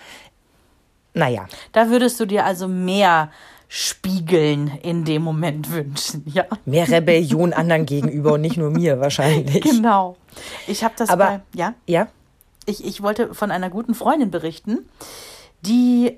Naja. 1.14 1.46
Da 1.72 1.88
würdest 1.88 2.20
du 2.20 2.26
dir 2.26 2.44
also 2.44 2.68
mehr 2.68 3.30
spiegeln 3.68 4.78
in 4.82 5.04
dem 5.04 5.22
Moment 5.22 5.72
wünschen, 5.72 6.22
ja. 6.26 6.44
Mehr 6.64 6.88
Rebellion 6.88 7.52
anderen 7.52 7.86
gegenüber 7.86 8.34
und 8.34 8.40
nicht 8.40 8.56
nur 8.56 8.70
mir 8.70 9.00
wahrscheinlich. 9.00 9.62
Genau. 9.62 10.16
Ich 10.66 10.84
habe 10.84 10.94
das 10.96 11.08
Aber, 11.08 11.24
bei, 11.24 11.40
ja? 11.54 11.74
Ja? 11.86 12.08
Ich, 12.66 12.84
ich 12.84 13.02
wollte 13.02 13.34
von 13.34 13.50
einer 13.50 13.70
guten 13.70 13.94
Freundin 13.94 14.30
berichten, 14.30 14.88
die 15.62 16.16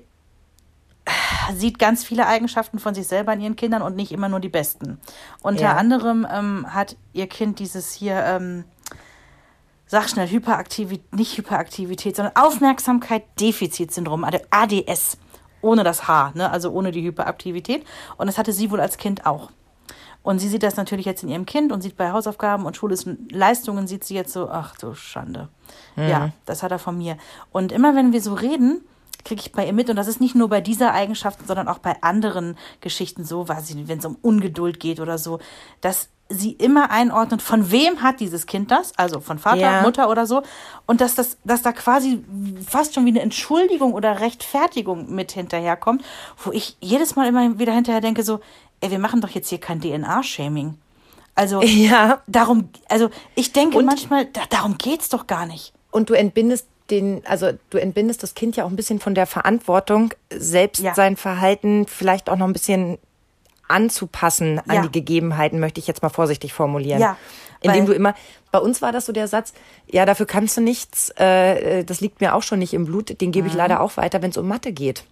sieht 1.55 1.79
ganz 1.79 2.03
viele 2.03 2.27
Eigenschaften 2.27 2.79
von 2.79 2.93
sich 2.93 3.07
selber 3.07 3.33
in 3.33 3.41
ihren 3.41 3.55
Kindern 3.55 3.81
und 3.81 3.95
nicht 3.95 4.11
immer 4.11 4.29
nur 4.29 4.39
die 4.39 4.49
besten. 4.49 4.99
Unter 5.41 5.63
ja. 5.63 5.75
anderem 5.75 6.27
ähm, 6.31 6.73
hat 6.73 6.95
ihr 7.13 7.27
Kind 7.27 7.59
dieses 7.59 7.93
hier, 7.93 8.23
ähm, 8.25 8.63
sag 9.87 10.09
schnell, 10.09 10.29
Hyperaktivität, 10.29 11.15
nicht 11.15 11.37
Hyperaktivität, 11.37 12.15
sondern 12.15 12.35
Aufmerksamkeit, 12.35 13.23
Defizitsyndrom, 13.39 14.23
ADS 14.23 15.17
ohne 15.61 15.83
das 15.83 16.07
H, 16.07 16.31
ne? 16.35 16.49
also 16.49 16.71
ohne 16.71 16.91
die 16.91 17.03
Hyperaktivität. 17.03 17.85
Und 18.17 18.27
das 18.27 18.37
hatte 18.37 18.53
sie 18.53 18.71
wohl 18.71 18.79
als 18.79 18.97
Kind 18.97 19.25
auch. 19.25 19.51
Und 20.21 20.39
sie 20.39 20.49
sieht 20.49 20.63
das 20.63 20.75
natürlich 20.75 21.05
jetzt 21.05 21.23
in 21.23 21.29
ihrem 21.29 21.45
Kind 21.45 21.71
und 21.71 21.81
sieht 21.81 21.95
bei 21.95 22.11
Hausaufgaben 22.11 22.65
und 22.65 22.75
schulischen 22.75 23.27
Leistungen, 23.31 23.87
sieht 23.87 24.03
sie 24.03 24.15
jetzt 24.15 24.33
so, 24.33 24.49
ach 24.49 24.75
du 24.77 24.93
Schande. 24.93 25.49
Mhm. 25.95 26.07
Ja, 26.07 26.29
das 26.45 26.61
hat 26.61 26.71
er 26.71 26.79
von 26.79 26.97
mir. 26.97 27.17
Und 27.51 27.71
immer 27.71 27.95
wenn 27.95 28.11
wir 28.11 28.21
so 28.21 28.33
reden, 28.33 28.81
kriege 29.23 29.41
ich 29.41 29.51
bei 29.51 29.65
ihr 29.65 29.73
mit, 29.73 29.89
und 29.89 29.95
das 29.95 30.07
ist 30.07 30.21
nicht 30.21 30.35
nur 30.35 30.49
bei 30.49 30.61
dieser 30.61 30.93
Eigenschaft, 30.93 31.45
sondern 31.47 31.67
auch 31.67 31.79
bei 31.79 32.01
anderen 32.01 32.57
Geschichten 32.81 33.23
so, 33.23 33.47
wenn 33.47 33.99
es 33.99 34.05
um 34.05 34.17
Ungeduld 34.21 34.79
geht 34.79 34.99
oder 34.99 35.17
so, 35.17 35.39
dass 35.81 36.09
sie 36.29 36.51
immer 36.51 36.91
einordnet, 36.91 37.41
von 37.41 37.71
wem 37.71 38.01
hat 38.03 38.19
dieses 38.19 38.45
Kind 38.45 38.69
das, 38.71 38.93
also 38.97 39.19
von 39.19 39.39
Vater, 39.39 39.61
ja. 39.61 39.81
Mutter 39.81 40.09
oder 40.09 40.27
so, 40.27 40.43
und 40.85 41.01
dass 41.01 41.15
das, 41.15 41.37
dass 41.43 41.63
da 41.63 41.71
quasi 41.71 42.23
fast 42.65 42.93
schon 42.93 43.05
wie 43.05 43.09
eine 43.09 43.21
Entschuldigung 43.21 43.93
oder 43.93 44.19
Rechtfertigung 44.19 45.13
mit 45.13 45.31
hinterherkommt, 45.31 46.03
wo 46.43 46.51
ich 46.51 46.77
jedes 46.79 47.15
Mal 47.15 47.27
immer 47.27 47.57
wieder 47.57 47.73
hinterher 47.73 48.01
denke 48.01 48.23
so, 48.23 48.39
ey, 48.79 48.91
wir 48.91 48.99
machen 48.99 49.21
doch 49.21 49.29
jetzt 49.29 49.49
hier 49.49 49.59
kein 49.59 49.81
DNA-Shaming. 49.81 50.75
Also 51.33 51.61
ja. 51.63 52.21
darum, 52.27 52.69
also 52.87 53.09
ich 53.35 53.51
denke 53.51 53.77
und, 53.77 53.85
manchmal, 53.85 54.25
da, 54.25 54.41
darum 54.49 54.77
geht's 54.77 55.09
doch 55.09 55.25
gar 55.25 55.45
nicht. 55.45 55.73
Und 55.91 56.09
du 56.09 56.13
entbindest 56.13 56.67
den, 56.91 57.21
also 57.25 57.51
du 57.69 57.79
entbindest 57.79 58.23
das 58.23 58.35
Kind 58.35 58.55
ja 58.55 58.65
auch 58.65 58.69
ein 58.69 58.75
bisschen 58.75 58.99
von 58.99 59.15
der 59.15 59.25
Verantwortung, 59.25 60.13
selbst 60.31 60.81
ja. 60.81 60.93
sein 60.93 61.17
Verhalten 61.17 61.85
vielleicht 61.87 62.29
auch 62.29 62.37
noch 62.37 62.47
ein 62.47 62.53
bisschen 62.53 62.97
anzupassen 63.69 64.59
an 64.67 64.75
ja. 64.75 64.81
die 64.81 64.91
Gegebenheiten, 64.91 65.59
möchte 65.59 65.79
ich 65.79 65.87
jetzt 65.87 66.01
mal 66.01 66.09
vorsichtig 66.09 66.53
formulieren. 66.53 66.99
Ja. 66.99 67.17
Indem 67.61 67.85
du 67.85 67.93
immer, 67.93 68.15
bei 68.51 68.59
uns 68.59 68.81
war 68.81 68.91
das 68.91 69.05
so 69.05 69.11
der 69.11 69.27
Satz, 69.27 69.53
ja, 69.87 70.05
dafür 70.05 70.25
kannst 70.25 70.55
du 70.57 70.61
nichts, 70.61 71.09
äh, 71.17 71.83
das 71.83 71.99
liegt 71.99 72.21
mir 72.21 72.35
auch 72.35 72.43
schon 72.43 72.59
nicht 72.59 72.73
im 72.73 72.85
Blut, 72.85 73.19
den 73.19 73.31
gebe 73.31 73.47
ich 73.47 73.53
mhm. 73.53 73.59
leider 73.59 73.81
auch 73.81 73.97
weiter, 73.97 74.21
wenn 74.21 74.29
es 74.29 74.37
um 74.37 74.47
Mathe 74.47 74.71
geht. 74.71 75.03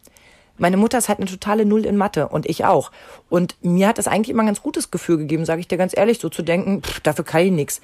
Meine 0.58 0.78
Mutter 0.78 0.97
ist 0.97 1.10
halt 1.10 1.20
eine 1.20 1.30
totale 1.30 1.66
Null 1.66 1.86
in 1.86 1.97
Mathe 1.97 2.30
und 2.30 2.47
ich 2.47 2.66
auch. 2.66 2.91
Und 3.30 3.55
mir 3.62 3.88
hat 3.88 3.97
das 3.97 4.08
eigentlich 4.08 4.30
immer 4.30 4.43
ein 4.43 4.47
ganz 4.47 4.64
gutes 4.64 4.91
Gefühl 4.91 5.18
gegeben, 5.18 5.45
sage 5.45 5.60
ich 5.60 5.68
dir 5.68 5.78
ganz 5.78 5.95
ehrlich, 5.95 6.20
so 6.20 6.30
zu 6.30 6.41
denken, 6.41 6.82
pff, 6.82 7.01
dafür 7.01 7.26
kann 7.26 7.41
ich 7.41 7.51
nichts. 7.51 7.82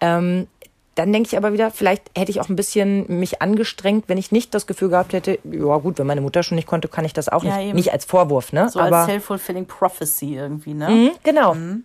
Ähm, 0.00 0.46
dann 0.94 1.12
denke 1.12 1.28
ich 1.28 1.36
aber 1.36 1.52
wieder, 1.52 1.70
vielleicht 1.70 2.10
hätte 2.16 2.30
ich 2.30 2.40
auch 2.40 2.48
ein 2.48 2.56
bisschen 2.56 3.18
mich 3.18 3.42
angestrengt, 3.42 4.04
wenn 4.08 4.18
ich 4.18 4.32
nicht 4.32 4.54
das 4.54 4.66
Gefühl 4.66 4.90
gehabt 4.90 5.12
hätte, 5.12 5.38
ja 5.44 5.76
gut, 5.78 5.98
wenn 5.98 6.06
meine 6.06 6.20
Mutter 6.20 6.42
schon 6.42 6.56
nicht 6.56 6.68
konnte, 6.68 6.88
kann 6.88 7.04
ich 7.04 7.12
das 7.12 7.28
auch 7.28 7.42
ja, 7.42 7.56
nicht. 7.56 7.66
Eben. 7.68 7.76
Nicht 7.76 7.92
als 7.92 8.04
Vorwurf, 8.04 8.52
ne? 8.52 8.68
So 8.68 8.80
aber, 8.80 8.98
als 8.98 9.06
self-fulfilling 9.06 9.66
prophecy 9.66 10.36
irgendwie, 10.36 10.74
ne? 10.74 10.88
Mhm, 10.88 11.10
genau. 11.22 11.54
Mhm. 11.54 11.84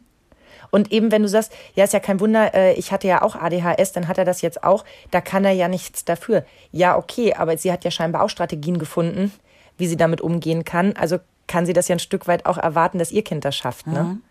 Und 0.71 0.91
eben, 0.91 1.11
wenn 1.11 1.23
du 1.23 1.27
sagst, 1.27 1.51
ja, 1.73 1.83
ist 1.83 1.93
ja 1.93 1.99
kein 1.99 2.19
Wunder, 2.19 2.53
äh, 2.53 2.73
ich 2.73 2.91
hatte 2.91 3.07
ja 3.07 3.23
auch 3.23 3.35
ADHS, 3.35 3.91
dann 3.91 4.07
hat 4.07 4.19
er 4.19 4.25
das 4.25 4.41
jetzt 4.41 4.63
auch, 4.63 4.85
da 5.09 5.21
kann 5.21 5.43
er 5.43 5.51
ja 5.51 5.67
nichts 5.67 6.05
dafür. 6.05 6.45
Ja, 6.71 6.95
okay, 6.95 7.33
aber 7.33 7.57
sie 7.57 7.71
hat 7.71 7.83
ja 7.83 7.91
scheinbar 7.91 8.23
auch 8.23 8.29
Strategien 8.29 8.77
gefunden, 8.77 9.31
wie 9.77 9.87
sie 9.87 9.97
damit 9.97 10.21
umgehen 10.21 10.65
kann. 10.65 10.93
Also 10.95 11.17
kann 11.47 11.65
sie 11.65 11.73
das 11.73 11.87
ja 11.87 11.95
ein 11.95 11.99
Stück 11.99 12.27
weit 12.27 12.45
auch 12.45 12.57
erwarten, 12.57 12.99
dass 12.99 13.11
ihr 13.11 13.23
Kind 13.23 13.45
das 13.45 13.55
schafft, 13.55 13.87
ne? 13.87 14.03
Mhm. 14.03 14.21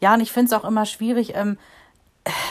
Ja, 0.00 0.14
und 0.14 0.20
ich 0.20 0.32
finde 0.32 0.52
es 0.52 0.60
auch 0.60 0.66
immer 0.66 0.84
schwierig, 0.86 1.34
ähm, 1.34 1.56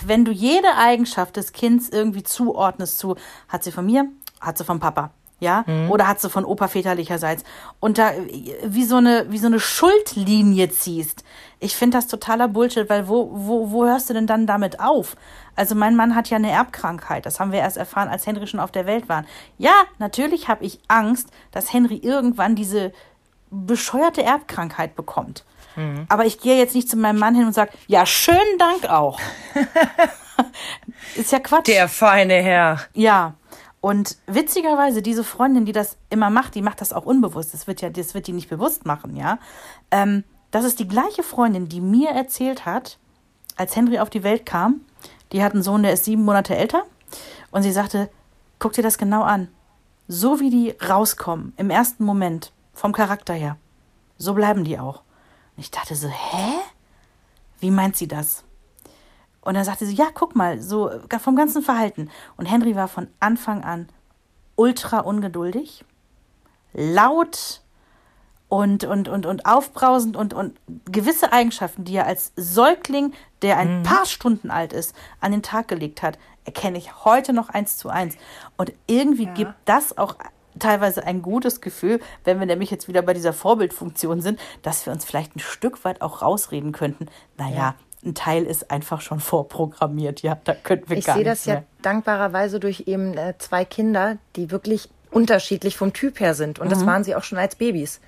wenn 0.05 0.25
du 0.25 0.31
jede 0.31 0.75
Eigenschaft 0.77 1.35
des 1.35 1.53
Kindes 1.53 1.89
irgendwie 1.89 2.23
zuordnest 2.23 2.97
zu, 2.97 3.15
hat 3.47 3.63
sie 3.63 3.71
von 3.71 3.85
mir, 3.85 4.07
hat 4.41 4.57
sie 4.57 4.63
vom 4.63 4.79
Papa, 4.79 5.11
ja, 5.39 5.63
mhm. 5.67 5.89
oder 5.89 6.07
hat 6.07 6.19
sie 6.19 6.29
von 6.29 6.43
Opa 6.45 6.67
väterlicherseits 6.67 7.43
und 7.79 7.97
da 7.97 8.11
wie 8.63 8.83
so 8.83 8.97
eine 8.97 9.27
wie 9.29 9.37
so 9.37 9.47
eine 9.47 9.59
Schuldlinie 9.59 10.69
ziehst. 10.69 11.23
Ich 11.59 11.75
finde 11.75 11.97
das 11.97 12.07
totaler 12.07 12.47
Bullshit, 12.47 12.89
weil 12.89 13.07
wo 13.07 13.29
wo 13.31 13.71
wo 13.71 13.85
hörst 13.85 14.09
du 14.09 14.13
denn 14.13 14.27
dann 14.27 14.47
damit 14.47 14.79
auf? 14.79 15.15
Also 15.55 15.75
mein 15.75 15.95
Mann 15.95 16.15
hat 16.15 16.29
ja 16.29 16.37
eine 16.37 16.51
Erbkrankheit, 16.51 17.25
das 17.25 17.39
haben 17.39 17.51
wir 17.51 17.59
erst 17.59 17.77
erfahren, 17.77 18.09
als 18.09 18.25
Henry 18.25 18.47
schon 18.47 18.59
auf 18.59 18.71
der 18.71 18.85
Welt 18.85 19.09
war. 19.09 19.23
Ja, 19.57 19.83
natürlich 19.97 20.47
habe 20.47 20.65
ich 20.65 20.79
Angst, 20.87 21.29
dass 21.51 21.73
Henry 21.73 21.97
irgendwann 21.97 22.55
diese 22.55 22.91
bescheuerte 23.51 24.23
Erbkrankheit 24.23 24.95
bekommt. 24.95 25.43
Mhm. 25.79 26.05
Aber 26.09 26.25
ich 26.25 26.39
gehe 26.39 26.57
jetzt 26.57 26.75
nicht 26.75 26.89
zu 26.89 26.97
meinem 26.97 27.19
Mann 27.19 27.35
hin 27.35 27.45
und 27.45 27.53
sage, 27.53 27.71
ja, 27.87 28.05
schönen 28.05 28.57
Dank 28.57 28.89
auch. 28.89 29.19
ist 31.15 31.31
ja 31.31 31.39
Quatsch. 31.39 31.67
Der 31.67 31.87
feine 31.87 32.35
Herr. 32.35 32.81
Ja. 32.93 33.35
Und 33.81 34.17
witzigerweise, 34.27 35.01
diese 35.01 35.23
Freundin, 35.23 35.65
die 35.65 35.71
das 35.71 35.95
immer 36.09 36.29
macht, 36.29 36.55
die 36.55 36.61
macht 36.61 36.81
das 36.81 36.91
auch 36.91 37.05
unbewusst. 37.05 37.53
Das 37.53 37.65
wird 37.65 37.81
ja, 37.81 37.89
das 37.89 38.13
wird 38.13 38.27
die 38.27 38.33
nicht 38.33 38.49
bewusst 38.49 38.85
machen, 38.85 39.15
ja. 39.15 39.39
Ähm, 39.89 40.25
das 40.51 40.65
ist 40.65 40.79
die 40.79 40.87
gleiche 40.87 41.23
Freundin, 41.23 41.69
die 41.69 41.79
mir 41.79 42.09
erzählt 42.09 42.65
hat, 42.65 42.97
als 43.55 43.75
Henry 43.75 43.99
auf 43.99 44.09
die 44.09 44.23
Welt 44.23 44.45
kam, 44.45 44.81
die 45.31 45.43
hat 45.43 45.53
einen 45.53 45.63
Sohn, 45.63 45.83
der 45.83 45.93
ist 45.93 46.05
sieben 46.05 46.25
Monate 46.25 46.55
älter. 46.55 46.83
Und 47.51 47.63
sie 47.63 47.71
sagte, 47.71 48.09
guck 48.57 48.73
dir 48.73 48.81
das 48.81 48.97
genau 48.97 49.23
an. 49.23 49.47
So 50.07 50.39
wie 50.39 50.49
die 50.49 50.75
rauskommen, 50.85 51.53
im 51.55 51.69
ersten 51.69 52.03
Moment, 52.03 52.51
vom 52.73 52.93
Charakter 52.93 53.33
her, 53.33 53.57
so 54.17 54.33
bleiben 54.33 54.63
die 54.63 54.79
auch. 54.79 55.03
Und 55.59 55.63
ich 55.63 55.71
dachte 55.71 55.93
so, 55.93 56.07
hä? 56.07 56.61
Wie 57.59 57.69
meint 57.69 57.97
sie 57.97 58.07
das? 58.07 58.45
Und 59.41 59.55
dann 59.55 59.65
sagte 59.65 59.85
sie, 59.85 59.93
ja, 59.93 60.07
guck 60.13 60.33
mal, 60.33 60.61
so 60.61 60.89
vom 61.21 61.35
ganzen 61.35 61.61
Verhalten. 61.61 62.09
Und 62.37 62.45
Henry 62.45 62.77
war 62.77 62.87
von 62.87 63.09
Anfang 63.19 63.65
an 63.65 63.89
ultra 64.55 64.99
ungeduldig, 64.99 65.83
laut 66.71 67.61
und, 68.47 68.85
und, 68.85 69.09
und, 69.09 69.25
und 69.25 69.45
aufbrausend 69.45 70.15
und, 70.15 70.33
und 70.33 70.57
gewisse 70.85 71.33
Eigenschaften, 71.33 71.83
die 71.83 71.97
er 71.97 72.05
als 72.05 72.31
Säugling, 72.37 73.11
der 73.41 73.57
ein 73.57 73.79
mhm. 73.79 73.83
paar 73.83 74.05
Stunden 74.05 74.51
alt 74.51 74.71
ist, 74.71 74.95
an 75.19 75.33
den 75.33 75.43
Tag 75.43 75.67
gelegt 75.67 76.01
hat, 76.03 76.17
erkenne 76.45 76.77
ich 76.77 77.03
heute 77.03 77.33
noch 77.33 77.49
eins 77.49 77.75
zu 77.75 77.89
eins. 77.89 78.15
Und 78.55 78.71
irgendwie 78.87 79.25
ja. 79.25 79.33
gibt 79.33 79.55
das 79.65 79.97
auch 79.97 80.15
teilweise 80.57 81.05
ein 81.05 81.21
gutes 81.21 81.61
Gefühl, 81.61 81.99
wenn 82.23 82.39
wir 82.39 82.45
nämlich 82.45 82.71
jetzt 82.71 82.87
wieder 82.87 83.01
bei 83.01 83.13
dieser 83.13 83.33
Vorbildfunktion 83.33 84.21
sind, 84.21 84.39
dass 84.61 84.85
wir 84.85 84.93
uns 84.93 85.05
vielleicht 85.05 85.35
ein 85.35 85.39
Stück 85.39 85.83
weit 85.85 86.01
auch 86.01 86.21
rausreden 86.21 86.71
könnten. 86.71 87.07
Naja, 87.37 87.55
ja. 87.55 87.75
ein 88.03 88.15
Teil 88.15 88.45
ist 88.45 88.71
einfach 88.71 89.01
schon 89.01 89.19
vorprogrammiert, 89.19 90.21
ja, 90.21 90.37
da 90.43 90.53
könnten 90.55 90.89
wir 90.89 90.97
ich 90.97 91.05
gar 91.05 91.17
nicht. 91.17 91.27
Ich 91.27 91.39
sehe 91.39 91.53
das 91.53 91.61
ja 91.61 91.63
dankbarerweise 91.81 92.59
durch 92.59 92.83
eben 92.87 93.17
äh, 93.17 93.35
zwei 93.37 93.65
Kinder, 93.65 94.17
die 94.35 94.51
wirklich 94.51 94.89
unterschiedlich 95.11 95.77
vom 95.77 95.93
Typ 95.93 96.19
her 96.19 96.33
sind. 96.33 96.59
Und 96.59 96.67
mhm. 96.67 96.71
das 96.71 96.85
waren 96.85 97.03
sie 97.03 97.15
auch 97.15 97.23
schon 97.23 97.37
als 97.37 97.55
Babys. 97.55 97.99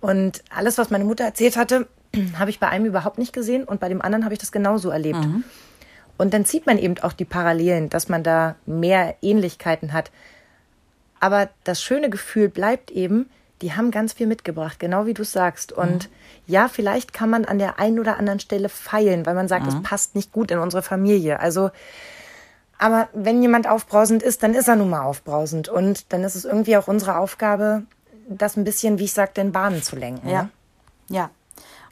Und 0.00 0.42
alles, 0.54 0.78
was 0.78 0.90
meine 0.90 1.04
Mutter 1.04 1.24
erzählt 1.24 1.56
hatte, 1.56 1.86
habe 2.38 2.50
ich 2.50 2.60
bei 2.60 2.68
einem 2.68 2.86
überhaupt 2.86 3.18
nicht 3.18 3.32
gesehen 3.32 3.64
und 3.64 3.80
bei 3.80 3.88
dem 3.88 4.02
anderen 4.02 4.24
habe 4.24 4.34
ich 4.34 4.40
das 4.40 4.52
genauso 4.52 4.90
erlebt. 4.90 5.20
Mhm. 5.20 5.44
Und 6.16 6.34
dann 6.34 6.44
sieht 6.44 6.66
man 6.66 6.76
eben 6.76 6.98
auch 6.98 7.14
die 7.14 7.24
Parallelen, 7.24 7.88
dass 7.88 8.08
man 8.10 8.22
da 8.22 8.56
mehr 8.66 9.16
Ähnlichkeiten 9.22 9.94
hat. 9.94 10.10
Aber 11.20 11.50
das 11.64 11.82
schöne 11.82 12.10
Gefühl 12.10 12.48
bleibt 12.48 12.90
eben, 12.90 13.30
die 13.62 13.74
haben 13.74 13.90
ganz 13.90 14.14
viel 14.14 14.26
mitgebracht, 14.26 14.80
genau 14.80 15.04
wie 15.06 15.14
du 15.14 15.22
sagst. 15.22 15.70
Und 15.70 16.08
mhm. 16.08 16.12
ja, 16.46 16.68
vielleicht 16.68 17.12
kann 17.12 17.28
man 17.28 17.44
an 17.44 17.58
der 17.58 17.78
einen 17.78 17.98
oder 17.98 18.16
anderen 18.16 18.40
Stelle 18.40 18.70
feilen, 18.70 19.26
weil 19.26 19.34
man 19.34 19.48
sagt, 19.48 19.66
es 19.66 19.74
mhm. 19.74 19.82
passt 19.82 20.14
nicht 20.14 20.32
gut 20.32 20.50
in 20.50 20.58
unsere 20.58 20.82
Familie. 20.82 21.40
Also, 21.40 21.70
aber 22.78 23.08
wenn 23.12 23.42
jemand 23.42 23.68
aufbrausend 23.68 24.22
ist, 24.22 24.42
dann 24.42 24.54
ist 24.54 24.68
er 24.68 24.76
nun 24.76 24.88
mal 24.88 25.02
aufbrausend. 25.02 25.68
Und 25.68 26.12
dann 26.12 26.24
ist 26.24 26.34
es 26.34 26.46
irgendwie 26.46 26.78
auch 26.78 26.88
unsere 26.88 27.18
Aufgabe, 27.18 27.82
das 28.28 28.56
ein 28.56 28.64
bisschen, 28.64 28.98
wie 28.98 29.04
ich 29.04 29.12
sagte, 29.12 29.42
in 29.42 29.52
Bahnen 29.52 29.82
zu 29.82 29.96
lenken. 29.96 30.28
Ja. 30.28 30.44
Ne? 30.44 30.50
Ja. 31.08 31.30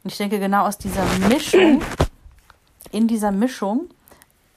Und 0.05 0.12
ich 0.12 0.16
denke, 0.16 0.39
genau 0.39 0.64
aus 0.64 0.79
dieser 0.79 1.05
Mischung, 1.29 1.83
in 2.93 3.09
dieser 3.09 3.33
Mischung 3.33 3.91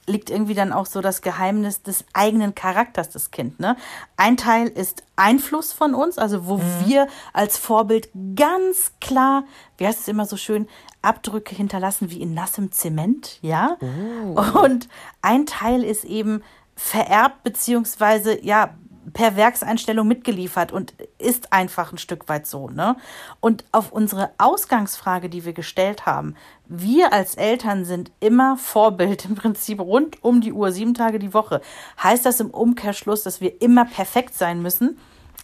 liegt 0.07 0.29
irgendwie 0.29 0.53
dann 0.53 0.73
auch 0.73 0.85
so 0.85 1.01
das 1.01 1.21
Geheimnis 1.21 1.83
des 1.83 2.05
eigenen 2.13 2.55
Charakters 2.55 3.09
des 3.09 3.31
Kindes. 3.31 3.59
Ne? 3.59 3.75
Ein 4.17 4.37
Teil 4.37 4.67
ist 4.67 5.03
Einfluss 5.15 5.71
von 5.73 5.93
uns, 5.93 6.17
also 6.17 6.47
wo 6.47 6.57
mhm. 6.57 6.85
wir 6.85 7.07
als 7.33 7.57
Vorbild 7.57 8.09
ganz 8.35 8.93
klar, 8.99 9.43
wie 9.77 9.87
heißt 9.87 10.01
es 10.01 10.07
immer 10.07 10.25
so 10.25 10.37
schön, 10.37 10.67
Abdrücke 11.01 11.55
hinterlassen 11.55 12.11
wie 12.11 12.21
in 12.21 12.33
nassem 12.33 12.71
Zement, 12.71 13.39
ja. 13.41 13.77
Oh. 13.81 14.59
Und 14.61 14.87
ein 15.21 15.45
Teil 15.45 15.83
ist 15.83 16.03
eben 16.03 16.43
vererbt 16.75 17.43
beziehungsweise 17.43 18.43
ja 18.43 18.75
per 19.13 19.35
Werkseinstellung 19.35 20.07
mitgeliefert 20.07 20.71
und 20.71 20.93
ist 21.17 21.51
einfach 21.53 21.91
ein 21.91 21.97
Stück 21.97 22.29
weit 22.29 22.45
so. 22.45 22.69
Ne? 22.69 22.95
Und 23.39 23.63
auf 23.71 23.91
unsere 23.91 24.31
Ausgangsfrage, 24.37 25.29
die 25.29 25.45
wir 25.45 25.53
gestellt 25.53 26.05
haben, 26.05 26.35
wir 26.67 27.11
als 27.11 27.35
Eltern 27.35 27.83
sind 27.83 28.11
immer 28.19 28.57
Vorbild 28.57 29.25
im 29.25 29.35
Prinzip 29.35 29.79
rund 29.79 30.23
um 30.23 30.41
die 30.41 30.53
Uhr, 30.53 30.71
sieben 30.71 30.93
Tage 30.93 31.19
die 31.19 31.33
Woche. 31.33 31.61
Heißt 32.01 32.25
das 32.25 32.39
im 32.39 32.51
Umkehrschluss, 32.51 33.23
dass 33.23 33.41
wir 33.41 33.61
immer 33.61 33.85
perfekt 33.85 34.35
sein 34.35 34.61
müssen? 34.61 34.97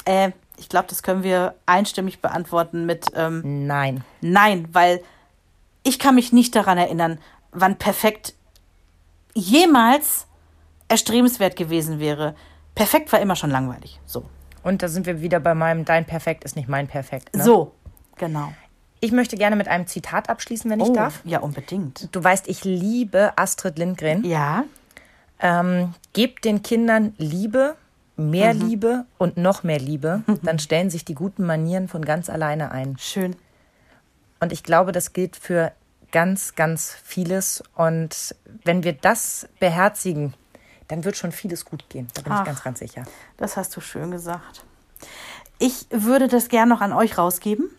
Äh, 0.05 0.31
ich 0.57 0.69
glaube, 0.69 0.87
das 0.87 1.03
können 1.03 1.23
wir 1.23 1.55
einstimmig 1.65 2.21
beantworten 2.21 2.85
mit 2.85 3.07
ähm, 3.15 3.67
Nein. 3.67 4.03
Nein, 4.21 4.67
weil 4.71 5.01
ich 5.83 5.99
kann 5.99 6.15
mich 6.15 6.33
nicht 6.33 6.55
daran 6.55 6.77
erinnern, 6.77 7.19
wann 7.51 7.77
perfekt 7.77 8.33
jemals 9.33 10.27
erstrebenswert 10.87 11.55
gewesen 11.55 11.99
wäre. 11.99 12.35
Perfekt 12.77 13.11
war 13.11 13.19
immer 13.19 13.35
schon 13.35 13.49
langweilig. 13.49 13.99
So. 14.05 14.23
Und 14.63 14.83
da 14.83 14.87
sind 14.87 15.05
wir 15.05 15.21
wieder 15.21 15.39
bei 15.39 15.55
meinem 15.55 15.83
Dein 15.83 16.05
Perfekt 16.05 16.43
ist 16.43 16.55
nicht 16.55 16.69
mein 16.69 16.87
Perfekt. 16.87 17.35
Ne? 17.35 17.43
So, 17.43 17.73
genau. 18.17 18.53
Ich 18.99 19.11
möchte 19.11 19.35
gerne 19.35 19.55
mit 19.55 19.67
einem 19.67 19.87
Zitat 19.87 20.29
abschließen, 20.29 20.69
wenn 20.69 20.79
ich 20.79 20.89
oh, 20.89 20.93
darf. 20.93 21.21
Ja, 21.23 21.39
unbedingt. 21.39 22.09
Du 22.15 22.23
weißt, 22.23 22.47
ich 22.47 22.63
liebe 22.63 23.33
Astrid 23.35 23.77
Lindgren. 23.77 24.23
Ja. 24.23 24.63
Ähm, 25.39 25.93
gebt 26.13 26.45
den 26.45 26.63
Kindern 26.63 27.13
Liebe, 27.17 27.75
mehr 28.15 28.53
mhm. 28.53 28.67
Liebe 28.67 29.05
und 29.17 29.37
noch 29.37 29.63
mehr 29.63 29.79
Liebe, 29.79 30.23
dann 30.43 30.59
stellen 30.59 30.89
sich 30.89 31.05
die 31.05 31.15
guten 31.15 31.45
Manieren 31.45 31.87
von 31.87 32.05
ganz 32.05 32.29
alleine 32.29 32.71
ein. 32.71 32.97
Schön. 32.99 33.35
Und 34.39 34.51
ich 34.51 34.63
glaube, 34.63 34.91
das 34.91 35.13
gilt 35.13 35.35
für 35.35 35.71
ganz, 36.11 36.55
ganz 36.55 36.95
vieles. 37.03 37.63
Und 37.75 38.35
wenn 38.63 38.83
wir 38.83 38.93
das 38.93 39.47
beherzigen, 39.59 40.33
dann 40.87 41.03
wird 41.03 41.17
schon 41.17 41.31
vieles 41.31 41.65
gut 41.65 41.89
gehen. 41.89 42.07
Da 42.13 42.21
bin 42.21 42.31
Ach, 42.31 42.41
ich 42.41 42.45
ganz, 42.45 42.63
ganz 42.63 42.79
sicher. 42.79 43.03
Das 43.37 43.57
hast 43.57 43.75
du 43.75 43.81
schön 43.81 44.11
gesagt. 44.11 44.63
Ich 45.59 45.87
würde 45.89 46.27
das 46.27 46.49
gerne 46.49 46.73
noch 46.73 46.81
an 46.81 46.93
euch 46.93 47.17
rausgeben. 47.17 47.69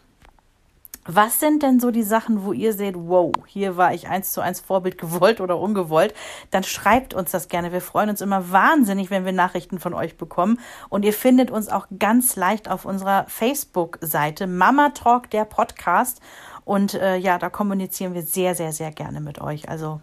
Was 1.10 1.40
sind 1.40 1.62
denn 1.62 1.80
so 1.80 1.90
die 1.90 2.02
Sachen, 2.02 2.44
wo 2.44 2.52
ihr 2.52 2.74
seht, 2.74 2.94
wow, 2.94 3.32
hier 3.46 3.78
war 3.78 3.94
ich 3.94 4.08
eins 4.08 4.32
zu 4.32 4.42
eins 4.42 4.60
Vorbild 4.60 4.98
gewollt 4.98 5.40
oder 5.40 5.58
ungewollt? 5.58 6.12
Dann 6.50 6.64
schreibt 6.64 7.14
uns 7.14 7.30
das 7.30 7.48
gerne. 7.48 7.72
Wir 7.72 7.80
freuen 7.80 8.10
uns 8.10 8.20
immer 8.20 8.52
wahnsinnig, 8.52 9.08
wenn 9.08 9.24
wir 9.24 9.32
Nachrichten 9.32 9.78
von 9.78 9.94
euch 9.94 10.18
bekommen. 10.18 10.60
Und 10.90 11.06
ihr 11.06 11.14
findet 11.14 11.50
uns 11.50 11.70
auch 11.70 11.86
ganz 11.98 12.36
leicht 12.36 12.70
auf 12.70 12.84
unserer 12.84 13.24
Facebook-Seite 13.26 14.46
Mama 14.46 14.90
Talk, 14.90 15.30
der 15.30 15.46
Podcast. 15.46 16.20
Und 16.66 16.92
äh, 16.92 17.16
ja, 17.16 17.38
da 17.38 17.48
kommunizieren 17.48 18.12
wir 18.12 18.22
sehr, 18.22 18.54
sehr, 18.54 18.72
sehr 18.72 18.90
gerne 18.90 19.22
mit 19.22 19.40
euch. 19.40 19.70
Also 19.70 20.02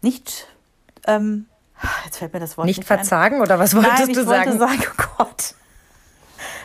nicht 0.00 0.48
ähm, 1.06 1.46
Jetzt 2.04 2.18
fällt 2.18 2.32
mir 2.32 2.40
das 2.40 2.56
Wort 2.56 2.66
nicht, 2.66 2.78
nicht 2.78 2.86
verzagen 2.86 3.36
ein. 3.36 3.42
oder 3.42 3.58
was 3.58 3.74
wolltest 3.74 4.06
Nein, 4.06 4.14
du 4.14 4.24
sagen? 4.24 4.52
Ich 4.52 4.60
wollte 4.60 4.78
sagen, 4.78 4.82
oh 4.98 5.04
Gott. 5.18 5.54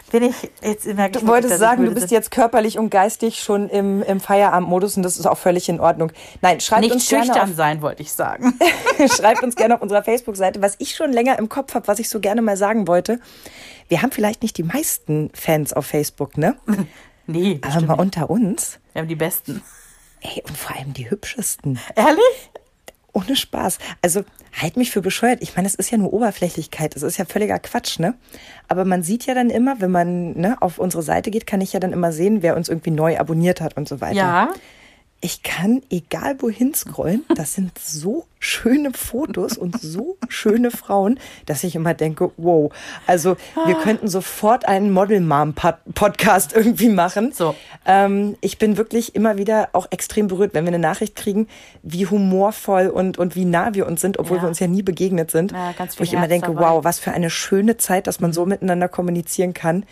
Bin 0.10 0.24
ich 0.24 0.36
jetzt 0.62 0.86
immer 0.86 1.10
Du 1.10 1.28
wolltest 1.28 1.60
sagen, 1.60 1.84
du 1.84 1.94
bist 1.94 2.12
jetzt 2.12 2.32
körperlich 2.32 2.80
und 2.80 2.90
geistig 2.90 3.42
schon 3.42 3.68
im, 3.68 4.02
im 4.04 4.22
Feierabendmodus 4.22 4.96
und 4.96 5.04
das 5.04 5.18
ist 5.18 5.26
auch 5.26 5.38
völlig 5.38 5.68
in 5.68 5.82
Ordnung. 5.82 6.14
Nein, 6.42 6.62
schreibt 6.62 6.84
nicht 6.84 6.94
uns 6.94 7.06
schüchtern 7.06 7.34
gerne 7.34 7.44
auf, 7.44 7.56
sein, 7.58 7.82
wollte 7.82 8.04
ich 8.04 8.14
sagen. 8.14 8.58
schreibt 9.10 9.44
uns 9.44 9.58
gerne 9.58 9.76
auf 9.76 9.82
unserer 9.82 10.04
Facebook-Seite, 10.04 10.62
was 10.62 10.76
ich 10.78 10.96
schon 10.96 11.12
länger 11.12 11.38
im 11.38 11.50
Kopf 11.50 11.76
habe, 11.76 11.88
was 11.90 12.00
ich 12.00 12.08
so 12.08 12.22
gerne 12.22 12.42
mal 12.42 12.56
sagen 12.56 12.88
wollte. 12.88 13.20
Wir 13.90 14.02
haben 14.02 14.12
vielleicht 14.12 14.44
nicht 14.44 14.58
die 14.58 14.64
meisten 14.64 15.30
Fans 15.34 15.74
auf 15.74 15.86
Facebook, 15.86 16.38
ne? 16.38 16.56
Nee, 17.30 17.60
aber 17.62 17.86
mal 17.86 17.94
unter 17.96 18.30
uns. 18.30 18.80
Wir 18.94 19.02
haben 19.02 19.10
die 19.10 19.16
besten. 19.16 19.62
Ey, 20.22 20.42
und 20.48 20.58
vor 20.58 20.78
allem 20.78 20.94
die 20.94 21.10
hübschesten. 21.10 21.78
Ehrlich? 21.94 22.52
Ohne 23.18 23.36
Spaß. 23.36 23.80
Also 24.02 24.24
halt 24.54 24.78
mich 24.78 24.92
für 24.92 25.02
bescheuert. 25.02 25.42
Ich 25.42 25.56
meine, 25.56 25.68
es 25.68 25.76
ist 25.76 25.92
ja 25.92 25.98
nur 25.98 26.14
Oberflächlichkeit. 26.14 26.96
Das 26.96 27.04
ist 27.04 27.18
ja 27.18 27.26
völliger 27.26 27.60
Quatsch, 27.60 28.00
ne? 28.00 28.16
Aber 28.68 28.86
man 28.86 29.04
sieht 29.04 29.26
ja 29.26 29.34
dann 29.34 29.50
immer, 29.50 29.82
wenn 29.82 29.92
man 29.92 30.34
ne, 30.34 30.58
auf 30.62 30.78
unsere 30.78 31.04
Seite 31.04 31.32
geht, 31.32 31.48
kann 31.48 31.62
ich 31.62 31.74
ja 31.74 31.80
dann 31.80 31.94
immer 31.94 32.12
sehen, 32.12 32.42
wer 32.42 32.56
uns 32.56 32.70
irgendwie 32.70 32.92
neu 32.92 33.18
abonniert 33.18 33.62
hat 33.62 33.78
und 33.78 33.88
so 33.88 34.02
weiter. 34.02 34.16
Ja 34.16 34.50
ich 35.20 35.42
kann 35.42 35.82
egal 35.90 36.36
wohin 36.42 36.74
scrollen, 36.76 37.26
das 37.36 37.54
sind 37.54 37.78
so 37.80 38.26
schöne 38.40 38.92
Fotos 38.94 39.58
und 39.58 39.82
so 39.82 40.18
schöne 40.30 40.70
Frauen, 40.70 41.20
dass 41.48 41.64
ich 41.64 41.76
immer 41.76 41.96
denke, 41.96 42.32
wow, 42.38 42.72
also 43.08 43.36
wir 43.66 43.78
ah. 43.78 43.82
könnten 43.82 44.08
sofort 44.08 44.68
einen 44.68 44.92
Model 44.92 45.22
Mom 45.22 45.56
Podcast 45.56 46.56
irgendwie 46.56 46.90
machen. 46.90 47.32
So. 47.32 47.56
Ähm, 47.86 48.36
ich 48.42 48.60
bin 48.60 48.78
wirklich 48.78 49.16
immer 49.16 49.38
wieder 49.38 49.70
auch 49.74 49.88
extrem 49.90 50.28
berührt, 50.28 50.54
wenn 50.54 50.66
wir 50.66 50.70
eine 50.70 50.80
Nachricht 50.80 51.16
kriegen, 51.16 51.48
wie 51.82 52.06
humorvoll 52.06 52.88
und, 52.88 53.18
und 53.18 53.36
wie 53.36 53.46
nah 53.46 53.74
wir 53.74 53.88
uns 53.88 54.02
sind, 54.02 54.20
obwohl 54.20 54.38
ja. 54.38 54.44
wir 54.44 54.50
uns 54.50 54.60
ja 54.60 54.68
nie 54.68 54.84
begegnet 54.84 55.32
sind. 55.32 55.52
Ja, 55.52 55.72
ganz 55.72 56.00
wo 56.00 56.04
ich 56.04 56.14
immer 56.14 56.28
denke, 56.28 56.54
dabei. 56.54 56.62
wow, 56.62 56.84
was 56.84 57.00
für 57.00 57.12
eine 57.12 57.32
schöne 57.32 57.78
Zeit, 57.78 58.06
dass 58.06 58.20
man 58.20 58.34
so 58.34 58.46
miteinander 58.46 58.88
kommunizieren 58.88 59.54
kann. 59.54 59.84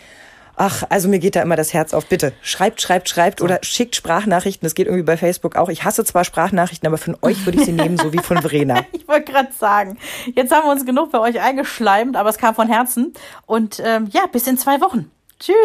Ach, 0.57 0.83
also 0.89 1.09
mir 1.09 1.19
geht 1.19 1.35
da 1.35 1.41
immer 1.41 1.55
das 1.55 1.73
Herz 1.73 1.93
auf. 1.93 2.05
Bitte 2.05 2.33
schreibt, 2.41 2.81
schreibt, 2.81 3.09
schreibt 3.09 3.39
so. 3.39 3.45
oder 3.45 3.59
schickt 3.61 3.95
Sprachnachrichten. 3.95 4.65
Das 4.65 4.75
geht 4.75 4.87
irgendwie 4.87 5.03
bei 5.03 5.17
Facebook 5.17 5.55
auch. 5.55 5.69
Ich 5.69 5.83
hasse 5.83 6.05
zwar 6.05 6.23
Sprachnachrichten, 6.23 6.87
aber 6.87 6.97
von 6.97 7.17
euch 7.21 7.45
würde 7.45 7.59
ich 7.59 7.65
sie 7.65 7.71
nehmen, 7.73 7.97
so 7.97 8.13
wie 8.13 8.19
von 8.19 8.41
Verena. 8.41 8.85
ich 8.91 9.07
wollte 9.07 9.31
gerade 9.31 9.49
sagen, 9.57 9.97
jetzt 10.33 10.51
haben 10.53 10.65
wir 10.67 10.71
uns 10.71 10.85
genug 10.85 11.11
bei 11.11 11.19
euch 11.19 11.39
eingeschleimt, 11.39 12.15
aber 12.15 12.29
es 12.29 12.37
kam 12.37 12.55
von 12.55 12.67
Herzen. 12.67 13.13
Und 13.45 13.81
ähm, 13.83 14.07
ja, 14.11 14.25
bis 14.31 14.47
in 14.47 14.57
zwei 14.57 14.79
Wochen. 14.81 15.11
Tschüss. 15.39 15.55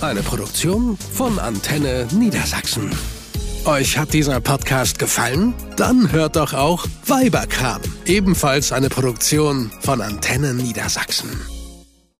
Eine 0.00 0.22
Produktion 0.22 0.96
von 0.96 1.38
Antenne 1.38 2.06
Niedersachsen. 2.12 2.90
Euch 3.66 3.96
hat 3.96 4.12
dieser 4.12 4.40
Podcast 4.40 4.98
gefallen? 4.98 5.54
Dann 5.76 6.12
hört 6.12 6.36
doch 6.36 6.52
auch 6.52 6.86
Weiberkram, 7.06 7.80
ebenfalls 8.04 8.72
eine 8.72 8.90
Produktion 8.90 9.70
von 9.80 10.02
Antenne 10.02 10.52
Niedersachsen. 10.52 11.53